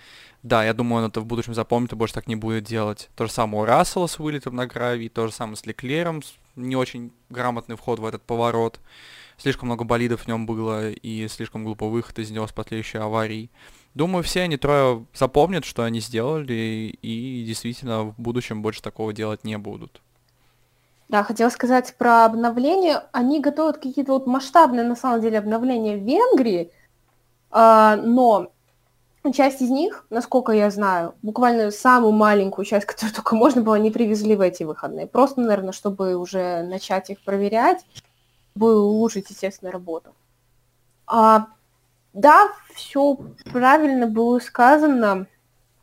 да, 0.42 0.64
я 0.64 0.74
думаю, 0.74 1.05
он 1.05 1.10
это 1.10 1.20
в 1.20 1.26
будущем 1.26 1.55
запомнит 1.55 1.92
и 1.92 1.96
больше 1.96 2.14
так 2.14 2.26
не 2.26 2.36
будет 2.36 2.64
делать. 2.64 3.09
То 3.14 3.26
же 3.26 3.32
самое 3.32 3.62
у 3.62 3.66
Рассела 3.66 4.09
с 4.09 4.18
вылетом 4.18 4.56
на 4.56 4.66
гравий, 4.66 5.09
то 5.09 5.28
же 5.28 5.32
самое 5.32 5.56
с 5.56 5.64
Леклером, 5.64 6.22
не 6.56 6.74
очень 6.74 7.12
грамотный 7.30 7.76
вход 7.76 8.01
в 8.01 8.05
этот 8.05 8.22
поворот 8.22 8.80
слишком 9.36 9.68
много 9.68 9.84
болидов 9.84 10.22
в 10.22 10.28
нем 10.28 10.46
было 10.46 10.90
и 10.90 11.28
слишком 11.28 11.64
глупый 11.64 11.88
выход 11.88 12.18
из 12.18 12.30
него 12.30 12.46
с 12.46 12.52
последующей 12.52 12.98
аварией. 12.98 13.51
Думаю, 13.94 14.24
все 14.24 14.42
они 14.42 14.56
трое 14.56 15.06
запомнят, 15.14 15.64
что 15.64 15.84
они 15.84 16.00
сделали, 16.00 16.52
и 17.00 17.44
действительно 17.46 18.04
в 18.04 18.14
будущем 18.20 18.60
больше 18.60 18.82
такого 18.82 19.12
делать 19.12 19.44
не 19.44 19.56
будут. 19.56 20.00
Да, 21.08 21.22
хотела 21.22 21.48
сказать 21.50 21.94
про 21.96 22.24
обновление. 22.24 23.04
Они 23.12 23.40
готовят 23.40 23.76
какие-то 23.76 24.12
вот 24.12 24.26
масштабные, 24.26 24.84
на 24.84 24.96
самом 24.96 25.20
деле, 25.20 25.38
обновления 25.38 25.96
в 25.96 26.02
Венгрии, 26.02 26.72
э, 27.52 27.96
но 28.02 28.50
часть 29.32 29.62
из 29.62 29.70
них, 29.70 30.06
насколько 30.10 30.52
я 30.52 30.70
знаю, 30.70 31.14
буквально 31.22 31.70
самую 31.70 32.12
маленькую 32.12 32.64
часть, 32.64 32.86
которую 32.86 33.14
только 33.14 33.36
можно 33.36 33.62
было, 33.62 33.76
они 33.76 33.90
привезли 33.90 34.34
в 34.34 34.40
эти 34.40 34.64
выходные. 34.64 35.06
Просто, 35.06 35.40
наверное, 35.40 35.72
чтобы 35.72 36.16
уже 36.16 36.62
начать 36.64 37.10
их 37.10 37.20
проверять 37.20 37.84
бы 38.54 38.80
улучшить, 38.80 39.30
естественно, 39.30 39.72
работу. 39.72 40.14
А, 41.06 41.48
да, 42.14 42.52
все 42.74 43.18
правильно 43.52 44.06
было 44.06 44.38
сказано. 44.38 45.26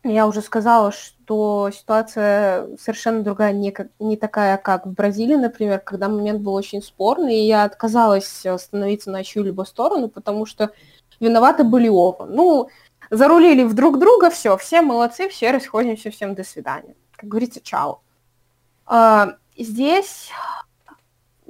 Я 0.04 0.26
уже 0.26 0.42
сказала, 0.42 0.92
что 0.92 1.70
ситуация 1.72 2.76
совершенно 2.78 3.22
другая, 3.22 3.54
не, 3.54 3.72
как, 3.72 3.90
не 4.00 4.18
такая, 4.18 4.58
как 4.58 4.88
в 4.88 4.94
Бразилии, 4.94 5.36
например, 5.36 5.80
когда 5.80 6.10
момент 6.10 6.42
был 6.42 6.56
очень 6.56 6.82
спорный, 6.82 7.36
и 7.36 7.48
я 7.48 7.66
отказалась 7.66 8.44
становиться 8.58 9.12
на 9.12 9.24
чью-либо 9.24 9.62
сторону, 9.64 10.08
потому 10.08 10.48
что 10.48 10.72
виноваты 11.20 11.64
были 11.64 11.88
оба. 11.88 12.26
Ну, 12.26 12.70
зарулили 13.12 13.64
в 13.64 13.76
друг 13.76 14.00
друга, 14.00 14.32
все, 14.32 14.58
все 14.58 14.82
молодцы, 14.82 15.30
все 15.30 15.52
расходимся, 15.52 16.10
всем 16.10 16.34
до 16.34 16.44
свидания. 16.44 16.96
Как 17.16 17.30
говорится, 17.30 17.62
чао. 17.62 18.02
А, 18.88 19.36
здесь 19.56 20.32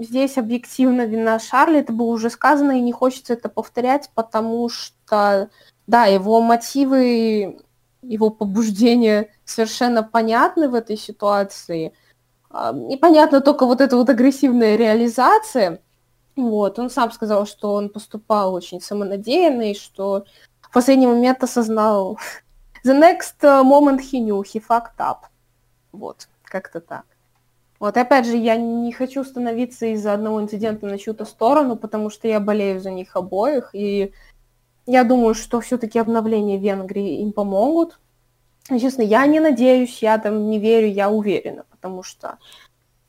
здесь 0.04 0.38
объективно 0.38 1.06
вина 1.06 1.40
Шарли, 1.40 1.80
это 1.80 1.94
было 1.94 2.08
уже 2.08 2.30
сказано, 2.30 2.78
и 2.78 2.82
не 2.82 2.92
хочется 2.92 3.34
это 3.34 3.50
повторять, 3.50 4.10
потому 4.16 4.70
что, 4.70 5.50
да, 5.88 6.06
его 6.06 6.42
мотивы, 6.42 7.60
его 8.02 8.30
побуждения 8.30 9.30
совершенно 9.46 10.04
понятны 10.04 10.70
в 10.70 10.76
этой 10.76 10.98
ситуации. 10.98 11.94
Непонятно 12.52 13.42
только 13.42 13.66
вот 13.66 13.82
эта 13.82 13.96
вот 13.96 14.10
агрессивная 14.10 14.76
реализация. 14.76 15.82
Вот, 16.36 16.80
он 16.80 16.90
сам 16.90 17.12
сказал, 17.12 17.46
что 17.46 17.74
он 17.74 17.90
поступал 17.90 18.54
очень 18.54 18.82
самонадеянно, 18.82 19.72
и 19.72 19.76
что 19.76 20.26
в 20.62 20.72
последний 20.72 21.08
момент 21.08 21.44
осознал 21.44 22.18
the 22.86 22.98
next 22.98 23.42
moment 23.42 24.00
he 24.02 24.20
knew, 24.20 24.42
he 24.42 24.62
fucked 24.66 24.98
up. 24.98 25.28
Вот, 25.92 26.28
как-то 26.44 26.80
так. 26.82 27.06
Вот, 27.82 27.98
опять 27.98 28.28
же, 28.28 28.38
я 28.38 28.58
не 28.58 28.92
хочу 28.92 29.24
становиться 29.24 29.88
из-за 29.88 30.14
одного 30.14 30.40
инцидента 30.40 30.86
на 30.86 31.00
чью-то 31.00 31.26
сторону, 31.26 31.76
потому 31.76 32.12
что 32.12 32.28
я 32.28 32.40
болею 32.40 32.80
за 32.80 32.92
них 32.92 33.16
обоих, 33.16 33.72
и 33.74 34.14
я 34.86 35.04
думаю, 35.04 35.34
что 35.34 35.60
все-таки 35.62 35.98
обновления 35.98 36.60
Венгрии 36.60 37.22
им 37.22 37.32
помогут. 37.32 38.00
И, 38.70 38.80
честно, 38.80 39.02
я 39.02 39.26
не 39.26 39.40
надеюсь, 39.40 40.04
я 40.04 40.20
там 40.20 40.48
не 40.48 40.60
верю, 40.60 40.90
я 40.90 41.10
уверена, 41.10 41.66
потому 41.72 42.04
что 42.04 42.38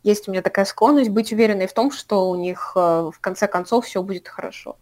есть 0.05 0.27
у 0.27 0.31
меня 0.31 0.41
такая 0.41 0.65
склонность 0.65 1.11
быть 1.11 1.35
уверенной 1.35 1.67
в 1.67 1.75
том, 1.75 1.93
что 1.93 2.31
у 2.31 2.35
них 2.35 2.73
э, 2.75 3.11
в 3.15 3.21
конце 3.21 3.49
концов 3.49 3.85
все 3.85 4.03
будет 4.03 4.27
хорошо. 4.27 4.77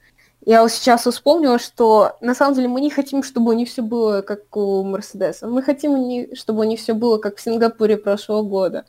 Я 0.46 0.62
вот 0.62 0.70
сейчас 0.70 1.04
вспомнила, 1.04 1.58
что 1.58 2.16
на 2.20 2.36
самом 2.36 2.54
деле 2.54 2.68
мы 2.68 2.80
не 2.80 2.90
хотим, 2.90 3.24
чтобы 3.24 3.50
у 3.50 3.56
них 3.56 3.68
все 3.68 3.82
было 3.82 4.22
как 4.22 4.56
у 4.56 4.84
Мерседеса. 4.84 5.48
Мы 5.48 5.62
хотим, 5.62 6.32
чтобы 6.36 6.60
у 6.60 6.64
них 6.64 6.78
все 6.78 6.94
было 6.94 7.18
как 7.18 7.38
в 7.38 7.40
Сингапуре 7.40 7.96
прошлого 7.96 8.42
года. 8.42 8.84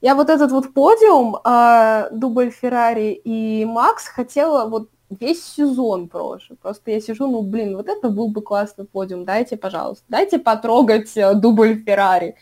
Я 0.00 0.14
вот 0.14 0.28
этот 0.28 0.50
вот 0.52 0.74
подиум, 0.74 1.36
э, 1.36 2.08
дубль 2.12 2.50
Феррари 2.50 3.12
и 3.12 3.64
Макс, 3.64 4.06
хотела 4.06 4.68
вот 4.68 4.90
весь 5.10 5.44
сезон 5.44 6.08
прошлый. 6.08 6.58
Просто 6.60 6.90
я 6.90 7.00
сижу, 7.00 7.26
ну, 7.26 7.42
блин, 7.42 7.76
вот 7.76 7.88
это 7.88 8.08
был 8.08 8.28
бы 8.28 8.42
классный 8.42 8.84
подиум. 8.84 9.24
Дайте, 9.24 9.56
пожалуйста, 9.56 10.04
дайте 10.08 10.38
потрогать 10.38 11.16
э, 11.16 11.34
дубль 11.34 11.82
Феррари. 11.82 12.36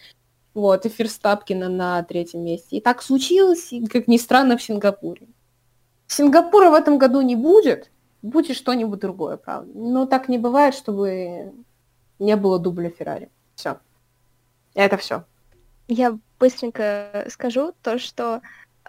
Вот, 0.54 0.86
и 0.86 0.88
Ферстапкина 0.88 1.68
на 1.68 2.02
третьем 2.04 2.44
месте. 2.44 2.76
И 2.76 2.80
так 2.80 3.02
случилось, 3.02 3.72
и, 3.72 3.84
как 3.86 4.06
ни 4.06 4.16
странно, 4.16 4.56
в 4.56 4.62
Сингапуре. 4.62 5.26
Сингапура 6.06 6.70
в 6.70 6.74
этом 6.74 6.96
году 6.96 7.22
не 7.22 7.34
будет, 7.34 7.90
будет 8.22 8.56
что-нибудь 8.56 9.00
другое, 9.00 9.36
правда. 9.36 9.70
Но 9.74 10.06
так 10.06 10.28
не 10.28 10.38
бывает, 10.38 10.74
чтобы 10.74 11.52
не 12.20 12.36
было 12.36 12.58
дубля 12.58 12.90
Феррари. 12.90 13.30
Все. 13.56 13.78
Это 14.74 14.96
все. 14.96 15.24
Я 15.88 16.18
быстренько 16.38 17.26
скажу 17.28 17.72
то, 17.82 17.98
что 17.98 18.40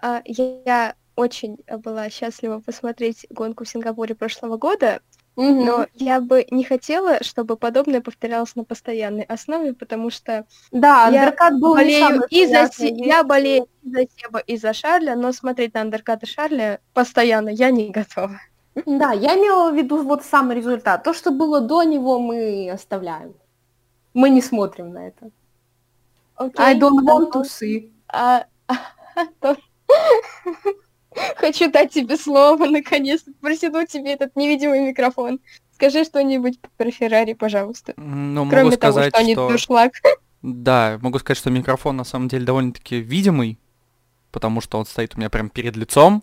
э, 0.02 0.20
я 0.24 0.94
очень 1.16 1.58
была 1.68 2.10
счастлива 2.10 2.60
посмотреть 2.60 3.26
гонку 3.30 3.64
в 3.64 3.68
Сингапуре 3.68 4.14
прошлого 4.14 4.56
года, 4.58 5.00
mm-hmm. 5.36 5.64
но 5.64 5.86
я 5.94 6.20
бы 6.20 6.46
не 6.50 6.64
хотела, 6.64 7.22
чтобы 7.22 7.56
подобное 7.56 8.00
повторялось 8.00 8.54
на 8.54 8.64
постоянной 8.64 9.22
основе, 9.22 9.72
потому 9.72 10.10
что 10.10 10.46
да, 10.70 11.08
я 11.08 11.34
был 11.52 11.74
болею 11.74 12.22
и 12.30 12.46
за 12.46 12.68
Се... 12.68 12.88
я 12.88 13.24
болею 13.24 13.66
и 13.82 13.90
за 13.90 14.02
Себа, 14.16 14.38
и 14.40 14.56
за 14.56 14.72
Шарля, 14.72 15.16
но 15.16 15.32
смотреть 15.32 15.74
на 15.74 15.80
андеркат 15.80 16.22
и 16.22 16.26
Шарля 16.26 16.80
постоянно 16.92 17.48
я 17.48 17.70
не 17.70 17.90
готова. 17.90 18.40
Да, 18.84 19.12
я 19.12 19.36
имела 19.36 19.70
в 19.70 19.74
виду 19.74 20.02
вот 20.02 20.22
сам 20.22 20.52
результат. 20.52 21.02
То, 21.02 21.14
что 21.14 21.30
было 21.30 21.62
до 21.62 21.82
него, 21.82 22.18
мы 22.18 22.70
оставляем. 22.70 23.34
Мы 24.12 24.28
не 24.28 24.42
смотрим 24.42 24.92
на 24.92 25.08
это. 25.08 25.30
Okay. 26.38 26.52
I 26.58 26.74
don't 26.74 27.04
want 27.04 27.32
to 27.32 27.44
see. 27.44 27.90
А, 28.08 28.46
то... 29.40 29.56
Хочу 31.36 31.70
дать 31.70 31.92
тебе 31.92 32.16
слово, 32.16 32.66
наконец-то, 32.66 33.32
протяну 33.40 33.86
тебе 33.86 34.12
этот 34.12 34.36
невидимый 34.36 34.80
микрофон. 34.80 35.40
Скажи 35.72 36.04
что-нибудь 36.04 36.58
про 36.76 36.90
Феррари, 36.90 37.32
пожалуйста. 37.32 37.94
Ну, 37.96 38.48
Кроме 38.48 38.64
могу 38.64 38.76
того, 38.76 38.92
сказать, 38.92 39.14
что 39.14 39.18
они 39.20 39.34
что... 39.34 39.48
дуршлаг. 39.48 39.92
Да, 40.42 40.98
могу 41.00 41.18
сказать, 41.18 41.38
что 41.38 41.50
микрофон 41.50 41.96
на 41.96 42.04
самом 42.04 42.28
деле 42.28 42.44
довольно-таки 42.44 43.00
видимый, 43.00 43.58
потому 44.30 44.60
что 44.60 44.78
он 44.78 44.86
стоит 44.86 45.16
у 45.16 45.18
меня 45.18 45.28
прям 45.28 45.48
перед 45.50 45.74
лицом. 45.74 46.22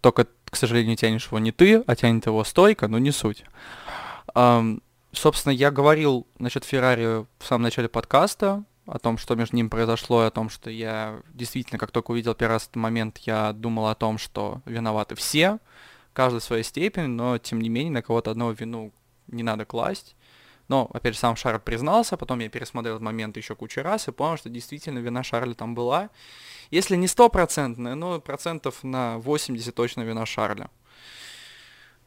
Только, 0.00 0.28
к 0.44 0.56
сожалению, 0.56 0.96
тянешь 0.96 1.26
его 1.26 1.40
не 1.40 1.52
ты, 1.52 1.82
а 1.86 1.94
тянет 1.94 2.24
его 2.24 2.42
стойка, 2.44 2.88
но 2.88 2.98
не 2.98 3.10
суть. 3.10 3.44
Um, 4.34 4.80
собственно, 5.12 5.52
я 5.52 5.70
говорил 5.70 6.26
насчет 6.38 6.64
Феррари 6.64 7.26
в 7.38 7.44
самом 7.44 7.62
начале 7.62 7.88
подкаста, 7.88 8.64
о 8.86 8.98
том, 8.98 9.18
что 9.18 9.34
между 9.34 9.56
ними 9.56 9.68
произошло, 9.68 10.24
и 10.24 10.26
о 10.26 10.30
том, 10.30 10.48
что 10.48 10.70
я 10.70 11.20
действительно, 11.34 11.78
как 11.78 11.90
только 11.90 12.10
увидел 12.10 12.34
первый 12.34 12.54
раз 12.54 12.64
этот 12.64 12.76
момент, 12.76 13.18
я 13.18 13.52
думал 13.52 13.88
о 13.88 13.94
том, 13.94 14.18
что 14.18 14.62
виноваты 14.64 15.14
все, 15.14 15.58
каждый 16.14 16.40
в 16.40 16.44
своей 16.44 16.62
степени, 16.62 17.06
но, 17.06 17.38
тем 17.38 17.60
не 17.60 17.68
менее, 17.68 17.92
на 17.92 18.02
кого-то 18.02 18.30
одного 18.30 18.52
вину 18.52 18.92
не 19.26 19.42
надо 19.42 19.66
класть. 19.66 20.16
Но, 20.68 20.90
опять 20.92 21.14
же, 21.14 21.20
сам 21.20 21.36
Шарль 21.36 21.60
признался, 21.60 22.16
потом 22.16 22.40
я 22.40 22.48
пересмотрел 22.48 22.96
этот 22.96 23.04
момент 23.04 23.36
еще 23.36 23.54
кучу 23.54 23.82
раз 23.82 24.08
и 24.08 24.12
понял, 24.12 24.36
что 24.36 24.50
действительно 24.50 24.98
вина 24.98 25.22
Шарля 25.22 25.54
там 25.54 25.74
была. 25.74 26.10
Если 26.70 26.96
не 26.96 27.08
стопроцентная, 27.08 27.94
но 27.94 28.20
процентов 28.20 28.84
на 28.84 29.18
80 29.18 29.74
точно 29.74 30.02
вина 30.02 30.26
Шарля. 30.26 30.70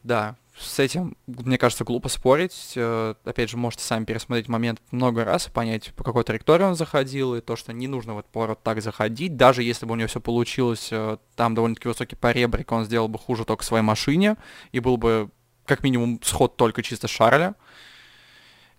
Да, 0.04 0.36
с 0.62 0.80
этим, 0.80 1.18
мне 1.28 1.58
кажется, 1.58 1.84
глупо 1.84 2.10
спорить. 2.10 2.74
Э, 2.76 3.16
опять 3.26 3.50
же, 3.50 3.58
можете 3.58 3.84
сами 3.84 4.06
пересмотреть 4.06 4.48
момент 4.48 4.82
много 4.92 5.26
раз 5.26 5.48
и 5.48 5.52
понять, 5.52 5.94
по 5.96 6.04
какой 6.04 6.24
траектории 6.24 6.64
он 6.64 6.76
заходил, 6.76 7.36
и 7.36 7.42
то, 7.42 7.56
что 7.56 7.74
не 7.74 7.88
нужно 7.88 8.16
в 8.16 8.20
этот 8.20 8.32
поворот 8.32 8.64
так 8.64 8.82
заходить. 8.82 9.36
Даже 9.36 9.64
если 9.64 9.86
бы 9.86 9.94
у 9.94 9.96
него 9.96 10.08
все 10.08 10.22
получилось, 10.22 10.90
э, 10.92 11.18
там 11.36 11.56
довольно-таки 11.56 11.88
высокий 11.88 12.16
поребрик, 12.16 12.72
он 12.72 12.86
сделал 12.86 13.08
бы 13.08 13.20
хуже 13.20 13.46
только 13.46 13.64
своей 13.64 13.84
машине, 13.84 14.38
и 14.72 14.80
был 14.80 14.98
бы 14.98 15.30
как 15.66 15.84
минимум 15.84 16.20
сход 16.24 16.58
только 16.58 16.84
чисто 16.84 17.08
Шарля. 17.08 17.56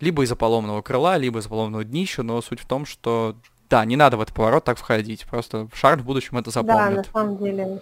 Либо 0.01 0.25
из-за 0.25 0.37
поломанного 0.37 0.83
крыла, 0.83 1.17
либо 1.17 1.39
из-за 1.39 1.49
поломанного 1.49 1.85
днища, 1.85 2.23
но 2.23 2.43
суть 2.43 2.61
в 2.61 2.67
том, 2.67 2.87
что 2.87 3.37
да, 3.71 3.85
не 3.85 3.97
надо 3.97 4.17
в 4.17 4.21
этот 4.21 4.35
поворот 4.35 4.65
так 4.65 4.77
входить. 4.77 5.25
Просто 5.27 5.69
Шарль 5.73 6.01
в 6.01 6.05
будущем 6.05 6.37
это 6.37 6.51
запомнит. 6.51 6.77
Да, 6.77 6.91
на 6.91 7.05
самом 7.05 7.39
деле. 7.39 7.81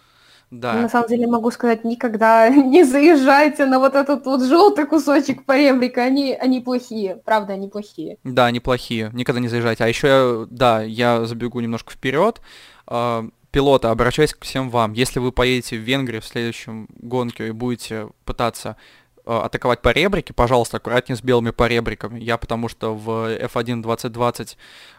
Да. 0.50 0.74
На 0.74 0.88
самом 0.88 1.08
деле 1.08 1.26
могу 1.26 1.50
сказать, 1.50 1.84
никогда 1.84 2.48
не 2.48 2.84
заезжайте 2.84 3.66
на 3.66 3.78
вот 3.78 3.94
этот 3.94 4.26
вот 4.26 4.42
желтый 4.42 4.86
кусочек 4.86 5.44
поребрика, 5.44 6.02
они, 6.02 6.32
они 6.34 6.60
плохие, 6.60 7.16
правда, 7.24 7.52
они 7.52 7.68
плохие. 7.68 8.18
Да, 8.24 8.46
они 8.46 8.60
плохие, 8.60 9.10
никогда 9.12 9.40
не 9.40 9.48
заезжайте. 9.48 9.84
А 9.84 9.88
еще, 9.88 10.46
да, 10.50 10.82
я 10.82 11.24
забегу 11.24 11.60
немножко 11.60 11.92
вперед. 11.92 12.40
А, 12.86 13.26
пилоты, 13.52 13.88
обращаюсь 13.88 14.34
к 14.34 14.44
всем 14.44 14.70
вам. 14.70 14.92
Если 14.92 15.20
вы 15.20 15.32
поедете 15.32 15.76
в 15.76 15.80
Венгрию 15.80 16.20
в 16.20 16.26
следующем 16.26 16.88
гонке 16.98 17.48
и 17.48 17.52
будете 17.52 18.08
пытаться 18.24 18.76
атаковать 19.38 19.82
по 19.82 19.90
ребрике, 19.90 20.32
пожалуйста, 20.32 20.78
аккуратнее 20.78 21.16
с 21.16 21.22
белыми 21.22 21.50
поребриками. 21.50 22.20
Я 22.20 22.36
потому 22.36 22.68
что 22.68 22.94
в 22.94 23.36
F1 23.38 23.82
2020 23.82 24.56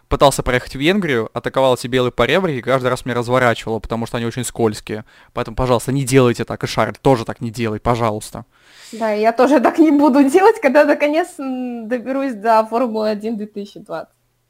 пытался 0.07 0.43
проехать 0.43 0.73
в 0.73 0.79
Венгрию, 0.79 1.29
атаковал 1.33 1.75
эти 1.75 1.87
белые 1.87 2.11
поребрики, 2.11 2.57
и 2.57 2.61
каждый 2.61 2.87
раз 2.87 3.05
меня 3.05 3.15
разворачивало, 3.15 3.79
потому 3.79 4.05
что 4.05 4.17
они 4.17 4.25
очень 4.25 4.43
скользкие. 4.43 5.05
Поэтому, 5.33 5.55
пожалуйста, 5.55 5.91
не 5.91 6.03
делайте 6.03 6.43
так, 6.43 6.63
и 6.63 6.67
Шарль 6.67 6.95
тоже 7.01 7.25
так 7.25 7.41
не 7.41 7.49
делай, 7.49 7.79
пожалуйста. 7.79 8.45
Да, 8.91 9.11
я 9.11 9.31
тоже 9.31 9.59
так 9.61 9.79
не 9.79 9.91
буду 9.91 10.29
делать, 10.29 10.59
когда 10.61 10.83
наконец 10.83 11.29
доберусь 11.37 12.33
до 12.33 12.65
Формулы-1 12.65 13.35
2020. 13.35 14.09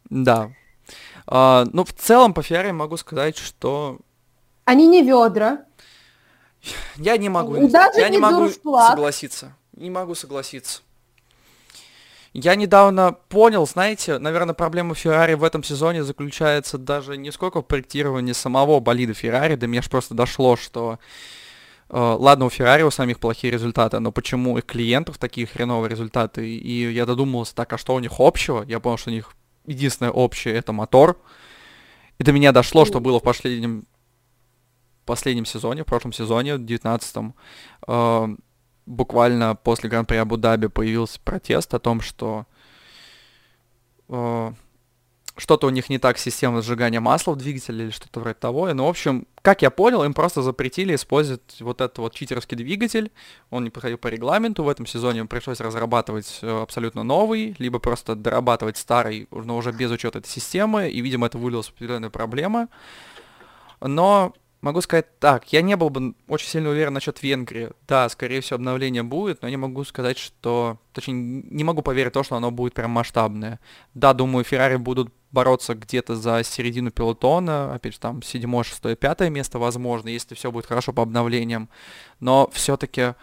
Да. 0.09 0.51
А, 1.27 1.65
ну, 1.71 1.85
в 1.85 1.93
целом, 1.93 2.33
по 2.33 2.41
Феррари 2.41 2.71
могу 2.71 2.97
сказать, 2.97 3.37
что... 3.37 3.99
Они 4.65 4.87
не 4.87 5.03
ведра. 5.03 5.65
Я 6.97 7.17
не 7.17 7.29
могу, 7.29 7.67
Даже 7.67 7.99
я 7.99 8.09
не, 8.09 8.17
не 8.17 8.21
могу 8.21 8.49
согласиться. 8.49 9.55
Не 9.73 9.89
могу 9.89 10.15
согласиться. 10.15 10.81
Я 12.33 12.55
недавно 12.55 13.11
понял, 13.11 13.67
знаете, 13.67 14.17
наверное, 14.17 14.53
проблема 14.53 14.95
Феррари 14.95 15.33
в 15.33 15.43
этом 15.43 15.63
сезоне 15.63 16.03
заключается 16.03 16.77
даже 16.77 17.17
не 17.17 17.29
сколько 17.29 17.61
в 17.61 17.65
проектировании 17.65 18.31
самого 18.31 18.79
болида 18.79 19.13
Феррари, 19.13 19.55
до 19.55 19.67
меня 19.67 19.81
же 19.81 19.89
просто 19.89 20.13
дошло, 20.13 20.55
что 20.55 20.97
э, 21.89 21.97
ладно, 21.97 22.45
у 22.45 22.49
Феррари 22.49 22.83
у 22.83 22.91
самих 22.91 23.19
плохие 23.19 23.51
результаты, 23.51 23.99
но 23.99 24.13
почему 24.13 24.53
у 24.53 24.61
клиентов 24.61 25.17
такие 25.17 25.45
хреновые 25.45 25.89
результаты? 25.89 26.47
И 26.47 26.93
я 26.93 27.05
додумался, 27.05 27.53
так, 27.53 27.73
а 27.73 27.77
что 27.77 27.95
у 27.95 27.99
них 27.99 28.13
общего? 28.19 28.63
Я 28.63 28.79
понял, 28.79 28.97
что 28.97 29.09
у 29.09 29.13
них 29.13 29.33
единственное 29.65 30.11
общее 30.11 30.55
это 30.55 30.71
мотор. 30.71 31.19
И 32.17 32.23
до 32.23 32.31
меня 32.31 32.53
дошло, 32.53 32.85
что 32.85 33.01
было 33.01 33.19
в 33.19 33.23
последнем 33.23 33.85
последнем 35.05 35.45
сезоне, 35.45 35.83
в 35.83 35.87
прошлом 35.87 36.13
сезоне, 36.13 36.55
в 36.55 36.61
19-м, 36.61 37.35
э, 37.87 38.35
буквально 38.85 39.55
после 39.55 39.89
Гран-при 39.89 40.17
Абу-Даби 40.17 40.67
появился 40.67 41.19
протест 41.19 41.73
о 41.73 41.79
том, 41.79 42.01
что 42.01 42.45
э, 44.09 44.53
что-то 45.37 45.67
у 45.67 45.69
них 45.69 45.89
не 45.89 45.97
так 45.97 46.17
с 46.17 46.21
системой 46.21 46.61
сжигания 46.61 46.99
масла 46.99 47.31
в 47.31 47.37
двигателе 47.37 47.85
или 47.85 47.91
что-то 47.91 48.19
вроде 48.19 48.35
того. 48.35 48.69
И, 48.69 48.73
ну, 48.73 48.85
в 48.85 48.89
общем, 48.89 49.27
как 49.41 49.61
я 49.61 49.71
понял, 49.71 50.03
им 50.03 50.13
просто 50.13 50.41
запретили 50.41 50.95
использовать 50.95 51.61
вот 51.61 51.81
этот 51.81 51.97
вот 51.99 52.13
читерский 52.13 52.57
двигатель. 52.57 53.11
Он 53.49 53.63
не 53.63 53.69
проходил 53.69 53.97
по 53.97 54.07
регламенту. 54.07 54.63
В 54.63 54.69
этом 54.69 54.85
сезоне 54.85 55.21
им 55.21 55.27
пришлось 55.27 55.59
разрабатывать 55.59 56.39
э, 56.41 56.61
абсолютно 56.61 57.03
новый, 57.03 57.55
либо 57.59 57.79
просто 57.79 58.15
дорабатывать 58.15 58.77
старый, 58.77 59.27
но 59.31 59.57
уже 59.57 59.71
без 59.71 59.89
учета 59.89 60.19
этой 60.19 60.29
системы. 60.29 60.89
И, 60.89 61.01
видимо, 61.01 61.27
это 61.27 61.37
вылилось 61.37 61.67
в 61.67 61.71
определенные 61.71 62.11
проблемы. 62.11 62.67
Но 63.79 64.33
Могу 64.61 64.81
сказать 64.81 65.17
так, 65.19 65.51
я 65.51 65.63
не 65.63 65.75
был 65.75 65.89
бы 65.89 66.13
очень 66.27 66.47
сильно 66.47 66.69
уверен 66.69 66.93
насчет 66.93 67.23
Венгрии. 67.23 67.71
Да, 67.87 68.07
скорее 68.09 68.41
всего, 68.41 68.57
обновление 68.57 69.01
будет, 69.01 69.41
но 69.41 69.49
не 69.49 69.57
могу 69.57 69.83
сказать, 69.83 70.19
что... 70.19 70.77
Точнее, 70.93 71.13
не 71.15 71.63
могу 71.63 71.81
поверить 71.81 72.11
в 72.11 72.13
то, 72.13 72.21
что 72.21 72.35
оно 72.35 72.51
будет 72.51 72.75
прям 72.75 72.91
масштабное. 72.91 73.59
Да, 73.95 74.13
думаю, 74.13 74.43
Феррари 74.43 74.75
будут 74.75 75.11
бороться 75.31 75.73
где-то 75.73 76.15
за 76.15 76.43
середину 76.43 76.91
пилотона, 76.91 77.73
опять 77.73 77.93
же, 77.93 77.99
там, 77.99 78.21
седьмое, 78.21 78.63
шестое, 78.63 78.95
пятое 78.95 79.31
место, 79.31 79.57
возможно, 79.57 80.09
если 80.09 80.35
все 80.35 80.51
будет 80.51 80.67
хорошо 80.67 80.93
по 80.93 81.01
обновлениям. 81.01 81.67
Но 82.19 82.47
все-таки 82.53 83.15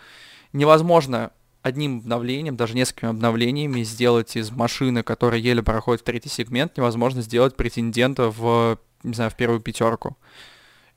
невозможно 0.52 1.30
одним 1.62 1.98
обновлением, 1.98 2.56
даже 2.56 2.74
несколькими 2.74 3.10
обновлениями 3.10 3.82
сделать 3.82 4.34
из 4.34 4.50
машины, 4.50 5.04
которая 5.04 5.38
еле 5.38 5.62
проходит 5.62 6.00
в 6.00 6.04
третий 6.04 6.30
сегмент, 6.30 6.76
невозможно 6.76 7.22
сделать 7.22 7.54
претендента 7.54 8.30
в, 8.30 8.78
не 9.04 9.14
знаю, 9.14 9.30
в 9.30 9.36
первую 9.36 9.60
пятерку 9.60 10.16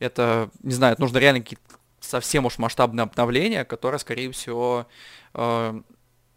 это, 0.02 0.50
не 0.64 0.74
знаю, 0.74 0.96
нужно 0.98 1.20
реально 1.20 1.42
какие-то 1.42 1.64
совсем 2.00 2.46
уж 2.46 2.58
масштабные 2.58 3.04
обновления, 3.04 3.64
которые, 3.64 4.00
скорее 4.00 4.32
всего, 4.32 4.88
э, 5.34 5.82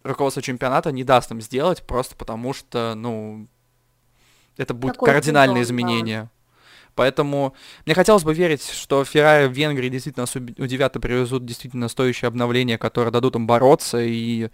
руководство 0.03 0.43
чемпионата 0.43 0.93
не 0.93 1.03
даст 1.03 1.31
им 1.31 1.41
сделать, 1.41 1.83
просто 1.83 2.15
потому 2.15 2.53
что, 2.53 2.95
ну, 2.95 3.47
это 4.57 4.75
будет 4.75 4.95
Какой 4.95 5.13
кардинальное 5.13 5.63
сезон, 5.63 5.77
изменение. 5.77 6.23
Да. 6.23 6.31
Поэтому 6.95 7.55
мне 7.87 7.95
хотелось 7.95 8.23
бы 8.23 8.35
верить, 8.35 8.69
что 8.69 9.05
Феррари 9.05 9.49
в 9.49 9.53
Венгрии 9.53 9.89
действительно 9.89 10.27
удивят 10.59 10.95
и 10.95 11.01
привезут 11.01 11.45
действительно 11.45 11.89
стоящее 11.89 12.29
обновление, 12.29 12.79
которое 12.79 13.11
дадут 13.11 13.35
им 13.35 13.47
бороться, 13.47 14.01
и 14.01 14.51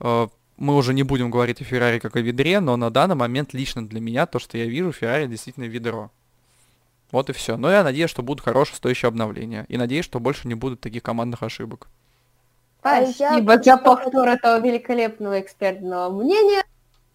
э, 0.00 0.28
мы 0.56 0.76
уже 0.76 0.92
не 0.92 1.04
будем 1.04 1.30
говорить 1.30 1.62
о 1.62 1.64
Феррари 1.64 2.00
как 2.00 2.16
о 2.16 2.20
ведре, 2.20 2.60
но 2.60 2.76
на 2.76 2.90
данный 2.90 3.14
момент 3.14 3.54
лично 3.54 3.86
для 3.88 4.00
меня 4.00 4.26
то, 4.26 4.38
что 4.38 4.58
я 4.58 4.66
вижу, 4.66 4.92
Феррари 4.92 5.26
действительно 5.26 5.64
ведро. 5.64 6.10
Вот 7.12 7.30
и 7.30 7.32
все. 7.32 7.56
Но 7.56 7.70
я 7.70 7.82
надеюсь, 7.82 8.10
что 8.10 8.22
будут 8.22 8.44
хорошие 8.44 8.76
стоящие 8.76 9.08
обновления. 9.08 9.66
И 9.68 9.76
надеюсь, 9.76 10.04
что 10.04 10.20
больше 10.20 10.48
не 10.48 10.54
будут 10.54 10.80
таких 10.80 11.02
командных 11.02 11.42
ошибок. 11.42 11.88
Спасибо 12.80 13.54
а 13.54 13.62
за 13.62 13.76
повтор 13.76 14.28
этого 14.28 14.60
великолепного 14.60 15.40
экспертного 15.40 16.10
мнения. 16.10 16.62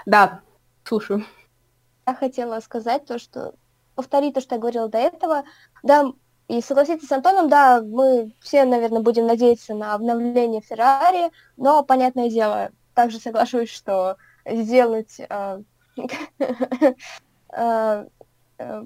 Да, 0.05 0.41
слушаю. 0.83 1.25
Я 2.05 2.13
хотела 2.13 2.59
сказать 2.59 3.05
то, 3.05 3.17
что 3.17 3.55
повторить 3.95 4.35
то, 4.35 4.41
что 4.41 4.55
я 4.55 4.61
говорила 4.61 4.87
до 4.87 4.99
этого. 4.99 5.43
Да, 5.81 6.11
и 6.47 6.61
согласиться 6.61 7.07
с 7.07 7.11
Антоном, 7.11 7.49
да, 7.49 7.81
мы 7.81 8.31
все, 8.39 8.65
наверное, 8.65 9.01
будем 9.01 9.25
надеяться 9.25 9.73
на 9.73 9.95
обновление 9.95 10.61
Феррари, 10.61 11.31
но, 11.57 11.83
понятное 11.83 12.29
дело, 12.29 12.69
также 12.93 13.19
соглашусь, 13.19 13.69
что 13.69 14.17
сделать 14.45 15.19
э, 15.19 15.61
э, 17.49 18.05
э, 18.59 18.85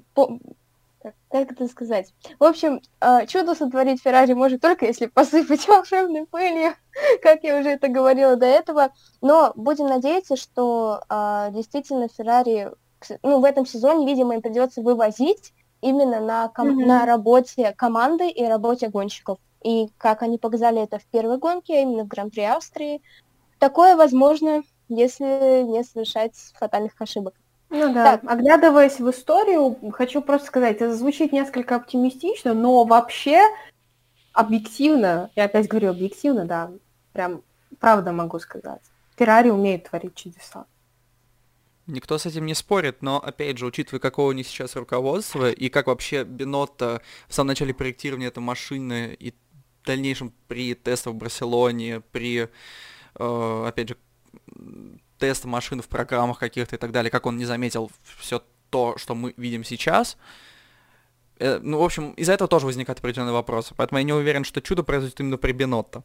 как 1.02 1.52
это 1.52 1.66
сказать? 1.68 2.12
В 2.38 2.44
общем, 2.44 2.80
чудо 3.28 3.54
сотворить 3.54 4.02
Феррари 4.02 4.32
может 4.34 4.60
только 4.60 4.86
если 4.86 5.06
посыпать 5.06 5.66
волшебной 5.68 6.26
пылью, 6.26 6.74
как 7.22 7.42
я 7.42 7.58
уже 7.58 7.70
это 7.70 7.88
говорила 7.88 8.36
до 8.36 8.46
этого. 8.46 8.92
Но 9.20 9.52
будем 9.54 9.86
надеяться, 9.86 10.36
что 10.36 11.00
действительно 11.52 12.08
Феррари 12.08 12.70
ну, 13.22 13.40
в 13.40 13.44
этом 13.44 13.66
сезоне, 13.66 14.06
видимо, 14.06 14.34
им 14.34 14.42
придется 14.42 14.82
вывозить 14.82 15.52
именно 15.80 16.20
на, 16.20 16.48
ком- 16.48 16.78
mm-hmm. 16.80 16.86
на 16.86 17.06
работе 17.06 17.72
команды 17.76 18.28
и 18.28 18.44
работе 18.44 18.88
гонщиков. 18.88 19.38
И 19.62 19.88
как 19.98 20.22
они 20.22 20.38
показали 20.38 20.82
это 20.82 20.98
в 20.98 21.04
первой 21.06 21.38
гонке, 21.38 21.78
а 21.78 21.80
именно 21.82 22.04
в 22.04 22.08
Гран-при 22.08 22.42
Австрии, 22.42 23.02
такое 23.58 23.96
возможно, 23.96 24.62
если 24.88 25.62
не 25.62 25.84
совершать 25.84 26.34
фатальных 26.58 26.92
ошибок. 26.98 27.34
Ну 27.70 27.94
да, 27.94 28.18
так. 28.18 28.30
оглядываясь 28.30 28.98
в 28.98 29.08
историю, 29.10 29.76
хочу 29.92 30.22
просто 30.22 30.48
сказать, 30.48 30.76
это 30.76 30.94
звучит 30.94 31.32
несколько 31.32 31.76
оптимистично, 31.76 32.52
но 32.52 32.84
вообще 32.84 33.40
объективно, 34.32 35.30
я 35.36 35.44
опять 35.44 35.68
говорю 35.68 35.90
объективно, 35.90 36.46
да, 36.46 36.72
прям 37.12 37.42
правда 37.78 38.12
могу 38.12 38.40
сказать, 38.40 38.82
Феррари 39.16 39.50
умеет 39.50 39.88
творить 39.88 40.16
чудеса. 40.16 40.66
Никто 41.86 42.18
с 42.18 42.26
этим 42.26 42.46
не 42.46 42.54
спорит, 42.54 43.02
но, 43.02 43.18
опять 43.18 43.58
же, 43.58 43.66
учитывая, 43.66 44.00
какое 44.00 44.26
у 44.26 44.32
них 44.32 44.46
сейчас 44.46 44.76
руководство, 44.76 45.50
и 45.50 45.68
как 45.68 45.86
вообще 45.86 46.24
Бенотто 46.24 47.02
в 47.28 47.34
самом 47.34 47.48
начале 47.48 47.74
проектирования 47.74 48.28
этой 48.28 48.40
машины, 48.40 49.16
и 49.18 49.32
в 49.82 49.86
дальнейшем 49.86 50.32
при 50.46 50.74
тестах 50.74 51.14
в 51.14 51.16
Барселоне, 51.16 52.00
при, 52.12 52.48
э, 53.18 53.64
опять 53.66 53.88
же, 53.88 53.96
тест 55.20 55.44
машин 55.44 55.82
в 55.82 55.88
программах 55.88 56.38
каких-то 56.38 56.74
и 56.74 56.78
так 56.78 56.90
далее, 56.90 57.10
как 57.10 57.26
он 57.26 57.36
не 57.36 57.44
заметил 57.44 57.90
все 58.18 58.42
то, 58.70 58.94
что 58.96 59.14
мы 59.14 59.34
видим 59.36 59.62
сейчас, 59.62 60.16
э, 61.38 61.58
ну, 61.62 61.78
в 61.78 61.84
общем, 61.84 62.12
из-за 62.12 62.32
этого 62.32 62.48
тоже 62.48 62.66
возникают 62.66 62.98
определенные 62.98 63.32
вопросы. 63.32 63.74
Поэтому 63.76 63.98
я 63.98 64.04
не 64.04 64.12
уверен, 64.12 64.44
что 64.44 64.60
чудо 64.60 64.82
произойдет 64.82 65.20
именно 65.20 65.36
при 65.36 65.52
Бенотто. 65.52 66.02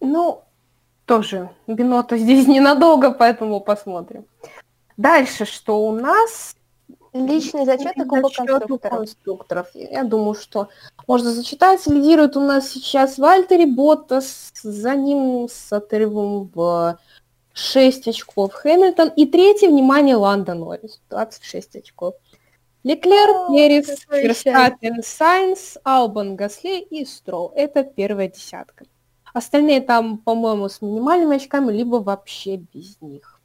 Ну, 0.00 0.44
тоже 1.06 1.50
Бинота 1.66 2.16
здесь 2.16 2.46
ненадолго, 2.54 3.10
поэтому 3.10 3.60
посмотрим. 3.60 4.24
Дальше, 4.96 5.44
что 5.44 5.86
у 5.86 5.92
нас? 5.92 6.54
Личный 7.14 7.64
зачет 7.64 7.96
и 7.96 8.04
кубок 8.04 8.34
конструкторов. 8.34 8.98
конструкторов. 8.98 9.68
Я 9.74 10.04
думаю, 10.04 10.34
что 10.34 10.68
можно 11.06 11.32
зачитать. 11.32 11.86
Лидирует 11.86 12.36
у 12.36 12.40
нас 12.40 12.68
сейчас 12.68 13.18
Вальтери 13.18 13.64
Боттас, 13.64 14.52
за 14.62 14.94
ним 14.94 15.48
с 15.50 15.72
отрывом 15.72 16.50
в 16.54 16.98
6 17.58 18.08
очков 18.08 18.52
Хэмилтон. 18.52 19.08
И 19.16 19.26
третий, 19.26 19.68
внимание, 19.68 20.16
Ландо 20.16 20.54
Норрис, 20.54 21.00
26 21.10 21.76
очков. 21.76 22.14
Леклер, 22.84 23.48
Перес, 23.48 24.06
Ферстаппен, 24.08 25.02
Сайнс, 25.02 25.76
Албан, 25.82 26.36
Гасли 26.36 26.80
и 26.80 27.04
Строу. 27.04 27.52
Это 27.56 27.82
первая 27.82 28.28
десятка. 28.28 28.86
Остальные 29.34 29.80
там, 29.80 30.18
по-моему, 30.18 30.68
с 30.68 30.80
минимальными 30.80 31.36
очками, 31.36 31.72
либо 31.72 31.96
вообще 31.96 32.56
без 32.56 33.00
них. 33.00 33.40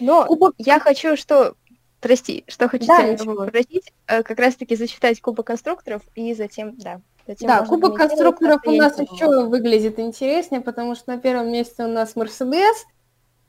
Но 0.00 0.26
Кубок... 0.26 0.54
я 0.58 0.80
хочу, 0.80 1.16
что... 1.16 1.54
Прости, 2.00 2.44
что 2.48 2.68
хочу 2.68 2.86
да, 2.86 3.16
попросить, 3.16 3.90
э, 4.06 4.22
как 4.22 4.38
раз-таки 4.38 4.76
зачитать 4.76 5.22
Кубок 5.22 5.46
конструкторов 5.46 6.02
и 6.14 6.34
затем, 6.34 6.76
да. 6.76 7.00
Затем 7.26 7.48
да, 7.48 7.64
Кубок 7.64 7.96
конструкторов 7.96 8.60
у 8.66 8.72
нас 8.72 8.98
еще 8.98 9.46
выглядит 9.46 9.98
интереснее, 9.98 10.60
потому 10.60 10.94
что 10.94 11.14
на 11.14 11.18
первом 11.18 11.50
месте 11.50 11.84
у 11.84 11.88
нас 11.88 12.14
Мерседес, 12.14 12.84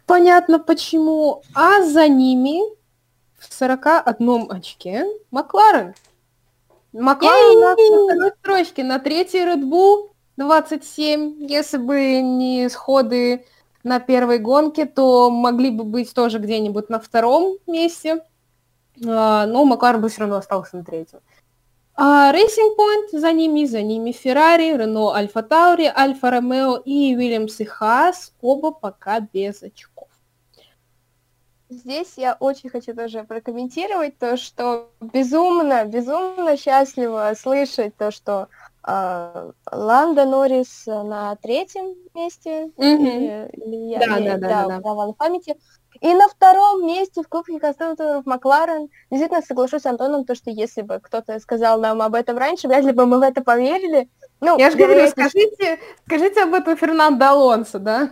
понятно 0.06 0.60
почему, 0.60 1.44
а 1.54 1.82
за 1.84 2.08
ними 2.08 2.62
в 3.38 3.54
41 3.54 4.52
очке 4.52 5.06
Макларен. 5.32 5.94
Макларен 6.94 7.60
на 7.60 7.76
второй 7.76 8.32
строчке, 8.40 8.84
на 8.84 9.00
третьей 9.00 9.42
Red 9.42 9.64
Bull, 9.64 10.10
27. 10.38 11.36
Если 11.40 11.78
бы 11.78 12.22
не 12.22 12.70
сходы 12.70 13.46
на 13.84 14.00
первой 14.00 14.40
гонке, 14.40 14.86
то 14.86 15.30
могли 15.30 15.70
бы 15.70 15.84
быть 15.84 16.14
тоже 16.14 16.40
где-нибудь 16.40 16.90
на 16.90 17.00
втором 17.00 17.58
месте. 17.68 18.24
А, 19.06 19.46
но 19.46 19.66
Макларен 19.66 20.02
бы 20.02 20.10
все 20.10 20.22
равно 20.22 20.38
остался 20.38 20.78
на 20.78 20.86
третьем. 20.86 21.20
А 21.98 22.34
Racing 22.34 22.76
Point 22.78 23.18
за 23.18 23.32
ними, 23.32 23.66
за 23.66 23.82
ними 23.82 24.12
Ferrari, 24.12 24.76
Renault 24.76 25.16
Alfa 25.16 25.48
Tauri, 25.48 25.88
Alfa 25.96 26.30
Romeo 26.30 26.82
и 26.84 27.16
Williams 27.16 27.56
и 27.60 27.66
Haas, 27.66 28.32
оба 28.42 28.72
пока 28.72 29.22
без 29.22 29.64
очков. 29.64 29.95
Здесь 31.70 32.14
я 32.18 32.38
очень 32.40 32.70
хочу 32.70 32.94
тоже 32.94 33.24
прокомментировать 33.24 34.20
то, 34.20 34.38
что 34.38 34.90
безумно, 35.02 35.86
безумно 35.86 36.58
счастливо 36.58 37.34
слышать 37.36 37.96
то, 37.98 38.12
что 38.12 38.50
а, 38.84 39.50
Ланда 39.72 40.26
Норрис 40.26 40.84
на 40.86 41.36
третьем 41.38 41.96
месте, 42.14 42.70
mm-hmm. 42.78 43.52
или 43.54 43.76
я, 43.94 44.00
да, 44.00 44.18
я, 44.18 44.38
да, 44.38 44.68
да, 44.68 44.80
да, 44.80 44.94
да. 44.94 45.14
памяти. 45.14 45.58
И 46.02 46.14
на 46.14 46.28
втором 46.28 46.86
месте 46.86 47.24
в 47.24 47.28
Кубке 47.28 47.60
конструкторов 47.60 48.26
Макларен. 48.26 48.90
Действительно, 49.10 49.42
соглашусь 49.42 49.82
с 49.82 49.86
Антоном, 49.86 50.26
то, 50.26 50.36
что 50.36 50.52
если 50.52 50.82
бы 50.84 51.00
кто-то 51.02 51.40
сказал 51.40 51.80
нам 51.80 52.02
об 52.02 52.14
этом 52.14 52.38
раньше, 52.38 52.68
вряд 52.68 52.84
ли 52.84 52.92
бы 52.92 53.08
мы 53.08 53.18
в 53.18 53.24
это 53.24 53.42
поверили. 53.42 54.10
Ну, 54.40 54.60
я 54.60 54.70
же 54.70 54.78
говорю, 54.78 55.08
скажите, 55.08 55.80
скажите 56.06 56.44
об 56.44 56.54
этом 56.54 56.78
Фернандо 56.78 57.30
Алонсо, 57.30 57.80
да? 57.80 58.12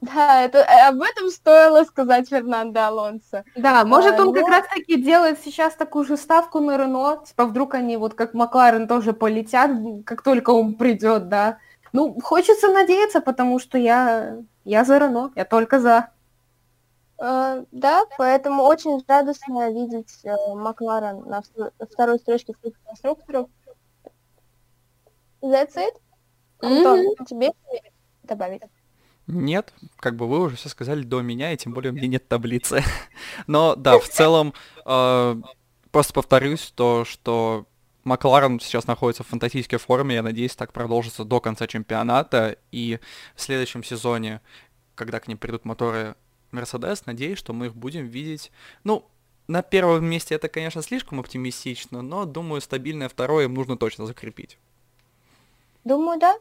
Да, 0.00 0.42
это, 0.44 0.58
э, 0.58 0.88
об 0.88 1.02
этом 1.02 1.28
стоило 1.28 1.84
сказать 1.84 2.28
Фернандо 2.28 2.86
Алонсо. 2.86 3.44
Да, 3.54 3.84
может 3.84 4.18
а, 4.18 4.22
он 4.22 4.28
но... 4.28 4.32
как 4.32 4.48
раз-таки 4.48 5.00
делает 5.00 5.38
сейчас 5.44 5.74
такую 5.74 6.06
же 6.06 6.16
ставку 6.16 6.60
на 6.60 6.78
Рено, 6.78 7.22
типа 7.24 7.44
вдруг 7.44 7.74
они 7.74 7.98
вот 7.98 8.14
как 8.14 8.32
Макларен 8.32 8.88
тоже 8.88 9.12
полетят, 9.12 9.70
как 10.06 10.22
только 10.22 10.50
он 10.50 10.74
придет, 10.74 11.28
да. 11.28 11.58
Ну, 11.92 12.18
хочется 12.22 12.68
надеяться, 12.68 13.20
потому 13.20 13.58
что 13.58 13.76
я, 13.76 14.38
я 14.64 14.84
за 14.84 14.98
Рено, 14.98 15.32
я 15.36 15.44
только 15.44 15.80
за. 15.80 16.08
Uh, 17.18 17.66
да, 17.70 18.04
поэтому 18.16 18.62
очень 18.62 19.04
радостно 19.06 19.70
видеть 19.70 20.20
uh, 20.24 20.54
Макларен 20.54 21.28
на 21.28 21.42
второй 21.92 22.18
строчке 22.18 22.54
в 22.54 22.86
конструкторов. 22.86 23.50
That's 25.42 25.76
it? 25.76 25.94
Антон, 26.62 27.00
mm-hmm. 27.00 27.24
тебе 27.26 27.52
добавить? 28.22 28.62
Нет, 29.30 29.72
как 29.96 30.16
бы 30.16 30.28
вы 30.28 30.40
уже 30.40 30.56
все 30.56 30.68
сказали 30.68 31.02
до 31.02 31.20
меня, 31.20 31.52
и 31.52 31.56
тем 31.56 31.72
более 31.72 31.92
у 31.92 31.94
меня 31.94 32.08
нет 32.08 32.28
таблицы. 32.28 32.82
Но 33.46 33.76
да, 33.76 33.98
в 33.98 34.08
целом, 34.08 34.54
э, 34.84 35.42
просто 35.92 36.12
повторюсь 36.12 36.72
то, 36.74 37.04
что 37.04 37.66
Макларен 38.04 38.58
сейчас 38.58 38.86
находится 38.86 39.22
в 39.22 39.28
фантастической 39.28 39.78
форме, 39.78 40.16
я 40.16 40.22
надеюсь, 40.22 40.56
так 40.56 40.72
продолжится 40.72 41.24
до 41.24 41.40
конца 41.40 41.66
чемпионата, 41.66 42.56
и 42.72 42.98
в 43.36 43.40
следующем 43.40 43.84
сезоне, 43.84 44.40
когда 44.96 45.20
к 45.20 45.28
ним 45.28 45.38
придут 45.38 45.64
моторы 45.64 46.16
Мерседес, 46.50 47.06
надеюсь, 47.06 47.38
что 47.38 47.52
мы 47.52 47.66
их 47.66 47.76
будем 47.76 48.06
видеть, 48.06 48.50
ну, 48.82 49.08
на 49.46 49.62
первом 49.62 50.04
месте 50.04 50.34
это, 50.34 50.48
конечно, 50.48 50.82
слишком 50.82 51.20
оптимистично, 51.20 52.02
но, 52.02 52.24
думаю, 52.24 52.60
стабильное 52.60 53.08
второе 53.08 53.44
им 53.44 53.54
нужно 53.54 53.76
точно 53.76 54.06
закрепить. 54.06 54.58
Думаю, 55.84 56.18
да. 56.18 56.38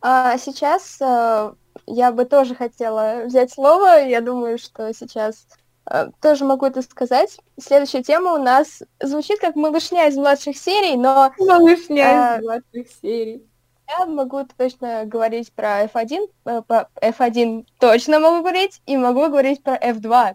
А 0.00 0.38
сейчас 0.38 0.98
э, 1.00 1.52
я 1.90 2.12
бы 2.12 2.24
тоже 2.24 2.54
хотела 2.54 3.22
взять 3.24 3.52
слово. 3.52 4.04
Я 4.04 4.20
думаю, 4.20 4.58
что 4.58 4.92
сейчас 4.94 5.46
э, 5.90 6.10
тоже 6.20 6.44
могу 6.44 6.66
это 6.66 6.82
сказать. 6.82 7.38
Следующая 7.60 8.02
тема 8.02 8.34
у 8.34 8.42
нас 8.42 8.82
звучит 9.00 9.40
как 9.40 9.56
малышня 9.56 10.08
из 10.08 10.16
младших 10.16 10.56
серий, 10.56 10.96
но... 10.96 11.32
Малышня 11.38 12.36
э, 12.36 12.38
из 12.38 12.44
младших 12.44 12.92
серий. 13.02 13.46
Я 13.88 14.06
могу 14.06 14.44
точно 14.56 15.04
говорить 15.04 15.52
про 15.52 15.84
F1, 15.84 16.28
э, 16.46 16.62
F1 17.02 17.66
точно 17.78 18.20
могу 18.20 18.40
говорить, 18.40 18.80
и 18.86 18.96
могу 18.96 19.28
говорить 19.28 19.62
про 19.62 19.76
F2. 19.76 20.34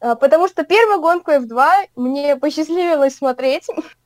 А, 0.00 0.14
потому 0.16 0.48
что 0.48 0.64
первую 0.64 1.00
гонку 1.00 1.30
F2 1.30 1.88
мне 1.96 2.36
посчастливилось 2.36 3.16
смотреть. 3.16 3.66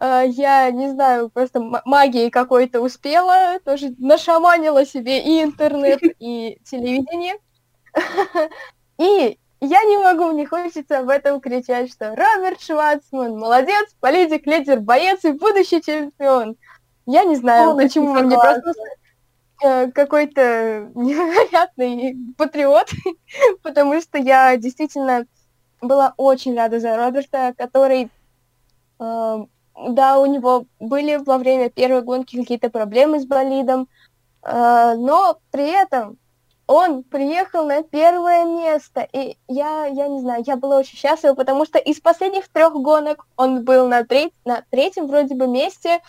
А, 0.00 0.22
я, 0.22 0.70
не 0.70 0.88
знаю, 0.88 1.28
просто 1.28 1.60
магией 1.84 2.30
какой-то 2.30 2.80
успела, 2.80 3.60
тоже 3.64 3.94
нашаманила 3.98 4.86
себе 4.86 5.22
и 5.22 5.44
интернет, 5.44 6.00
и 6.18 6.58
телевидение. 6.64 7.34
И 8.98 9.38
я 9.60 9.82
не 9.84 9.98
могу, 9.98 10.32
мне 10.32 10.46
хочется 10.46 10.98
об 11.00 11.08
этом 11.08 11.40
кричать, 11.40 11.90
что 11.90 12.14
Роберт 12.14 12.60
Шварцман 12.60 13.38
молодец, 13.38 13.94
политик, 14.00 14.46
лидер, 14.46 14.80
боец 14.80 15.24
и 15.24 15.32
будущий 15.32 15.82
чемпион. 15.82 16.56
Я 17.06 17.24
не 17.24 17.36
знаю, 17.36 17.70
Полностью 17.70 18.02
почему 18.02 18.24
мне 18.24 18.38
просто 18.38 18.72
э, 19.62 19.90
какой-то 19.90 20.90
невероятный 20.94 22.16
патриот, 22.36 22.90
потому 23.62 24.00
что 24.00 24.18
я 24.18 24.56
действительно 24.56 25.26
была 25.80 26.14
очень 26.16 26.56
рада 26.56 26.78
за 26.80 26.96
Роберта, 26.96 27.54
который, 27.56 28.10
э, 28.98 29.38
да, 29.88 30.18
у 30.18 30.26
него 30.26 30.66
были 30.78 31.16
во 31.16 31.38
время 31.38 31.70
первой 31.70 32.02
гонки 32.02 32.36
какие-то 32.36 32.70
проблемы 32.70 33.20
с 33.20 33.26
болидом, 33.26 33.88
э, 34.42 34.94
но 34.96 35.38
при 35.50 35.70
этом 35.70 36.18
он 36.66 37.02
приехал 37.02 37.66
на 37.66 37.82
первое 37.82 38.44
место, 38.44 39.00
и 39.12 39.36
я, 39.48 39.86
я 39.86 40.06
не 40.06 40.20
знаю, 40.20 40.44
я 40.46 40.56
была 40.56 40.78
очень 40.78 40.96
счастлива, 40.96 41.34
потому 41.34 41.64
что 41.64 41.78
из 41.78 42.00
последних 42.00 42.48
трех 42.48 42.74
гонок 42.74 43.26
он 43.36 43.64
был 43.64 43.88
на, 43.88 44.04
треть, 44.04 44.32
на 44.44 44.62
третьем 44.70 45.08
вроде 45.08 45.34
бы 45.34 45.48
месте, 45.48 46.00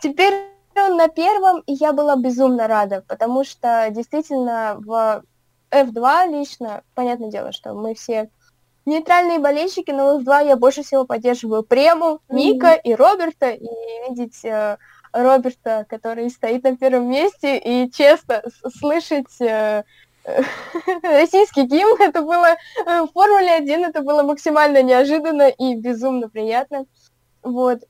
теперь 0.00 0.32
он 0.74 0.96
на 0.96 1.08
первом, 1.08 1.60
и 1.66 1.74
я 1.74 1.92
была 1.92 2.16
безумно 2.16 2.66
рада, 2.66 3.04
потому 3.06 3.44
что 3.44 3.88
действительно 3.90 4.76
в 4.78 5.22
F2 5.70 6.28
лично, 6.28 6.82
понятное 6.94 7.30
дело, 7.30 7.52
что 7.52 7.74
мы 7.74 7.94
все 7.94 8.30
нейтральные 8.86 9.40
болельщики, 9.40 9.90
но 9.90 10.16
в 10.16 10.22
F2 10.22 10.48
я 10.48 10.56
больше 10.56 10.82
всего 10.82 11.04
поддерживаю 11.04 11.62
Прему, 11.62 12.20
Ника 12.28 12.74
mm-hmm. 12.74 12.80
и 12.84 12.94
Роберта, 12.94 13.50
и 13.50 13.68
видеть 14.08 14.44
э, 14.44 14.78
Роберта, 15.12 15.84
который 15.88 16.30
стоит 16.30 16.64
на 16.64 16.76
первом 16.76 17.10
месте, 17.10 17.58
и 17.58 17.90
честно 17.90 18.42
слышать 18.78 19.40
э, 19.40 19.82
российский 21.02 21.64
гимн, 21.64 21.96
это 22.00 22.22
было 22.22 22.56
э, 22.86 23.02
в 23.02 23.08
Формуле 23.12 23.52
1, 23.52 23.84
это 23.84 24.02
было 24.02 24.22
максимально 24.22 24.82
неожиданно 24.82 25.48
и 25.48 25.74
безумно 25.74 26.28
приятно. 26.28 26.86
Вот. 27.42 27.80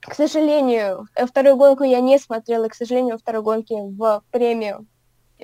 К 0.00 0.14
сожалению, 0.14 1.06
вторую 1.16 1.56
гонку 1.56 1.84
я 1.84 2.00
не 2.00 2.18
смотрела, 2.18 2.68
к 2.68 2.74
сожалению, 2.74 3.18
второй 3.18 3.42
гонки 3.42 3.74
в 3.74 4.22
премию. 4.30 4.86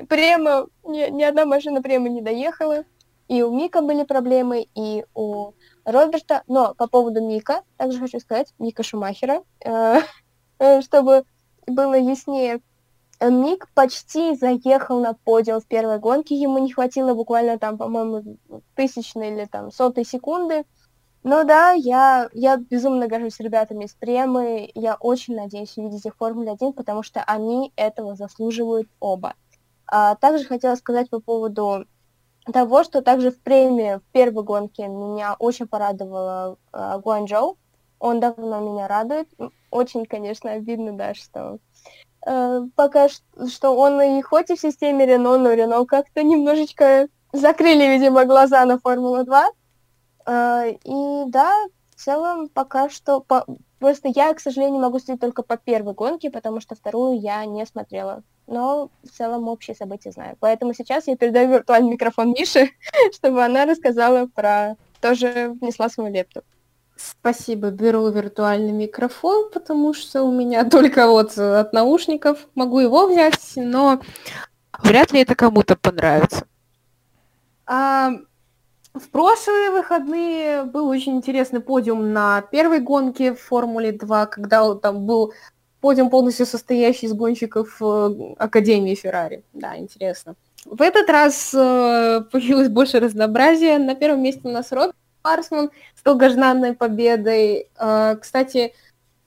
Према, 0.08 0.66
ни, 0.84 1.08
ни 1.10 1.22
одна 1.22 1.46
машина 1.46 1.80
премии 1.80 2.10
не 2.10 2.20
доехала. 2.20 2.84
И 3.30 3.42
у 3.44 3.56
Мика 3.56 3.80
были 3.80 4.02
проблемы, 4.02 4.66
и 4.74 5.04
у 5.14 5.52
Роберта. 5.84 6.42
Но 6.48 6.74
по 6.74 6.88
поводу 6.88 7.22
Мика, 7.24 7.62
также 7.76 8.00
хочу 8.00 8.18
сказать, 8.18 8.52
Мика 8.58 8.82
Шумахера, 8.82 9.44
э, 9.64 10.00
э, 10.58 10.80
чтобы 10.82 11.22
было 11.64 11.94
яснее, 11.94 12.60
Мик 13.20 13.68
почти 13.72 14.34
заехал 14.34 14.98
на 14.98 15.14
подиум 15.14 15.60
в 15.60 15.66
первой 15.66 16.00
гонке, 16.00 16.34
ему 16.34 16.58
не 16.58 16.72
хватило 16.72 17.14
буквально 17.14 17.56
там, 17.56 17.78
по-моему, 17.78 18.36
тысячной 18.74 19.32
или 19.32 19.44
там 19.44 19.70
сотой 19.70 20.04
секунды. 20.04 20.64
Но 21.22 21.44
да, 21.44 21.70
я, 21.70 22.30
я 22.32 22.56
безумно 22.56 23.06
горжусь 23.06 23.38
ребятами 23.38 23.84
из 23.84 23.94
Премы, 23.94 24.72
я 24.74 24.96
очень 24.96 25.36
надеюсь 25.36 25.78
увидеть 25.78 26.04
их 26.04 26.14
в 26.14 26.18
Формуле 26.18 26.50
1, 26.50 26.72
потому 26.72 27.04
что 27.04 27.22
они 27.22 27.72
этого 27.76 28.16
заслуживают 28.16 28.88
оба. 28.98 29.34
А, 29.86 30.16
также 30.16 30.46
хотела 30.46 30.74
сказать 30.74 31.10
по 31.10 31.20
поводу 31.20 31.84
того, 32.52 32.84
что 32.84 33.02
также 33.02 33.30
в 33.30 33.40
премии 33.40 33.96
в 33.96 34.12
первой 34.12 34.44
гонке 34.44 34.88
меня 34.88 35.36
очень 35.38 35.66
порадовала 35.66 36.56
э, 36.72 36.98
Гуанчжоу. 37.02 37.58
Он 37.98 38.20
давно 38.20 38.60
меня 38.60 38.88
радует. 38.88 39.28
Очень, 39.70 40.06
конечно, 40.06 40.52
обидно, 40.52 40.96
да, 40.96 41.14
что 41.14 41.58
Э, 42.26 42.62
пока 42.76 43.08
что 43.08 43.76
он 43.76 44.00
и 44.02 44.22
хоть 44.22 44.50
и 44.50 44.56
в 44.56 44.60
системе 44.60 45.06
Рено, 45.06 45.38
но 45.38 45.52
Рено 45.52 45.84
как-то 45.86 46.22
немножечко 46.22 47.08
закрыли, 47.32 47.86
видимо, 47.86 48.24
глаза 48.26 48.64
на 48.66 48.78
Формулу-2. 48.78 49.44
Э, 50.26 50.70
и 50.84 51.24
да, 51.30 51.54
в 51.90 52.00
целом 52.00 52.48
пока 52.48 52.90
что... 52.90 53.20
По... 53.20 53.46
Просто 53.80 54.12
я, 54.14 54.32
к 54.34 54.40
сожалению, 54.40 54.82
могу 54.82 54.98
судить 54.98 55.20
только 55.20 55.42
по 55.42 55.56
первой 55.56 55.94
гонке, 55.94 56.30
потому 56.30 56.60
что 56.60 56.74
вторую 56.74 57.18
я 57.18 57.44
не 57.46 57.64
смотрела. 57.64 58.22
Но 58.46 58.90
в 59.02 59.08
целом 59.08 59.48
общие 59.48 59.74
события 59.74 60.12
знаю. 60.12 60.36
Поэтому 60.38 60.74
сейчас 60.74 61.06
я 61.06 61.16
передаю 61.16 61.48
виртуальный 61.48 61.92
микрофон 61.92 62.32
Мише, 62.32 62.68
чтобы 63.14 63.42
она 63.42 63.64
рассказала 63.64 64.26
про... 64.26 64.76
Тоже 65.00 65.56
внесла 65.62 65.88
свою 65.88 66.12
лепту. 66.12 66.42
Спасибо, 66.94 67.70
беру 67.70 68.06
виртуальный 68.10 68.72
микрофон, 68.72 69.50
потому 69.50 69.94
что 69.94 70.24
у 70.24 70.30
меня 70.30 70.64
только 70.70 71.08
вот 71.08 71.38
от 71.38 71.72
наушников. 71.72 72.48
Могу 72.54 72.80
его 72.80 73.06
взять, 73.06 73.52
но 73.56 74.02
вряд 74.82 75.10
ли 75.12 75.20
это 75.20 75.34
кому-то 75.34 75.76
понравится. 75.76 76.46
А, 77.64 78.10
в 78.94 79.08
прошлые 79.10 79.70
выходные 79.70 80.64
был 80.64 80.88
очень 80.88 81.16
интересный 81.16 81.60
подиум 81.60 82.12
на 82.12 82.42
первой 82.42 82.80
гонке 82.80 83.34
в 83.34 83.40
Формуле 83.40 83.92
2, 83.92 84.26
когда 84.26 84.74
там 84.74 85.06
был 85.06 85.32
подиум 85.80 86.10
полностью 86.10 86.46
состоящий 86.46 87.06
из 87.06 87.12
гонщиков 87.12 87.76
э, 87.80 88.34
Академии 88.38 88.94
Феррари. 88.94 89.44
Да, 89.52 89.78
интересно. 89.78 90.34
В 90.64 90.82
этот 90.82 91.08
раз 91.08 91.54
э, 91.54 92.22
появилось 92.30 92.68
больше 92.68 93.00
разнообразия. 93.00 93.78
На 93.78 93.94
первом 93.94 94.22
месте 94.22 94.42
у 94.44 94.50
нас 94.50 94.72
Роберт 94.72 94.96
Марсман 95.22 95.70
с 95.94 96.02
долгожданной 96.02 96.74
победой. 96.74 97.68
Э, 97.78 98.16
кстати, 98.20 98.74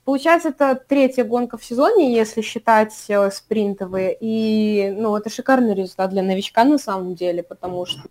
получается, 0.04 0.50
это 0.50 0.76
третья 0.76 1.24
гонка 1.24 1.58
в 1.58 1.64
сезоне, 1.64 2.14
если 2.14 2.42
считать 2.42 2.94
э, 3.08 3.32
спринтовые. 3.32 4.16
И, 4.20 4.94
ну, 4.96 5.16
это 5.16 5.30
шикарный 5.30 5.74
результат 5.74 6.12
для 6.12 6.22
новичка 6.22 6.66
на 6.66 6.78
самом 6.78 7.16
деле, 7.16 7.42
потому 7.42 7.86
что 7.86 8.02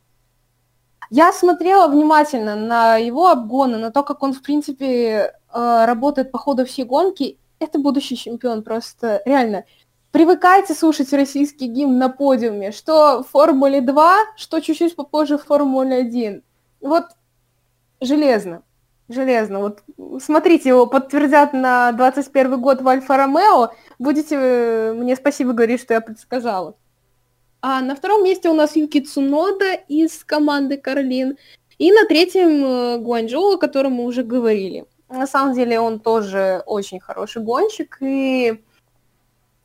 я 1.13 1.31
смотрела 1.31 1.89
внимательно 1.89 2.57
на 2.57 2.97
его 2.97 3.29
обгоны, 3.29 3.77
на 3.77 3.91
то, 3.91 4.03
как 4.03 4.23
он, 4.23 4.33
в 4.33 4.41
принципе, 4.41 4.87
э, 5.53 5.85
работает 5.85 6.33
по 6.33 6.39
ходу 6.39 6.65
всей 6.65 6.87
гонки. 6.87 7.39
Это 7.59 7.79
будущий 7.79 8.17
чемпион, 8.17 8.63
просто 8.63 9.21
реально. 9.27 9.65
Привыкайте 10.11 10.73
слушать 10.73 11.13
российский 11.13 11.67
гимн 11.67 11.99
на 11.99 12.09
подиуме, 12.09 12.73
что 12.73 13.23
в 13.23 13.29
Формуле 13.29 13.83
2, 13.83 14.17
что 14.39 14.61
чуть-чуть 14.61 14.97
попозже 14.97 15.37
в 15.37 15.45
Формуле 15.45 15.97
1. 15.97 16.43
Вот 16.81 17.05
железно. 18.01 18.63
Железно. 19.11 19.59
Вот 19.59 19.83
смотрите, 20.19 20.71
его 20.71 20.87
подтвердят 20.87 21.53
на 21.53 21.93
21 21.93 22.59
год 22.59 22.81
в 22.81 22.89
Альфа-Ромео. 22.89 23.73
Будете 23.99 24.37
э, 24.37 24.93
мне 24.95 25.15
спасибо 25.17 25.53
говорить, 25.53 25.83
что 25.83 25.93
я 25.93 26.01
предсказала. 26.01 26.75
А 27.63 27.81
на 27.81 27.95
втором 27.95 28.25
месте 28.25 28.49
у 28.49 28.55
нас 28.55 28.75
Юки 28.75 29.01
Цунода 29.01 29.75
из 29.87 30.25
команды 30.25 30.77
Карлин. 30.77 31.39
И 31.79 31.93
на 31.93 32.07
третьем 32.07 32.65
э, 32.65 32.99
Гуанчжоу, 32.99 33.55
о 33.55 33.59
котором 33.59 33.93
мы 33.93 34.05
уже 34.05 34.25
говорили. 34.25 34.85
На 35.09 35.29
самом 35.29 35.55
деле 35.55 35.79
он 35.79 36.01
тоже 36.01 36.63
очень 36.67 36.99
хороший 36.99 37.43
гонщик, 37.43 37.99
и 38.01 38.61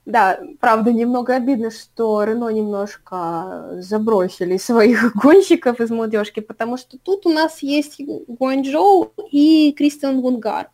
да, 0.06 0.40
правда, 0.60 0.94
немного 0.94 1.36
обидно, 1.36 1.69
что 1.69 2.24
Рено 2.24 2.49
немножко 2.49 3.78
забросили 3.80 4.57
своих 4.57 5.14
гонщиков 5.22 5.82
из 5.82 5.90
молодежки, 5.90 6.40
потому 6.40 6.78
что 6.78 6.98
тут 6.98 7.26
у 7.26 7.30
нас 7.30 7.64
есть 7.64 7.99
Гуанчжоу 8.28 9.11
и 9.32 9.74
Кристиан 9.74 10.22
Вунгар, 10.22 10.69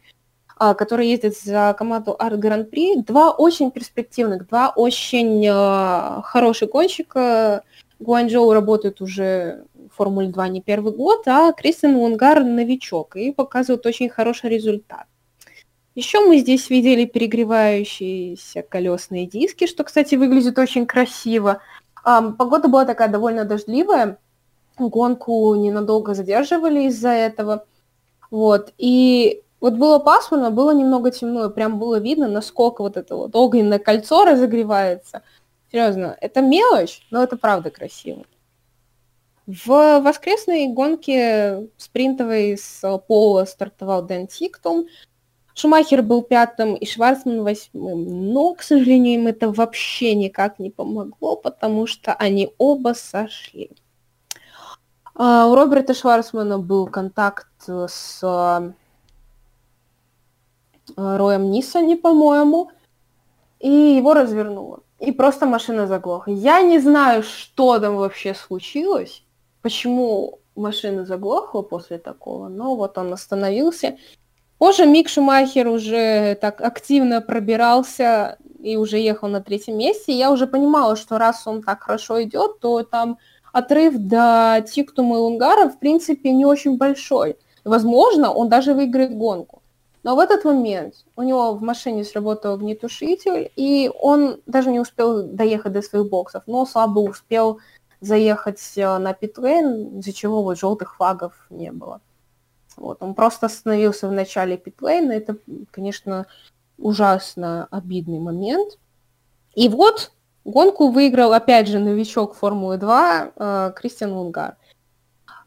который 0.73 1.09
ездит 1.09 1.37
за 1.37 1.75
команду 1.77 2.15
Арт 2.17 2.39
Гран-при. 2.39 3.01
Два 3.01 3.31
очень 3.31 3.71
перспективных, 3.71 4.47
два 4.47 4.69
очень 4.69 5.45
э, 5.45 6.21
хороших 6.23 6.69
гонщика. 6.69 7.63
Гуанчжоу 7.99 8.53
работает 8.53 9.01
уже 9.01 9.65
в 9.91 9.95
Формуле 9.95 10.29
2 10.29 10.47
не 10.49 10.61
первый 10.61 10.93
год, 10.93 11.27
а 11.27 11.51
Кристиан 11.53 11.95
Вунгар 11.97 12.43
новичок 12.43 13.15
и 13.15 13.31
показывает 13.31 13.85
очень 13.85 14.09
хороший 14.09 14.49
результат. 14.49 15.05
Еще 15.95 16.21
мы 16.21 16.39
здесь 16.39 16.69
видели 16.69 17.05
перегревающиеся 17.05 18.63
колесные 18.63 19.27
диски, 19.27 19.67
что, 19.67 19.83
кстати, 19.83 20.15
выглядит 20.15 20.57
очень 20.57 20.87
красиво. 20.87 21.61
Погода 22.03 22.67
была 22.67 22.85
такая 22.85 23.09
довольно 23.09 23.45
дождливая, 23.45 24.17
гонку 24.77 25.53
ненадолго 25.55 26.15
задерживали 26.15 26.87
из-за 26.87 27.09
этого. 27.09 27.65
Вот. 28.31 28.73
И 28.79 29.43
вот 29.63 29.75
было 29.75 29.97
пасмурно, 29.97 30.51
было 30.51 30.71
немного 30.71 31.09
темно, 31.09 31.49
прям 31.49 31.79
было 31.79 31.97
видно, 31.97 32.27
насколько 32.27 32.81
вот 32.81 32.97
это 32.97 33.15
вот 33.15 33.33
огненное 33.33 33.79
кольцо 33.79 34.25
разогревается. 34.25 35.21
Серьезно, 35.71 36.17
это 36.19 36.41
мелочь, 36.41 37.07
но 37.11 37.23
это 37.23 37.37
правда 37.37 37.71
красиво. 37.71 38.25
В 39.47 40.01
воскресной 40.01 40.67
гонке 40.67 41.69
спринтовой 41.77 42.57
с 42.57 42.99
пола 43.07 43.45
стартовал 43.45 44.03
Дэн 44.03 44.27
Тиктон. 44.27 44.87
Шумахер 45.53 46.01
был 46.01 46.23
пятым 46.23 46.75
и 46.75 46.85
Шварцман 46.85 47.41
восьмым, 47.43 48.33
но, 48.33 48.55
к 48.55 48.63
сожалению, 48.63 49.13
им 49.13 49.27
это 49.27 49.49
вообще 49.49 50.13
никак 50.13 50.59
не 50.59 50.71
помогло, 50.71 51.37
потому 51.37 51.87
что 51.87 52.13
они 52.15 52.53
оба 52.57 52.93
сошли. 52.95 53.71
А, 55.15 55.47
у 55.47 55.55
Роберта 55.55 55.93
Шварцмана 55.93 56.59
был 56.59 56.87
контакт 56.87 57.47
с 57.65 58.73
Роем 60.95 61.51
Ниссани, 61.51 61.95
по-моему, 61.95 62.71
и 63.59 63.69
его 63.69 64.13
развернуло. 64.13 64.81
И 64.99 65.11
просто 65.11 65.45
машина 65.45 65.87
заглохла. 65.87 66.31
Я 66.31 66.61
не 66.61 66.79
знаю, 66.79 67.23
что 67.23 67.79
там 67.79 67.97
вообще 67.97 68.33
случилось, 68.33 69.23
почему 69.61 70.39
машина 70.55 71.05
заглохла 71.05 71.61
после 71.61 71.97
такого, 71.97 72.47
но 72.47 72.75
вот 72.75 72.97
он 72.97 73.11
остановился. 73.13 73.97
Позже 74.57 74.85
Мик 74.85 75.09
Шумахер 75.09 75.67
уже 75.67 76.35
так 76.35 76.61
активно 76.61 77.21
пробирался 77.21 78.37
и 78.61 78.77
уже 78.77 78.97
ехал 78.97 79.27
на 79.27 79.41
третьем 79.41 79.77
месте. 79.77 80.13
Я 80.13 80.31
уже 80.31 80.47
понимала, 80.47 80.95
что 80.95 81.17
раз 81.17 81.45
он 81.47 81.63
так 81.63 81.83
хорошо 81.83 82.23
идет, 82.23 82.59
то 82.59 82.83
там 82.83 83.17
отрыв 83.51 83.95
до 83.97 84.63
Тиктума 84.65 85.17
и 85.17 85.19
Унгара, 85.19 85.69
в 85.69 85.79
принципе, 85.79 86.31
не 86.31 86.45
очень 86.45 86.77
большой. 86.77 87.37
Возможно, 87.65 88.31
он 88.31 88.47
даже 88.47 88.73
выиграет 88.73 89.17
гонку. 89.17 89.62
Но 90.03 90.17
в 90.17 90.19
этот 90.19 90.43
момент 90.43 91.05
у 91.15 91.21
него 91.21 91.53
в 91.53 91.61
машине 91.61 92.03
сработал 92.03 92.55
огнетушитель, 92.55 93.51
и 93.55 93.89
он 94.01 94.41
даже 94.45 94.69
не 94.69 94.81
успел 94.81 95.23
доехать 95.23 95.71
до 95.71 95.81
своих 95.81 96.09
боксов, 96.09 96.43
но 96.45 96.65
слабо 96.65 96.99
успел 96.99 97.59
заехать 98.01 98.59
э, 98.75 98.97
на 98.97 99.13
питлейн, 99.13 99.99
из-за 99.99 100.11
чего 100.11 100.43
вот 100.43 100.59
желтых 100.59 100.97
флагов 100.97 101.33
не 101.49 101.71
было. 101.71 102.01
Вот, 102.75 102.97
он 103.01 103.13
просто 103.13 103.45
остановился 103.45 104.09
в 104.09 104.11
начале 104.11 104.57
питлейна, 104.57 105.13
это, 105.13 105.37
конечно, 105.71 106.25
ужасно 106.77 107.67
обидный 107.71 108.19
момент. 108.19 108.77
И 109.55 109.69
вот 109.69 110.11
гонку 110.43 110.89
выиграл, 110.89 111.31
опять 111.31 111.69
же, 111.69 111.79
новичок 111.79 112.35
Формулы 112.35 112.77
2 112.77 113.31
э, 113.35 113.73
Кристиан 113.75 114.11
Лунгар. 114.11 114.57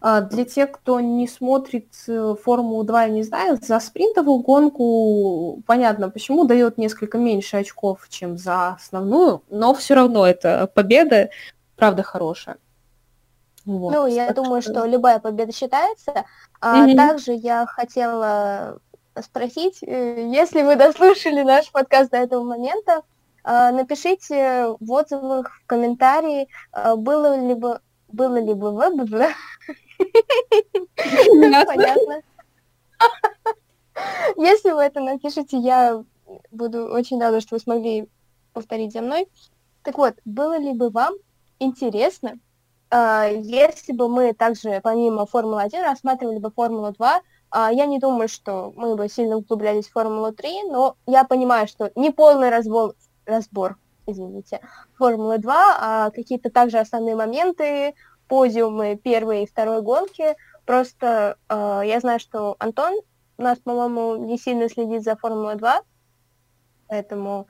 А 0.00 0.20
для 0.20 0.44
тех, 0.44 0.72
кто 0.72 1.00
не 1.00 1.26
смотрит 1.26 1.88
э, 2.06 2.34
Формулу-2 2.42 3.08
и 3.08 3.12
не 3.12 3.22
знает, 3.22 3.64
за 3.64 3.80
спринтовую 3.80 4.40
гонку 4.40 5.62
понятно, 5.66 6.10
почему 6.10 6.44
дает 6.44 6.76
несколько 6.78 7.18
меньше 7.18 7.56
очков, 7.56 8.06
чем 8.08 8.36
за 8.36 8.74
основную, 8.74 9.42
но 9.48 9.74
все 9.74 9.94
равно 9.94 10.26
это 10.26 10.70
победа, 10.74 11.30
правда, 11.76 12.02
хорошая. 12.02 12.58
Вот. 13.64 13.92
Ну, 13.92 14.06
я 14.06 14.28
так 14.28 14.36
думаю, 14.36 14.62
что... 14.62 14.84
любая 14.84 15.18
победа 15.18 15.52
считается. 15.52 16.24
А 16.60 16.86
mm-hmm. 16.86 16.96
также 16.96 17.32
я 17.32 17.66
хотела 17.66 18.78
спросить, 19.20 19.82
э, 19.82 20.28
если 20.30 20.62
вы 20.62 20.76
дослушали 20.76 21.42
наш 21.42 21.72
подкаст 21.72 22.10
до 22.10 22.18
этого 22.18 22.44
момента, 22.44 23.02
э, 23.44 23.70
напишите 23.72 24.76
в 24.78 24.92
отзывах, 24.92 25.50
в 25.62 25.66
комментарии, 25.66 26.48
было 26.96 27.40
ли 27.40 27.54
бы 27.54 27.80
было 28.08 28.38
ли 28.38 28.54
бы 28.54 28.72
вы 28.76 28.94
Понятно. 31.66 32.22
Если 34.36 34.70
вы 34.72 34.82
это 34.82 35.00
напишете, 35.00 35.56
я 35.56 36.04
буду 36.50 36.86
очень 36.86 37.20
рада, 37.20 37.40
что 37.40 37.54
вы 37.54 37.60
смогли 37.60 38.08
повторить 38.52 38.92
за 38.92 39.00
мной. 39.00 39.28
Так 39.82 39.98
вот, 39.98 40.14
было 40.24 40.58
ли 40.58 40.72
бы 40.72 40.90
вам 40.90 41.14
интересно, 41.58 42.38
э, 42.90 43.40
если 43.42 43.92
бы 43.92 44.08
мы 44.08 44.32
также 44.34 44.80
помимо 44.82 45.26
Формулы-1 45.26 45.82
рассматривали 45.82 46.38
бы 46.38 46.50
Формулу-2, 46.50 47.06
э, 47.06 47.20
а, 47.50 47.72
я 47.72 47.86
не 47.86 47.98
думаю, 47.98 48.28
что 48.28 48.72
мы 48.76 48.96
бы 48.96 49.08
сильно 49.08 49.36
углублялись 49.36 49.88
в 49.88 49.92
Формулу-3, 49.92 50.70
но 50.70 50.96
я 51.06 51.24
понимаю, 51.24 51.68
что 51.68 51.90
не 51.94 52.10
полный 52.10 52.50
разбор, 52.50 52.94
разбор 53.24 53.76
извините, 54.06 54.60
Формулы-2, 54.98 55.48
а 55.48 56.10
какие-то 56.10 56.50
также 56.50 56.78
основные 56.78 57.16
моменты, 57.16 57.94
подиумы 58.28 58.96
первой 58.96 59.42
и 59.42 59.46
второй 59.46 59.82
гонки. 59.82 60.34
Просто 60.64 61.36
э, 61.48 61.82
я 61.84 62.00
знаю, 62.00 62.20
что 62.20 62.56
Антон 62.58 63.00
у 63.38 63.42
нас, 63.42 63.58
по-моему, 63.58 64.16
не 64.16 64.38
сильно 64.38 64.68
следит 64.68 65.02
за 65.02 65.16
Формулой-2, 65.16 65.80
поэтому 66.88 67.46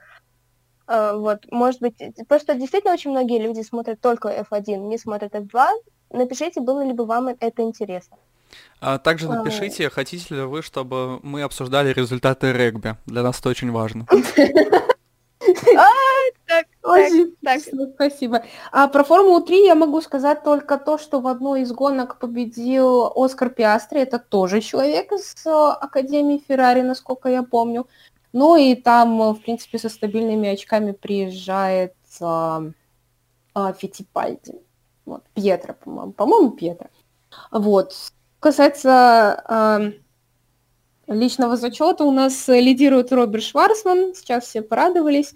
э, 0.87 1.13
вот, 1.15 1.45
может 1.51 1.81
быть, 1.81 1.95
просто 2.27 2.55
действительно 2.55 2.93
очень 2.93 3.11
многие 3.11 3.39
люди 3.39 3.61
смотрят 3.61 4.01
только 4.01 4.29
F1, 4.29 4.77
не 4.77 4.97
смотрят 4.97 5.33
F2. 5.33 5.67
Напишите, 6.11 6.61
было 6.61 6.83
ли 6.85 6.93
бы 6.93 7.05
вам 7.05 7.27
это 7.27 7.61
интересно. 7.61 8.17
А 8.79 8.97
также 8.97 9.27
напишите, 9.27 9.87
а... 9.87 9.89
хотите 9.89 10.35
ли 10.35 10.41
вы, 10.41 10.61
чтобы 10.61 11.19
мы 11.21 11.41
обсуждали 11.41 11.91
результаты 11.91 12.53
регби. 12.53 12.95
Для 13.05 13.23
нас 13.23 13.39
это 13.39 13.49
очень 13.49 13.71
важно. 13.71 14.05
Очень 16.87 17.35
так, 17.43 17.61
так. 17.63 17.89
спасибо. 17.95 18.43
А 18.71 18.87
про 18.87 19.03
Формулу 19.03 19.41
3 19.41 19.65
я 19.65 19.75
могу 19.75 20.01
сказать 20.01 20.43
только 20.43 20.77
то, 20.77 20.97
что 20.97 21.19
в 21.19 21.27
одной 21.27 21.61
из 21.61 21.71
гонок 21.71 22.19
победил 22.19 23.11
Оскар 23.15 23.49
Пиастри. 23.49 24.01
Это 24.01 24.19
тоже 24.19 24.61
человек 24.61 25.11
из 25.11 25.35
э, 25.45 25.49
Академии 25.49 26.43
Феррари, 26.47 26.81
насколько 26.81 27.29
я 27.29 27.43
помню. 27.43 27.87
Ну 28.31 28.55
и 28.55 28.75
там, 28.75 29.21
э, 29.21 29.31
в 29.33 29.41
принципе, 29.41 29.79
со 29.79 29.89
стабильными 29.89 30.47
очками 30.47 30.91
приезжает 30.93 31.95
а, 32.21 32.63
а, 33.53 33.73
Фитипальди. 33.73 34.55
Вот, 35.05 35.23
Пьетро, 35.33 35.73
по-моему. 35.73 36.13
По-моему, 36.13 36.51
Пьетро. 36.51 36.87
Вот. 37.51 37.93
Касается 38.39 39.41
а, 39.45 39.91
личного 41.07 41.57
зачета, 41.57 42.03
у 42.03 42.11
нас 42.11 42.47
лидирует 42.47 43.11
Роберт 43.11 43.43
Шварцман. 43.43 44.13
Сейчас 44.15 44.45
все 44.45 44.61
порадовались. 44.61 45.33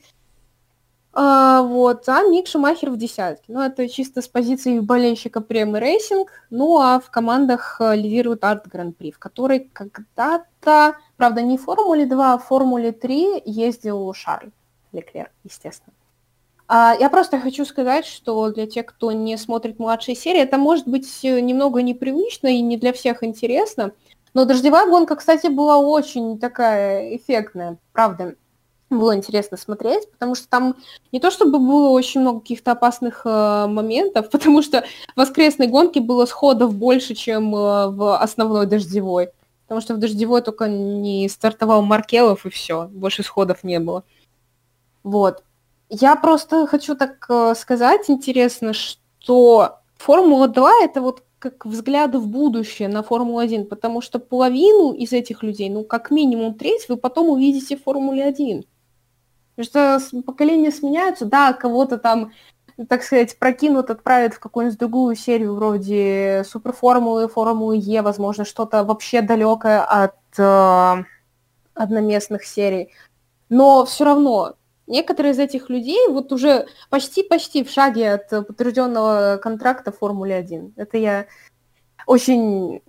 А, 1.13 1.61
вот, 1.61 2.07
а 2.07 2.23
Мик 2.23 2.47
Шумахер 2.47 2.89
в 2.89 2.97
десятке. 2.97 3.43
Ну, 3.49 3.61
это 3.61 3.89
чисто 3.89 4.21
с 4.21 4.27
позиции 4.29 4.79
болельщика 4.79 5.41
Премы 5.41 5.79
Racing. 5.79 6.29
Ну, 6.49 6.79
а 6.79 6.99
в 6.99 7.09
командах 7.09 7.77
э, 7.81 7.95
лидирует 7.95 8.43
ART 8.45 8.67
Grand 8.67 8.89
Prix, 8.89 9.11
в 9.11 9.19
которой 9.19 9.69
когда-то, 9.73 10.95
правда, 11.17 11.41
не 11.41 11.57
в 11.57 11.63
Формуле 11.63 12.05
2, 12.05 12.33
а 12.33 12.37
в 12.37 12.45
Формуле 12.45 12.93
3 12.93 13.43
ездил 13.45 14.13
Шарль 14.13 14.51
Леклер, 14.93 15.29
естественно. 15.43 15.93
А, 16.69 16.95
я 16.97 17.09
просто 17.09 17.41
хочу 17.41 17.65
сказать, 17.65 18.05
что 18.05 18.49
для 18.49 18.65
тех, 18.65 18.85
кто 18.85 19.11
не 19.11 19.35
смотрит 19.35 19.79
младшие 19.79 20.15
серии, 20.15 20.39
это 20.39 20.57
может 20.57 20.87
быть 20.87 21.25
э, 21.25 21.41
немного 21.41 21.81
непривычно 21.81 22.47
и 22.47 22.61
не 22.61 22.77
для 22.77 22.93
всех 22.93 23.21
интересно. 23.21 23.91
Но 24.33 24.45
дождевая 24.45 24.87
гонка, 24.87 25.17
кстати, 25.17 25.47
была 25.47 25.77
очень 25.77 26.39
такая 26.39 27.17
эффектная, 27.17 27.77
правда 27.91 28.35
было 28.91 29.15
интересно 29.15 29.57
смотреть, 29.57 30.09
потому 30.11 30.35
что 30.35 30.47
там 30.47 30.75
не 31.11 31.19
то 31.19 31.31
чтобы 31.31 31.59
было 31.59 31.89
очень 31.89 32.21
много 32.21 32.41
каких-то 32.41 32.71
опасных 32.71 33.21
э, 33.25 33.65
моментов, 33.67 34.29
потому 34.31 34.61
что 34.61 34.83
в 35.15 35.19
воскресной 35.19 35.67
гонке 35.67 35.99
было 35.99 36.25
сходов 36.25 36.75
больше, 36.75 37.15
чем 37.15 37.55
э, 37.55 37.87
в 37.87 38.17
основной 38.17 38.67
дождевой. 38.67 39.29
Потому 39.63 39.81
что 39.81 39.95
в 39.95 39.99
дождевой 39.99 40.41
только 40.41 40.67
не 40.67 41.29
стартовал 41.29 41.81
Маркелов 41.81 42.45
и 42.45 42.49
все, 42.49 42.87
больше 42.87 43.23
сходов 43.23 43.63
не 43.63 43.79
было. 43.79 44.03
Вот. 45.03 45.43
Я 45.89 46.15
просто 46.15 46.67
хочу 46.67 46.95
так 46.95 47.25
э, 47.29 47.55
сказать, 47.55 48.09
интересно, 48.09 48.73
что 48.73 49.79
Формула-2 49.97 50.69
это 50.83 51.01
вот 51.01 51.23
как 51.41 51.65
взгляды 51.65 52.19
в 52.19 52.27
будущее 52.27 52.87
на 52.87 53.01
Формулу-1, 53.01 53.65
потому 53.65 54.01
что 54.01 54.19
половину 54.19 54.93
из 54.93 55.11
этих 55.11 55.41
людей, 55.41 55.69
ну, 55.71 55.83
как 55.83 56.11
минимум 56.11 56.53
треть, 56.53 56.87
вы 56.87 56.97
потом 56.97 57.29
увидите 57.29 57.75
в 57.75 57.83
Формуле-1. 57.83 58.63
Потому 59.67 59.99
что 59.99 60.21
поколения 60.23 60.71
сменяются, 60.71 61.25
да, 61.25 61.53
кого-то 61.53 61.97
там, 61.97 62.31
так 62.89 63.03
сказать, 63.03 63.37
прокинут, 63.37 63.89
отправят 63.89 64.33
в 64.33 64.39
какую-нибудь 64.39 64.79
другую 64.79 65.15
серию 65.15 65.55
вроде 65.55 66.43
Суперформулы, 66.47 67.27
Формулы 67.27 67.77
Е, 67.77 68.01
возможно, 68.01 68.45
что-то 68.45 68.83
вообще 68.83 69.21
далекое 69.21 69.83
от 69.83 70.15
э, 70.37 71.03
одноместных 71.75 72.43
серий. 72.43 72.89
Но 73.49 73.85
все 73.85 74.05
равно 74.05 74.55
некоторые 74.87 75.33
из 75.33 75.39
этих 75.39 75.69
людей 75.69 76.07
вот 76.07 76.31
уже 76.31 76.65
почти-почти 76.89 77.63
в 77.63 77.69
шаге 77.69 78.13
от 78.13 78.29
подтвержденного 78.29 79.37
контракта 79.37 79.91
Формуле 79.91 80.35
1. 80.35 80.73
Это 80.77 80.97
я 80.97 81.27
очень 82.07 82.81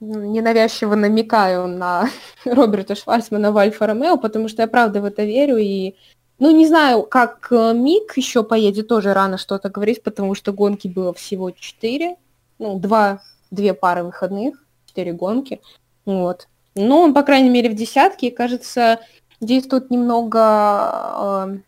ненавязчиво 0.00 0.94
намекаю 0.94 1.66
на 1.66 2.08
Роберта 2.44 2.94
Шварцмана 2.94 3.52
в 3.52 3.58
Альфа 3.58 3.86
Ромео, 3.86 4.16
потому 4.16 4.48
что 4.48 4.62
я 4.62 4.68
правда 4.68 5.00
в 5.00 5.04
это 5.04 5.24
верю 5.24 5.56
и 5.56 5.94
ну, 6.38 6.52
не 6.52 6.66
знаю, 6.66 7.02
как 7.02 7.48
э, 7.50 7.72
Мик 7.74 8.16
еще 8.16 8.44
поедет, 8.44 8.86
тоже 8.86 9.12
рано 9.12 9.38
что-то 9.38 9.70
говорить, 9.70 10.04
потому 10.04 10.34
что 10.36 10.52
гонки 10.52 10.86
было 10.86 11.12
всего 11.12 11.50
четыре, 11.50 12.16
ну, 12.60 12.78
два, 12.78 13.20
две 13.50 13.74
пары 13.74 14.04
выходных, 14.04 14.64
четыре 14.86 15.12
гонки, 15.12 15.60
вот. 16.04 16.46
Но 16.76 17.02
он, 17.02 17.12
по 17.12 17.24
крайней 17.24 17.50
мере, 17.50 17.70
в 17.70 17.74
десятке, 17.74 18.28
и, 18.28 18.30
кажется, 18.30 19.00
действует 19.40 19.90
немного 19.90 21.48
э, 21.50 21.58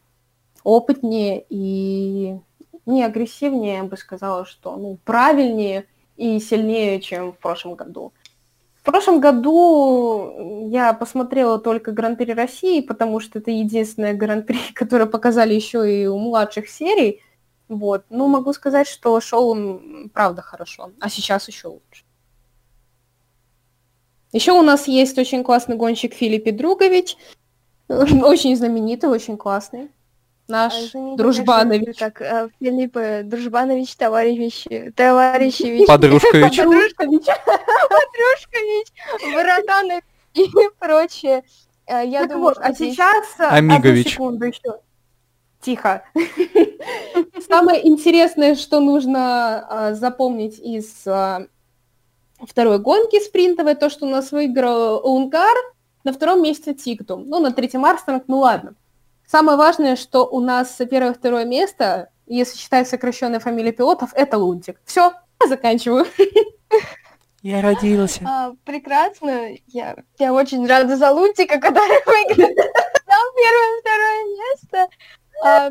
опытнее 0.63 1.45
и 1.49 2.37
не 2.87 3.05
агрессивнее, 3.05 3.79
я 3.79 3.85
бы 3.85 3.97
сказала, 3.97 4.47
что, 4.47 4.77
ну, 4.77 4.99
правильнее 5.05 5.87
и 6.17 6.39
сильнее, 6.39 7.01
чем 7.01 7.33
в 7.33 7.39
прошлом 7.39 7.75
году. 7.75 8.13
В 8.81 8.83
прошлом 8.83 9.21
году 9.21 10.69
я 10.71 10.95
посмотрела 10.95 11.59
только 11.59 11.93
Гран-при 11.93 12.33
России, 12.33 12.81
потому 12.81 13.21
что 13.21 13.39
это 13.39 13.51
единственное 13.51 14.15
Гран-при, 14.15 14.59
которое 14.75 15.07
показали 15.07 15.55
еще 15.55 16.03
и 16.03 16.07
у 16.07 16.19
младших 16.19 16.69
серий. 16.69 17.23
Вот. 17.69 18.05
Ну, 18.09 18.27
могу 18.27 18.53
сказать, 18.53 18.89
что 18.89 19.21
шел 19.21 19.51
он, 19.51 20.11
правда, 20.15 20.43
хорошо. 20.43 20.93
А 20.99 21.11
сейчас 21.11 21.47
еще 21.47 21.69
лучше. 21.69 22.05
Еще 24.33 24.53
у 24.53 24.63
нас 24.63 24.89
есть 24.89 25.19
очень 25.19 25.45
классный 25.45 25.77
гонщик 25.77 26.15
Филипп 26.15 26.57
Другович. 26.57 27.17
Очень 27.89 28.57
знаменитый, 28.57 29.11
очень 29.11 29.37
классный. 29.37 29.91
Наш 30.51 30.95
а, 30.95 31.17
Дружбанович. 31.17 31.99
Как 31.99 32.21
э, 32.21 32.49
Филипп 32.61 32.97
э, 32.97 33.23
Дружбанович, 33.23 33.95
товарищ, 33.97 34.65
товарищевич. 34.95 35.87
Подружкович. 35.89 36.57
Подружкович. 36.59 37.27
Подружкович, 37.97 38.87
Воротанович 39.35 40.05
и 40.35 40.49
прочее. 40.79 41.45
Э, 41.87 42.07
я 42.07 42.21
так 42.21 42.33
думаю, 42.33 42.55
вот, 42.55 42.59
а 42.61 42.75
сейчас... 42.75 43.25
Э, 43.39 43.45
Амигович. 43.47 44.13
секунду 44.13 44.47
еще. 44.47 44.81
Тихо. 45.61 46.05
Самое 47.49 47.87
интересное, 47.87 48.55
что 48.55 48.81
нужно 48.81 49.67
а, 49.69 49.95
запомнить 49.95 50.59
из 50.59 51.07
а, 51.07 51.47
второй 52.41 52.79
гонки 52.79 53.23
спринтовой, 53.23 53.75
то, 53.75 53.91
что 53.91 54.07
у 54.07 54.09
нас 54.09 54.33
выиграл 54.33 55.01
Унгар, 55.05 55.57
на 56.03 56.13
втором 56.13 56.43
месте 56.43 56.75
Тиктум. 56.75 57.29
Ну, 57.29 57.41
на 57.41 57.53
третьем 57.53 57.85
Армстронг, 57.85 58.25
ну 58.27 58.39
ладно. 58.39 58.75
Самое 59.31 59.57
важное, 59.57 59.95
что 59.95 60.27
у 60.27 60.41
нас 60.41 60.77
первое 60.91 61.13
и 61.13 61.15
второе 61.15 61.45
место, 61.45 62.11
если 62.27 62.59
считать 62.59 62.89
сокращенная 62.89 63.39
фамилия 63.39 63.71
пилотов, 63.71 64.11
это 64.15 64.37
Лунтик. 64.39 64.81
Все, 64.85 65.13
я 65.41 65.49
заканчиваю. 65.49 66.05
Я 67.43 67.63
родился. 67.63 68.21
А, 68.27 68.55
прекрасно. 68.65 69.51
Я, 69.69 69.97
я 70.19 70.35
очень 70.35 70.67
рада 70.67 70.97
за 70.97 71.13
Лунтика, 71.13 71.61
который 71.61 72.05
выиграл 72.07 72.55
первое 73.37 73.79
и 73.79 73.81
второе 73.81 74.25
место. 74.37 74.89
А, 75.45 75.71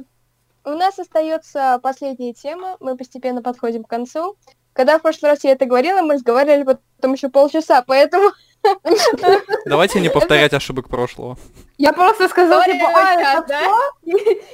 у 0.63 0.77
нас 0.77 0.97
остается 0.97 1.79
последняя 1.83 2.33
тема. 2.33 2.77
Мы 2.79 2.95
постепенно 2.95 3.41
подходим 3.41 3.83
к 3.83 3.89
концу. 3.89 4.37
Когда 4.71 4.97
в 4.97 5.01
прошлый 5.01 5.31
раз 5.31 5.43
я 5.43 5.51
это 5.51 5.65
говорила, 5.65 6.01
мы 6.01 6.13
разговаривали 6.13 6.63
потом 6.63 7.13
еще 7.13 7.27
полчаса, 7.27 7.83
поэтому... 7.85 8.31
Давайте 9.65 9.99
не 9.99 10.09
повторять 10.09 10.53
ошибок 10.53 10.89
прошлого. 10.89 11.37
Я 11.77 11.93
просто 11.93 12.27
сказала, 12.27 12.63
типа, 12.65 12.89
а, 12.93 13.39
это? 13.39 13.59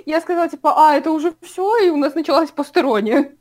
Я 0.05 0.21
сказала, 0.21 0.47
типа, 0.47 0.73
а, 0.75 0.95
это 0.95 1.11
уже 1.11 1.33
все, 1.41 1.77
и 1.77 1.89
у 1.89 1.97
нас 1.97 2.15
началась 2.15 2.51
посторонняя. 2.51 3.31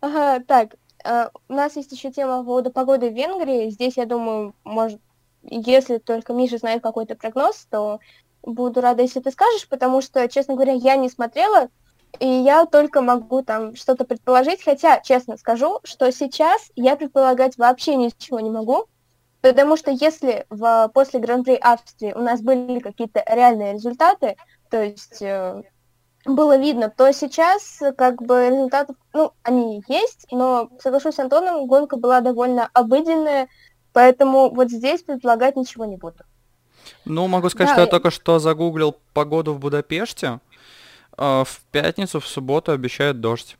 Ага, 0.00 0.42
так, 0.46 0.74
а, 1.04 1.30
у 1.48 1.52
нас 1.52 1.76
есть 1.76 1.92
еще 1.92 2.10
тема 2.10 2.38
по 2.38 2.44
поводу 2.44 2.70
погоды 2.70 3.10
в 3.10 3.14
Венгрии. 3.14 3.70
Здесь, 3.70 3.96
я 3.96 4.06
думаю, 4.06 4.54
может, 4.64 5.00
если 5.42 5.98
только 5.98 6.32
Миша 6.32 6.58
знает 6.58 6.82
какой-то 6.82 7.14
прогноз, 7.14 7.66
то 7.70 8.00
буду 8.42 8.80
рада, 8.80 9.02
если 9.02 9.20
ты 9.20 9.30
скажешь, 9.30 9.68
потому 9.68 10.02
что, 10.02 10.28
честно 10.28 10.54
говоря, 10.54 10.72
я 10.72 10.96
не 10.96 11.08
смотрела, 11.08 11.68
и 12.18 12.26
я 12.26 12.66
только 12.66 13.02
могу 13.02 13.42
там 13.42 13.76
что-то 13.76 14.04
предположить, 14.04 14.62
хотя, 14.62 15.00
честно 15.00 15.36
скажу, 15.36 15.80
что 15.84 16.10
сейчас 16.10 16.70
я 16.74 16.96
предполагать 16.96 17.56
вообще 17.56 17.96
ничего 17.96 18.40
не 18.40 18.50
могу, 18.50 18.86
потому 19.40 19.76
что 19.76 19.90
если 19.90 20.46
в, 20.50 20.90
после 20.94 21.20
Гран-при 21.20 21.54
Австрии 21.54 22.12
у 22.12 22.20
нас 22.20 22.40
были 22.40 22.80
какие-то 22.80 23.22
реальные 23.26 23.74
результаты, 23.74 24.36
то 24.70 24.82
есть 24.82 25.20
э, 25.22 25.62
было 26.24 26.56
видно, 26.58 26.90
то 26.90 27.12
сейчас 27.12 27.80
как 27.96 28.22
бы 28.22 28.48
результаты, 28.50 28.94
ну, 29.12 29.32
они 29.42 29.82
есть, 29.88 30.26
но, 30.30 30.70
соглашусь 30.80 31.14
с 31.14 31.18
Антоном, 31.18 31.66
гонка 31.66 31.96
была 31.96 32.20
довольно 32.20 32.68
обыденная, 32.72 33.48
поэтому 33.92 34.50
вот 34.54 34.70
здесь 34.70 35.02
предполагать 35.02 35.56
ничего 35.56 35.84
не 35.84 35.96
буду. 35.96 36.24
Ну, 37.04 37.26
могу 37.26 37.48
сказать, 37.48 37.68
да, 37.68 37.74
что 37.74 37.80
я 37.82 37.86
только 37.86 38.10
что 38.10 38.38
загуглил 38.38 38.96
погоду 39.12 39.54
в 39.54 39.58
Будапеште. 39.58 40.40
А, 41.16 41.44
в 41.44 41.60
пятницу, 41.70 42.20
в 42.20 42.26
субботу 42.26 42.72
обещают 42.72 43.20
дождь. 43.20 43.56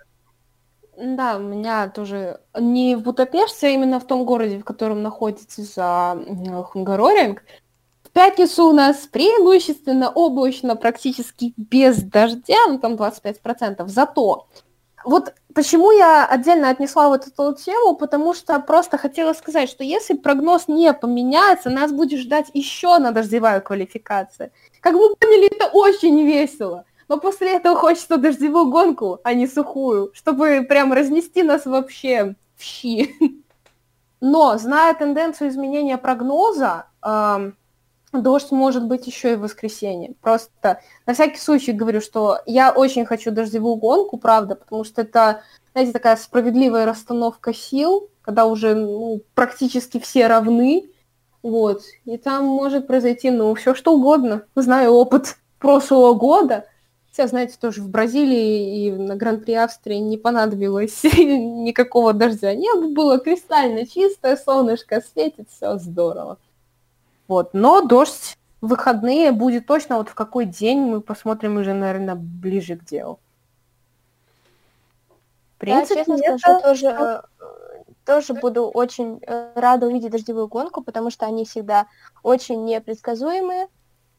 Да, 1.03 1.39
у 1.39 1.41
меня 1.41 1.89
тоже 1.89 2.41
не 2.59 2.95
в 2.95 3.03
Будапеште, 3.03 3.69
а 3.69 3.71
именно 3.71 4.01
в 4.01 4.07
том 4.07 4.27
городе, 4.27 4.59
в 4.59 4.65
котором 4.65 5.03
находится 5.03 5.63
за 5.63 6.65
Хунгароринг. 6.67 7.43
В 8.03 8.11
пятницу 8.11 8.67
у 8.67 8.73
нас 8.73 9.07
преимущественно 9.07 10.11
облачно, 10.11 10.77
практически 10.77 11.55
без 11.57 12.03
дождя, 12.03 12.59
ну 12.69 12.79
там 12.79 12.95
25%. 12.95 13.87
Зато 13.89 14.49
вот 15.03 15.33
почему 15.55 15.91
я 15.91 16.27
отдельно 16.27 16.69
отнесла 16.69 17.09
вот 17.09 17.27
эту 17.27 17.55
тему, 17.55 17.97
потому 17.97 18.35
что 18.35 18.61
просто 18.61 18.99
хотела 18.99 19.33
сказать, 19.33 19.71
что 19.71 19.83
если 19.83 20.15
прогноз 20.15 20.69
не 20.69 20.93
поменяется, 20.93 21.71
нас 21.71 21.93
будет 21.93 22.21
ждать 22.21 22.51
еще 22.53 22.99
на 22.99 23.13
дождевая 23.13 23.61
квалификация. 23.61 24.53
Как 24.81 24.93
вы 24.93 25.15
поняли, 25.15 25.47
это 25.47 25.69
очень 25.73 26.27
весело. 26.27 26.85
Но 27.11 27.19
после 27.19 27.57
этого 27.57 27.75
хочется 27.75 28.19
дождевую 28.19 28.71
гонку, 28.71 29.19
а 29.25 29.35
не 29.35 29.49
сухую, 29.49 30.13
чтобы 30.15 30.63
прям 30.63 30.93
разнести 30.93 31.43
нас 31.43 31.67
вообще 31.67 32.37
в 32.57 32.63
щи. 32.63 33.17
Но, 34.21 34.57
зная 34.59 34.95
тенденцию 34.95 35.49
изменения 35.49 35.99
прогноза, 35.99 36.87
Дождь 38.13 38.53
может 38.53 38.85
быть 38.87 39.09
еще 39.09 39.33
и 39.33 39.35
в 39.35 39.41
воскресенье. 39.41 40.15
Просто 40.21 40.83
на 41.05 41.15
всякий 41.15 41.41
случай 41.41 41.73
говорю, 41.73 42.01
что 42.01 42.39
я 42.47 42.71
очень 42.71 43.05
хочу 43.05 43.33
дождевую 43.33 43.75
гонку, 43.75 44.17
правда, 44.17 44.55
потому 44.55 44.85
что 44.85 45.03
это, 45.03 45.43
знаете, 45.73 45.93
такая 45.93 46.15
справедливая 46.15 46.87
расстановка 46.87 47.53
сил, 47.53 48.09
когда 48.23 48.47
уже 48.47 48.77
ну, 48.77 49.21
практически 49.35 49.99
все 49.99 50.29
равны. 50.29 50.89
Вот. 51.43 51.83
И 52.05 52.19
там 52.19 52.45
может 52.45 52.87
произойти, 52.87 53.33
ну, 53.33 53.53
все 53.57 53.75
что 53.75 53.95
угодно. 53.95 54.43
Знаю 54.55 54.93
опыт 54.93 55.39
прошлого 55.59 56.15
года. 56.15 56.67
Все, 57.11 57.27
знаете, 57.27 57.57
тоже 57.61 57.83
в 57.83 57.89
Бразилии 57.89 58.87
и 58.87 58.93
на 58.93 59.17
Гран-при 59.17 59.55
Австрии 59.55 59.97
не 59.97 60.17
понадобилось 60.17 61.03
никакого 61.05 62.13
дождя. 62.13 62.55
Небо 62.55 62.95
было 62.95 63.19
кристально 63.19 63.85
чистое, 63.85 64.37
солнышко 64.37 65.01
светит, 65.01 65.49
все 65.51 65.77
здорово. 65.79 66.39
Вот. 67.27 67.53
Но 67.53 67.83
дождь 67.83 68.39
в 68.61 68.69
выходные 68.69 69.33
будет 69.33 69.67
точно 69.67 69.97
вот 69.97 70.09
в 70.09 70.15
какой 70.15 70.45
день 70.45 70.81
мы 70.81 71.01
посмотрим 71.01 71.57
уже, 71.57 71.75
наверное, 71.75 72.15
ближе 72.15 72.77
к 72.77 72.85
делу. 72.85 73.19
В 75.57 75.61
принципе, 75.61 75.95
да, 75.95 76.01
честно 76.01 76.15
это... 76.15 76.39
скажу, 76.39 76.61
тоже, 76.63 76.87
э, 76.87 77.23
тоже 78.07 78.35
буду 78.35 78.67
очень 78.69 79.21
э, 79.27 79.53
рада 79.57 79.87
увидеть 79.87 80.13
дождевую 80.13 80.47
гонку, 80.47 80.83
потому 80.83 81.11
что 81.11 81.27
они 81.27 81.45
всегда 81.45 81.87
очень 82.23 82.65
непредсказуемые. 82.65 83.67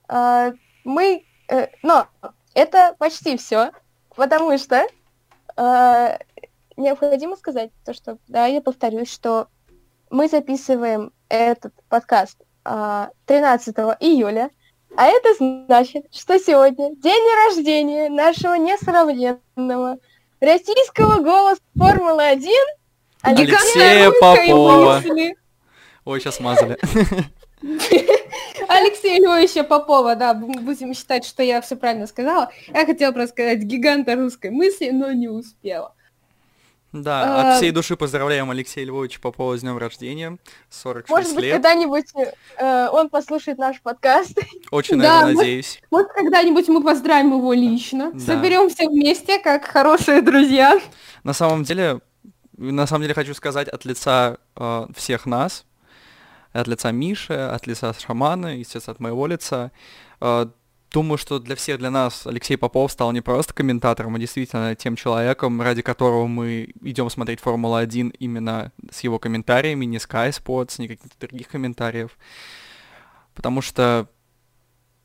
А, 0.08 0.52
мы... 0.84 1.26
Э, 1.48 1.68
но 1.84 2.08
это 2.54 2.96
почти 3.00 3.38
все, 3.38 3.72
потому 4.16 4.58
что 4.58 4.88
необходимо 6.78 7.36
сказать 7.36 7.72
то, 7.86 7.94
что, 7.94 8.18
да, 8.28 8.46
я 8.48 8.62
повторюсь, 8.62 9.12
что 9.12 9.48
мы 10.10 10.28
записываем 10.28 11.14
этот 11.30 11.74
подкаст 11.90 12.38
13 12.64 13.78
а, 13.78 13.98
июля. 14.00 14.50
А 14.98 15.08
это 15.08 15.34
значит, 15.36 16.14
что 16.14 16.38
сегодня 16.38 16.94
день 16.96 17.48
рождения 17.48 18.10
нашего 18.10 18.56
несравненного 18.56 19.98
российского 20.42 21.22
голоса 21.22 21.62
Формулы-1 21.78 22.50
Алексея 23.22 24.12
Попова. 24.20 25.02
Ой, 26.04 26.20
сейчас 26.20 26.40
мазали. 26.40 26.78
Алексея 28.72 29.20
Львовича 29.20 29.64
Попова, 29.64 30.16
да, 30.16 30.34
будем 30.34 30.94
считать, 30.94 31.26
что 31.26 31.44
я 31.44 31.62
все 31.62 31.76
правильно 31.76 32.08
сказала. 32.08 32.52
Я 32.74 32.86
хотела 32.86 33.12
просто 33.12 33.34
сказать 33.34 33.60
гиганта 33.60 34.16
русской 34.16 34.52
мысли, 34.52 34.90
но 34.92 35.12
не 35.12 35.28
успела. 35.28 35.94
Да, 36.94 37.40
от 37.40 37.46
а, 37.46 37.58
всей 37.58 37.72
души 37.72 37.96
поздравляем 37.96 38.52
Алексея 38.52 38.86
Львовича 38.86 39.20
Попова 39.22 39.58
с 39.58 39.62
днем 39.62 39.78
рождения. 39.78 40.38
46 40.70 41.10
Может 41.10 41.36
быть, 41.36 41.46
лет. 41.46 41.54
когда-нибудь 41.54 42.06
э, 42.58 42.88
он 42.92 43.10
послушает 43.10 43.58
наш 43.58 43.82
подкаст. 43.82 44.38
Очень, 44.72 44.98
наверное, 44.98 45.34
да, 45.34 45.40
надеюсь. 45.40 45.82
Вот, 45.90 46.04
вот 46.04 46.14
когда-нибудь 46.14 46.68
мы 46.68 46.84
поздравим 46.84 47.32
его 47.38 47.54
лично. 47.54 48.12
Да. 48.12 48.20
Соберем 48.20 48.70
все 48.70 48.90
вместе, 48.90 49.40
как 49.40 49.66
хорошие 49.66 50.22
друзья. 50.22 50.82
На 51.24 51.32
самом 51.32 51.64
деле, 51.64 52.02
на 52.58 52.86
самом 52.88 53.04
деле 53.04 53.14
хочу 53.14 53.34
сказать 53.36 53.70
от 53.70 53.86
лица 53.86 54.38
э, 54.58 54.88
всех 54.94 55.26
нас, 55.26 55.64
от 56.54 56.68
лица 56.68 56.92
Миши, 56.92 57.34
от 57.34 57.68
лица 57.68 57.94
Шамана, 57.94 58.58
естественно, 58.58 58.94
от 58.94 59.00
моего 59.00 59.28
лица, 59.28 59.72
э, 60.20 60.48
думаю, 60.92 61.18
что 61.18 61.40
для 61.40 61.56
всех, 61.56 61.80
для 61.80 61.90
нас 61.90 62.28
Алексей 62.28 62.58
Попов 62.58 62.92
стал 62.92 63.12
не 63.12 63.22
просто 63.22 63.54
комментатором, 63.54 64.16
а 64.16 64.20
действительно 64.20 64.76
тем 64.76 64.96
человеком, 64.96 65.62
ради 65.62 65.82
которого 65.82 66.28
мы 66.28 66.74
идем 66.82 67.10
смотреть 67.10 67.40
Формулу-1 67.40 68.16
именно 68.20 68.72
с 68.92 69.02
его 69.02 69.20
комментариями, 69.20 69.86
не 69.86 69.98
Sky 69.98 70.30
Sports, 70.30 70.76
не 70.80 70.88
каких-то 70.88 71.18
других 71.20 71.48
комментариев. 71.48 72.18
Потому 73.34 73.62
что 73.62 74.10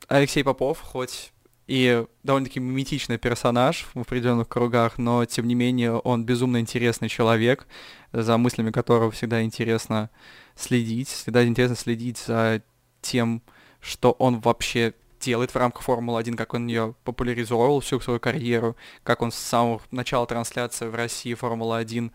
Алексей 0.09 0.43
Попов, 0.43 0.81
хоть 0.81 1.33
и 1.67 2.05
довольно-таки 2.23 2.61
миметичный 2.61 3.19
персонаж 3.19 3.87
в 3.95 4.01
определенных 4.01 4.49
кругах, 4.49 4.99
но 4.99 5.25
тем 5.25 5.49
не 5.49 5.55
менее 5.55 5.95
он 5.95 6.25
безумно 6.25 6.61
интересный 6.61 7.09
человек, 7.09 7.67
за 8.13 8.37
мыслями 8.39 8.71
которого 8.71 9.11
всегда 9.11 9.43
интересно 9.43 10.11
следить, 10.57 11.09
всегда 11.09 11.47
интересно 11.47 11.77
следить 11.77 12.19
за 12.19 12.63
тем, 13.03 13.43
что 13.81 14.13
он 14.13 14.41
вообще 14.41 14.95
делает 15.21 15.51
в 15.53 15.57
рамках 15.57 15.83
Формулы-1, 15.83 16.37
как 16.37 16.55
он 16.55 16.67
ее 16.67 16.95
популяризовал 17.05 17.81
всю 17.81 18.01
свою 18.01 18.21
карьеру, 18.21 18.77
как 19.03 19.23
он 19.23 19.33
с 19.33 19.37
самого 19.37 19.81
начала 19.91 20.27
трансляции 20.27 20.89
в 20.89 20.95
России 20.95 21.35
Формулы-1 21.35 22.11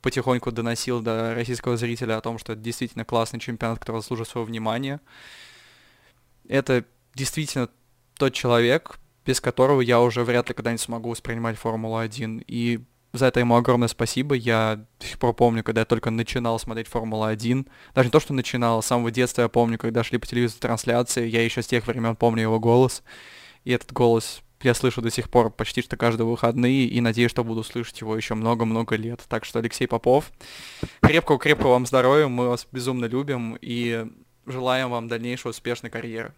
потихоньку 0.00 0.52
доносил 0.52 1.00
до 1.00 1.34
российского 1.34 1.76
зрителя 1.76 2.16
о 2.16 2.20
том, 2.20 2.38
что 2.38 2.52
это 2.52 2.62
действительно 2.62 3.04
классный 3.04 3.40
чемпионат, 3.40 3.80
который 3.80 4.00
заслужит 4.00 4.28
своего 4.28 4.46
внимания. 4.46 5.00
Это 6.48 6.84
действительно 7.14 7.68
тот 8.16 8.32
человек, 8.32 8.98
без 9.24 9.40
которого 9.40 9.80
я 9.80 10.00
уже 10.00 10.24
вряд 10.24 10.48
ли 10.48 10.54
когда-нибудь 10.54 10.80
смогу 10.80 11.10
воспринимать 11.10 11.58
Формулу-1. 11.58 12.44
И 12.46 12.80
за 13.18 13.26
это 13.26 13.40
ему 13.40 13.56
огромное 13.56 13.88
спасибо. 13.88 14.34
Я 14.34 14.84
до 14.98 15.06
сих 15.06 15.18
пор 15.18 15.34
помню, 15.34 15.62
когда 15.62 15.82
я 15.82 15.84
только 15.84 16.10
начинал 16.10 16.58
смотреть 16.58 16.88
Формулу-1. 16.88 17.68
Даже 17.94 18.08
не 18.08 18.10
то, 18.10 18.20
что 18.20 18.32
начинал, 18.32 18.82
с 18.82 18.86
самого 18.86 19.10
детства 19.10 19.42
я 19.42 19.48
помню, 19.48 19.78
когда 19.78 20.02
шли 20.02 20.18
по 20.18 20.26
телевизору 20.26 20.60
трансляции, 20.60 21.28
я 21.28 21.44
еще 21.44 21.62
с 21.62 21.66
тех 21.66 21.86
времен 21.86 22.16
помню 22.16 22.42
его 22.42 22.58
голос. 22.58 23.02
И 23.64 23.72
этот 23.72 23.92
голос 23.92 24.42
я 24.62 24.74
слышу 24.74 25.02
до 25.02 25.10
сих 25.10 25.30
пор 25.30 25.50
почти 25.50 25.82
что 25.82 25.96
каждые 25.96 26.26
выходные 26.26 26.86
и 26.86 27.00
надеюсь, 27.00 27.30
что 27.30 27.44
буду 27.44 27.62
слышать 27.62 28.00
его 28.00 28.16
еще 28.16 28.34
много-много 28.34 28.96
лет. 28.96 29.22
Так 29.28 29.44
что, 29.44 29.58
Алексей 29.58 29.86
Попов, 29.86 30.32
крепкого-крепкого 31.02 31.72
вам 31.72 31.86
здоровья, 31.86 32.28
мы 32.28 32.48
вас 32.48 32.66
безумно 32.72 33.04
любим 33.04 33.56
и 33.60 34.06
желаем 34.46 34.90
вам 34.90 35.08
дальнейшей 35.08 35.50
успешной 35.50 35.90
карьеры. 35.90 36.34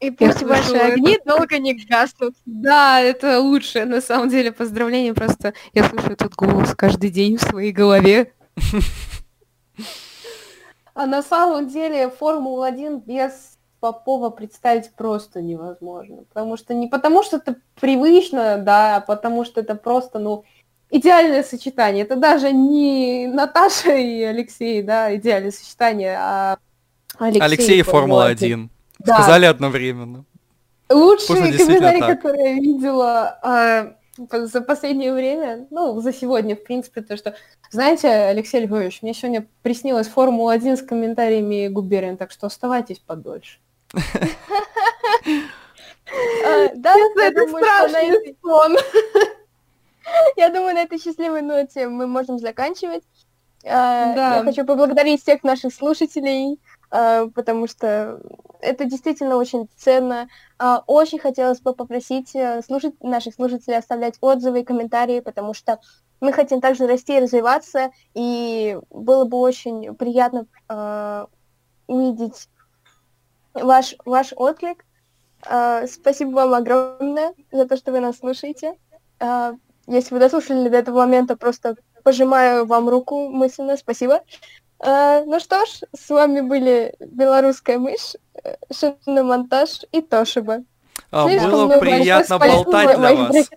И 0.00 0.10
пусть 0.10 0.42
ваши 0.42 0.76
огни 0.76 1.14
это... 1.14 1.36
долго 1.36 1.58
не 1.58 1.74
гаснут. 1.74 2.34
Да, 2.46 3.00
это 3.00 3.40
лучшее, 3.40 3.84
на 3.84 4.00
самом 4.00 4.28
деле, 4.28 4.52
поздравление. 4.52 5.12
Просто 5.12 5.54
я 5.74 5.84
слышу 5.84 6.12
этот 6.12 6.34
голос 6.34 6.74
каждый 6.74 7.10
день 7.10 7.36
в 7.36 7.42
своей 7.42 7.72
голове. 7.72 8.32
А 10.94 11.06
на 11.06 11.22
самом 11.22 11.68
деле 11.68 12.10
Формула-1 12.10 13.02
без 13.04 13.58
Попова 13.80 14.30
представить 14.30 14.92
просто 14.92 15.40
невозможно. 15.40 16.24
Потому 16.28 16.56
что 16.56 16.74
не 16.74 16.88
потому, 16.88 17.22
что 17.22 17.36
это 17.36 17.56
привычно, 17.80 18.58
да, 18.58 18.96
а 18.96 19.00
потому 19.00 19.44
что 19.44 19.60
это 19.60 19.76
просто, 19.76 20.18
ну, 20.18 20.44
идеальное 20.90 21.42
сочетание. 21.42 22.04
Это 22.04 22.16
даже 22.16 22.52
не 22.52 23.28
Наташа 23.28 23.94
и 23.94 24.22
Алексей, 24.22 24.82
да, 24.82 25.14
идеальное 25.14 25.52
сочетание, 25.52 26.16
а 26.18 26.58
Алексей, 27.18 27.42
Алексей 27.42 27.80
и 27.80 27.82
Формула-1. 27.82 28.68
Да. 28.98 29.14
Сказали 29.14 29.46
одновременно. 29.46 30.24
Лучший 30.90 31.36
комментарий, 31.36 32.00
который 32.00 32.42
я 32.42 32.54
видела 32.54 33.38
а, 33.42 33.94
за 34.30 34.60
последнее 34.60 35.12
время, 35.12 35.66
ну, 35.70 36.00
за 36.00 36.12
сегодня, 36.12 36.56
в 36.56 36.62
принципе, 36.62 37.02
то, 37.02 37.16
что, 37.16 37.34
знаете, 37.70 38.08
Алексей 38.08 38.60
Львович, 38.64 39.02
мне 39.02 39.14
сегодня 39.14 39.46
приснилась 39.62 40.08
Формула-1 40.08 40.76
с 40.76 40.82
комментариями 40.82 41.68
Губерин, 41.68 42.16
так 42.16 42.30
что 42.30 42.46
оставайтесь 42.46 42.98
подольше. 42.98 43.58
А, 46.44 46.68
да, 46.74 46.94
это 47.16 47.48
страшный 47.48 48.36
сон. 48.42 48.76
Я 50.36 50.48
думаю, 50.48 50.74
на 50.74 50.82
этой 50.84 50.98
счастливой 50.98 51.42
ноте 51.42 51.86
мы 51.86 52.06
можем 52.06 52.38
заканчивать. 52.38 53.02
А, 53.64 54.38
я 54.38 54.42
хочу 54.42 54.64
поблагодарить 54.64 55.22
всех 55.22 55.42
наших 55.42 55.74
слушателей, 55.74 56.58
потому 56.90 57.66
что 57.66 58.20
это 58.60 58.84
действительно 58.84 59.36
очень 59.36 59.68
ценно. 59.76 60.28
Очень 60.86 61.18
хотелось 61.18 61.60
бы 61.60 61.74
попросить 61.74 62.34
э, 62.34 62.62
слушать, 62.62 62.94
наших 63.02 63.34
слушателей 63.34 63.78
оставлять 63.78 64.16
отзывы 64.20 64.60
и 64.60 64.64
комментарии, 64.64 65.20
потому 65.20 65.54
что 65.54 65.78
мы 66.20 66.32
хотим 66.32 66.60
также 66.60 66.86
расти 66.86 67.16
и 67.16 67.20
развиваться, 67.20 67.90
и 68.14 68.78
было 68.90 69.24
бы 69.24 69.38
очень 69.38 69.94
приятно 69.94 70.46
увидеть 71.86 72.48
ваш, 73.54 73.94
ваш 74.04 74.32
отклик. 74.34 74.84
Спасибо 75.40 76.30
вам 76.30 76.54
огромное 76.54 77.34
за 77.52 77.68
то, 77.68 77.76
что 77.76 77.92
вы 77.92 78.00
нас 78.00 78.18
слушаете. 78.18 78.74
Если 79.86 80.12
вы 80.12 80.18
дослушали 80.18 80.68
до 80.68 80.78
этого 80.78 80.98
момента, 80.98 81.36
просто 81.36 81.76
пожимаю 82.02 82.66
вам 82.66 82.88
руку 82.88 83.28
мысленно. 83.28 83.76
Спасибо. 83.76 84.22
Uh, 84.80 85.24
ну 85.26 85.40
что 85.40 85.66
ж, 85.66 85.80
с 85.92 86.08
вами 86.08 86.40
были 86.40 86.94
Белорусская 87.00 87.78
мышь, 87.78 88.14
шиномонтаж 88.72 89.84
и 89.90 90.00
Тошиба. 90.00 90.62
А, 91.10 91.26
было 91.26 91.78
приятно 91.78 92.38
болтать 92.38 92.96
для 92.96 93.14
вас. 93.14 93.50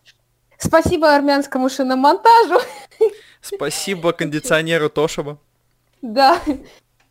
Спасибо 0.57 1.15
армянскому 1.15 1.69
шиномонтажу. 1.69 2.59
Спасибо 3.41 4.13
кондиционеру 4.13 4.89
Тошиба. 4.89 5.37
Да. 6.01 6.39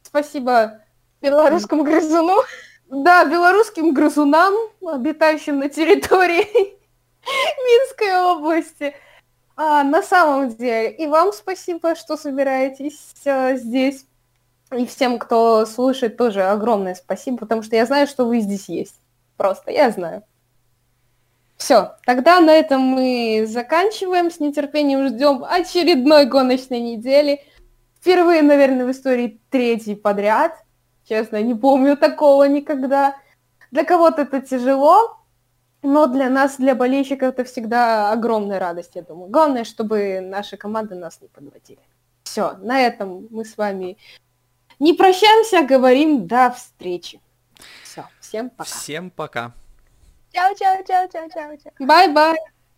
Спасибо 0.02 0.80
белорусскому 1.20 1.84
грызуну. 1.84 2.42
Да, 2.88 3.24
белорусским 3.24 3.94
грызунам, 3.94 4.52
обитающим 4.84 5.60
на 5.60 5.68
территории 5.68 6.44
Минской 7.24 8.20
области. 8.20 8.94
А, 9.62 9.84
на 9.84 10.02
самом 10.02 10.48
деле, 10.48 10.90
и 10.90 11.06
вам 11.06 11.34
спасибо, 11.34 11.94
что 11.94 12.16
собираетесь 12.16 13.12
а, 13.26 13.56
здесь. 13.56 14.06
И 14.74 14.86
всем, 14.86 15.18
кто 15.18 15.66
слушает, 15.66 16.16
тоже 16.16 16.44
огромное 16.44 16.94
спасибо, 16.94 17.38
потому 17.38 17.62
что 17.62 17.76
я 17.76 17.84
знаю, 17.84 18.06
что 18.06 18.24
вы 18.24 18.40
здесь 18.40 18.68
есть. 18.68 18.94
Просто 19.36 19.70
я 19.70 19.90
знаю. 19.90 20.22
Все, 21.58 21.96
тогда 22.06 22.40
на 22.40 22.52
этом 22.52 22.80
мы 22.80 23.44
заканчиваем. 23.46 24.30
С 24.30 24.40
нетерпением 24.40 25.08
ждем 25.08 25.44
очередной 25.44 26.24
гоночной 26.24 26.80
недели. 26.80 27.42
Впервые, 28.00 28.40
наверное, 28.40 28.86
в 28.86 28.90
истории 28.92 29.40
третий 29.50 29.94
подряд– 29.94 30.54
Честно, 31.10 31.42
не 31.42 31.56
помню 31.56 31.96
такого 31.96 32.44
никогда. 32.44 33.16
Для 33.72 33.84
кого-то 33.84 34.22
это 34.22 34.40
тяжело, 34.40 35.18
но 35.82 36.06
для 36.06 36.28
нас, 36.28 36.56
для 36.56 36.74
болельщиков, 36.74 37.28
это 37.30 37.44
всегда 37.44 38.12
огромная 38.12 38.58
радость, 38.58 38.92
я 38.94 39.02
думаю. 39.02 39.30
Главное, 39.30 39.64
чтобы 39.64 40.20
наши 40.20 40.56
команды 40.56 40.94
нас 40.94 41.20
не 41.20 41.28
подводили. 41.28 41.80
Все, 42.22 42.52
на 42.58 42.80
этом 42.80 43.26
мы 43.30 43.44
с 43.44 43.56
вами 43.56 43.96
не 44.78 44.92
прощаемся, 44.92 45.60
а 45.60 45.64
говорим 45.64 46.26
до 46.26 46.50
встречи. 46.50 47.20
Все, 47.82 48.04
всем 48.20 48.50
пока. 48.50 48.70
Всем 48.70 49.10
пока. 49.10 49.52
Чао, 50.32 50.54
чао, 50.54 50.82
чао, 50.86 51.08
чао, 51.08 51.28
чао. 51.28 51.72
Bye-bye. 51.78 52.36